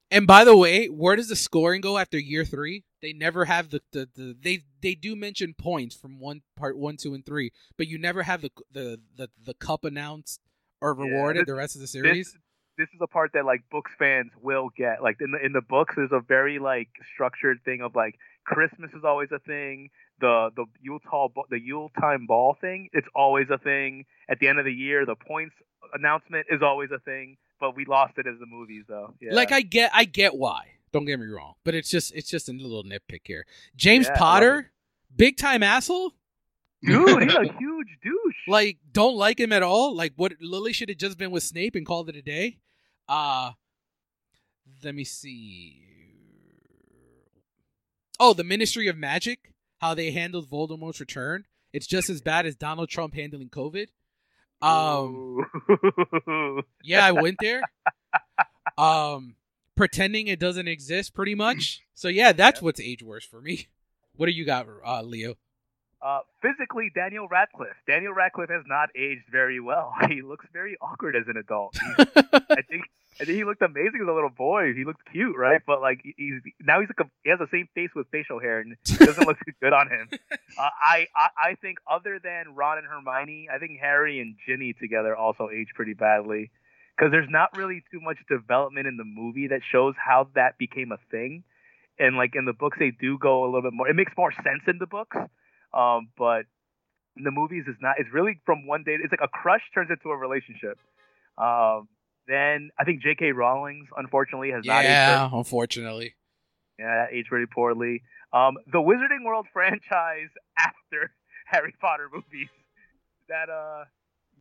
And 0.10 0.26
by 0.26 0.46
the 0.46 0.56
way, 0.56 0.88
where 0.88 1.18
does 1.18 1.28
the 1.28 1.36
scoring 1.36 1.82
go 1.82 1.98
after 1.98 2.18
year 2.18 2.46
three? 2.46 2.86
They 3.02 3.12
never 3.12 3.44
have 3.44 3.70
the, 3.70 3.82
the, 3.92 4.08
the 4.16 4.38
they 4.40 4.64
they 4.82 4.96
do 4.96 5.16
mention 5.18 5.54
points 5.54 5.96
from 5.96 6.20
one 6.20 6.44
part 6.56 6.78
one, 6.78 6.96
two, 6.96 7.14
and 7.14 7.26
three, 7.26 7.52
but 7.78 7.88
you 7.88 7.98
never 7.98 8.24
have 8.24 8.42
the 8.42 8.52
the 8.72 9.02
the, 9.18 9.30
the 9.44 9.54
cup 9.56 9.84
announced 9.84 10.40
or 10.82 10.96
Yeah, 10.98 11.06
rewarded 11.12 11.42
this- 11.42 11.48
the 11.48 11.56
rest 11.56 11.76
of 11.76 11.82
the 11.82 11.88
series. 11.88 12.34
this, 12.34 12.38
this 12.78 12.90
is 12.94 13.00
a 13.02 13.08
part 13.08 13.32
that 13.34 13.46
like 13.46 13.62
books 13.72 13.92
fans 13.98 14.32
will 14.42 14.70
get. 14.76 15.02
Like 15.02 15.18
in 15.22 15.32
the 15.32 15.44
in 15.44 15.52
the 15.54 15.62
books, 15.62 15.96
there's 15.96 16.12
a 16.12 16.20
very 16.20 16.60
like 16.60 16.90
structured 17.14 17.60
thing 17.66 17.82
of 17.82 17.96
like 17.96 18.16
Christmas 18.46 18.92
is 18.94 19.04
always 19.04 19.30
a 19.32 19.40
thing. 19.40 19.90
The 20.20 20.50
the 20.56 20.66
Yuletide 20.82 21.34
ba- 21.36 21.42
the 21.50 21.60
Yuletime 21.60 22.26
ball 22.28 22.56
thing, 22.60 22.90
it's 22.94 23.08
always 23.16 23.48
a 23.50 23.58
thing. 23.58 24.06
At 24.30 24.40
the 24.40 24.48
end 24.48 24.60
of 24.60 24.66
the 24.66 24.74
year, 24.74 25.06
the 25.06 25.16
points 25.16 25.56
announcement 25.94 26.48
is 26.50 26.62
always 26.62 26.92
a 26.92 27.00
thing. 27.00 27.38
But 27.60 27.76
we 27.76 27.86
lost 27.86 28.14
it 28.20 28.28
as 28.28 28.38
the 28.40 28.46
movies, 28.46 28.84
though. 28.88 29.16
Yeah. 29.20 29.34
Like 29.34 29.52
I 29.52 29.62
get 29.62 29.90
I 29.94 30.06
get 30.06 30.36
why. 30.36 30.74
Don't 30.94 31.06
get 31.06 31.20
me 31.20 31.26
wrong, 31.26 31.56
but 31.64 31.74
it's 31.74 31.90
just 31.90 32.14
it's 32.16 32.30
just 32.30 32.48
a 32.48 32.52
little 32.54 32.84
nitpick 32.84 33.22
here. 33.26 33.46
James 33.76 34.06
Yeah, 34.08 34.16
Potter, 34.18 34.72
big 35.16 35.38
time 35.38 35.64
asshole. 35.64 36.14
Dude, 36.84 37.24
he's 37.24 37.34
a 37.36 37.44
huge 37.60 37.88
douche. 38.04 38.36
Like 38.48 38.78
don't 38.92 39.16
like 39.16 39.40
him 39.40 39.52
at 39.52 39.64
all. 39.64 39.96
Like 39.96 40.14
what 40.16 40.34
Lily 40.40 40.74
should 40.74 40.90
have 40.90 40.98
just 40.98 41.18
been 41.18 41.32
with 41.32 41.44
Snape 41.44 41.76
and 41.76 41.86
called 41.86 42.10
it 42.10 42.16
a 42.16 42.22
day. 42.22 42.60
Uh 43.08 43.52
let 44.84 44.94
me 44.96 45.04
see. 45.04 45.82
Oh, 48.20 48.34
the 48.34 48.44
Ministry 48.44 48.88
of 48.88 48.98
Magic, 48.98 49.54
how 49.80 49.94
they 49.94 50.12
handled 50.12 50.50
Voldemort's 50.50 51.00
return. 51.00 51.46
It's 51.72 51.88
just 51.88 52.10
as 52.10 52.22
bad 52.22 52.46
as 52.46 52.56
Donald 52.56 52.90
Trump 52.90 53.14
handling 53.14 53.50
COVID. 53.50 53.88
Um 54.62 55.46
yeah, 56.84 57.06
I 57.06 57.12
went 57.22 57.38
there. 57.40 57.62
Um 58.78 59.36
pretending 59.76 60.28
it 60.28 60.40
doesn't 60.40 60.68
exist 60.68 61.14
pretty 61.14 61.36
much. 61.36 61.82
So 61.94 62.08
yeah, 62.08 62.32
that's 62.34 62.62
what's 62.62 62.82
age 62.82 63.04
worse 63.04 63.26
for 63.26 63.42
me. 63.42 63.68
What 64.16 64.26
do 64.26 64.32
you 64.32 64.46
got, 64.46 64.66
uh, 64.84 65.04
Leo? 65.04 65.36
Uh, 66.02 66.20
physically, 66.42 66.92
Daniel 66.94 67.28
Radcliffe. 67.28 67.76
Daniel 67.88 68.14
Radcliffe 68.14 68.50
has 68.50 68.64
not 68.68 68.90
aged 68.96 69.26
very 69.32 69.60
well. 69.60 69.94
He 70.08 70.22
looks 70.22 70.46
very 70.54 70.78
awkward 70.82 71.16
as 71.16 71.24
an 71.28 71.38
adult. 71.38 71.76
I 71.98 72.62
think 72.62 72.84
I 73.20 73.26
think 73.26 73.38
he 73.38 73.44
looked 73.44 73.62
amazing 73.64 74.00
as 74.02 74.08
a 74.08 74.12
little 74.12 74.30
boy. 74.30 74.74
He 74.74 74.86
looked 74.86 75.02
cute, 75.12 75.36
right? 75.36 75.62
But 75.66 75.82
like 75.82 76.02
he's 76.04 76.42
now 76.62 76.80
he's 76.80 76.90
like 76.90 77.08
a, 77.08 77.10
he 77.24 77.32
has 77.32 77.40
the 77.40 77.48
same 77.52 77.68
face 77.74 77.90
with 77.96 78.08
facial 78.12 78.40
hair 78.40 78.60
and 78.60 78.74
it 78.74 79.00
doesn't 79.00 79.28
look 79.28 79.38
good 79.62 79.74
on 79.74 79.90
him. 79.90 80.10
Uh, 80.60 80.70
I, 80.82 81.06
I 81.16 81.50
I 81.50 81.56
think 81.62 81.78
other 81.88 82.20
than 82.24 82.56
Ron 82.56 82.80
and 82.80 82.88
Hermione, 82.88 83.48
I 83.54 83.60
think 83.60 83.80
Harry 83.80 84.20
and 84.20 84.38
Ginny 84.48 84.74
together 84.74 85.16
also 85.16 85.50
age 85.54 85.68
pretty 85.76 85.94
badly 85.94 86.50
because 86.98 87.12
there's 87.12 87.30
not 87.30 87.56
really 87.56 87.84
too 87.92 88.00
much 88.02 88.18
development 88.28 88.88
in 88.88 88.98
the 88.98 89.04
movie 89.04 89.48
that 89.50 89.62
shows 89.72 89.94
how 90.04 90.30
that 90.34 90.58
became 90.58 90.92
a 90.92 90.98
thing. 91.12 91.44
And 92.00 92.16
like 92.16 92.32
in 92.36 92.46
the 92.46 92.54
books, 92.54 92.78
they 92.80 92.92
do 92.92 93.20
go 93.20 93.44
a 93.44 93.46
little 93.46 93.62
bit 93.62 93.74
more. 93.74 93.88
It 93.88 93.96
makes 93.96 94.14
more 94.18 94.32
sense 94.32 94.64
in 94.68 94.80
the 94.80 94.88
books, 94.88 95.16
um, 95.74 96.10
but 96.18 96.46
in 97.18 97.24
the 97.24 97.32
movies, 97.32 97.64
it's 97.68 97.82
not. 97.82 97.96
It's 98.00 98.10
really 98.14 98.40
from 98.46 98.68
one 98.68 98.84
day. 98.84 98.98
It's 99.02 99.12
like 99.12 99.22
a 99.24 99.28
crush 99.28 99.64
turns 99.74 99.90
into 99.90 100.10
a 100.10 100.18
relationship. 100.18 100.78
Um, 101.38 101.88
then 102.28 102.72
I 102.80 102.84
think 102.84 103.02
J.K. 103.02 103.32
Rowling's 103.32 103.88
unfortunately, 103.96 104.52
has 104.52 104.66
not 104.66 104.84
yeah, 104.84 105.30
unfortunately. 105.32 106.16
Yeah, 106.78 107.06
that 107.06 107.16
aged 107.16 107.30
pretty 107.30 107.48
poorly. 107.48 108.04
Um, 108.34 108.58
the 108.72 108.80
Wizarding 108.80 109.26
World 109.26 109.48
franchise 109.54 110.30
after 110.58 111.12
Harry 111.46 111.74
Potter 111.80 112.10
movies. 112.12 112.50
That 113.30 113.50
uh, 113.50 113.86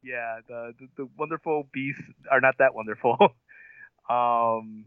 yeah, 0.02 0.40
the 0.46 0.74
the, 0.78 0.88
the 0.96 1.08
wonderful 1.18 1.68
beasts 1.72 2.02
are 2.30 2.40
not 2.40 2.58
that 2.58 2.74
wonderful. 2.74 3.16
um, 4.10 4.84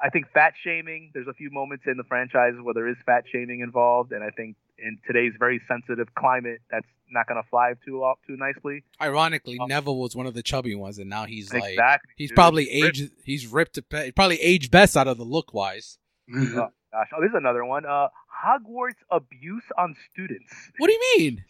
I 0.00 0.10
think 0.12 0.26
fat 0.32 0.54
shaming. 0.62 1.10
There's 1.14 1.28
a 1.28 1.34
few 1.34 1.50
moments 1.50 1.84
in 1.86 1.96
the 1.96 2.04
franchise 2.04 2.54
where 2.60 2.74
there 2.74 2.88
is 2.88 2.96
fat 3.06 3.24
shaming 3.30 3.60
involved, 3.60 4.12
and 4.12 4.22
I 4.22 4.30
think 4.30 4.56
in 4.84 4.98
today's 5.06 5.32
very 5.38 5.60
sensitive 5.68 6.14
climate, 6.14 6.60
that's 6.70 6.86
not 7.10 7.26
going 7.28 7.42
to 7.42 7.48
fly 7.48 7.74
too 7.84 8.02
too 8.26 8.36
nicely. 8.36 8.82
Ironically, 9.00 9.58
Um, 9.60 9.68
Neville 9.68 9.98
was 9.98 10.16
one 10.16 10.26
of 10.26 10.34
the 10.34 10.42
chubby 10.42 10.74
ones, 10.74 10.98
and 10.98 11.08
now 11.10 11.24
he's 11.26 11.52
like 11.52 11.78
he's 12.16 12.30
dude. 12.30 12.36
probably 12.36 12.64
Ripped. 12.82 12.98
aged. 12.98 13.10
He's 13.24 13.46
ripped. 13.46 13.74
To, 13.74 13.82
pe- 13.82 14.10
probably 14.12 14.40
aged 14.40 14.70
best 14.70 14.96
out 14.96 15.08
of 15.08 15.18
the 15.18 15.24
look 15.24 15.52
wise. 15.54 15.98
Oh, 16.34 16.68
gosh, 16.92 17.08
oh, 17.16 17.20
this 17.20 17.28
is 17.30 17.34
another 17.36 17.64
one. 17.64 17.84
Uh, 17.86 18.08
Hogwarts 18.44 19.00
abuse 19.10 19.64
on 19.78 19.94
students. 20.10 20.52
What 20.78 20.86
do 20.88 20.92
you 20.94 21.14
mean? 21.18 21.44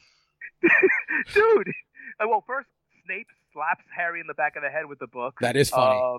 dude. 1.34 1.68
Uh, 2.20 2.26
well, 2.28 2.44
first 2.46 2.68
Snape 3.06 3.26
slaps 3.52 3.84
Harry 3.96 4.20
in 4.20 4.26
the 4.26 4.34
back 4.34 4.56
of 4.56 4.62
the 4.62 4.68
head 4.70 4.86
with 4.86 4.98
the 4.98 5.06
book. 5.06 5.38
That 5.40 5.56
is 5.56 5.70
funny. 5.70 6.00
Um, 6.00 6.18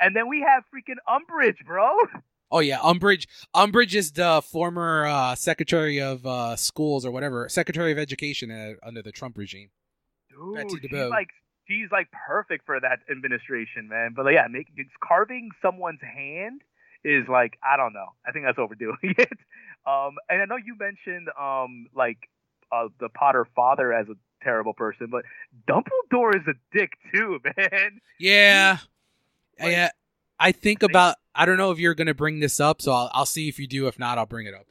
and 0.00 0.16
then 0.16 0.28
we 0.28 0.40
have 0.40 0.64
freaking 0.74 0.96
Umbridge, 1.08 1.64
bro. 1.66 1.90
Oh 2.52 2.60
yeah, 2.60 2.78
Umbridge. 2.78 3.26
Umbridge 3.54 3.94
is 3.94 4.12
the 4.12 4.42
former 4.42 5.06
uh, 5.06 5.34
secretary 5.34 6.00
of 6.00 6.24
uh, 6.24 6.54
schools 6.56 7.04
or 7.04 7.10
whatever, 7.10 7.48
secretary 7.48 7.90
of 7.90 7.98
education 7.98 8.50
uh, 8.50 8.74
under 8.86 9.02
the 9.02 9.10
Trump 9.10 9.36
regime. 9.36 9.70
Dude, 10.30 10.54
Betsy 10.54 10.88
she's 10.88 11.10
like 11.10 11.28
she's 11.66 11.88
like 11.90 12.08
perfect 12.26 12.66
for 12.66 12.78
that 12.78 13.00
administration, 13.10 13.88
man. 13.88 14.12
But 14.14 14.26
like, 14.26 14.34
yeah, 14.34 14.46
make, 14.48 14.68
carving 15.02 15.50
someone's 15.60 16.00
hand 16.02 16.62
is 17.04 17.26
like 17.28 17.58
I 17.62 17.76
don't 17.76 17.92
know. 17.92 18.12
I 18.26 18.32
think 18.32 18.44
that's 18.44 18.58
overdoing 18.58 18.96
it. 19.02 19.38
Um, 19.86 20.16
and 20.28 20.42
I 20.42 20.44
know 20.44 20.56
you 20.56 20.76
mentioned 20.78 21.28
um 21.40 21.86
like 21.94 22.18
uh, 22.70 22.88
the 23.00 23.08
Potter 23.08 23.46
father 23.56 23.92
as 23.92 24.06
a 24.08 24.14
terrible 24.42 24.74
person, 24.74 25.08
but 25.10 25.24
Dumbledore 25.68 26.34
is 26.34 26.42
a 26.48 26.54
dick 26.76 26.92
too, 27.12 27.38
man. 27.56 28.00
Yeah, 28.18 28.78
Like, 29.60 29.72
yeah. 29.72 29.90
I 30.38 30.52
think 30.52 30.82
about. 30.82 31.16
I 31.34 31.46
don't 31.46 31.56
know 31.56 31.70
if 31.70 31.78
you're 31.78 31.94
gonna 31.94 32.14
bring 32.14 32.40
this 32.40 32.60
up, 32.60 32.82
so 32.82 32.92
I'll, 32.92 33.10
I'll 33.12 33.26
see 33.26 33.48
if 33.48 33.58
you 33.58 33.66
do. 33.66 33.86
If 33.86 33.98
not, 33.98 34.18
I'll 34.18 34.26
bring 34.26 34.46
it 34.46 34.54
up. 34.54 34.66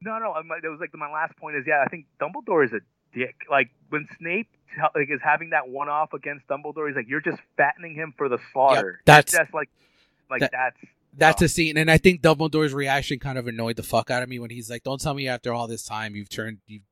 No, 0.00 0.18
no. 0.18 0.32
I'm, 0.32 0.48
that 0.48 0.68
was 0.70 0.80
like 0.80 0.94
my 0.94 1.10
last 1.10 1.36
point 1.36 1.56
is 1.56 1.64
yeah. 1.66 1.82
I 1.84 1.88
think 1.88 2.06
Dumbledore 2.20 2.64
is 2.64 2.72
a 2.72 2.80
dick. 3.16 3.34
Like 3.50 3.70
when 3.88 4.06
Snape 4.18 4.48
like 4.94 5.08
is 5.10 5.20
having 5.24 5.50
that 5.50 5.68
one 5.68 5.88
off 5.88 6.12
against 6.12 6.46
Dumbledore, 6.46 6.88
he's 6.88 6.96
like, 6.96 7.08
you're 7.08 7.20
just 7.22 7.38
fattening 7.56 7.94
him 7.94 8.12
for 8.16 8.28
the 8.28 8.38
slaughter. 8.52 9.00
that's- 9.06 9.32
that's 9.32 9.52
like, 9.54 9.70
like 10.30 10.40
that- 10.42 10.52
that's 10.52 10.76
That's 11.16 11.42
a 11.42 11.48
scene, 11.48 11.76
and 11.78 11.90
I 11.90 11.96
think 11.98 12.20
Dumbledore's 12.20 12.74
reaction 12.74 13.18
kind 13.18 13.38
of 13.38 13.46
annoyed 13.48 13.76
the 13.76 13.82
fuck 13.82 14.10
out 14.10 14.22
of 14.22 14.28
me 14.28 14.38
when 14.38 14.50
he's 14.50 14.70
like, 14.70 14.84
"Don't 14.84 15.00
tell 15.00 15.14
me 15.14 15.26
after 15.26 15.52
all 15.52 15.66
this 15.66 15.84
time 15.84 16.14
you've 16.14 16.28
turned, 16.28 16.58
you've 16.66 16.82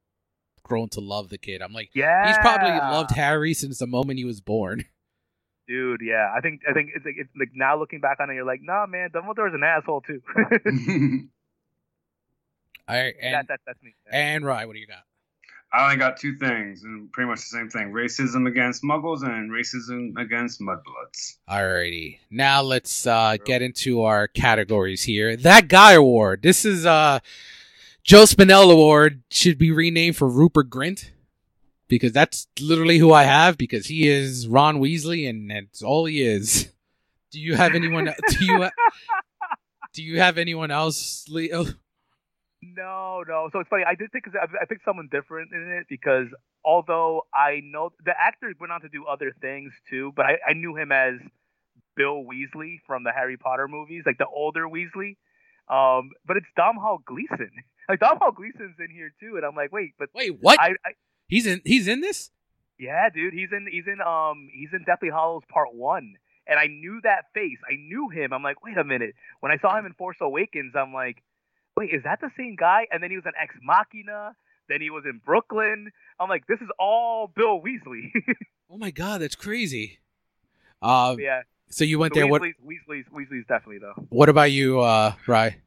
grown 0.64 0.88
to 0.90 1.00
love 1.00 1.28
the 1.28 1.38
kid." 1.38 1.60
I'm 1.62 1.72
like, 1.72 1.90
yeah. 1.94 2.26
he's 2.26 2.38
probably 2.38 2.70
loved 2.70 3.10
Harry 3.12 3.52
since 3.54 3.78
the 3.78 3.86
moment 3.86 4.18
he 4.18 4.24
was 4.24 4.40
born. 4.40 4.84
dude. 5.66 6.00
Yeah, 6.02 6.32
I 6.34 6.40
think 6.40 6.62
I 6.68 6.72
think 6.72 6.90
it's 6.94 7.04
like, 7.04 7.16
it's 7.18 7.30
like 7.38 7.50
now 7.54 7.78
looking 7.78 8.00
back 8.00 8.18
on 8.20 8.30
it, 8.30 8.34
you're 8.34 8.44
like, 8.44 8.62
nah, 8.62 8.86
man, 8.86 9.10
Dumbledore's 9.10 9.54
an 9.54 9.62
asshole 9.62 10.02
too. 10.02 10.22
All 12.88 12.94
right, 12.94 13.14
and 13.20 13.34
that, 13.34 13.48
that 13.48 13.60
that's 13.66 13.82
me. 13.82 13.94
and 14.10 14.44
Rye, 14.44 14.64
what 14.66 14.74
do 14.74 14.78
you 14.78 14.86
got? 14.86 15.02
I 15.72 15.84
only 15.84 15.96
got 15.96 16.16
two 16.16 16.36
things, 16.36 16.84
and 16.84 17.10
pretty 17.12 17.28
much 17.28 17.38
the 17.40 17.58
same 17.58 17.68
thing: 17.68 17.90
racism 17.92 18.46
against 18.46 18.82
Muggles 18.82 19.22
and 19.24 19.50
racism 19.50 20.16
against 20.16 20.60
Mudbloods. 20.60 21.38
Alrighty, 21.48 22.18
now 22.30 22.62
let's 22.62 23.06
uh, 23.06 23.36
get 23.44 23.62
into 23.62 24.02
our 24.02 24.28
categories 24.28 25.02
here. 25.02 25.36
That 25.36 25.68
guy 25.68 25.92
award. 25.92 26.42
This 26.42 26.64
is 26.64 26.86
uh, 26.86 27.18
Joe 28.04 28.22
Spinell 28.22 28.72
award 28.72 29.22
should 29.30 29.58
be 29.58 29.72
renamed 29.72 30.16
for 30.16 30.28
Rupert 30.28 30.70
Grint 30.70 31.10
because 31.88 32.12
that's 32.12 32.46
literally 32.60 32.98
who 32.98 33.12
I 33.12 33.24
have 33.24 33.56
because 33.56 33.86
he 33.86 34.08
is 34.08 34.48
Ron 34.48 34.78
Weasley 34.78 35.28
and 35.28 35.50
that's 35.50 35.82
all 35.82 36.04
he 36.06 36.22
is. 36.22 36.72
Do 37.32 37.40
you 37.40 37.54
have 37.56 37.74
anyone? 37.74 38.04
do 38.06 38.44
you 38.44 38.62
ha- 38.62 38.70
do 39.92 40.02
you 40.02 40.18
have 40.20 40.38
anyone 40.38 40.70
else, 40.70 41.26
Leo? 41.28 41.66
No, 42.62 43.22
no. 43.28 43.48
So 43.52 43.60
it's 43.60 43.68
funny. 43.68 43.84
I 43.86 43.94
did 43.94 44.10
think 44.10 44.24
I 44.34 44.44
I 44.60 44.64
picked 44.64 44.84
someone 44.84 45.08
different 45.10 45.52
in 45.52 45.78
it 45.78 45.86
because 45.88 46.26
although 46.64 47.22
I 47.32 47.60
know 47.62 47.90
the 48.04 48.12
actor 48.18 48.52
went 48.58 48.72
on 48.72 48.80
to 48.80 48.88
do 48.88 49.04
other 49.06 49.32
things 49.40 49.72
too, 49.88 50.12
but 50.16 50.26
I, 50.26 50.38
I 50.48 50.52
knew 50.54 50.74
him 50.76 50.90
as 50.90 51.14
Bill 51.96 52.24
Weasley 52.24 52.78
from 52.86 53.04
the 53.04 53.12
Harry 53.12 53.36
Potter 53.36 53.68
movies, 53.68 54.02
like 54.04 54.18
the 54.18 54.26
older 54.26 54.64
Weasley. 54.66 55.16
Um, 55.68 56.10
but 56.26 56.36
it's 56.36 56.46
Domhnall 56.56 57.02
Gleeson. 57.06 57.50
Like 57.88 58.00
Domhnall 58.00 58.32
Gleeson's 58.32 58.74
in 58.80 58.90
here 58.90 59.12
too, 59.20 59.36
and 59.36 59.44
I'm 59.44 59.54
like, 59.54 59.70
wait, 59.70 59.92
but 59.96 60.08
Wait, 60.12 60.36
what? 60.40 60.58
I, 60.58 60.70
I 60.84 60.90
he's 61.28 61.46
in. 61.46 61.60
He's 61.64 61.88
in 61.88 62.00
this. 62.00 62.30
Yeah, 62.78 63.08
dude, 63.08 63.32
he's 63.32 63.48
in 63.52 63.66
he's 63.70 63.86
in 63.86 64.00
um 64.00 64.48
he's 64.52 64.68
in 64.72 64.84
Deathly 64.84 65.08
Hallows 65.10 65.42
Part 65.48 65.74
One, 65.74 66.14
and 66.46 66.58
I 66.58 66.66
knew 66.66 67.00
that 67.04 67.26
face. 67.32 67.58
I 67.70 67.76
knew 67.76 68.08
him. 68.10 68.32
I'm 68.32 68.42
like, 68.42 68.62
wait 68.62 68.76
a 68.76 68.84
minute. 68.84 69.14
When 69.40 69.50
I 69.50 69.58
saw 69.58 69.78
him 69.78 69.86
in 69.86 69.94
Force 69.94 70.18
Awakens, 70.20 70.74
I'm 70.76 70.92
like, 70.92 71.22
wait, 71.76 71.90
is 71.92 72.02
that 72.04 72.20
the 72.20 72.30
same 72.36 72.56
guy? 72.56 72.86
And 72.90 73.02
then 73.02 73.10
he 73.10 73.16
was 73.16 73.24
in 73.24 73.32
Ex 73.40 73.54
Machina. 73.62 74.36
Then 74.68 74.80
he 74.80 74.90
was 74.90 75.04
in 75.04 75.20
Brooklyn. 75.24 75.90
I'm 76.18 76.28
like, 76.28 76.46
this 76.48 76.60
is 76.60 76.68
all 76.78 77.32
Bill 77.34 77.60
Weasley. 77.60 78.10
Oh 78.68 78.78
my 78.78 78.90
god, 78.90 79.20
that's 79.20 79.36
crazy. 79.36 80.00
Uh, 80.82 81.14
yeah. 81.20 81.42
so 81.70 81.84
you 81.84 82.00
went 82.00 82.14
the 82.14 82.20
there. 82.20 82.26
What 82.26 82.42
Weasley's, 82.42 82.54
Weasley's 82.88 83.04
Weasley's 83.14 83.46
definitely 83.46 83.78
though. 83.78 83.94
What 84.08 84.28
about 84.28 84.50
you, 84.50 84.80
uh, 84.80 85.12
Rye? 85.28 85.58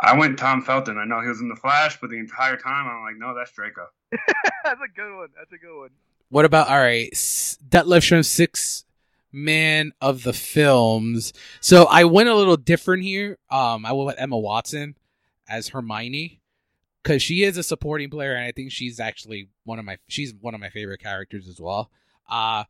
I 0.00 0.16
went 0.16 0.38
Tom 0.38 0.62
Felton. 0.62 0.98
I 0.98 1.04
know 1.04 1.20
he 1.20 1.28
was 1.28 1.40
in 1.40 1.48
the 1.48 1.56
Flash, 1.56 2.00
but 2.00 2.10
the 2.10 2.18
entire 2.18 2.56
time 2.56 2.86
I'm 2.86 3.02
like, 3.02 3.16
no, 3.16 3.34
that's 3.34 3.50
Draco. 3.52 3.86
That's 4.64 4.80
a 4.80 4.88
good 4.94 5.16
one. 5.16 5.28
That's 5.36 5.52
a 5.52 5.58
good 5.58 5.78
one. 5.78 5.90
What 6.30 6.44
about 6.44 6.68
all 6.68 6.78
right? 6.78 7.08
S- 7.12 7.58
Detlef 7.68 7.98
Schrempf, 8.00 8.26
six 8.26 8.84
man 9.32 9.92
of 10.00 10.22
the 10.22 10.32
films. 10.32 11.32
So 11.60 11.84
I 11.84 12.04
went 12.04 12.28
a 12.28 12.34
little 12.34 12.56
different 12.56 13.02
here. 13.02 13.38
Um, 13.50 13.84
I 13.86 13.92
went 13.92 14.06
with 14.06 14.18
Emma 14.18 14.36
Watson 14.38 14.96
as 15.48 15.68
Hermione 15.68 16.40
because 17.02 17.22
she 17.22 17.44
is 17.44 17.56
a 17.56 17.62
supporting 17.62 18.10
player, 18.10 18.34
and 18.34 18.44
I 18.44 18.52
think 18.52 18.72
she's 18.72 19.00
actually 19.00 19.48
one 19.64 19.78
of 19.78 19.84
my 19.84 19.98
she's 20.08 20.34
one 20.34 20.54
of 20.54 20.60
my 20.60 20.70
favorite 20.70 21.00
characters 21.00 21.48
as 21.48 21.60
well. 21.60 21.90
Uh 22.28 22.64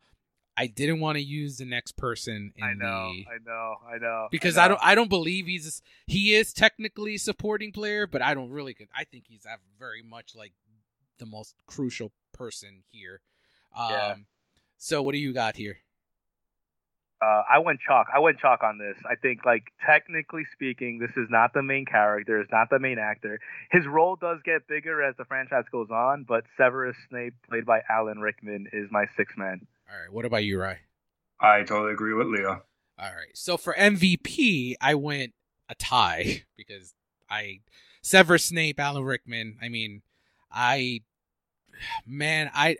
I 0.59 0.67
didn't 0.67 0.99
want 0.99 1.17
to 1.17 1.23
use 1.23 1.57
the 1.57 1.65
next 1.65 1.93
person 1.93 2.51
in 2.57 2.63
I 2.63 2.73
know. 2.73 3.13
the 3.13 3.25
I 3.29 3.37
know. 3.45 3.75
I 3.95 3.97
know. 3.97 4.27
because 4.29 4.57
I, 4.57 4.65
I, 4.65 4.67
don't 4.67 4.79
I 4.83 4.95
don't 4.95 5.09
believe 5.09 5.45
he's 5.45 5.81
he 6.05 6.35
is 6.35 6.51
technically 6.51 7.15
a 7.15 7.19
supporting 7.19 7.71
player, 7.71 8.05
but 8.05 8.21
I 8.21 8.33
don't 8.33 8.49
really 8.49 8.75
I 8.93 9.05
think 9.05 9.23
he's 9.29 9.45
very 9.79 10.03
much 10.03 10.35
like 10.35 10.51
the 11.17 11.25
most 11.25 11.55
crucial 11.65 12.11
person 12.33 12.83
here. 12.91 13.21
Um 13.73 13.89
Yeah. 13.89 14.15
so 14.77 15.01
what 15.01 15.13
do 15.13 15.19
you 15.19 15.31
got 15.31 15.55
here? 15.55 15.77
uh, 17.21 17.43
I 17.49 17.59
went 17.59 17.79
chalk. 17.85 18.07
I 18.13 18.19
went 18.19 18.39
chalk 18.39 18.63
on 18.63 18.77
this. 18.77 18.95
I 19.05 19.15
think, 19.15 19.45
like 19.45 19.63
technically 19.85 20.43
speaking, 20.53 20.99
this 20.99 21.11
is 21.17 21.29
not 21.29 21.53
the 21.53 21.61
main 21.61 21.85
character. 21.85 22.39
It's 22.39 22.51
not 22.51 22.69
the 22.69 22.79
main 22.79 22.97
actor. 22.97 23.39
His 23.71 23.85
role 23.85 24.15
does 24.15 24.39
get 24.45 24.67
bigger 24.67 25.03
as 25.03 25.15
the 25.17 25.25
franchise 25.25 25.65
goes 25.71 25.89
on, 25.89 26.23
but 26.27 26.45
Severus 26.55 26.95
Snape, 27.09 27.33
played 27.49 27.65
by 27.65 27.81
Alan 27.89 28.19
Rickman, 28.19 28.67
is 28.71 28.89
my 28.89 29.05
sixth 29.17 29.37
man. 29.37 29.67
All 29.91 29.99
right, 29.99 30.11
what 30.11 30.25
about 30.25 30.43
you, 30.43 30.59
Rye? 30.59 30.79
I 31.39 31.63
totally 31.63 31.93
agree 31.93 32.13
with 32.13 32.27
Leo. 32.27 32.63
All 32.99 33.05
right. 33.05 33.31
So 33.33 33.57
for 33.57 33.73
MVP, 33.73 34.75
I 34.81 34.95
went 34.95 35.33
a 35.69 35.75
tie 35.75 36.43
because 36.57 36.93
I 37.29 37.61
Severus 38.01 38.45
Snape, 38.45 38.79
Alan 38.79 39.03
Rickman. 39.03 39.57
I 39.61 39.69
mean, 39.69 40.01
I 40.51 41.01
man, 42.05 42.51
I 42.53 42.77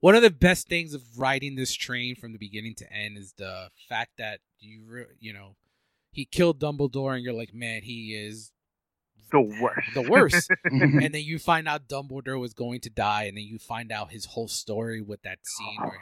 one 0.00 0.14
of 0.14 0.22
the 0.22 0.30
best 0.30 0.68
things 0.68 0.94
of 0.94 1.02
riding 1.16 1.54
this 1.54 1.72
train 1.72 2.16
from 2.16 2.32
the 2.32 2.38
beginning 2.38 2.74
to 2.74 2.92
end 2.92 3.16
is 3.16 3.32
the 3.38 3.68
fact 3.88 4.12
that 4.18 4.40
you 4.58 5.06
you 5.20 5.32
know 5.32 5.56
he 6.10 6.24
killed 6.24 6.60
Dumbledore 6.60 7.14
and 7.14 7.24
you're 7.24 7.32
like, 7.32 7.54
man, 7.54 7.82
he 7.82 8.14
is 8.14 8.52
The 9.34 9.58
worst. 9.60 9.94
the 9.94 10.02
worst. 10.02 10.50
and 10.64 11.12
then 11.12 11.22
you 11.22 11.40
find 11.40 11.66
out 11.66 11.88
Dumbledore 11.88 12.38
was 12.38 12.54
going 12.54 12.80
to 12.82 12.90
die, 12.90 13.24
and 13.24 13.36
then 13.36 13.44
you 13.44 13.58
find 13.58 13.90
out 13.90 14.12
his 14.12 14.26
whole 14.26 14.46
story 14.46 15.02
with 15.02 15.22
that 15.22 15.40
scene. 15.44 15.76
Where 15.80 15.98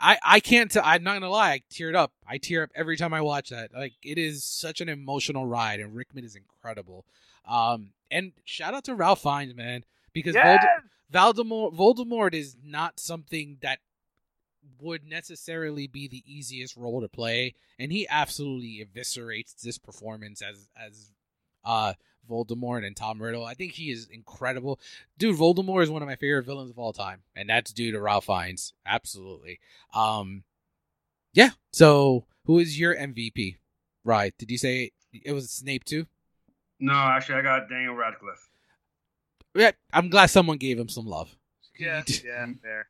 I, 0.00 0.12
I, 0.12 0.18
I 0.24 0.40
can't. 0.40 0.70
T- 0.70 0.80
I'm 0.82 1.02
not 1.02 1.14
gonna 1.14 1.30
lie. 1.30 1.50
I 1.50 1.62
teared 1.68 1.96
up. 1.96 2.12
I 2.26 2.38
tear 2.38 2.62
up 2.62 2.70
every 2.76 2.96
time 2.96 3.12
I 3.12 3.20
watch 3.22 3.50
that. 3.50 3.70
Like 3.74 3.94
it 4.02 4.18
is 4.18 4.44
such 4.44 4.80
an 4.80 4.88
emotional 4.88 5.46
ride, 5.46 5.80
and 5.80 5.94
Rickman 5.96 6.24
is 6.24 6.36
incredible. 6.36 7.04
Um, 7.44 7.90
and 8.10 8.32
shout 8.44 8.72
out 8.72 8.84
to 8.84 8.94
Ralph 8.94 9.22
Fiennes, 9.22 9.56
man, 9.56 9.84
because 10.12 10.34
yes! 10.34 10.64
Vold- 11.10 11.36
Voldemort, 11.36 11.76
Voldemort 11.76 12.34
is 12.34 12.56
not 12.62 13.00
something 13.00 13.58
that 13.62 13.80
would 14.80 15.04
necessarily 15.04 15.86
be 15.86 16.08
the 16.08 16.22
easiest 16.26 16.76
role 16.76 17.00
to 17.00 17.08
play, 17.08 17.54
and 17.78 17.92
he 17.92 18.06
absolutely 18.08 18.84
eviscerates 18.84 19.60
this 19.60 19.78
performance 19.78 20.42
as 20.42 20.68
as 20.76 21.10
uh 21.64 21.94
Voldemort 22.28 22.86
and 22.86 22.96
Tom 22.96 23.20
Riddle. 23.22 23.44
I 23.44 23.54
think 23.54 23.72
he 23.72 23.90
is 23.90 24.08
incredible. 24.10 24.80
Dude, 25.18 25.36
Voldemort 25.36 25.82
is 25.82 25.90
one 25.90 26.02
of 26.02 26.08
my 26.08 26.16
favorite 26.16 26.44
villains 26.44 26.70
of 26.70 26.78
all 26.78 26.92
time, 26.92 27.22
and 27.34 27.48
that's 27.48 27.72
due 27.72 27.92
to 27.92 28.00
Ralph 28.00 28.26
Fiennes. 28.26 28.72
Absolutely. 28.84 29.60
Um 29.94 30.44
yeah. 31.32 31.50
So, 31.70 32.24
who 32.46 32.58
is 32.58 32.80
your 32.80 32.94
MVP? 32.96 33.56
Right. 34.04 34.32
Did 34.38 34.50
you 34.50 34.58
say 34.58 34.92
it 35.12 35.32
was 35.32 35.50
Snape 35.50 35.84
too? 35.84 36.06
No, 36.80 36.94
actually, 36.94 37.36
I 37.36 37.42
got 37.42 37.68
Daniel 37.68 37.94
Radcliffe. 37.94 38.48
Yeah, 39.54 39.70
I'm 39.92 40.10
glad 40.10 40.26
someone 40.26 40.58
gave 40.58 40.78
him 40.78 40.88
some 40.88 41.06
love. 41.06 41.34
Yeah, 41.78 42.02
yeah, 42.24 42.46
fair. 42.62 42.88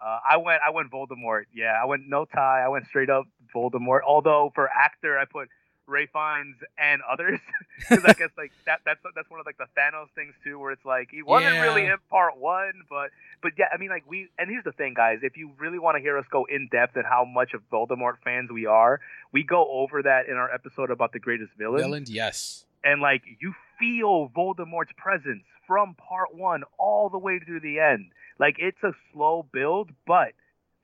Uh, 0.00 0.18
I 0.28 0.38
went, 0.38 0.60
I 0.66 0.70
went 0.70 0.90
Voldemort. 0.90 1.44
Yeah, 1.52 1.78
I 1.80 1.84
went 1.84 2.08
no 2.08 2.24
tie. 2.24 2.62
I 2.64 2.68
went 2.68 2.86
straight 2.86 3.10
up 3.10 3.26
Voldemort. 3.54 4.00
Although 4.06 4.50
for 4.54 4.68
actor, 4.68 5.18
I 5.18 5.24
put 5.24 5.48
Ralph 5.90 6.10
Fiennes 6.12 6.56
and 6.78 7.02
others 7.10 7.40
because 7.88 8.04
I 8.04 8.12
guess 8.14 8.30
like 8.38 8.52
that 8.66 8.80
that's 8.86 9.00
that's 9.14 9.28
one 9.30 9.40
of 9.40 9.46
like 9.46 9.58
the 9.58 9.66
Thanos 9.78 10.06
things 10.14 10.34
too, 10.44 10.58
where 10.58 10.70
it's 10.72 10.84
like 10.84 11.08
he 11.10 11.22
wasn't 11.22 11.54
Yeah. 11.54 11.62
really 11.62 11.84
in 11.86 11.96
part 12.08 12.38
one, 12.38 12.72
but 12.88 13.10
but 13.42 13.52
yeah, 13.58 13.66
I 13.74 13.76
mean 13.76 13.90
like 13.90 14.04
we 14.08 14.28
and 14.38 14.48
here's 14.48 14.64
the 14.64 14.72
thing, 14.72 14.94
guys. 14.94 15.18
If 15.22 15.36
you 15.36 15.50
really 15.58 15.78
want 15.78 15.96
to 15.96 16.00
hear 16.00 16.16
us 16.16 16.24
go 16.30 16.46
in 16.48 16.68
depth 16.70 16.96
and 16.96 17.04
how 17.04 17.24
much 17.24 17.52
of 17.54 17.62
Voldemort 17.72 18.14
fans 18.24 18.50
we 18.50 18.66
are, 18.66 19.00
we 19.32 19.42
go 19.42 19.68
over 19.70 20.02
that 20.02 20.28
in 20.28 20.36
our 20.36 20.52
episode 20.52 20.90
about 20.90 21.12
the 21.12 21.18
greatest 21.18 21.50
villains 21.58 21.82
Villains, 21.82 22.10
yes. 22.10 22.64
and 22.84 23.00
like 23.02 23.22
you 23.40 23.54
feel 23.78 24.30
Voldemort's 24.36 24.92
presence 24.96 25.42
from 25.66 25.94
part 25.94 26.34
one 26.34 26.62
all 26.78 27.08
the 27.08 27.18
way 27.18 27.38
to 27.38 27.60
the 27.60 27.78
end. 27.80 28.12
Like 28.38 28.56
it's 28.58 28.82
a 28.82 28.92
slow 29.12 29.46
build, 29.52 29.90
but 30.06 30.32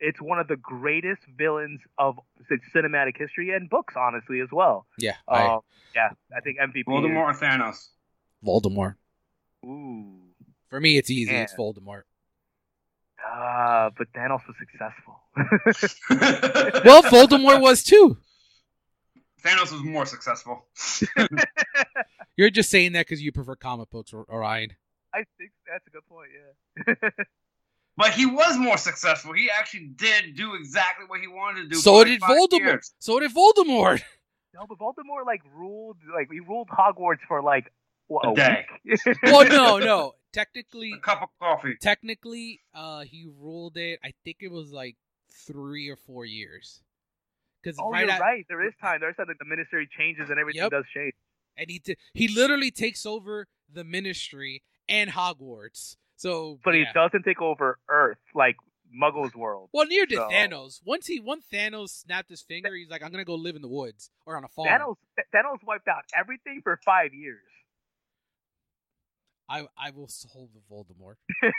it's 0.00 0.20
one 0.20 0.38
of 0.38 0.48
the 0.48 0.56
greatest 0.56 1.22
villains 1.38 1.80
of 1.98 2.18
cinematic 2.74 3.16
history 3.18 3.50
and 3.54 3.68
books, 3.70 3.94
honestly, 3.96 4.40
as 4.40 4.48
well. 4.52 4.86
Yeah. 4.98 5.14
I, 5.28 5.42
Uh, 5.46 5.58
yeah, 5.94 6.10
I 6.36 6.40
think 6.40 6.58
MVP. 6.58 6.84
Voldemort 6.86 7.16
or 7.16 7.32
Thanos? 7.34 7.88
Voldemort. 8.44 8.94
Ooh, 9.64 10.18
For 10.68 10.80
me, 10.80 10.98
it's 10.98 11.10
easy. 11.10 11.34
It's 11.34 11.54
Voldemort. 11.54 12.02
ah, 13.24 13.90
but 13.96 14.12
Thanos 14.12 14.40
was 14.46 14.56
successful. 14.60 15.20
Well, 16.84 17.02
Voldemort 17.04 17.60
was 17.60 17.82
too. 17.82 18.16
Thanos 19.42 19.72
was 19.72 19.82
more 19.82 20.06
successful. 20.06 20.66
You're 22.36 22.50
just 22.50 22.70
saying 22.70 22.92
that 22.92 23.06
because 23.06 23.22
you 23.22 23.32
prefer 23.32 23.56
comic 23.56 23.90
books, 23.90 24.12
or 24.12 24.24
Orion. 24.30 24.70
I 25.14 25.24
think 25.38 25.50
that's 25.70 25.86
a 25.86 25.90
good 25.90 26.06
point. 26.08 26.28
Yeah. 26.86 26.94
But 27.96 28.10
he 28.12 28.26
was 28.26 28.58
more 28.58 28.76
successful. 28.76 29.32
He 29.32 29.48
actually 29.50 29.88
did 29.96 30.36
do 30.36 30.54
exactly 30.54 31.06
what 31.06 31.20
he 31.20 31.28
wanted 31.28 31.62
to 31.62 31.68
do. 31.68 31.76
So 31.76 32.04
did 32.04 32.20
Voldemort. 32.20 32.58
years. 32.58 32.92
So 32.98 33.18
did 33.20 33.32
Voldemort. 33.32 34.02
no, 34.54 34.66
but 34.68 34.78
Voldemort 34.78 35.24
like 35.26 35.40
ruled 35.54 35.96
like 36.14 36.28
he 36.30 36.40
ruled 36.40 36.68
Hogwarts 36.68 37.20
for 37.26 37.42
like 37.42 37.72
what, 38.08 38.26
A 38.26 38.30
a, 38.30 38.34
day. 38.34 38.66
week. 38.84 39.00
well, 39.22 39.48
no, 39.48 39.78
no. 39.78 40.12
Technically, 40.32 40.92
A 40.92 40.98
cup 41.00 41.22
of 41.22 41.28
coffee. 41.40 41.76
technically, 41.80 42.60
uh, 42.74 43.00
he 43.00 43.26
ruled 43.40 43.78
it. 43.78 43.98
I 44.04 44.12
think 44.24 44.36
it 44.40 44.50
was 44.50 44.70
like 44.70 44.96
three 45.46 45.88
or 45.88 45.96
four 45.96 46.26
years. 46.26 46.82
Because 47.62 47.78
Oh, 47.80 47.90
right 47.90 48.02
you're 48.02 48.10
at, 48.12 48.20
right. 48.20 48.44
There 48.48 48.64
is 48.66 48.74
time. 48.80 49.00
There's 49.00 49.16
time 49.16 49.26
that 49.28 49.38
the 49.38 49.46
ministry 49.46 49.88
changes 49.96 50.28
and 50.28 50.38
everything 50.38 50.60
Yep. 50.62 50.70
does 50.70 50.84
change. 50.94 51.14
and 51.56 51.70
he 51.70 51.78
t- 51.78 51.96
he 52.12 52.28
literally 52.28 52.70
takes 52.70 53.06
over 53.06 53.48
the 53.72 53.82
ministry 53.82 54.62
and 54.86 55.10
Hogwarts. 55.10 55.96
So, 56.16 56.58
But 56.64 56.72
yeah. 56.72 56.86
he 56.86 56.92
doesn't 56.94 57.22
take 57.24 57.40
over 57.42 57.78
Earth 57.88 58.18
like 58.34 58.56
Muggles 58.94 59.34
world. 59.34 59.68
Well, 59.72 59.86
near 59.86 60.06
to 60.06 60.14
So- 60.14 60.28
Thanos. 60.30 60.80
Once 60.84 61.06
he, 61.06 61.20
once 61.20 61.44
Thanos 61.52 61.90
snapped 61.90 62.30
his 62.30 62.42
finger, 62.42 62.74
he's 62.74 62.88
like, 62.88 63.02
"I'm 63.02 63.10
gonna 63.10 63.24
go 63.24 63.34
live 63.34 63.56
in 63.56 63.62
the 63.62 63.68
woods 63.68 64.10
or 64.24 64.36
on 64.36 64.44
a 64.44 64.48
farm." 64.48 64.68
Thanos, 64.68 64.96
Thanos 65.34 65.58
wiped 65.66 65.88
out 65.88 66.04
everything 66.16 66.60
for 66.62 66.78
five 66.84 67.12
years. 67.12 67.42
I, 69.48 69.66
I 69.78 69.90
will 69.90 70.08
hold 70.32 70.50
the 70.54 70.60
Voldemort. 70.72 71.16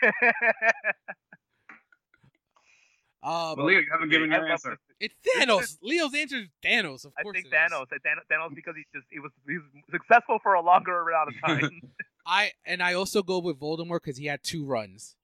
Uh, 3.23 3.55
But 3.55 3.65
Leo, 3.65 3.79
you 3.79 3.87
haven't 3.91 4.09
given 4.09 4.31
I 4.31 4.37
your 4.37 4.47
answer. 4.51 4.77
it's 4.99 5.15
Thanos. 5.35 5.77
Leo's 5.81 6.13
answer 6.13 6.37
is 6.37 6.47
Thanos. 6.63 7.03
Of 7.03 7.13
course, 7.21 7.35
I 7.37 7.41
think 7.41 7.45
it 7.45 7.47
is. 7.47 7.53
Thanos. 7.53 7.85
I 7.91 7.95
Thanos, 7.97 8.23
Thanos 8.31 8.55
because 8.55 8.75
he 8.75 8.83
just 8.93 9.07
he 9.09 9.19
was 9.19 9.31
he 9.47 9.57
was 9.57 9.65
successful 9.91 10.37
for 10.41 10.53
a 10.53 10.61
longer 10.61 11.01
amount 11.01 11.29
of 11.29 11.41
time. 11.45 11.81
I 12.29 12.51
and 12.65 12.83
I 12.83 12.93
also 12.93 13.23
go 13.23 13.39
with 13.39 13.57
Voldemort 13.59 14.01
because 14.03 14.17
he 14.17 14.25
had 14.25 14.43
two 14.43 14.65
runs. 14.65 15.15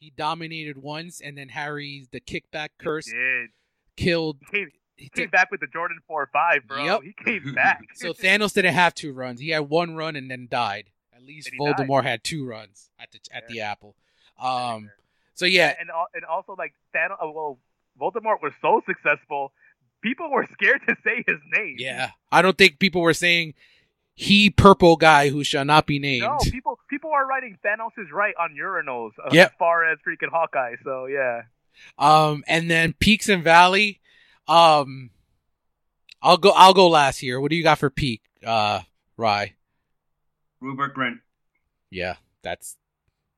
He 0.00 0.12
dominated 0.16 0.78
once, 0.78 1.20
and 1.20 1.36
then 1.38 1.50
Harry, 1.50 2.08
the 2.10 2.20
kickback 2.20 2.70
curse, 2.78 3.12
killed. 3.96 4.38
he 4.50 4.58
came, 4.58 4.68
He 4.96 5.08
came 5.10 5.28
back 5.28 5.50
with 5.50 5.60
the 5.60 5.66
Jordan 5.68 5.98
four 6.08 6.28
five, 6.32 6.66
bro. 6.66 6.84
Yep. 6.84 7.00
He 7.02 7.12
came 7.24 7.54
back. 7.54 7.82
so 7.94 8.12
Thanos 8.12 8.52
didn't 8.54 8.74
have 8.74 8.94
two 8.94 9.12
runs. 9.12 9.40
He 9.40 9.50
had 9.50 9.68
one 9.68 9.94
run 9.94 10.16
and 10.16 10.30
then 10.30 10.48
died. 10.50 10.86
At 11.14 11.22
least 11.22 11.50
he 11.50 11.58
died. 11.64 11.76
Voldemort 11.76 12.04
had 12.04 12.24
two 12.24 12.44
runs 12.46 12.90
at 12.98 13.12
the 13.12 13.20
at 13.32 13.44
Yeah. 13.48 13.52
the 13.52 13.60
apple. 13.60 13.94
Um. 14.40 14.90
So 15.34 15.44
yeah, 15.46 15.74
and 15.78 15.88
and 16.14 16.24
also 16.24 16.54
like 16.58 16.72
Thanos. 16.94 17.16
oh, 17.20 17.30
Well, 17.30 17.58
Voldemort 18.00 18.42
was 18.42 18.52
so 18.60 18.82
successful, 18.86 19.52
people 20.02 20.30
were 20.30 20.46
scared 20.52 20.80
to 20.88 20.96
say 21.04 21.22
his 21.26 21.38
name. 21.52 21.76
yeah. 21.78 22.10
I 22.32 22.42
don't 22.42 22.56
think 22.58 22.78
people 22.78 23.02
were 23.02 23.14
saying 23.14 23.54
he 24.14 24.50
purple 24.50 24.96
guy 24.96 25.28
who 25.30 25.42
shall 25.44 25.64
not 25.64 25.86
be 25.86 25.98
named. 25.98 26.22
No, 26.22 26.38
people 26.50 26.78
people 26.88 27.10
are 27.10 27.26
writing 27.26 27.58
Thanos 27.64 27.90
is 27.98 28.10
right 28.12 28.34
on 28.38 28.54
urinals 28.54 29.12
uh, 29.24 29.30
Yep. 29.32 29.50
as 29.52 29.56
far 29.58 29.84
as 29.90 29.98
freaking 30.06 30.30
Hawkeye. 30.30 30.74
So 30.84 31.06
yeah. 31.06 31.42
Um, 31.98 32.44
and 32.46 32.70
then 32.70 32.94
Peaks 32.98 33.28
and 33.28 33.42
Valley. 33.42 34.00
Um, 34.46 35.10
I'll 36.20 36.36
go. 36.36 36.50
I'll 36.50 36.74
go 36.74 36.88
last 36.88 37.18
here. 37.18 37.40
What 37.40 37.50
do 37.50 37.56
you 37.56 37.62
got 37.62 37.78
for 37.78 37.90
Peak? 37.90 38.22
Uh, 38.46 38.80
Rye. 39.16 39.54
Rupert 40.60 40.94
Grint. 40.94 41.20
Yeah, 41.90 42.16
that's 42.42 42.76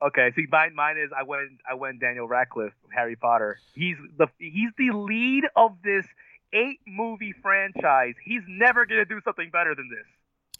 Okay, 0.03 0.33
see, 0.37 0.45
mine, 0.51 0.75
mine 0.75 0.99
is 0.99 1.11
I 1.17 1.23
went 1.23 1.49
I 1.69 1.75
went 1.75 1.99
Daniel 2.01 2.29
Radcliffe, 2.29 2.75
Harry 2.95 3.17
Potter. 3.17 3.59
He's 3.75 3.97
the 4.19 4.27
he's 4.39 4.71
the 4.77 4.91
lead 4.95 5.45
of 5.57 5.77
this 5.83 6.05
eight 6.53 6.81
movie 6.87 7.33
franchise. 7.43 8.15
He's 8.23 8.43
never 8.47 8.85
gonna 8.85 9.07
do 9.07 9.21
something 9.25 9.49
better 9.51 9.75
than 9.75 9.89
this. 9.89 10.07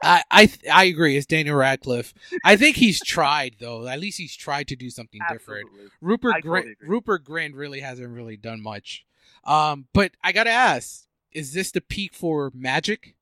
I 0.03 0.23
I 0.31 0.47
th- 0.47 0.71
I 0.73 0.85
agree. 0.85 1.17
It's 1.17 1.27
Daniel 1.27 1.57
Radcliffe. 1.57 2.13
I 2.45 2.57
think 2.57 2.77
he's 2.77 3.01
tried 3.01 3.57
though. 3.61 3.87
At 3.87 4.01
least 4.01 4.19
he's 4.19 4.37
tried 4.37 4.69
to 4.69 4.77
do 4.77 4.91
something 4.91 5.21
different. 5.31 5.69
Rupert 6.01 6.35
I 6.35 6.41
totally 6.41 6.75
Grint. 6.83 6.89
Rupert 6.89 7.25
Grint 7.25 7.53
really 7.55 7.81
hasn't 7.81 8.09
really 8.15 8.37
done 8.37 8.63
much. 8.63 9.05
Um, 9.45 9.87
but 9.93 10.13
I 10.23 10.33
gotta 10.33 10.51
ask: 10.51 11.05
Is 11.33 11.53
this 11.53 11.71
the 11.71 11.81
peak 11.81 12.15
for 12.15 12.51
magic? 12.55 13.15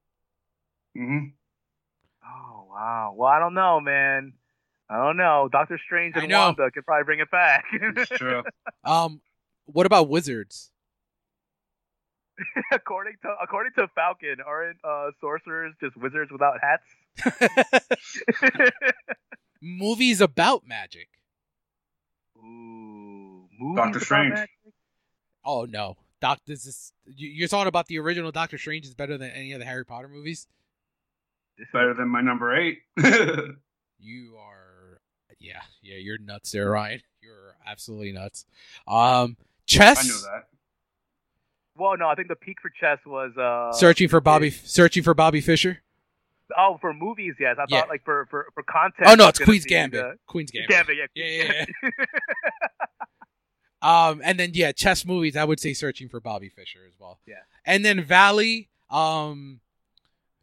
hmm 0.97 1.19
Oh 2.27 2.67
wow. 2.71 3.15
Well, 3.17 3.29
I 3.31 3.39
don't 3.39 3.55
know, 3.55 3.81
man. 3.81 4.33
I 4.89 4.97
don't 4.97 5.17
know. 5.17 5.49
Doctor 5.51 5.81
Strange 5.85 6.17
and. 6.17 6.31
Wanda 6.31 6.71
could 6.71 6.85
probably 6.85 7.05
bring 7.05 7.21
it 7.21 7.31
back. 7.31 7.65
It's 7.73 8.11
true. 8.11 8.43
Um, 8.85 9.21
what 9.67 9.87
about 9.87 10.09
wizards? 10.09 10.72
according 12.73 13.15
to 13.23 13.35
according 13.43 13.73
to 13.79 13.89
Falcon, 13.95 14.37
aren't 14.47 14.79
uh, 14.85 15.11
sorcerers 15.21 15.75
just 15.81 15.97
wizards 15.97 16.31
without 16.33 16.59
hats? 16.61 16.85
Movies 19.61 20.21
about 20.21 20.67
magic. 20.67 21.09
Ooh, 22.39 23.49
Doctor 23.77 24.01
Strange. 24.01 24.35
magic? 24.35 24.51
Oh 25.45 25.65
no, 25.65 25.97
Doc. 26.21 26.41
This 26.47 26.67
is 26.67 26.93
you- 27.07 27.29
you're 27.29 27.49
talking 27.49 27.69
about 27.69 27.87
the 27.87 27.99
original 27.99 28.33
Doctor 28.33 28.59
Strange 28.59 28.87
is 28.87 28.95
better 28.95 29.17
than 29.19 29.31
any 29.31 29.53
of 29.53 29.61
the 29.61 29.65
Harry 29.67 29.85
Potter 29.85 30.09
movies. 30.09 30.47
This 31.59 31.67
is- 31.69 31.73
Better 31.73 31.95
than 31.95 32.09
my 32.09 32.21
number 32.21 32.57
eight. 32.57 32.79
You 34.05 34.37
are, 34.37 35.01
yeah, 35.39 35.61
yeah. 35.81 35.97
You're 35.97 36.19
nuts 36.19 36.51
there, 36.51 36.71
Ryan. 36.71 37.03
You're 37.23 37.55
absolutely 37.65 38.11
nuts. 38.11 38.47
Um, 38.89 39.37
chess. 39.67 39.99
I 40.05 40.09
know 40.09 40.35
that. 40.35 40.49
Well, 41.77 41.97
no, 41.97 42.09
I 42.09 42.15
think 42.15 42.29
the 42.29 42.37
peak 42.37 42.59
for 42.61 42.71
chess 42.71 42.99
was 43.07 43.37
uh 43.37 43.73
Searching 43.77 44.09
for 44.09 44.21
Bobby. 44.21 44.51
Searching 44.51 45.03
for 45.03 45.15
Bobby 45.15 45.41
Fischer. 45.41 45.79
Oh, 46.57 46.77
for 46.83 46.93
movies, 46.93 47.35
yes. 47.41 47.57
I 47.59 47.65
Yeah. 47.69 47.81
thought 47.81 47.89
like 47.89 48.05
for 48.05 48.27
for 48.31 48.49
for 48.55 48.63
content. 48.63 49.09
Oh 49.09 49.15
no, 49.15 49.29
it's 49.29 49.39
Queen's 49.39 49.65
Gambit. 49.65 50.01
the- 50.03 50.19
Queen's 50.27 50.51
Gambit. 50.51 50.69
Gambit, 50.71 50.97
yeah. 50.99 51.07
Yeah, 51.15 51.65
Queen's 51.65 51.65
yeah, 51.83 51.89
Um, 53.83 54.21
and 54.25 54.39
then 54.39 54.51
yeah, 54.55 54.71
chess 54.73 55.05
movies. 55.05 55.37
I 55.37 55.45
would 55.45 55.59
say 55.59 55.73
searching 55.73 56.09
for 56.09 56.21
Bobby 56.21 56.49
Fischer 56.49 56.81
as 56.87 56.93
well. 57.01 57.19
Yeah. 57.27 57.37
And 57.67 57.85
then 57.85 58.03
Valley. 58.05 58.69
Um, 58.91 59.61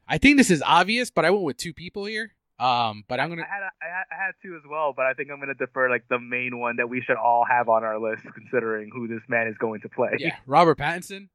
I 0.07 0.17
think 0.17 0.37
this 0.37 0.49
is 0.51 0.61
obvious, 0.65 1.09
but 1.11 1.23
I 1.23 1.29
went 1.29 1.43
with 1.43 1.57
two 1.57 1.73
people 1.73 2.05
here. 2.05 2.33
Um, 2.59 3.05
but 3.07 3.19
I'm 3.21 3.29
gonna. 3.29 3.45
had, 3.45 3.63
a, 3.63 3.69
I 3.81 3.87
had 3.87 4.03
I 4.11 4.25
had 4.25 4.31
two 4.41 4.55
as 4.55 4.63
well, 4.69 4.93
but 4.95 5.05
I 5.05 5.13
think 5.13 5.31
I'm 5.31 5.39
gonna 5.39 5.53
defer 5.53 5.89
like 5.89 6.03
the 6.09 6.19
main 6.19 6.59
one 6.59 6.75
that 6.75 6.89
we 6.89 7.01
should 7.01 7.15
all 7.15 7.45
have 7.49 7.69
on 7.69 7.83
our 7.85 7.99
list, 7.99 8.23
considering 8.33 8.89
who 8.93 9.07
this 9.07 9.21
man 9.29 9.47
is 9.47 9.57
going 9.57 9.81
to 9.81 9.89
play. 9.89 10.17
Yeah, 10.19 10.35
Robert 10.45 10.77
Pattinson. 10.77 11.29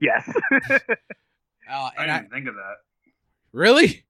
Yes. 0.00 0.28
Uh, 1.70 1.90
I 1.96 2.02
and 2.02 2.10
didn't 2.10 2.32
I 2.32 2.34
think 2.34 2.48
of 2.48 2.56
that. 2.56 2.76
really. 3.52 4.04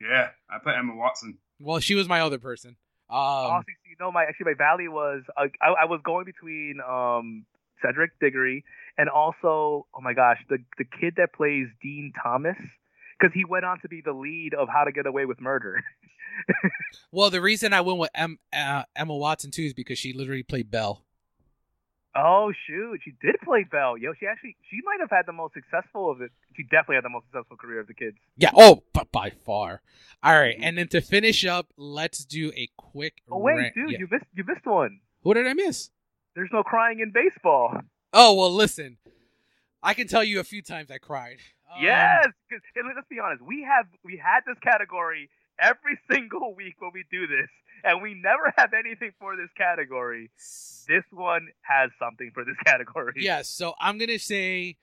Yeah, 0.00 0.28
I 0.48 0.58
put 0.58 0.74
Emma 0.74 0.96
Watson. 0.96 1.36
Well, 1.60 1.80
she 1.80 1.94
was 1.94 2.08
my 2.08 2.20
other 2.20 2.38
person. 2.38 2.76
Um, 3.10 3.16
also, 3.18 3.66
you 3.88 3.96
know, 4.00 4.10
my 4.10 4.24
actually 4.24 4.46
my 4.46 4.54
valley 4.56 4.88
was 4.88 5.22
uh, 5.36 5.48
I, 5.60 5.82
I 5.82 5.84
was 5.84 6.00
going 6.02 6.24
between 6.24 6.80
um 6.80 7.44
Cedric 7.82 8.12
Diggory 8.20 8.64
and 8.96 9.08
also 9.08 9.86
oh 9.94 10.00
my 10.00 10.14
gosh 10.14 10.38
the 10.48 10.58
the 10.78 10.84
kid 10.84 11.14
that 11.18 11.32
plays 11.34 11.66
Dean 11.82 12.12
Thomas 12.22 12.56
because 13.18 13.34
he 13.34 13.44
went 13.44 13.64
on 13.64 13.80
to 13.80 13.88
be 13.88 14.00
the 14.00 14.12
lead 14.12 14.54
of 14.54 14.68
How 14.68 14.84
to 14.84 14.92
Get 14.92 15.06
Away 15.06 15.24
with 15.24 15.40
Murder. 15.40 15.82
well, 17.12 17.30
the 17.30 17.40
reason 17.40 17.72
I 17.72 17.80
went 17.80 17.98
with 17.98 18.10
em, 18.14 18.38
uh, 18.52 18.84
Emma 18.94 19.16
Watson 19.16 19.50
too 19.50 19.62
is 19.62 19.74
because 19.74 19.98
she 19.98 20.12
literally 20.12 20.42
played 20.42 20.70
Belle. 20.70 21.04
Oh 22.16 22.52
shoot, 22.66 23.00
she 23.04 23.12
did 23.22 23.36
play 23.44 23.64
Belle. 23.70 23.96
Yo, 23.96 24.12
she 24.18 24.26
actually 24.26 24.56
she 24.70 24.78
might 24.84 24.98
have 25.00 25.10
had 25.10 25.26
the 25.26 25.32
most 25.32 25.54
successful 25.54 26.10
of 26.10 26.20
it. 26.20 26.32
She 26.56 26.64
definitely 26.64 26.96
had 26.96 27.04
the 27.04 27.10
most 27.10 27.26
successful 27.26 27.56
career 27.56 27.80
of 27.80 27.86
the 27.86 27.94
kids. 27.94 28.16
Yeah. 28.36 28.50
Oh, 28.56 28.82
but 28.92 29.12
by 29.12 29.30
far. 29.30 29.82
All 30.22 30.32
right, 30.32 30.56
and 30.60 30.76
then 30.78 30.88
to 30.88 31.00
finish 31.00 31.44
up, 31.44 31.72
let's 31.76 32.24
do 32.24 32.50
a 32.56 32.68
quick. 32.76 33.22
Oh 33.30 33.38
wait, 33.38 33.56
rant- 33.56 33.74
dude, 33.74 33.90
yeah. 33.90 33.98
you 33.98 34.08
missed 34.10 34.24
you 34.34 34.44
missed 34.46 34.66
one. 34.66 35.00
What 35.22 35.34
did 35.34 35.46
I 35.46 35.52
miss? 35.52 35.90
There's 36.34 36.50
no 36.52 36.62
crying 36.62 37.00
in 37.00 37.12
baseball. 37.12 37.78
Oh 38.12 38.34
well, 38.34 38.52
listen. 38.52 38.96
I 39.82 39.94
can 39.94 40.08
tell 40.08 40.24
you 40.24 40.40
a 40.40 40.44
few 40.44 40.62
times 40.62 40.90
I 40.90 40.98
cried. 40.98 41.38
Um, 41.74 41.82
yes, 41.82 42.26
'cause- 42.50 42.60
and 42.76 42.88
let's 42.94 43.06
be 43.08 43.18
honest, 43.20 43.42
we 43.42 43.62
have 43.62 43.86
we 44.04 44.16
had 44.16 44.40
this 44.46 44.58
category 44.60 45.30
every 45.58 45.98
single 46.10 46.54
week 46.54 46.80
when 46.80 46.90
we 46.94 47.04
do 47.10 47.26
this, 47.26 47.48
and 47.84 48.00
we 48.02 48.14
never 48.14 48.52
have 48.58 48.72
anything 48.74 49.12
for 49.18 49.36
this 49.36 49.50
category. 49.56 50.30
This 50.86 51.04
one 51.10 51.48
has 51.62 51.90
something 51.98 52.30
for 52.32 52.44
this 52.44 52.56
category. 52.64 53.14
Yes. 53.16 53.48
So 53.48 53.74
I'm 53.80 53.98
gonna 53.98 54.18
say, 54.18 54.76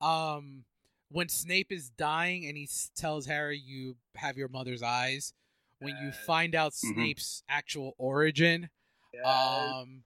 um, 0.00 0.64
when 1.10 1.28
Snape 1.28 1.72
is 1.72 1.90
dying 1.90 2.44
and 2.46 2.56
he 2.56 2.68
tells 2.96 3.26
Harry, 3.26 3.58
"You 3.58 3.96
have 4.16 4.36
your 4.36 4.48
mother's 4.48 4.82
eyes." 4.82 5.32
When 5.80 5.96
you 6.02 6.10
find 6.10 6.56
out 6.56 6.72
Mhm. 6.72 6.92
Snape's 6.94 7.44
actual 7.48 7.94
origin, 7.98 8.68
Yes. 9.14 9.24
Um, 9.26 10.04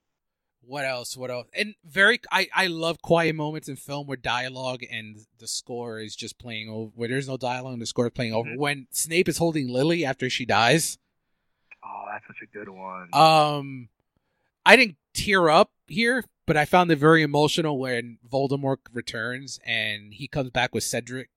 what 0.65 0.85
else? 0.85 1.17
What 1.17 1.31
else? 1.31 1.49
And 1.55 1.75
very, 1.85 2.21
I 2.31 2.49
I 2.55 2.67
love 2.69 3.03
quiet 3.03 3.35
moments 3.35 3.69
in 3.69 3.77
film 3.77 4.07
where 4.07 4.17
dialogue 4.17 4.83
and 4.91 5.17
the 5.39 5.47
score 5.49 5.99
is 6.01 6.15
just 6.17 6.39
playing 6.39 6.69
over. 6.71 6.93
Where 6.95 7.09
there's 7.09 7.29
no 7.29 7.37
dialogue 7.37 7.75
and 7.75 7.83
the 7.83 7.87
score 7.87 8.07
is 8.07 8.13
playing 8.15 8.33
over. 8.35 8.51
Mhm. 8.51 8.57
When 8.59 8.87
Snape 8.91 9.29
is 9.29 9.39
holding 9.39 9.69
Lily 9.69 10.05
after 10.05 10.31
she 10.31 10.45
dies. 10.47 10.99
oh, 11.85 12.05
that's 12.11 12.27
such 12.27 12.43
a 12.43 12.47
good 12.47 12.69
one. 12.69 13.09
Um, 13.13 13.89
I 14.65 14.77
didn't 14.77 14.97
tear 15.15 15.49
up 15.51 15.73
here, 15.89 16.25
but 16.47 16.57
I 16.57 16.65
found 16.65 16.91
it 16.93 16.97
very 16.97 17.23
emotional 17.23 17.77
when 17.79 18.19
Voldemort 18.31 18.79
returns 18.93 19.59
and 19.67 20.15
he 20.15 20.29
comes 20.29 20.51
back 20.51 20.73
with 20.75 20.85
Cedric. 20.85 21.29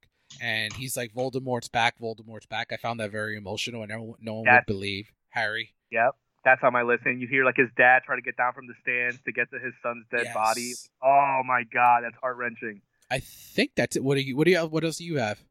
And 0.42 0.74
he's 0.74 0.96
like, 0.98 1.14
Voldemort's 1.14 1.68
back, 1.70 1.98
Voldemort's 2.00 2.46
back. 2.48 2.72
I 2.72 2.78
found 2.78 3.00
that 3.00 3.12
very 3.12 3.38
emotional, 3.38 3.82
and 3.84 3.90
no 3.90 4.18
no 4.20 4.34
one 4.36 4.46
would 4.58 4.66
believe 4.68 5.12
Harry. 5.30 5.74
Yep. 5.92 6.16
That's 6.46 6.62
on 6.64 6.72
my 6.72 6.84
list. 6.84 7.02
And 7.06 7.20
you 7.20 7.28
hear 7.28 7.44
like 7.44 7.58
his 7.58 7.70
dad 7.76 8.04
try 8.06 8.16
to 8.16 8.22
get 8.22 8.38
down 8.38 8.54
from 8.54 8.68
the 8.68 8.76
stands 8.82 9.22
to 9.26 9.32
get 9.34 9.50
to 9.52 9.60
his 9.60 9.74
son's 9.84 10.06
dead 10.12 10.26
Yes. 10.26 10.34
body. 10.34 10.74
Oh 11.04 11.42
my 11.46 11.64
god, 11.74 12.04
that's 12.04 12.16
heart 12.22 12.38
wrenching. 12.38 12.82
I 13.12 13.20
think 13.20 13.72
that's 13.76 13.96
it. 13.98 14.04
What 14.04 14.16
do 14.16 14.22
you? 14.22 14.38
What 14.38 14.46
do 14.46 14.52
you? 14.52 14.60
What 14.66 14.84
else 14.86 14.98
do 14.98 15.04
you 15.06 15.18
have? 15.18 15.44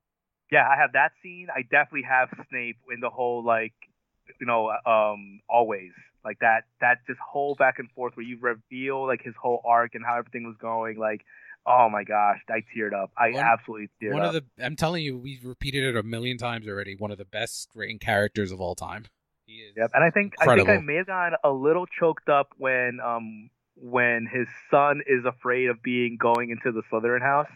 Yeah, 0.51 0.66
I 0.69 0.77
have 0.81 0.93
that 0.93 1.12
scene. 1.23 1.49
I 1.55 1.62
definitely 1.62 2.03
have 2.09 2.29
Snape 2.49 2.77
in 2.93 3.01
the 3.01 3.11
whole 3.11 3.45
like, 3.45 3.75
you 4.41 4.47
know, 4.47 4.71
um, 4.87 5.41
always 5.49 5.91
like 6.25 6.39
that. 6.41 6.62
That 6.81 6.99
just 7.07 7.19
whole 7.19 7.55
back 7.57 7.79
and 7.81 7.91
forth 7.93 8.16
where 8.16 8.25
you 8.27 8.39
reveal 8.41 9.07
like 9.07 9.23
his 9.23 9.35
whole 9.41 9.62
arc 9.65 9.95
and 9.95 10.05
how 10.05 10.16
everything 10.19 10.47
was 10.47 10.57
going. 10.61 10.97
Like, 10.99 11.23
oh 11.66 11.89
my 11.91 12.05
gosh, 12.05 12.39
I 12.49 12.62
teared 12.77 12.93
up. 12.93 13.11
I 13.16 13.31
One- 13.31 13.45
absolutely 13.45 13.89
teared 14.01 14.12
one 14.12 14.23
up. 14.23 14.35
of 14.35 14.45
the 14.57 14.65
i'm 14.65 14.77
telling 14.77 15.03
you 15.03 15.16
we've 15.19 15.45
repeated 15.45 15.83
it 15.83 15.97
a 15.97 16.03
million 16.03 16.37
times 16.39 16.69
already 16.69 16.95
one 16.95 17.11
of 17.11 17.19
the 17.19 17.25
best 17.25 17.71
written 17.75 17.99
characters 17.99 18.53
of 18.53 18.61
all 18.61 18.75
time 18.75 19.07
he 19.47 19.55
is 19.55 19.75
Yep, 19.77 19.91
and 19.95 20.05
I 20.05 20.11
think 20.11 20.35
I 20.41 20.47
think 20.47 20.69
I 20.69 20.79
may 20.79 20.97
have 20.97 21.07
gotten 21.07 21.39
a 21.45 21.51
little 21.51 21.87
choked 21.87 22.29
up 22.29 22.51
when 22.59 23.01
um 23.05 23.51
when 23.77 24.29
his 24.33 24.47
son 24.71 25.03
is 25.07 25.25
afraid 25.25 25.69
of 25.69 25.83
being 25.83 26.16
going 26.21 26.51
into 26.51 26.71
the 26.73 26.83
Slytherin 26.91 27.23
house, 27.23 27.49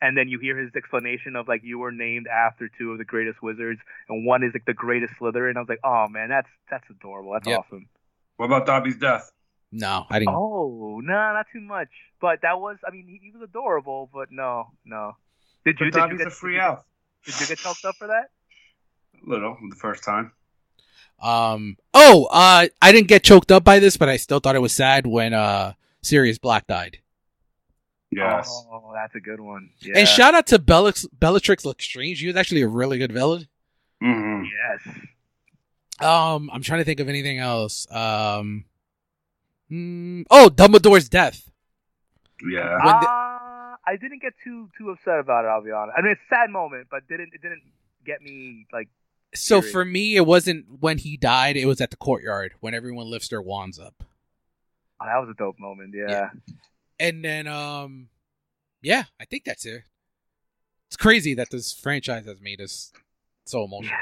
and 0.00 0.16
then 0.16 0.28
you 0.28 0.38
hear 0.38 0.58
his 0.58 0.70
explanation 0.74 1.36
of 1.36 1.48
like 1.48 1.62
you 1.62 1.78
were 1.78 1.92
named 1.92 2.26
after 2.26 2.68
two 2.68 2.92
of 2.92 2.98
the 2.98 3.04
greatest 3.04 3.42
wizards, 3.42 3.80
and 4.08 4.26
one 4.26 4.42
is 4.42 4.52
like 4.54 4.64
the 4.66 4.74
greatest 4.74 5.14
Slytherin. 5.20 5.56
I 5.56 5.60
was 5.60 5.68
like, 5.68 5.80
oh 5.84 6.06
man, 6.08 6.28
that's 6.28 6.48
that's 6.70 6.88
adorable. 6.90 7.32
That's 7.32 7.46
Yep. 7.46 7.60
awesome. 7.60 7.88
What 8.36 8.46
about 8.46 8.66
Dobby's 8.66 8.96
death? 8.96 9.30
no 9.72 10.04
i 10.10 10.18
didn't 10.18 10.34
Oh 10.34 11.00
no, 11.02 11.12
not 11.12 11.46
too 11.52 11.60
much, 11.60 11.88
but 12.20 12.40
that 12.42 12.60
was 12.60 12.76
I 12.86 12.90
mean 12.90 13.06
he, 13.06 13.20
he 13.22 13.30
was 13.30 13.42
adorable, 13.48 14.10
but 14.12 14.28
no, 14.32 14.72
no. 14.84 15.16
Did 15.64 15.78
you 15.78 15.90
But 15.90 16.02
did 16.02 16.12
you 16.12 16.18
get 16.18 16.26
a 16.26 16.30
free 16.30 16.54
did 16.54 16.56
you, 16.56 16.62
out. 16.62 16.84
Did 17.26 17.34
you 17.40 17.46
get 17.46 17.58
choked 17.60 17.84
up 17.84 17.96
for 17.98 18.08
that? 18.08 18.30
A 19.26 19.30
little, 19.30 19.56
the 19.68 19.76
first 19.76 20.02
time. 20.02 20.32
Um 21.22 21.76
oh 21.94 22.26
uh 22.30 22.66
i 22.80 22.92
didn't 22.92 23.08
get 23.08 23.22
choked 23.22 23.52
up 23.52 23.62
by 23.64 23.78
this 23.78 23.96
but 23.96 24.08
i 24.08 24.16
still 24.16 24.40
thought 24.40 24.56
it 24.56 24.60
was 24.62 24.72
sad 24.72 25.06
when 25.06 25.32
uh 25.34 25.72
sirius 26.02 26.38
black 26.38 26.66
died 26.66 26.98
Yes. 28.12 28.50
Oh, 28.72 28.90
that's 28.92 29.14
a 29.14 29.20
good 29.20 29.38
one. 29.40 29.70
Yeah. 29.78 29.98
and 29.98 30.08
shout 30.08 30.34
out 30.34 30.48
to 30.48 30.58
Bellatrix, 30.58 31.06
bellatrix 31.12 31.64
lestrange 31.64 32.18
he 32.20 32.26
was 32.26 32.34
actually 32.36 32.62
a 32.62 32.68
really 32.68 32.98
good 32.98 33.12
villain 33.12 33.46
Mm-hmm. 34.02 34.44
yes. 34.44 34.96
um 36.00 36.50
i'm 36.52 36.62
trying 36.62 36.80
to 36.80 36.84
think 36.84 37.00
of 37.00 37.08
anything 37.08 37.38
else 37.38 37.86
um 37.92 38.64
mm, 39.70 40.24
oh 40.30 40.50
dumbledore's 40.52 41.08
death 41.08 41.50
Yeah. 42.42 42.70
When 42.84 42.94
the- 43.00 43.08
uh, 43.08 43.76
I 43.86 43.96
didn't 43.96 44.20
get 44.22 44.34
too 44.44 44.68
too 44.78 44.90
upset 44.90 45.18
about 45.18 45.44
it. 45.44 45.48
I'll 45.48 45.62
be 45.64 45.72
honest. 45.72 45.96
I 45.98 46.02
mean, 46.02 46.12
it's 46.12 46.20
a 46.30 46.34
sad 46.34 46.50
moment, 46.50 46.86
but 46.90 47.08
didn't 47.08 47.30
it 47.34 47.42
didn't 47.42 47.62
get 48.06 48.20
me 48.22 48.66
like 48.72 48.88
So 49.34 49.60
Period. 49.60 49.72
for 49.72 49.84
me, 49.84 50.16
it 50.16 50.26
wasn't 50.26 50.66
when 50.80 50.98
he 50.98 51.16
died. 51.16 51.56
It 51.56 51.66
was 51.66 51.80
at 51.80 51.90
the 51.90 51.96
courtyard 51.96 52.54
when 52.60 52.74
everyone 52.74 53.06
lifts 53.10 53.28
their 53.28 53.42
wands 53.42 53.78
up, 53.78 54.02
Oh, 55.00 55.06
that 55.06 55.16
was 55.18 55.28
a 55.30 55.34
dope 55.38 55.58
moment. 55.58 55.94
Yeah. 55.96 56.10
Yeah. 56.10 56.30
and 56.98 57.24
then 57.24 57.46
um, 57.46 58.08
yeah, 58.82 59.04
I 59.20 59.24
think 59.24 59.44
that's 59.44 59.64
it. 59.64 59.82
It's 60.88 60.96
crazy 60.96 61.34
that 61.34 61.50
this 61.50 61.72
franchise 61.72 62.26
has 62.26 62.40
made 62.40 62.60
us 62.60 62.92
so 63.46 63.64
emotional. 63.66 63.96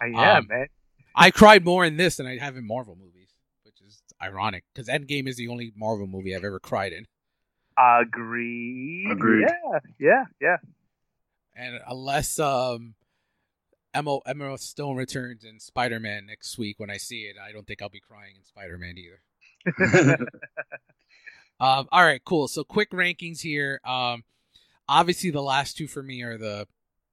Uh, 0.00 0.06
yeah, 0.06 0.38
Um, 0.38 0.46
man. 0.48 0.66
I 1.14 1.32
cried 1.32 1.64
more 1.64 1.84
in 1.84 1.96
this 1.96 2.16
than 2.16 2.26
I 2.26 2.38
have 2.38 2.56
in 2.56 2.64
Marvel 2.66 2.94
movies, 2.96 3.30
which 3.64 3.80
is 3.84 4.00
ironic 4.22 4.62
because 4.72 4.86
Endgame 4.88 5.26
is 5.28 5.36
the 5.36 5.48
only 5.48 5.72
Marvel 5.76 6.06
movie 6.06 6.34
I've 6.36 6.44
ever 6.44 6.60
cried 6.60 6.92
in. 6.92 7.06
Agreed. 7.76 9.10
Agreed. 9.10 9.46
Yeah, 9.48 9.78
yeah, 9.98 10.24
yeah. 10.40 10.56
And 11.56 11.80
unless 11.88 12.38
um, 12.38 12.94
Emma 13.94 14.18
Emma 14.26 14.56
Stone 14.58 14.96
returns 14.96 15.44
in 15.44 15.60
Spider 15.60 15.98
Man 16.00 16.26
next 16.26 16.58
week 16.58 16.78
when 16.78 16.90
I 16.90 16.96
see 16.96 17.22
it, 17.22 17.36
I 17.42 17.52
don't 17.52 17.66
think 17.66 17.82
I'll 17.82 17.88
be 17.88 18.00
crying 18.00 18.34
in 18.36 18.44
Spider 18.44 18.78
Man 18.78 18.96
either. 18.98 20.26
Um, 21.60 21.88
all 21.90 22.04
right, 22.04 22.24
cool. 22.24 22.48
So 22.48 22.62
quick 22.62 22.90
rankings 22.90 23.40
here. 23.40 23.80
Um, 23.84 24.24
obviously 24.88 25.30
the 25.30 25.42
last 25.42 25.76
two 25.76 25.88
for 25.88 26.02
me 26.02 26.22
are 26.22 26.38
the 26.38 26.66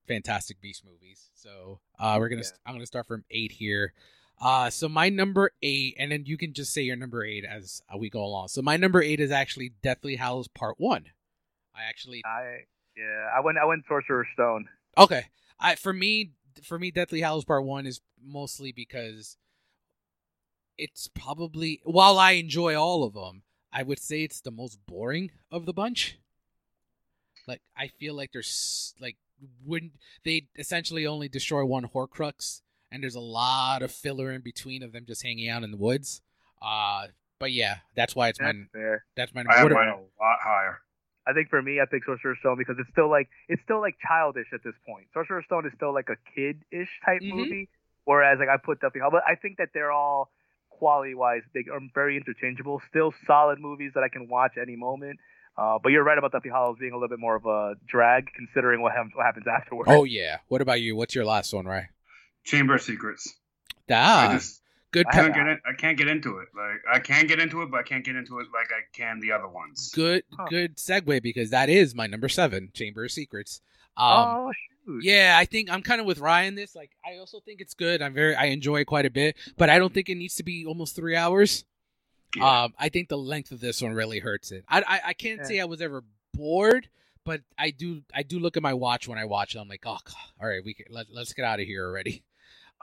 Fantastic 0.08 0.62
Beast 0.62 0.84
movies. 0.86 1.30
So 1.34 1.80
uh, 2.00 2.18
we're 2.20 2.30
gonna 2.30 2.44
Yeah. 2.44 2.58
I'm 2.66 2.76
gonna 2.76 2.86
start 2.86 3.08
from 3.08 3.26
eight 3.32 3.54
here. 3.54 3.94
Uh, 4.40 4.70
so 4.70 4.88
my 4.88 5.10
number 5.10 5.52
eight, 5.64 5.96
and 5.98 6.12
then 6.12 6.26
you 6.26 6.38
can 6.38 6.54
just 6.54 6.74
say 6.74 6.82
your 6.84 6.96
number 6.96 7.24
eight 7.26 7.46
as 7.46 7.82
uh, 7.92 7.98
we 7.98 8.10
go 8.10 8.24
along. 8.24 8.50
So 8.50 8.62
my 8.62 8.78
number 8.78 9.02
eight 9.02 9.20
is 9.20 9.32
actually 9.32 9.74
Deathly 9.82 10.18
Hallows 10.18 10.48
Part 10.48 10.76
One. 10.78 11.06
I 11.76 11.90
actually 11.90 12.22
I 12.24 12.66
yeah, 12.96 13.30
I 13.36 13.40
went 13.40 13.58
I 13.58 13.66
went 13.66 13.84
Sorcerer's 13.88 14.28
Stone. 14.34 14.68
Okay. 14.98 15.26
I 15.60 15.74
for 15.76 15.94
me 15.94 16.34
for 16.64 16.80
me 16.80 16.92
Deathly 16.92 17.22
Hallows 17.22 17.46
Part 17.46 17.64
1 17.66 17.86
is 17.86 18.02
mostly 18.24 18.72
because 18.72 19.38
it's 20.78 21.08
probably 21.08 21.82
while 21.84 22.18
I 22.20 22.32
enjoy 22.32 22.76
all 22.76 23.04
of 23.04 23.14
them, 23.14 23.44
I 23.72 23.84
would 23.84 24.00
say 24.00 24.24
it's 24.24 24.42
the 24.42 24.52
most 24.52 24.80
boring 24.86 25.32
of 25.52 25.66
the 25.66 25.74
bunch. 25.74 26.18
Like 27.48 27.62
I 27.78 27.88
feel 27.88 28.16
like 28.16 28.32
there's 28.32 28.94
like 29.00 29.18
wouldn't 29.66 29.94
they 30.24 30.48
essentially 30.58 31.06
only 31.06 31.28
destroy 31.30 31.66
one 31.66 31.88
Horcrux 31.88 32.62
and 32.92 33.04
there's 33.04 33.16
a 33.16 33.20
lot 33.20 33.82
of 33.82 33.92
filler 33.92 34.32
in 34.32 34.42
between 34.42 34.82
of 34.84 34.94
them 34.94 35.06
just 35.06 35.24
hanging 35.24 35.50
out 35.50 35.64
in 35.64 35.72
the 35.72 35.78
woods. 35.78 36.22
Uh 36.62 37.08
but 37.38 37.52
yeah, 37.52 37.78
that's 37.96 38.16
why 38.16 38.30
it's 38.30 38.40
my 38.40 38.48
That's 38.48 38.72
fair. 38.72 39.06
that's 39.16 39.34
my 39.34 39.44
I 39.50 39.58
have 39.58 39.72
mine 39.72 39.90
a 39.90 40.24
lot 40.24 40.40
higher. 40.42 40.80
I 41.28 41.34
think 41.34 41.50
for 41.50 41.62
me, 41.62 41.80
I 41.82 41.86
pick 41.90 42.06
Sorcerer's 42.06 42.38
Stone 42.40 42.58
because 42.58 42.76
it's 42.80 42.90
still 42.92 43.10
like 43.10 43.30
it's 43.50 43.62
still 43.64 43.82
like 43.82 43.96
childish 44.06 44.48
at 44.54 44.64
this 44.64 44.76
point. 44.86 45.08
Sorcerer's 45.14 45.46
Stone 45.46 45.66
is 45.66 45.74
still 45.76 45.94
like 45.94 46.10
a 46.10 46.18
kid-ish 46.36 46.90
type 47.06 47.22
Mhm. 47.22 47.34
movie, 47.36 47.70
whereas 48.04 48.40
like 48.40 48.50
I 48.50 48.58
put 48.58 48.80
Deathly 48.82 49.02
Hallows. 49.02 49.14
But 49.14 49.24
I 49.28 49.36
think 49.36 49.58
that 49.58 49.70
they're 49.74 49.92
all 49.92 50.32
quality-wise 50.70 51.42
they 51.54 51.66
are 51.72 51.80
very 51.94 52.18
interchangeable. 52.18 52.82
Still 52.90 53.14
solid 53.26 53.60
movies 53.60 53.92
that 53.96 54.04
I 54.04 54.10
can 54.10 54.28
watch 54.28 54.54
any 54.62 54.76
moment. 54.76 55.20
Uh, 55.58 55.80
but 55.82 55.90
you're 55.94 56.04
right 56.04 56.18
about 56.18 56.34
Deathly 56.34 56.52
Hallows 56.52 56.78
being 56.80 56.92
a 56.92 56.96
little 56.96 57.08
bit 57.08 57.20
more 57.20 57.36
of 57.36 57.46
a 57.46 57.76
drag, 57.88 58.28
considering 58.36 58.82
what, 58.82 58.92
happens 58.92 59.14
what 59.16 59.26
happens 59.26 59.46
afterwards. 59.48 59.90
Oh 59.90 60.04
yeah. 60.04 60.40
What 60.50 60.62
about 60.62 60.82
you? 60.82 60.96
What's 60.98 61.16
your 61.16 61.24
last 61.26 61.54
one, 61.54 61.66
right? 61.66 61.86
Chamber 62.44 62.76
of 62.76 62.82
Secrets. 62.82 63.34
Ah, 63.90 64.30
I 64.30 64.34
just 64.34 64.62
good 64.96 65.08
I 65.08 65.12
can't 65.12 65.28
pick. 65.28 65.36
get 65.36 65.48
it. 65.48 65.60
I 65.68 65.74
can't 65.74 65.98
get 65.98 66.08
into 66.08 66.38
it. 66.40 66.48
Like 66.56 66.82
I 66.92 67.00
can 67.00 67.28
get 67.28 67.40
into 67.40 67.62
it, 67.62 67.70
but 67.72 67.80
I 67.80 67.84
can't 67.84 68.04
get 68.06 68.16
into 68.16 68.40
it 68.40 68.48
like 68.54 68.68
I 68.72 68.82
can 68.94 69.20
the 69.20 69.32
other 69.34 69.48
ones. 69.48 69.92
good 69.94 70.24
Huh. 70.36 70.48
good 70.50 70.78
segue 70.78 71.22
because 71.22 71.50
that 71.52 71.70
is 71.70 71.94
my 71.94 72.08
number 72.08 72.30
seven 72.30 72.70
chamber 72.74 73.06
of 73.06 73.12
secrets 73.12 73.62
um 73.98 74.28
oh 74.28 74.52
shoot! 74.86 75.04
yeah 75.06 75.36
i 75.40 75.46
think 75.46 75.70
i'm 75.72 75.82
kind 75.82 76.02
of 76.02 76.06
with 76.06 76.20
ryan 76.20 76.54
this 76.56 76.76
like 76.76 76.92
i 77.06 77.18
also 77.18 77.40
think 77.40 77.62
it's 77.62 77.74
good 77.74 78.02
i'm 78.02 78.14
very 78.14 78.36
i 78.36 78.46
enjoy 78.48 78.82
it 78.82 78.86
quite 78.86 79.06
a 79.06 79.10
bit 79.10 79.38
but 79.58 79.70
i 79.70 79.80
don't 79.80 79.94
think 79.94 80.10
it 80.10 80.16
needs 80.16 80.36
to 80.36 80.44
be 80.44 80.66
almost 80.66 80.98
three 80.98 81.16
hours 81.16 81.64
Yeah. 82.36 82.64
um 82.64 82.74
i 82.78 82.90
think 82.90 83.08
the 83.08 83.18
length 83.18 83.52
of 83.52 83.62
this 83.62 83.82
one 83.82 83.94
really 83.94 84.20
hurts 84.20 84.52
it 84.52 84.66
i 84.68 84.82
i, 84.82 85.00
I 85.10 85.14
can't 85.14 85.40
Yeah. 85.44 85.48
say 85.48 85.60
i 85.62 85.66
was 85.66 85.80
ever 85.82 86.04
bored 86.34 86.90
but 87.24 87.40
i 87.58 87.72
do 87.72 88.02
i 88.14 88.22
do 88.24 88.38
look 88.38 88.58
at 88.58 88.64
my 88.64 88.74
watch 88.74 89.08
when 89.08 89.18
i 89.18 89.24
watch 89.24 89.56
it 89.56 89.60
i'm 89.60 89.70
like 89.70 89.84
oh 89.86 89.98
God, 90.04 90.16
all 90.42 90.48
right 90.50 90.64
we 90.66 90.74
can 90.74 90.88
let, 90.90 91.06
let's 91.10 91.32
get 91.32 91.46
out 91.46 91.62
of 91.62 91.66
here 91.66 91.86
already 91.88 92.24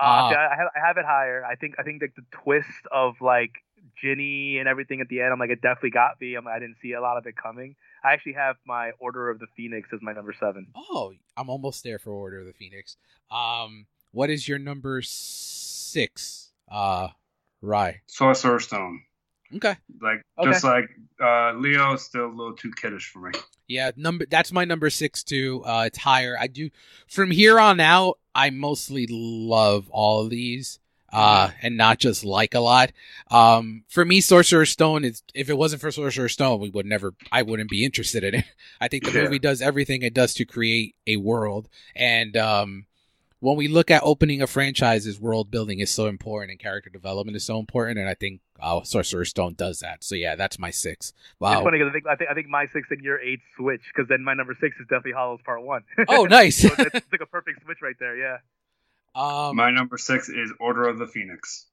Uh, 0.00 0.04
Uh, 0.04 0.30
see, 0.30 0.36
I, 0.36 0.56
have, 0.56 0.68
I 0.76 0.86
have 0.86 0.96
it 0.96 1.04
higher. 1.04 1.44
I 1.44 1.54
think 1.56 1.74
I 1.78 1.82
think 1.82 2.02
like 2.02 2.14
the 2.16 2.24
twist 2.30 2.86
of 2.90 3.14
like 3.20 3.52
Ginny 4.00 4.58
and 4.58 4.68
everything 4.68 5.00
at 5.00 5.08
the 5.08 5.20
end. 5.20 5.32
I'm 5.32 5.38
like 5.38 5.50
it 5.50 5.60
definitely 5.60 5.90
got 5.90 6.20
me. 6.20 6.34
I'm, 6.34 6.46
I 6.48 6.58
didn't 6.58 6.76
see 6.82 6.92
a 6.92 7.00
lot 7.00 7.16
of 7.18 7.26
it 7.26 7.36
coming. 7.36 7.76
I 8.04 8.12
actually 8.12 8.32
have 8.34 8.56
my 8.66 8.92
Order 8.98 9.30
of 9.30 9.38
the 9.38 9.46
Phoenix 9.56 9.88
as 9.92 10.00
my 10.02 10.12
number 10.12 10.32
seven. 10.38 10.66
oh 10.76 11.12
i'm 11.36 11.48
almost 11.48 11.82
there 11.84 11.98
for 11.98 12.10
order 12.12 12.40
of 12.40 12.46
the 12.46 12.52
phoenix 12.52 12.96
um 13.30 13.86
what 14.10 14.28
is 14.28 14.46
your 14.48 14.58
number 14.58 15.00
six 15.02 16.50
uh 16.70 17.08
rye 17.60 18.00
Sorcerer's 18.06 18.64
Stone. 18.64 19.02
Okay 19.56 19.76
Like 20.00 20.22
Okay. 20.38 20.50
just 20.50 20.64
like 20.64 20.88
uh, 21.22 21.52
Leo 21.54 21.92
is 21.94 22.02
still 22.02 22.26
a 22.26 22.34
little 22.34 22.54
too 22.54 22.72
kiddish 22.72 23.10
for 23.10 23.20
me. 23.20 23.38
Yeah, 23.68 23.92
number 23.96 24.26
that's 24.26 24.52
my 24.52 24.64
number 24.64 24.90
six 24.90 25.22
too. 25.22 25.62
Uh, 25.64 25.84
it's 25.86 25.98
higher. 25.98 26.36
I 26.38 26.46
do 26.46 26.70
from 27.06 27.30
here 27.30 27.58
on 27.60 27.80
out. 27.80 28.18
I 28.34 28.50
mostly 28.50 29.06
love 29.10 29.88
all 29.90 30.22
of 30.22 30.30
these, 30.30 30.78
uh, 31.12 31.50
and 31.62 31.76
not 31.76 31.98
just 31.98 32.24
like 32.24 32.54
a 32.54 32.60
lot. 32.60 32.92
Um, 33.30 33.84
for 33.88 34.04
me, 34.04 34.20
Sorcerer's 34.20 34.70
Stone 34.70 35.04
is 35.04 35.22
if 35.34 35.48
it 35.48 35.56
wasn't 35.56 35.80
for 35.80 35.90
Sorcerer's 35.90 36.32
Stone, 36.32 36.60
we 36.60 36.70
would 36.70 36.86
never. 36.86 37.14
I 37.30 37.42
wouldn't 37.42 37.70
be 37.70 37.84
interested 37.84 38.24
in 38.24 38.34
it. 38.36 38.44
I 38.80 38.88
think 38.88 39.04
the 39.04 39.12
Yeah. 39.12 39.24
movie 39.24 39.38
does 39.38 39.62
everything 39.62 40.02
it 40.02 40.14
does 40.14 40.34
to 40.34 40.44
create 40.44 40.96
a 41.06 41.16
world, 41.18 41.68
and 41.94 42.36
um, 42.36 42.86
when 43.40 43.56
we 43.56 43.68
look 43.68 43.90
at 43.90 44.02
opening 44.04 44.42
a 44.42 44.46
franchise's 44.46 45.20
world 45.20 45.50
building 45.50 45.78
is 45.80 45.90
so 45.90 46.06
important 46.06 46.50
and 46.50 46.60
character 46.60 46.90
development 46.90 47.36
is 47.36 47.44
so 47.44 47.58
important, 47.58 47.98
and 47.98 48.08
I 48.08 48.14
think 48.14 48.40
uh, 48.62 48.82
Sorcerer's 48.84 49.30
Stone 49.30 49.54
does 49.54 49.80
that. 49.80 50.02
So 50.04 50.14
yeah, 50.14 50.36
that's 50.36 50.58
my 50.58 50.70
six. 50.70 51.08
It's 51.10 51.24
Wow. 51.40 51.62
funny 51.64 51.78
because 51.78 51.90
I 51.90 51.92
think 51.92 52.06
I 52.06 52.16
think 52.16 52.30
I 52.30 52.34
think 52.34 52.48
my 52.48 52.66
six 52.72 52.88
and 52.90 53.02
your 53.02 53.20
eight 53.20 53.40
switch 53.56 53.82
because 53.94 54.08
then 54.08 54.22
my 54.24 54.34
number 54.34 54.56
six 54.60 54.76
is 54.76 54.86
definitely 54.86 55.12
Hallows 55.12 55.40
Part 55.44 55.62
One. 55.62 55.82
Oh, 56.08 56.24
nice. 56.24 56.58
so 56.62 56.68
it's, 56.78 56.94
it's 56.94 57.12
like 57.12 57.20
a 57.20 57.26
perfect 57.26 57.62
switch 57.64 57.78
right 57.82 57.96
there. 57.98 58.16
Yeah. 58.16 58.38
um, 59.14 59.56
My 59.56 59.70
number 59.70 59.98
six 59.98 60.28
is 60.28 60.52
Order 60.60 60.88
of 60.88 60.98
the 60.98 61.06
Phoenix. 61.06 61.66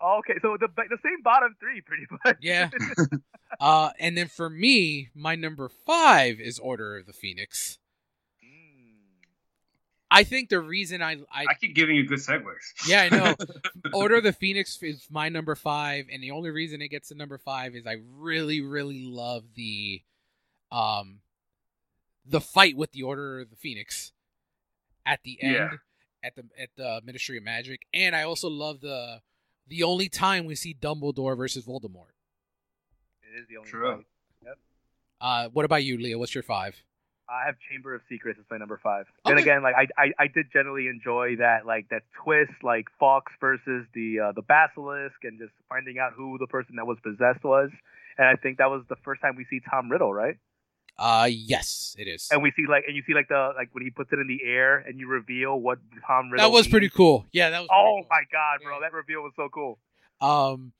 Oh, 0.00 0.18
okay, 0.20 0.38
so 0.40 0.56
the 0.60 0.68
the 0.68 0.98
same 1.04 1.22
bottom 1.24 1.56
three 1.60 1.80
pretty 1.80 2.06
much. 2.24 2.38
Yeah. 2.40 2.70
Uh, 3.60 3.90
and 3.98 4.14
then 4.16 4.28
for 4.28 4.50
me, 4.50 5.08
my 5.14 5.34
number 5.34 5.70
five 5.70 6.38
is 6.38 6.58
Order 6.58 6.98
of 6.98 7.06
the 7.06 7.14
Phoenix. 7.14 7.78
I 10.10 10.24
think 10.24 10.48
the 10.48 10.60
reason 10.60 11.02
I, 11.02 11.16
I, 11.30 11.44
I 11.50 11.54
keep 11.60 11.74
giving 11.74 11.94
you 11.96 12.06
good 12.06 12.18
segues. 12.18 12.88
yeah, 12.88 13.08
I 13.10 13.14
know. 13.16 13.34
Order 13.92 14.16
of 14.16 14.22
the 14.24 14.32
Phoenix 14.32 14.82
is 14.82 15.06
my 15.10 15.28
number 15.28 15.54
five, 15.54 16.06
and 16.10 16.22
the 16.22 16.30
only 16.30 16.50
reason 16.50 16.80
it 16.80 16.88
gets 16.88 17.08
to 17.08 17.14
number 17.14 17.36
five 17.36 17.74
is 17.74 17.86
I 17.86 17.96
really, 18.16 18.60
really 18.62 19.04
love 19.04 19.44
the, 19.54 20.00
um, 20.72 21.20
the 22.24 22.40
fight 22.40 22.74
with 22.76 22.92
the 22.92 23.02
Order 23.02 23.40
of 23.40 23.50
the 23.50 23.56
Phoenix 23.56 24.12
at 25.04 25.20
the 25.24 25.42
end 25.42 25.54
Yeah. 25.54 25.70
at 26.22 26.36
the 26.36 26.44
at 26.58 26.70
the 26.76 27.00
Ministry 27.04 27.36
of 27.36 27.44
Magic, 27.44 27.82
and 27.92 28.16
I 28.16 28.22
also 28.22 28.48
love 28.48 28.80
the 28.80 29.20
the 29.66 29.82
only 29.82 30.08
time 30.08 30.46
we 30.46 30.54
see 30.54 30.74
Dumbledore 30.74 31.36
versus 31.36 31.64
Voldemort. 31.66 32.12
It 33.22 33.38
is 33.38 33.46
the 33.48 33.58
only. 33.58 33.68
True. 33.70 34.04
fight. 34.42 34.54
Uh, 35.20 35.48
what 35.50 35.64
about 35.66 35.84
you, 35.84 35.98
Leo? 35.98 36.16
What's 36.18 36.34
your 36.34 36.42
five? 36.44 36.82
I 37.28 37.46
have 37.46 37.56
Chamber 37.70 37.94
of 37.94 38.00
Secrets 38.08 38.38
as 38.38 38.46
my 38.50 38.56
number 38.56 38.80
five. 38.82 39.06
And 39.24 39.38
again, 39.38 39.62
like 39.62 39.74
I, 39.74 39.86
I, 40.02 40.12
I 40.18 40.26
did 40.28 40.46
generally 40.52 40.86
enjoy 40.88 41.36
that, 41.36 41.66
like 41.66 41.88
that 41.90 42.02
twist, 42.24 42.52
like 42.62 42.86
Fawkes 42.98 43.32
versus 43.40 43.86
the 43.94 44.20
uh, 44.20 44.32
the 44.32 44.42
basilisk, 44.42 45.16
and 45.24 45.38
just 45.38 45.52
finding 45.68 45.98
out 45.98 46.12
who 46.16 46.38
the 46.38 46.46
person 46.46 46.76
that 46.76 46.86
was 46.86 46.98
possessed 47.02 47.44
was. 47.44 47.70
And 48.16 48.26
I 48.26 48.34
think 48.34 48.58
that 48.58 48.70
was 48.70 48.82
the 48.88 48.96
first 49.04 49.20
time 49.20 49.36
we 49.36 49.46
see 49.50 49.60
Tom 49.70 49.90
Riddle, 49.90 50.12
right? 50.12 50.36
Uh, 50.98 51.28
yes, 51.30 51.94
it 51.98 52.08
is. 52.08 52.28
And 52.32 52.42
we 52.42 52.50
see 52.56 52.64
like, 52.68 52.84
and 52.88 52.96
you 52.96 53.02
see 53.06 53.14
like 53.14 53.28
the 53.28 53.52
like 53.56 53.68
when 53.72 53.84
he 53.84 53.90
puts 53.90 54.12
it 54.12 54.18
in 54.18 54.26
the 54.26 54.40
air, 54.44 54.78
and 54.78 54.98
you 54.98 55.06
reveal 55.06 55.60
what 55.60 55.78
Tom 56.06 56.30
Riddle. 56.30 56.48
That 56.48 56.52
was 56.52 56.64
means. 56.64 56.72
pretty 56.72 56.88
cool. 56.88 57.26
Yeah, 57.32 57.50
that 57.50 57.60
was. 57.60 57.68
Oh 57.72 57.96
pretty 57.96 58.08
my 58.10 58.22
god, 58.32 58.60
bro! 58.62 58.74
Yeah. 58.74 58.80
That 58.80 58.92
reveal 58.92 59.20
was 59.22 59.32
so 59.36 59.48
cool. 59.52 59.78
cool. 60.20 60.28
Um, 60.28 60.72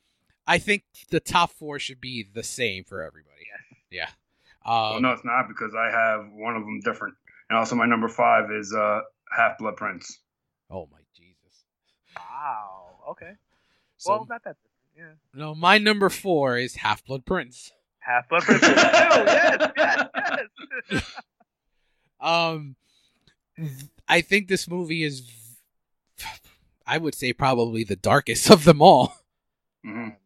I 0.47 0.59
think 0.59 0.85
the 1.11 1.21
top 1.21 1.53
four 1.53 1.79
should 1.79 2.01
be 2.01 2.23
the 2.25 2.43
same 2.43 2.85
for 2.85 3.03
everybody. 3.03 3.35
Yes. 3.91 4.11
Um, 4.69 4.91
well, 4.93 5.01
no, 5.01 5.13
it's 5.13 5.25
not 5.25 5.49
because 5.49 5.73
I 5.75 5.91
have 5.91 6.27
one 6.31 6.57
of 6.57 6.63
them 6.63 6.81
different. 6.85 7.15
And 7.49 7.59
also, 7.59 7.75
my 7.75 7.87
number 7.87 8.09
five 8.09 8.51
is 8.51 8.75
uh, 8.75 9.01
Half 9.35 9.59
Blood 9.59 9.77
Prince. 9.77 10.21
Oh 10.71 10.89
my 10.93 10.99
Jesus. 11.17 11.65
Wow. 12.17 12.99
Okay. 13.11 13.33
So 13.97 14.11
well, 14.11 14.27
not 14.29 14.45
that. 14.45 14.57
different. 14.95 15.19
Yeah. 15.35 15.41
no, 15.41 15.55
my 15.55 15.79
number 15.79 16.09
four 16.11 16.59
is 16.59 16.75
Half 16.77 17.05
Blood 17.07 17.25
Prince. 17.25 17.71
Half 18.01 18.29
Blood 18.29 18.43
Prince. 18.43 18.61
too. 18.67 18.67
yes, 18.75 19.71
yes, 19.77 20.49
yes. 20.91 21.15
Um, 22.21 22.75
I 24.09 24.23
think 24.23 24.49
this 24.49 24.69
movie 24.69 25.05
is, 25.05 25.31
I 26.85 26.99
would 26.99 27.15
say, 27.15 27.33
probably 27.33 27.85
the 27.85 27.95
darkest 27.95 28.51
of 28.51 28.65
them 28.65 28.83
all. 28.83 29.15
hmm 29.85 30.09
It 30.09 30.17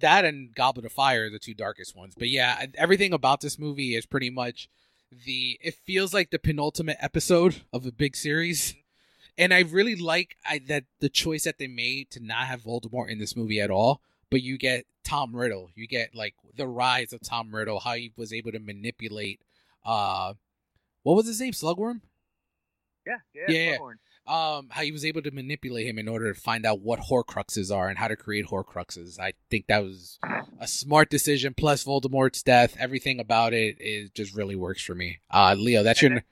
that 0.00 0.24
and 0.24 0.54
Goblet 0.54 0.86
of 0.86 0.92
Fire 0.92 1.26
are 1.26 1.30
the 1.30 1.38
two 1.38 1.54
darkest 1.54 1.96
ones. 1.96 2.14
But 2.16 2.28
yeah, 2.28 2.66
everything 2.74 3.12
about 3.12 3.40
this 3.40 3.58
movie 3.58 3.94
is 3.94 4.06
pretty 4.06 4.30
much 4.30 4.68
the. 5.24 5.58
It 5.62 5.74
feels 5.74 6.12
like 6.14 6.30
the 6.30 6.38
penultimate 6.38 6.98
episode 7.00 7.62
of 7.72 7.86
a 7.86 7.92
big 7.92 8.16
series. 8.16 8.74
and 9.38 9.54
I 9.54 9.60
really 9.60 9.96
like 9.96 10.36
I, 10.44 10.60
that 10.68 10.84
the 11.00 11.08
choice 11.08 11.44
that 11.44 11.58
they 11.58 11.68
made 11.68 12.10
to 12.10 12.20
not 12.20 12.46
have 12.46 12.62
Voldemort 12.62 13.08
in 13.08 13.18
this 13.18 13.36
movie 13.36 13.60
at 13.60 13.70
all, 13.70 14.00
but 14.30 14.42
you 14.42 14.58
get 14.58 14.86
Tom 15.04 15.34
Riddle. 15.34 15.70
You 15.74 15.86
get 15.86 16.14
like 16.14 16.34
the 16.56 16.66
rise 16.66 17.12
of 17.12 17.20
Tom 17.22 17.54
Riddle, 17.54 17.80
how 17.80 17.94
he 17.94 18.12
was 18.16 18.32
able 18.32 18.52
to 18.52 18.58
manipulate. 18.58 19.40
Uh, 19.84 20.34
what 21.02 21.14
was 21.14 21.26
his 21.26 21.40
name? 21.40 21.52
Slugworm. 21.52 22.00
Yeah, 23.06 23.18
yeah, 23.34 23.44
Yeah, 23.48 23.70
yeah. 23.70 23.78
Slughorn. 24.28 24.58
Um, 24.58 24.66
how 24.70 24.82
he 24.82 24.92
was 24.92 25.04
able 25.04 25.22
to 25.22 25.30
manipulate 25.30 25.86
him 25.86 25.98
in 25.98 26.08
order 26.08 26.32
to 26.32 26.40
find 26.40 26.64
out 26.66 26.80
what 26.80 27.00
Horcruxes 27.00 27.74
are 27.74 27.88
and 27.88 27.98
how 27.98 28.08
to 28.08 28.16
create 28.16 28.46
Horcruxes. 28.46 29.18
I 29.18 29.32
think 29.50 29.66
that 29.68 29.82
was 29.82 30.18
a 30.60 30.66
smart 30.68 31.10
decision. 31.10 31.54
Plus 31.54 31.84
Voldemort's 31.84 32.42
death, 32.42 32.76
everything 32.78 33.20
about 33.20 33.52
it 33.54 33.76
is 33.80 34.10
just 34.10 34.34
really 34.34 34.56
works 34.56 34.82
for 34.84 34.94
me. 34.94 35.18
Uh, 35.30 35.54
Leo, 35.58 35.82
that's 35.82 36.02
your. 36.02 36.12
And 36.12 36.22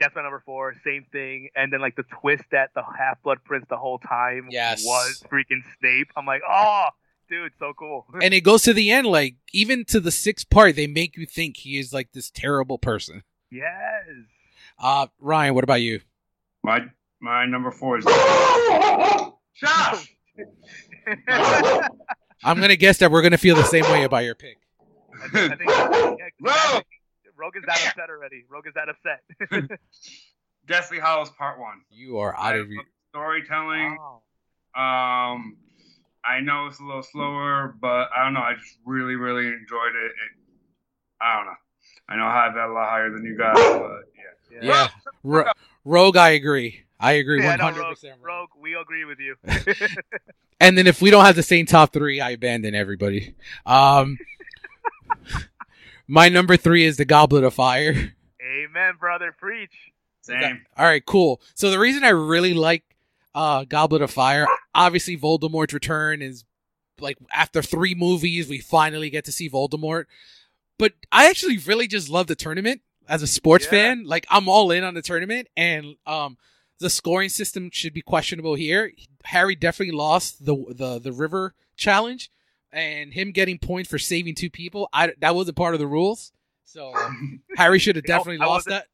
That's 0.00 0.14
my 0.16 0.22
number 0.22 0.42
four. 0.46 0.74
Same 0.84 1.04
thing. 1.12 1.50
And 1.54 1.72
then 1.72 1.80
like 1.80 1.96
the 1.96 2.04
twist 2.20 2.44
that 2.52 2.70
the 2.74 2.82
Half 2.82 3.22
Blood 3.22 3.38
Prince 3.44 3.66
the 3.68 3.76
whole 3.76 3.98
time 3.98 4.48
Yes. 4.50 4.84
was 4.84 5.22
freaking 5.30 5.60
Snape. 5.80 6.08
I'm 6.16 6.24
like, 6.26 6.40
oh, 6.48 6.86
dude, 7.28 7.52
so 7.58 7.72
cool. 7.78 8.06
and 8.22 8.32
it 8.34 8.40
goes 8.42 8.62
to 8.62 8.72
the 8.74 8.90
end 8.90 9.06
like 9.06 9.36
even 9.54 9.84
to 9.86 10.00
the 10.00 10.10
sixth 10.10 10.50
part 10.50 10.76
they 10.76 10.86
make 10.86 11.16
you 11.16 11.24
think 11.26 11.56
he 11.58 11.78
is 11.78 11.90
like 11.92 12.12
this 12.12 12.30
terrible 12.30 12.76
person 12.78 13.22
yes. 13.50 14.04
uh 14.78 15.06
ryan 15.18 15.54
what 15.54 15.64
about 15.64 15.80
you 15.80 16.00
My 16.62 16.80
my 17.22 17.46
number 17.46 17.70
four 17.70 17.98
is 17.98 18.04
Josh. 19.54 20.16
i'm 22.44 22.58
gonna 22.60 22.76
guess 22.76 22.98
that 22.98 23.10
we're 23.10 23.22
gonna 23.22 23.38
feel 23.38 23.54
the 23.54 23.62
same 23.64 23.84
way 23.84 24.02
about 24.04 24.24
your 24.24 24.34
pick 24.34 24.58
I 25.22 25.28
think, 25.28 25.52
I 25.52 25.56
think, 25.56 25.70
yeah, 26.18 26.28
Rogue! 26.74 26.82
Rogue 27.36 27.56
is 27.56 27.62
that 27.66 27.86
upset 27.86 28.08
already. 28.08 28.44
Rogue 28.48 28.66
is 28.66 28.74
that 28.74 28.88
upset. 28.88 29.78
Deathly 30.66 30.98
Hallows 30.98 31.30
Part 31.30 31.60
One. 31.60 31.82
you 31.90 32.18
are 32.18 32.36
out 32.36 32.56
of 32.56 32.70
your 32.70 32.82
Storytelling. 33.10 33.98
Oh. 34.00 34.80
Um, 34.80 35.58
I 36.24 36.40
know 36.40 36.66
it's 36.66 36.80
a 36.80 36.84
little 36.84 37.02
slower, 37.02 37.76
but 37.80 38.08
I 38.16 38.24
don't 38.24 38.32
know. 38.32 38.40
I 38.40 38.54
just 38.54 38.78
really, 38.86 39.16
really 39.16 39.46
enjoyed 39.46 39.94
it. 39.94 40.06
it 40.06 40.12
I 41.20 41.36
don't 41.36 41.46
know. 41.46 41.52
I 42.08 42.16
know 42.16 42.24
I 42.24 42.44
have 42.44 42.54
that 42.54 42.68
a 42.68 42.72
lot 42.72 42.88
higher 42.88 43.10
than 43.10 43.24
you 43.24 43.36
guys, 43.36 43.54
but 43.54 44.02
yeah. 44.52 44.60
yeah 44.62 44.88
Ro- 45.22 45.52
rogue 45.84 46.16
i 46.16 46.30
agree 46.30 46.82
i 47.02 47.12
agree 47.12 47.40
100% 47.42 47.58
Rogue, 47.60 47.76
Rogue. 47.76 48.18
Rogue, 48.22 48.48
we 48.60 48.74
agree 48.74 49.04
with 49.04 49.18
you. 49.18 49.34
and 50.60 50.78
then 50.78 50.86
if 50.86 51.02
we 51.02 51.10
don't 51.10 51.24
have 51.26 51.36
the 51.36 51.42
same 51.42 51.66
top 51.66 51.92
three 51.92 52.20
i 52.20 52.30
abandon 52.30 52.74
everybody 52.74 53.34
um 53.66 54.16
my 56.06 56.28
number 56.28 56.56
three 56.56 56.84
is 56.84 56.96
the 56.96 57.04
goblet 57.04 57.44
of 57.44 57.54
fire 57.54 58.14
Amen, 58.44 58.94
brother. 58.98 59.34
Preach. 59.38 59.72
Same. 60.20 60.66
All 60.76 60.84
right, 60.84 61.04
cool. 61.06 61.40
So 61.54 61.70
the 61.70 61.78
reason 61.78 62.04
I 62.04 62.08
really 62.10 62.54
like 62.54 62.82
uh 63.34 63.64
Goblet 63.64 64.02
of 64.02 64.10
Fire, 64.10 64.46
obviously 64.74 65.16
Voldemort's 65.16 65.72
return 65.72 66.20
is 66.20 66.44
like 67.00 67.16
after 67.32 67.62
three 67.62 67.94
movies, 67.94 68.48
we 68.48 68.58
finally 68.58 69.10
get 69.10 69.24
to 69.26 69.32
see 69.32 69.48
Voldemort. 69.48 70.04
But 70.78 70.92
I 71.10 71.30
actually 71.30 71.56
really 71.58 71.86
just 71.86 72.08
love 72.10 72.26
the 72.26 72.34
tournament 72.34 72.82
as 73.08 73.22
a 73.22 73.26
sports 73.26 73.64
Yeah. 73.64 73.70
fan. 73.70 74.04
Like 74.04 74.26
I'm 74.28 74.48
all 74.48 74.70
in 74.70 74.84
on 74.84 74.94
the 74.94 75.02
tournament 75.02 75.48
and 75.56 75.94
um 76.06 76.36
the 76.82 76.90
scoring 76.90 77.28
system 77.30 77.70
should 77.72 77.94
be 77.94 78.02
questionable 78.02 78.54
here. 78.54 78.92
Harry 79.24 79.54
definitely 79.54 79.96
lost 79.96 80.44
the 80.44 80.54
the 80.68 80.98
the 80.98 81.12
river 81.12 81.54
challenge 81.76 82.30
and 82.72 83.12
him 83.12 83.30
getting 83.32 83.58
points 83.58 83.88
for 83.88 83.98
saving 83.98 84.34
two 84.34 84.50
people. 84.50 84.88
I 84.92 85.12
that 85.20 85.34
wasn't 85.34 85.56
part 85.56 85.74
of 85.74 85.80
the 85.80 85.86
rules. 85.86 86.32
So 86.64 86.94
um, 86.94 87.42
Harry 87.56 87.78
should 87.78 87.96
have 87.96 88.04
You 88.06 88.12
know, 88.12 88.18
definitely 88.18 88.46
lost 88.46 88.66
that. 88.68 88.86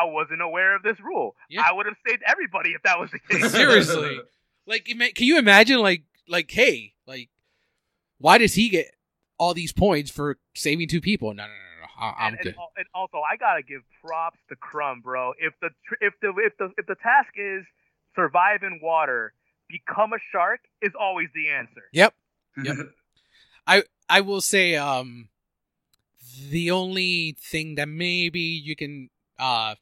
I 0.00 0.04
wasn't 0.04 0.40
aware 0.40 0.76
of 0.76 0.82
this 0.82 0.98
rule. 1.00 1.34
Yeah. 1.48 1.62
I 1.68 1.72
would 1.72 1.86
have 1.86 1.96
saved 2.06 2.22
everybody 2.26 2.70
if 2.70 2.82
that 2.82 2.98
was 2.98 3.10
the 3.10 3.18
case. 3.28 3.50
Seriously. 3.50 4.20
Like, 4.66 4.84
can 4.84 5.26
you 5.26 5.38
imagine, 5.38 5.80
like, 5.80 6.04
like, 6.28 6.50
hey, 6.50 6.94
like, 7.06 7.28
why 8.18 8.38
does 8.38 8.54
he 8.54 8.68
get 8.68 8.94
all 9.36 9.52
these 9.52 9.72
points 9.72 10.10
for 10.10 10.38
saving 10.54 10.88
two 10.88 11.00
people? 11.00 11.34
No, 11.34 11.42
no, 11.42 11.48
no. 11.48 11.54
I- 12.00 12.14
I'm 12.18 12.32
and, 12.34 12.42
good. 12.42 12.54
and, 12.54 12.56
and 12.78 12.86
also, 12.94 13.18
I 13.18 13.36
gotta 13.36 13.62
give 13.62 13.82
props 14.04 14.38
to 14.48 14.56
Krum, 14.56 15.02
bro. 15.02 15.32
If 15.38 15.52
the 15.60 15.68
if 16.00 16.14
the 16.20 16.32
if 16.38 16.56
the 16.58 16.72
if 16.78 16.86
the 16.86 16.96
task 16.96 17.30
is 17.36 17.64
survive 18.16 18.62
in 18.62 18.80
water, 18.82 19.34
become 19.68 20.12
a 20.12 20.18
shark 20.32 20.60
is 20.82 20.92
always 20.98 21.28
the 21.34 21.50
answer. 21.50 21.82
Yep. 21.92 22.14
Yep. 22.64 22.76
I 23.66 23.84
I 24.08 24.22
will 24.22 24.40
say, 24.40 24.74
um, 24.74 25.28
the 26.50 26.72
only 26.72 27.36
thing 27.40 27.76
that 27.76 27.88
maybe 27.88 28.40
you 28.40 28.74
can, 28.74 29.08
uh, 29.38 29.76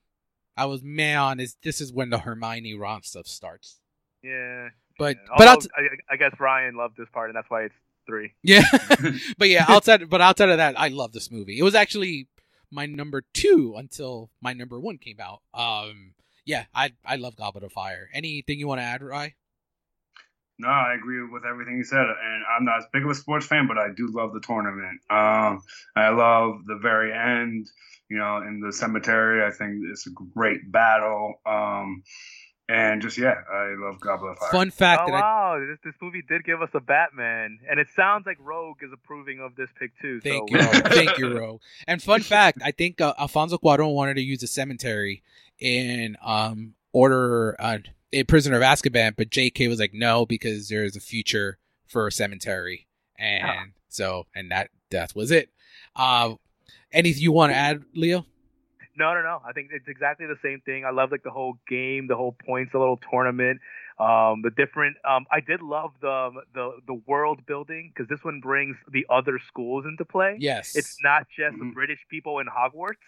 I 0.56 0.66
was 0.66 0.82
meh 0.82 1.16
on 1.16 1.40
is 1.40 1.56
this 1.62 1.80
is 1.80 1.92
when 1.92 2.10
the 2.10 2.18
Hermione 2.18 2.74
Ron 2.74 3.02
stuff 3.02 3.26
starts. 3.26 3.80
Yeah. 4.22 4.68
But, 4.98 5.16
yeah. 5.16 5.22
but 5.38 5.48
Although, 5.48 5.68
I'll, 5.76 5.84
I, 6.10 6.14
I 6.14 6.16
guess 6.16 6.38
Ryan 6.38 6.74
loved 6.76 6.96
this 6.98 7.08
part, 7.12 7.30
and 7.30 7.36
that's 7.36 7.48
why 7.48 7.62
it's 7.62 7.74
three. 8.08 8.32
yeah, 8.42 8.64
but 9.38 9.48
yeah, 9.48 9.64
outside, 9.68 10.08
but 10.08 10.20
outside 10.20 10.48
of 10.48 10.56
that, 10.56 10.78
I 10.78 10.88
love 10.88 11.12
this 11.12 11.30
movie. 11.30 11.58
It 11.58 11.62
was 11.62 11.74
actually 11.74 12.28
my 12.70 12.86
number 12.86 13.22
two 13.34 13.74
until 13.76 14.30
my 14.40 14.52
number 14.52 14.80
one 14.80 14.98
came 14.98 15.18
out. 15.20 15.42
Um, 15.54 16.14
yeah, 16.44 16.64
I 16.74 16.92
I 17.04 17.16
love 17.16 17.36
Goblet 17.36 17.64
of 17.64 17.72
Fire. 17.72 18.08
Anything 18.12 18.58
you 18.58 18.66
want 18.66 18.80
to 18.80 18.84
add, 18.84 19.02
Rye? 19.02 19.34
No, 20.58 20.68
I 20.68 20.94
agree 20.94 21.22
with 21.22 21.44
everything 21.44 21.76
you 21.76 21.84
said, 21.84 22.00
and 22.00 22.42
I'm 22.50 22.64
not 22.64 22.78
as 22.78 22.86
big 22.92 23.04
of 23.04 23.10
a 23.10 23.14
sports 23.14 23.46
fan, 23.46 23.68
but 23.68 23.78
I 23.78 23.88
do 23.96 24.08
love 24.10 24.32
the 24.32 24.40
tournament. 24.40 25.00
Um, 25.08 25.62
I 25.94 26.08
love 26.08 26.64
the 26.66 26.78
very 26.82 27.12
end, 27.12 27.68
you 28.10 28.18
know, 28.18 28.38
in 28.38 28.60
the 28.60 28.72
cemetery. 28.72 29.44
I 29.46 29.52
think 29.52 29.82
it's 29.88 30.08
a 30.08 30.10
great 30.10 30.72
battle. 30.72 31.34
Um, 31.46 32.02
and 32.68 33.00
just 33.00 33.16
yeah, 33.18 33.34
I 33.50 33.74
love 33.78 34.00
Goblet 34.00 34.32
of 34.32 34.38
Fire. 34.38 34.50
Fun 34.52 34.70
fact 34.70 35.02
oh 35.04 35.10
that 35.10 35.16
I 35.16 35.20
wow, 35.20 35.66
this 35.66 35.78
this 35.84 35.94
movie 36.02 36.22
did 36.28 36.44
give 36.44 36.60
us 36.62 36.70
a 36.74 36.80
Batman, 36.80 37.58
and 37.68 37.80
it 37.80 37.88
sounds 37.96 38.26
like 38.26 38.36
Rogue 38.40 38.78
is 38.82 38.90
approving 38.92 39.40
of 39.40 39.56
this 39.56 39.70
pick 39.78 39.92
too. 40.00 40.20
Thank 40.20 40.50
so 40.50 40.56
you, 40.56 40.62
thank 40.82 41.18
you, 41.18 41.36
Ro. 41.36 41.60
And 41.86 42.02
fun 42.02 42.20
fact, 42.34 42.58
I 42.62 42.70
think 42.72 43.00
uh, 43.00 43.14
Alfonso 43.18 43.58
Cuarón 43.58 43.94
wanted 43.94 44.14
to 44.14 44.22
use 44.22 44.42
a 44.42 44.46
cemetery 44.46 45.22
in 45.58 46.16
um 46.22 46.74
Order 46.92 47.54
uh, 47.58 47.78
in 48.12 48.26
Prisoner 48.26 48.56
of 48.56 48.62
Azkaban, 48.62 49.14
but 49.16 49.30
J.K. 49.30 49.68
was 49.68 49.78
like, 49.78 49.92
no, 49.92 50.24
because 50.24 50.68
there's 50.68 50.96
a 50.96 51.00
future 51.00 51.58
for 51.86 52.06
a 52.06 52.12
cemetery, 52.12 52.86
and 53.18 53.44
Ah. 53.44 53.64
so 53.88 54.26
and 54.34 54.50
that 54.50 54.70
that 54.90 55.14
was 55.14 55.30
it. 55.30 55.50
Uh, 55.94 56.34
anything 56.92 57.22
you 57.22 57.32
want 57.32 57.52
to 57.52 57.56
add, 57.56 57.82
Leo? 57.94 58.24
No, 58.98 59.14
no, 59.14 59.22
no. 59.22 59.40
I 59.48 59.52
think 59.52 59.68
it's 59.72 59.86
exactly 59.88 60.26
the 60.26 60.36
same 60.42 60.60
thing. 60.66 60.84
I 60.84 60.90
love 60.90 61.12
like 61.12 61.22
the 61.22 61.30
whole 61.30 61.54
game, 61.68 62.08
the 62.08 62.16
whole 62.16 62.32
points, 62.44 62.72
the 62.72 62.78
little 62.80 63.00
tournament, 63.10 63.60
um, 64.00 64.42
the 64.42 64.50
different. 64.50 64.96
Um, 65.08 65.24
I 65.30 65.40
did 65.40 65.62
love 65.62 65.92
the 66.00 66.30
the 66.52 66.66
the 66.86 66.94
world 67.06 67.46
building 67.46 67.92
because 67.94 68.08
this 68.08 68.24
one 68.24 68.40
brings 68.40 68.76
the 68.90 69.06
other 69.08 69.38
schools 69.46 69.84
into 69.86 70.04
play. 70.04 70.36
Yes, 70.40 70.74
It's 70.74 70.98
not 71.02 71.28
just 71.28 71.56
the 71.58 71.64
Mhm. 71.64 71.74
British 71.74 72.04
people 72.10 72.40
in 72.40 72.46
Hogwarts. 72.48 73.06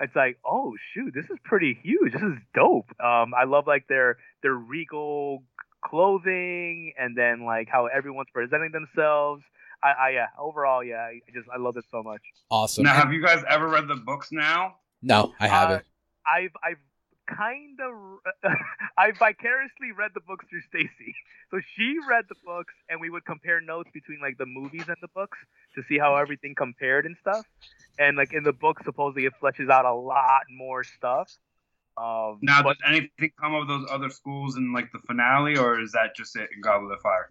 It's 0.00 0.16
like, 0.16 0.38
oh 0.44 0.74
shoot, 0.92 1.12
this 1.14 1.26
is 1.30 1.38
pretty 1.44 1.74
huge. 1.82 2.12
This 2.14 2.22
is 2.22 2.38
dope. 2.54 2.88
Um, 3.00 3.34
I 3.34 3.44
love 3.44 3.66
like 3.66 3.86
their 3.86 4.16
their 4.42 4.54
regal 4.54 5.44
clothing 5.82 6.92
and 6.98 7.16
then 7.16 7.44
like 7.44 7.68
how 7.68 7.86
everyone's 7.86 8.30
presenting 8.32 8.72
themselves. 8.72 9.42
I, 9.82 9.90
I 9.92 10.10
yeah, 10.10 10.26
overall, 10.38 10.82
yeah, 10.84 10.96
I 11.02 11.20
just 11.32 11.48
I 11.54 11.58
love 11.58 11.76
it 11.76 11.84
so 11.90 12.02
much. 12.02 12.20
awesome. 12.50 12.84
now, 12.84 12.94
have 12.94 13.12
you 13.12 13.22
guys 13.22 13.42
ever 13.48 13.68
read 13.68 13.88
the 13.88 13.94
books 13.96 14.30
now? 14.32 14.76
No, 15.02 15.34
I 15.40 15.48
haven't. 15.48 15.84
I've 16.26 16.52
I've 16.62 16.78
kind 17.26 17.78
of 17.80 18.52
I 18.98 19.12
vicariously 19.12 19.92
read 19.96 20.10
the 20.14 20.20
books 20.20 20.46
through 20.50 20.62
Stacy. 20.62 21.14
So 21.50 21.60
she 21.74 21.96
read 22.08 22.24
the 22.28 22.36
books, 22.44 22.74
and 22.88 23.00
we 23.00 23.10
would 23.10 23.24
compare 23.24 23.60
notes 23.60 23.90
between 23.92 24.20
like 24.20 24.38
the 24.38 24.46
movies 24.46 24.84
and 24.88 24.96
the 25.00 25.08
books 25.14 25.38
to 25.74 25.82
see 25.88 25.98
how 25.98 26.16
everything 26.16 26.54
compared 26.54 27.06
and 27.06 27.16
stuff. 27.20 27.44
And 27.98 28.16
like 28.16 28.32
in 28.32 28.42
the 28.44 28.52
book, 28.52 28.78
supposedly 28.84 29.24
it 29.26 29.32
fleshes 29.42 29.70
out 29.70 29.84
a 29.84 29.94
lot 29.94 30.42
more 30.50 30.84
stuff. 30.84 31.30
Um, 31.96 32.38
Now, 32.40 32.62
but 32.62 32.78
does 32.78 32.88
anything 32.88 33.32
come 33.38 33.54
of 33.54 33.68
those 33.68 33.86
other 33.90 34.10
schools 34.10 34.56
in 34.56 34.72
like 34.72 34.90
the 34.92 35.00
finale, 35.00 35.56
or 35.58 35.80
is 35.80 35.92
that 35.92 36.14
just 36.16 36.36
it 36.36 36.48
in 36.54 36.60
Goblet 36.60 36.92
of 36.96 37.00
Fire? 37.02 37.30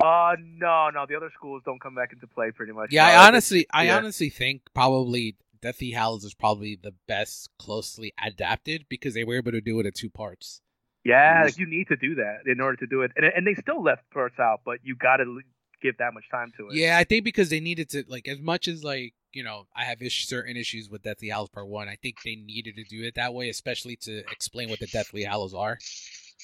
uh, 0.00 0.36
no, 0.40 0.90
no, 0.90 1.06
the 1.06 1.16
other 1.16 1.30
schools 1.34 1.62
don't 1.64 1.80
come 1.80 1.94
back 1.94 2.12
into 2.12 2.26
play 2.28 2.50
pretty 2.52 2.72
much. 2.72 2.90
yeah, 2.92 3.06
Uh, 3.08 3.10
I 3.10 3.26
honestly, 3.26 3.66
I 3.72 3.84
yeah. 3.84 3.96
honestly 3.98 4.30
think 4.30 4.62
probably 4.72 5.36
Deathly 5.60 5.90
Hallows 5.90 6.24
is 6.24 6.34
probably 6.34 6.78
the 6.80 6.94
best 7.06 7.50
closely 7.58 8.12
adapted 8.24 8.86
because 8.88 9.14
they 9.14 9.24
were 9.24 9.36
able 9.36 9.52
to 9.52 9.60
do 9.60 9.78
it 9.80 9.86
in 9.86 9.92
two 9.92 10.10
parts. 10.10 10.60
yeah, 11.04 11.42
like 11.44 11.58
you 11.58 11.66
need 11.66 11.88
to 11.88 11.96
do 11.96 12.14
that 12.16 12.40
in 12.46 12.60
order 12.60 12.76
to 12.76 12.86
do 12.86 13.02
it, 13.02 13.12
and 13.16 13.24
and 13.26 13.46
they 13.46 13.54
still 13.54 13.82
left 13.82 14.02
parts 14.10 14.38
out, 14.38 14.60
but 14.64 14.78
you 14.82 14.94
got 14.96 15.18
to 15.18 15.40
give 15.80 15.96
that 15.98 16.12
much 16.12 16.24
time 16.30 16.52
to 16.56 16.68
it. 16.68 16.74
Yeah, 16.76 16.98
I 16.98 17.04
think 17.04 17.24
because 17.24 17.50
they 17.50 17.60
needed 17.60 17.88
to 17.90 18.04
like 18.08 18.26
as 18.28 18.40
much 18.40 18.66
as 18.68 18.82
like 18.84 19.14
you 19.32 19.42
know 19.44 19.66
I 19.76 19.84
have 19.84 20.02
ish- 20.02 20.26
certain 20.26 20.56
issues 20.56 20.88
with 20.90 21.02
Deathly 21.02 21.28
Hallows 21.28 21.50
Part 21.50 21.68
One. 21.68 21.88
I 21.88 21.96
think 21.96 22.16
they 22.24 22.34
needed 22.36 22.76
to 22.76 22.84
do 22.84 23.04
it 23.04 23.14
that 23.14 23.32
way, 23.34 23.48
especially 23.48 23.96
to 24.02 24.18
explain 24.30 24.68
what 24.70 24.80
the 24.80 24.86
Deathly 24.88 25.22
Hallows 25.24 25.54
are. 25.54 25.78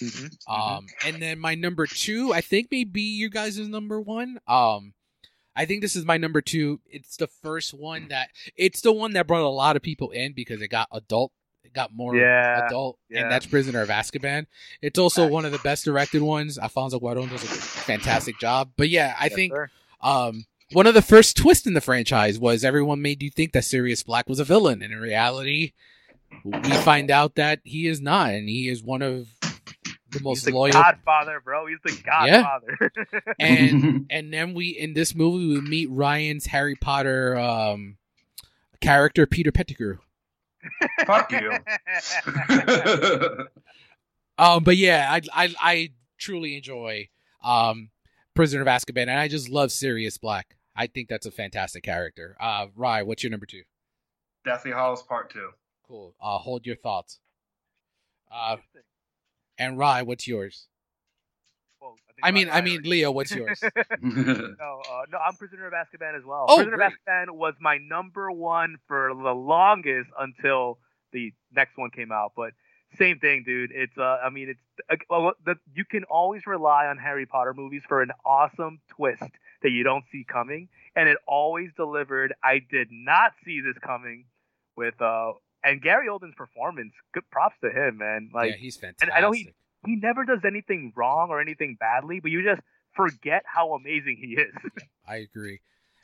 Mhm. 0.03 0.36
Um, 0.49 0.86
and 1.07 1.23
then 1.23 1.39
my 1.39 1.55
number 1.55 1.86
two, 1.86 2.32
I 2.32 2.41
think 2.41 2.69
maybe 2.70 3.03
you 3.03 3.31
guys 3.31 3.59
is 3.59 3.69
number 3.69 4.01
one. 4.01 4.39
Um, 4.49 4.93
I 5.56 5.64
think 5.66 5.82
this 5.82 5.94
is 5.97 6.05
my 6.05 6.16
number 6.16 6.40
two. 6.40 6.81
It's 6.90 7.16
the 7.16 7.26
first 7.26 7.72
one 7.74 8.09
that 8.09 8.31
it's 8.56 8.81
the 8.81 8.93
one 8.93 9.12
that 9.12 9.26
brought 9.26 9.43
a 9.43 9.48
lot 9.48 9.76
of 9.76 9.82
people 9.82 10.10
in 10.10 10.32
because 10.32 10.60
it 10.60 10.68
got 10.68 10.89
adult 10.93 11.32
it 11.62 11.72
got 11.72 11.94
more 11.94 12.14
Yeah, 12.16 12.66
adult, 12.66 12.98
yeah. 13.09 13.22
and 13.22 13.31
that's 13.31 13.47
Prisoner 13.47 13.81
of 13.81 13.89
Azkaban. 13.89 14.47
It's 14.82 14.98
also 14.98 15.26
one 15.26 15.44
of 15.47 15.52
the 15.52 15.59
best 15.60 15.85
directed 15.85 16.20
ones. 16.22 16.59
Alfonso 16.59 16.98
Cuarón 17.01 17.31
does 17.31 17.43
a 17.43 17.47
fantastic 17.47 18.39
job. 18.39 18.72
But 18.76 18.90
yeah, 18.90 19.14
I 19.18 19.24
Yes, 19.26 19.35
think 19.35 19.52
sir. 19.55 19.70
um, 20.02 20.44
one 20.72 20.86
of 20.86 20.93
the 20.94 21.01
first 21.02 21.36
twists 21.36 21.66
in 21.66 21.72
the 21.74 21.81
franchise 21.81 22.39
was 22.39 22.64
everyone 22.64 23.01
made 23.01 23.22
you 23.22 23.31
think 23.31 23.52
that 23.52 23.64
Sirius 23.64 24.02
Black 24.02 24.28
was 24.28 24.40
a 24.40 24.44
villain, 24.44 24.82
and 24.82 24.93
in 24.93 25.01
reality, 25.01 25.72
we 26.44 26.72
find 26.82 27.10
out 27.10 27.36
that 27.36 27.60
he 27.64 27.86
is 27.86 28.01
not, 28.01 28.31
and 28.35 28.48
he 28.48 28.68
is 28.68 28.82
one 28.82 29.01
of 29.02 29.28
the 30.15 30.20
he's 30.20 30.24
most 30.24 30.45
the 30.45 30.53
loyal. 30.53 30.73
Godfather, 30.73 31.41
bro. 31.45 31.66
He's 31.66 31.78
the 31.85 32.03
Godfather. 32.03 32.78
Yeah. 32.81 33.20
And 33.39 34.07
and 34.11 34.32
then 34.32 34.55
we 34.55 34.69
in 34.69 34.95
this 34.95 35.15
movie 35.15 35.47
we 35.47 35.61
meet 35.61 35.91
Ryan's 35.91 36.47
Harry 36.47 36.77
Potter 36.77 37.36
um, 37.36 37.97
character 38.81 39.27
Peter 39.27 39.53
Pettigrew. 39.53 39.99
Fuck 41.07 41.32
you. 41.32 41.53
Um, 44.36 44.65
but 44.65 44.77
yeah, 44.77 45.07
I 45.11 45.20
I 45.32 45.55
I 45.61 45.91
truly 46.19 46.57
enjoy 46.57 47.09
um 47.43 47.91
Prisoner 48.35 48.62
of 48.62 48.66
Azkaban, 48.66 49.03
and 49.03 49.12
I 49.12 49.28
just 49.28 49.49
love 49.49 49.70
Sirius 49.70 50.19
Black. 50.19 50.57
I 50.74 50.89
think 50.89 51.09
that's 51.09 51.27
a 51.27 51.31
fantastic 51.31 51.85
character. 51.85 52.36
Uh, 52.41 52.66
Rye, 52.74 53.05
what's 53.05 53.23
your 53.23 53.31
number 53.31 53.47
two? 53.47 53.62
Deathly 54.45 54.73
Hallows 54.73 55.03
Part 55.03 55.31
Two. 55.31 55.51
Cool. 55.86 56.15
Uh, 56.20 56.39
hold 56.39 56.66
your 56.66 56.74
thoughts. 56.74 57.20
Uh, 58.32 58.57
and 59.59 59.78
Rye, 59.78 60.02
what's 60.02 60.26
yours? 60.26 60.66
Well, 61.81 61.97
think 62.06 62.18
I 62.22 62.31
mean, 62.31 62.48
I 62.51 62.60
mean, 62.60 62.82
Leo, 62.85 63.10
what's 63.10 63.31
yours? 63.35 63.60
no, 64.02 64.10
uh, 64.10 65.02
no, 65.10 65.18
I'm 65.18 65.35
Prisoner 65.36 65.66
of 65.66 65.72
Azkaban 65.72 66.16
as 66.16 66.24
well. 66.24 66.47
Oh, 66.48 66.56
Prisoner 66.56 66.76
great. 66.76 66.86
of 66.86 66.93
Azkaban 66.93 67.31
was 67.31 67.55
my 67.60 67.78
number 67.78 68.31
one 68.31 68.76
for 68.89 69.10
the 69.14 69.35
longest 69.35 70.10
until 70.18 70.78
the 71.12 71.32
next 71.55 71.76
one 71.76 71.90
came 71.90 72.12
out. 72.12 72.32
But 72.36 72.52
same 72.98 73.18
thing, 73.18 73.43
dude. 73.44 73.70
It's, 73.72 73.97
uh, 73.98 74.18
I 74.24 74.31
mean, 74.31 74.51
it's, 74.51 74.60
uh, 74.90 74.97
well, 75.10 75.32
the, 75.44 75.56
you 75.74 75.85
can 75.85 76.05
always 76.05 76.47
rely 76.47 76.86
on 76.86 76.98
Harry 76.98 77.26
Potter 77.26 77.55
movies 77.55 77.82
for 77.89 78.02
an 78.02 78.10
awesome 78.24 78.81
twist 78.89 79.22
that 79.62 79.70
you 79.70 79.82
don't 79.82 80.05
see 80.12 80.24
coming, 80.26 80.68
and 80.94 81.09
it 81.09 81.16
always 81.26 81.70
delivered. 81.76 82.35
I 82.43 82.60
did 82.70 82.89
not 82.90 83.32
see 83.44 83.60
this 83.60 83.76
coming 83.78 84.26
with, 84.76 85.01
uh, 85.01 85.32
and 85.65 85.81
Gary 85.82 86.09
Oldman's 86.09 86.35
performance. 86.36 86.93
Good 87.12 87.28
props 87.31 87.57
to 87.62 87.70
him, 87.70 87.99
man. 87.99 88.31
Like, 88.35 88.51
yeah, 88.53 88.57
he's 88.57 88.77
fantastic. 88.77 89.09
And 89.09 89.12
I 89.16 89.20
know 89.20 89.32
he- 89.32 89.51
he 89.86 89.97
never 89.97 90.24
does 90.24 90.41
anything 90.47 90.93
wrong 90.97 91.28
or 91.31 91.41
anything 91.41 91.77
badly, 91.78 92.19
but 92.20 92.31
you 92.31 92.43
just 92.43 92.62
forget 92.95 93.43
how 93.47 93.74
amazing 93.74 94.16
he 94.20 94.41
is. 94.41 94.55
I 95.09 95.16
agree. 95.16 95.61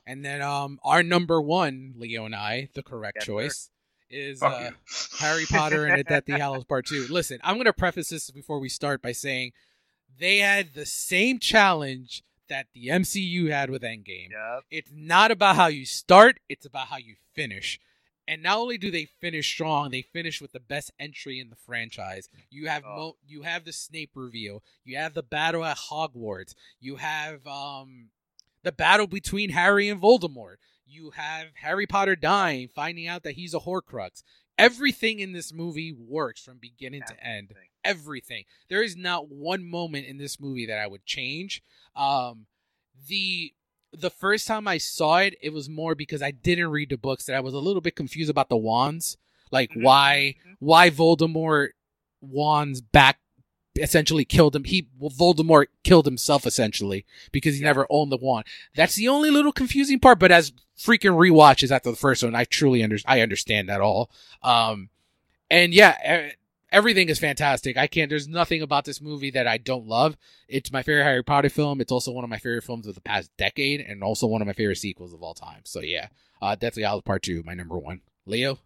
And 0.07 0.25
then 0.25 0.43
um, 0.43 0.79
our 0.83 1.03
number 1.03 1.41
one, 1.41 1.95
Leo 1.97 2.25
and 2.27 2.35
I, 2.35 2.69
the 2.75 2.83
correct 2.83 3.19
Yes, 3.21 3.25
sir. 3.27 3.33
choice 3.33 3.71
is 4.11 4.43
uh. 4.43 4.71
Harry 5.21 5.47
Potter 5.51 5.87
and 5.87 5.99
the 5.99 6.05
Deathly 6.05 6.39
Hallows 6.39 6.65
Part 6.65 6.87
Two. 6.87 7.07
Listen, 7.09 7.39
I'm 7.45 7.57
gonna 7.59 7.73
preface 7.73 8.09
this 8.09 8.31
before 8.31 8.59
we 8.59 8.69
start 8.69 9.01
by 9.03 9.13
saying 9.13 9.53
they 10.19 10.39
had 10.39 10.75
the 10.75 10.85
same 10.85 11.39
challenge 11.39 12.23
that 12.49 12.67
the 12.75 12.89
MCU 12.89 13.51
had 13.51 13.71
with 13.71 13.83
Endgame. 13.83 14.31
yep. 14.31 14.65
It's 14.71 14.91
not 14.93 15.31
about 15.31 15.55
how 15.57 15.69
you 15.69 15.87
start; 15.87 16.41
it's 16.49 16.67
about 16.67 16.89
how 16.89 16.97
you 16.97 17.15
finish. 17.35 17.79
And 18.31 18.45
not 18.45 18.59
only 18.59 18.79
do 18.79 18.93
they 18.93 19.07
finish 19.07 19.53
strong, 19.53 19.91
they 19.91 20.03
finish 20.03 20.41
with 20.41 20.53
the 20.53 20.61
best 20.61 20.93
entry 21.01 21.41
in 21.41 21.51
the 21.51 21.57
franchise. 21.57 22.29
You 22.49 22.69
have 22.69 22.85
Oh. 22.87 22.97
mo- 22.97 23.17
you 23.27 23.43
have 23.43 23.65
the 23.65 23.73
Snape 23.73 24.13
reveal, 24.15 24.63
you 24.85 24.97
have 24.97 25.15
the 25.15 25.23
battle 25.25 25.65
at 25.65 25.77
Hogwarts, 25.77 26.55
you 26.79 26.97
have 26.97 27.45
um 27.47 28.11
the 28.63 28.71
battle 28.73 29.09
between 29.09 29.51
Harry 29.51 29.89
and 29.89 30.01
Voldemort. 30.01 30.57
You 30.87 31.11
have 31.13 31.49
Harry 31.57 31.87
Potter 31.87 32.15
dying, 32.15 32.69
finding 32.69 33.09
out 33.09 33.23
that 33.25 33.33
he's 33.35 33.55
a 33.55 33.61
Horcrux. 33.61 34.23
Everything 34.59 35.19
in 35.19 35.33
this 35.33 35.53
movie 35.53 35.93
works 35.93 36.41
from 36.43 36.59
beginning 36.59 37.03
to 37.09 37.25
end. 37.25 37.51
Everything. 37.51 37.69
Everything. 37.83 38.45
There 38.69 38.83
is 38.83 38.97
not 38.97 39.29
one 39.29 39.65
moment 39.65 40.07
in 40.07 40.19
this 40.19 40.39
movie 40.39 40.67
that 40.67 40.79
I 40.79 40.87
would 40.87 41.05
change. 41.07 41.63
Um, 41.97 42.47
the 43.09 43.55
the 43.93 44.11
first 44.11 44.47
time 44.47 44.69
I 44.69 44.79
saw 44.79 45.19
it, 45.19 45.37
it 45.43 45.53
was 45.53 45.69
more 45.69 45.95
because 45.95 46.23
I 46.23 46.31
didn't 46.31 46.69
read 46.71 46.91
the 46.91 46.97
books 46.97 47.25
that 47.27 47.37
I 47.37 47.41
was 47.41 47.55
a 47.55 47.59
little 47.59 47.81
bit 47.81 47.97
confused 47.97 48.31
about 48.31 48.49
the 48.49 48.57
wands, 48.57 49.17
like 49.51 49.71
Mhm, 49.73 49.83
why 49.83 50.35
why 50.59 50.91
Voldemort 50.91 51.71
wands 52.21 52.81
back 52.81 53.19
essentially 53.77 54.25
killed 54.25 54.55
him. 54.55 54.65
He 54.65 54.89
well, 54.99 55.11
Voldemort 55.11 55.67
killed 55.85 56.05
himself 56.07 56.47
essentially 56.47 57.05
because 57.33 57.55
he 57.55 57.61
Yeah. 57.61 57.69
never 57.69 57.87
owned 57.91 58.13
the 58.13 58.17
wand. 58.17 58.45
That's 58.75 58.95
the 58.95 59.09
only 59.09 59.31
little 59.31 59.53
confusing 59.53 59.99
part. 59.99 60.19
But 60.19 60.33
as 60.33 60.53
freaking 60.79 61.17
rewatches 61.17 61.71
after 61.71 61.91
the 61.91 61.97
first 61.97 62.23
one, 62.23 62.35
I 62.35 62.45
truly 62.45 62.83
under 62.83 62.99
I 63.07 63.21
understand 63.21 63.69
that 63.69 63.81
all. 63.81 64.11
Um, 64.43 64.91
and 65.51 65.73
yeah, 65.75 66.29
e- 66.31 66.33
everything 66.73 67.09
is 67.09 67.19
fantastic. 67.19 67.77
I 67.77 67.87
can't. 67.87 68.09
There's 68.09 68.29
nothing 68.29 68.63
about 68.63 68.85
this 68.85 69.01
movie 69.01 69.31
that 69.33 69.47
I 69.47 69.59
don't 69.59 69.87
love. 69.87 70.17
It's 70.49 70.73
my 70.73 70.83
favorite 70.83 71.05
Harry 71.05 71.23
Potter 71.23 71.49
film. 71.49 71.81
It's 71.81 71.93
also 71.93 72.13
one 72.13 72.25
of 72.25 72.31
my 72.31 72.39
favorite 72.39 72.65
films 72.65 72.87
of 72.87 72.95
the 72.95 73.01
past 73.01 73.31
decade, 73.37 73.81
and 73.81 74.03
also 74.03 74.27
one 74.27 74.41
of 74.41 74.47
my 74.47 74.53
favorite 74.53 74.77
sequels 74.77 75.13
of 75.13 75.23
all 75.23 75.35
time. 75.35 75.63
So 75.65 75.81
yeah, 75.81 76.09
uh, 76.41 76.55
Deathly 76.55 76.83
Hallows 76.83 77.03
Part 77.03 77.23
Two, 77.23 77.43
my 77.45 77.55
number 77.55 77.79
one. 77.79 78.01
Leo. 78.27 78.59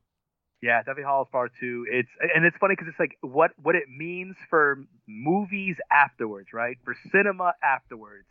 Yeah, 0.62 0.82
Deathly 0.82 1.02
Hallows 1.02 1.28
Part 1.30 1.52
Two. 1.60 1.86
It's 1.90 2.08
and 2.34 2.44
it's 2.44 2.56
funny 2.56 2.74
because 2.74 2.88
it's 2.88 2.98
like 2.98 3.18
what 3.20 3.50
what 3.62 3.74
it 3.74 3.84
means 3.94 4.36
for 4.48 4.78
movies 5.06 5.76
afterwards, 5.92 6.48
right? 6.52 6.78
For 6.84 6.96
cinema 7.12 7.52
afterwards, 7.62 8.26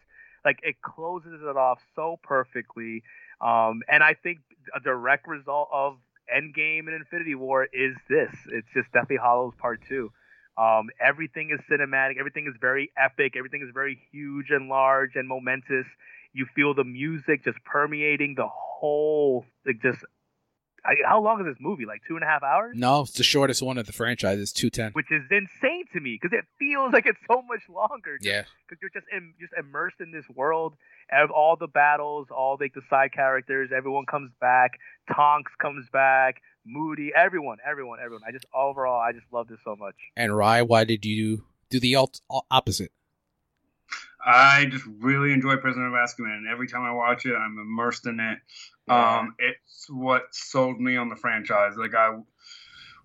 like 0.46 0.60
it 0.64 0.82
closes 0.82 1.42
it 1.42 1.58
off 1.58 1.80
so 1.96 2.20
perfectly. 2.24 3.04
Um, 3.42 3.82
and 3.90 4.02
I 4.02 4.16
think 4.16 4.40
a 4.76 4.80
direct 4.80 5.28
result 5.28 5.70
of 5.72 5.98
Endgame 6.30 6.88
and 6.88 6.96
Infinity 6.96 7.36
War 7.36 7.66
is 7.66 7.96
this. 8.10 8.34
It's 8.52 8.68
just 8.74 8.92
Deathly 8.92 9.18
Hallows 9.22 9.54
Part 9.58 9.82
Two. 9.88 10.12
Um, 10.58 10.90
everything 11.00 11.50
is 11.52 11.60
cinematic. 11.70 12.20
Everything 12.20 12.46
is 12.48 12.54
very 12.62 12.92
epic. 12.96 13.34
Everything 13.36 13.62
is 13.64 13.72
very 13.74 14.00
huge 14.12 14.52
and 14.52 14.70
large 14.70 15.16
and 15.16 15.28
momentous. 15.28 15.88
You 16.34 16.46
feel 16.56 16.74
the 16.74 16.84
music 16.84 17.44
just 17.44 17.58
permeating 17.64 18.36
the 18.36 18.48
whole, 18.48 19.46
like 19.66 19.82
just 19.82 20.04
I, 20.86 20.96
how 21.08 21.22
long 21.22 21.40
is 21.40 21.46
this 21.46 21.58
movie? 21.62 21.86
Like 21.86 22.02
two 22.08 22.16
and 22.16 22.24
a 22.24 22.28
half 22.28 22.44
hours? 22.44 22.76
No, 22.78 23.02
it's 23.02 23.12
the 23.14 23.24
shortest 23.24 23.62
one 23.62 23.78
of 23.78 23.86
the 23.86 23.94
franchise. 23.94 24.40
It's 24.40 24.52
two 24.52 24.70
ten. 24.70 24.92
Which 24.92 25.12
is 25.12 25.22
insane 25.32 25.86
to 25.94 26.00
me 26.02 26.20
because 26.22 26.38
it 26.38 26.46
feels 26.60 26.92
like 26.92 27.06
it's 27.06 27.20
so 27.28 27.42
much 27.48 27.62
longer. 27.70 28.18
Yeah, 28.22 28.44
Because 28.68 28.82
you're 28.82 28.92
just 28.94 29.06
in, 29.12 29.34
just 29.40 29.54
immersed 29.58 30.02
in 30.02 30.12
this 30.12 30.26
world 30.36 30.74
of 31.12 31.32
all 31.32 31.56
the 31.56 31.68
battles, 31.68 32.28
all 32.32 32.58
like 32.60 32.74
the 32.74 32.82
side 32.90 33.14
characters. 33.14 33.70
Everyone 33.76 34.06
comes 34.06 34.32
back. 34.42 34.72
Tonks 35.14 35.52
comes 35.62 35.88
back. 35.92 36.42
Moody. 36.66 37.12
Everyone. 37.16 37.58
Everyone. 37.66 38.00
Everyone. 38.04 38.24
I 38.28 38.32
just 38.32 38.46
overall, 38.54 39.00
I 39.00 39.12
just 39.14 39.26
love 39.32 39.48
this 39.48 39.60
so 39.64 39.76
much. 39.76 39.96
and 40.16 40.36
Rye, 40.36 40.62
why 40.64 40.84
did 40.84 41.06
you 41.06 41.46
do 41.70 41.80
the 41.80 41.96
alt- 41.96 42.22
opposite? 42.52 42.92
I 44.26 44.66
just 44.66 44.86
really 45.00 45.34
enjoy 45.34 45.58
Prisoner 45.58 45.88
of 45.88 45.94
Azkaban. 45.94 46.44
Every 46.50 46.68
time 46.68 46.84
I 46.84 46.92
watch 46.92 47.26
it, 47.26 47.36
I'm 47.36 47.58
immersed 47.60 48.06
in 48.06 48.20
it. 48.20 48.40
Yeah. 48.88 49.20
Um, 49.20 49.36
it's 49.40 49.90
what 49.90 50.24
sold 50.32 50.80
me 50.80 50.96
on 50.98 51.10
the 51.10 51.16
franchise. 51.16 51.74
Like 51.78 51.96
I 51.96 52.20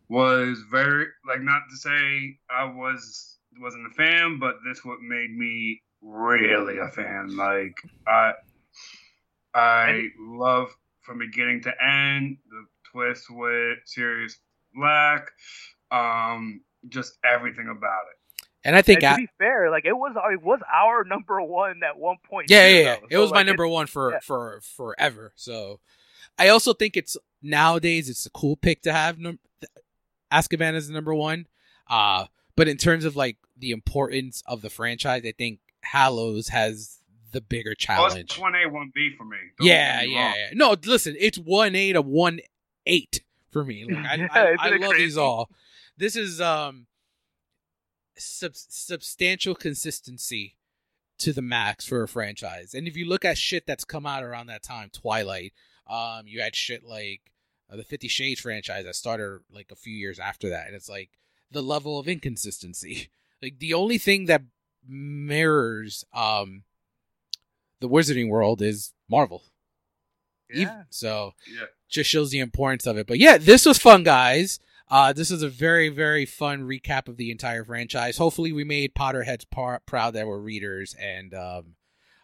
was 0.09 0.63
very 0.71 1.07
like 1.27 1.43
not 1.43 1.63
to 1.71 1.77
say 1.77 2.39
I 2.51 2.65
was 2.65 3.39
wasn't 3.61 3.87
a 3.87 3.95
fan, 3.95 4.39
but 4.39 4.57
this 4.65 4.85
what 4.85 5.01
made 5.01 5.37
me 5.37 5.83
really 6.03 6.79
a 6.79 6.89
fan. 6.89 7.37
Like 7.37 7.77
I 8.07 8.33
I 9.55 10.09
love 10.19 10.71
from 11.03 11.19
beginning 11.19 11.63
to 11.63 11.85
end 11.85 12.39
the 12.51 12.65
twist 12.93 13.27
with 13.31 13.79
Sirius 13.85 14.39
Black, 14.75 15.31
um, 15.91 16.61
just 16.89 17.15
everything 17.25 17.69
about 17.69 18.03
it. 18.13 18.18
And 18.65 18.75
I 18.77 18.83
think 18.83 19.03
and 19.03 19.07
I, 19.13 19.17
to 19.17 19.23
be 19.23 19.29
fair, 19.39 19.71
like 19.71 19.85
it 19.85 19.93
was, 19.93 20.15
it 20.33 20.43
was 20.43 20.61
our 20.73 21.05
number 21.05 21.41
one 21.41 21.81
at 21.89 21.97
one 21.99 22.17
point. 22.29 22.51
yeah, 22.51 22.69
too, 22.69 22.75
yeah, 22.75 22.81
yeah. 22.81 22.97
though. 22.97 23.07
It 23.07 23.13
So, 23.13 23.21
was 23.23 23.33
my 23.33 23.43
number 23.43 23.69
one 23.69 23.87
for 23.87 24.13
yeah. 24.13 24.19
for 24.23 24.61
forever. 24.77 25.33
So 25.37 25.81
I 26.39 26.49
also 26.49 26.73
think 26.75 26.97
it's 26.97 27.17
nowadays 27.43 28.09
it's 28.09 28.27
a 28.27 28.31
cool 28.31 28.57
pick 28.57 28.83
to 28.83 28.93
have 28.93 29.19
num- 29.19 29.39
Azkaban 30.33 30.75
as 30.75 30.89
the 30.89 30.95
number 30.95 31.15
one. 31.15 31.47
Uh 31.89 32.27
but 32.57 32.69
in 32.69 32.77
terms 32.77 33.05
of 33.05 33.15
like 33.17 33.37
the 33.57 33.71
importance 33.71 34.43
of 34.47 34.61
the 34.63 34.71
franchise, 34.71 35.23
I 35.25 35.33
think 35.33 35.61
Hallows 35.85 36.49
has 36.49 36.99
the 37.31 37.41
bigger 37.41 37.75
challenge. 37.75 38.39
one 38.39 38.55
A, 38.57 38.69
one 38.69 38.91
B 38.95 39.13
for 39.17 39.25
me. 39.25 39.37
Don't 39.59 39.69
yeah, 39.69 40.01
me 40.03 40.15
yeah, 40.15 40.35
yeah. 40.37 40.51
No, 40.55 40.77
listen, 40.85 41.15
it's 41.19 41.39
one 41.39 41.75
A 41.77 41.93
to 41.93 42.03
one 42.03 42.41
eight 42.87 43.23
for 43.53 43.65
me. 43.65 43.85
Like, 43.85 44.05
I, 44.05 44.17
Yeah, 44.17 44.29
I, 44.33 44.57
I 44.59 44.69
love 44.77 44.91
crazy? 44.91 45.05
these 45.05 45.17
all. 45.17 45.49
This 45.97 46.17
is 46.17 46.41
um 46.41 46.87
sub- 48.19 48.55
substantial 48.55 49.55
consistency 49.55 50.57
to 51.19 51.33
the 51.33 51.43
max 51.43 51.85
for 51.87 52.03
a 52.03 52.09
franchise. 52.09 52.75
And 52.75 52.87
if 52.87 52.97
you 52.97 53.09
look 53.09 53.25
at 53.25 53.39
shit 53.39 53.67
that's 53.67 53.85
come 53.85 54.07
out 54.07 54.23
around 54.23 54.47
that 54.49 54.63
time, 54.63 54.91
Twilight, 54.91 55.53
um, 55.89 56.23
you 56.27 56.41
had 56.41 56.55
shit 56.55 56.85
like 56.85 57.23
uh, 57.71 57.77
the 57.77 57.83
Fifty 57.85 58.09
Shades 58.09 58.41
franchise 58.41 58.85
that 58.85 58.95
started 58.97 59.41
like 59.51 59.71
a 59.73 59.77
few 59.77 59.95
years 59.95 60.19
after 60.19 60.49
that, 60.51 60.67
and 60.67 60.77
it's 60.77 60.89
like 60.89 61.11
the 61.51 61.63
level 61.63 61.99
of 61.99 62.09
inconsistency. 62.09 63.09
Like 63.41 63.61
the 63.61 63.73
only 63.75 63.99
thing 63.99 64.25
that 64.27 64.43
mirrors 64.85 66.05
um 66.13 66.65
the 67.81 67.89
Wizarding 67.89 68.29
World 68.29 68.61
is 68.61 68.93
Marvel. 69.09 69.45
Yeah. 70.51 70.83
So 70.91 71.35
Yeah. 71.47 71.67
just 71.89 72.11
shows 72.11 72.31
the 72.33 72.41
importance 72.41 72.85
of 72.85 72.99
it. 72.99 73.07
But 73.07 73.19
yeah, 73.21 73.39
this 73.39 73.65
was 73.65 73.79
fun, 73.79 74.03
guys. 74.03 74.59
Uh, 74.91 75.13
this 75.13 75.31
is 75.31 75.43
a 75.43 75.49
very, 75.49 75.89
very 75.89 76.25
fun 76.25 76.63
recap 76.63 77.09
of 77.09 77.17
the 77.17 77.31
entire 77.31 77.65
franchise. 77.65 78.17
Hopefully, 78.17 78.53
we 78.53 78.65
made 78.65 78.95
Potterheads 78.95 79.45
par- 79.51 79.83
proud 79.85 80.15
that 80.15 80.27
we're 80.27 80.39
readers 80.39 80.95
and 80.99 81.35
um, 81.35 81.75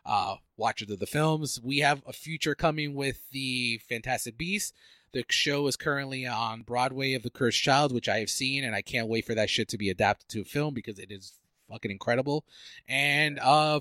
uh, 0.06 0.36
watchers 0.56 0.90
of 0.90 0.98
the 0.98 1.06
films. 1.06 1.60
We 1.62 1.78
have 1.78 2.02
a 2.06 2.12
future 2.12 2.54
coming 2.54 2.94
with 2.94 3.28
the 3.30 3.80
Fantastic 3.88 4.38
Beasts. 4.38 4.72
The 5.12 5.24
show 5.28 5.66
is 5.66 5.76
currently 5.76 6.26
on 6.26 6.62
Broadway 6.62 7.12
of 7.12 7.22
The 7.22 7.30
Cursed 7.30 7.62
Child, 7.62 7.92
which 7.92 8.08
I 8.08 8.18
have 8.18 8.30
seen, 8.30 8.64
and 8.64 8.74
I 8.74 8.82
can't 8.82 9.08
wait 9.08 9.26
for 9.26 9.34
that 9.34 9.50
shit 9.50 9.68
to 9.68 9.78
be 9.78 9.90
adapted 9.90 10.28
to 10.30 10.40
a 10.40 10.44
film 10.44 10.74
because 10.74 10.98
it 10.98 11.12
is 11.12 11.34
fucking 11.70 11.90
incredible. 11.90 12.44
And 12.88 13.38
uh, 13.40 13.80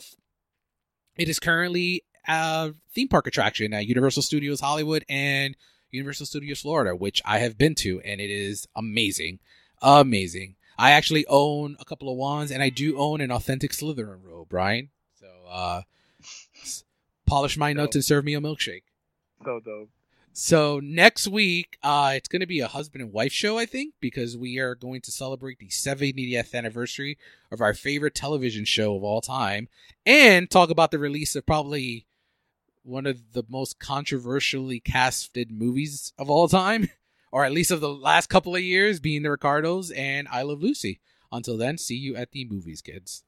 it 1.15 1.30
is 1.30 1.39
currently 1.39 2.03
a 2.27 2.73
theme 2.93 3.07
park 3.07 3.27
attraction 3.27 3.73
at 3.73 3.88
Universal 3.88 4.23
Studios 4.23 4.60
Hollywood 4.60 5.05
and 5.10 5.55
Universal 5.93 6.25
Studios 6.25 6.61
Florida, 6.61 6.95
which 6.95 7.21
I 7.23 7.39
have 7.39 7.57
been 7.57 7.75
to, 7.75 8.01
and 8.01 8.19
it 8.19 8.29
is 8.29 8.67
amazing. 8.75 9.39
Amazing. 9.81 10.55
I 10.77 10.91
actually 10.91 11.25
own 11.27 11.77
a 11.79 11.85
couple 11.85 12.09
of 12.09 12.17
wands, 12.17 12.51
and 12.51 12.63
I 12.63 12.69
do 12.69 12.97
own 12.97 13.21
an 13.21 13.31
authentic 13.31 13.71
Slytherin 13.71 14.23
robe, 14.23 14.49
Brian. 14.49 14.89
So, 15.19 15.27
uh, 15.49 15.81
polish 17.27 17.57
my 17.57 17.73
nuts 17.73 17.95
and 17.95 18.03
serve 18.03 18.25
me 18.25 18.33
a 18.33 18.41
milkshake. 18.41 18.83
So 19.45 19.59
dope. 19.59 19.89
So 20.35 20.79
next 20.81 21.27
week, 21.27 21.77
uh, 21.83 22.13
it's 22.15 22.27
going 22.27 22.39
to 22.39 22.47
be 22.47 22.59
a 22.59 22.67
husband 22.67 23.03
and 23.03 23.13
wife 23.13 23.31
show, 23.31 23.59
I 23.59 23.67
think, 23.67 23.93
because 23.99 24.35
we 24.35 24.57
are 24.57 24.73
going 24.73 25.01
to 25.01 25.11
celebrate 25.11 25.59
the 25.59 25.67
70th 25.67 26.55
anniversary 26.55 27.19
of 27.51 27.61
our 27.61 27.75
favorite 27.75 28.15
television 28.15 28.65
show 28.65 28.95
of 28.95 29.03
all 29.03 29.21
time, 29.21 29.67
and 30.07 30.49
talk 30.49 30.71
about 30.71 30.89
the 30.89 30.97
release 30.97 31.35
of 31.35 31.45
probably 31.45 32.07
one 32.84 33.05
of 33.05 33.34
the 33.34 33.43
most 33.49 33.80
controversially 33.80 34.80
casted 34.80 35.51
movies 35.51 36.14
of 36.18 36.30
all 36.30 36.47
time, 36.47 36.89
or 37.31 37.45
at 37.45 37.51
least 37.51 37.72
of 37.72 37.81
the 37.81 37.93
last 37.93 38.30
couple 38.30 38.55
of 38.55 38.61
years, 38.61 38.99
being 38.99 39.23
The 39.23 39.31
Ricardos 39.31 39.91
and 39.91 40.27
I 40.30 40.43
Love 40.43 40.61
Lucy. 40.61 40.99
Until 41.31 41.57
then, 41.57 41.77
see 41.77 41.95
you 41.95 42.15
at 42.15 42.31
the 42.31 42.45
movies, 42.45 42.81
kids. 42.81 43.23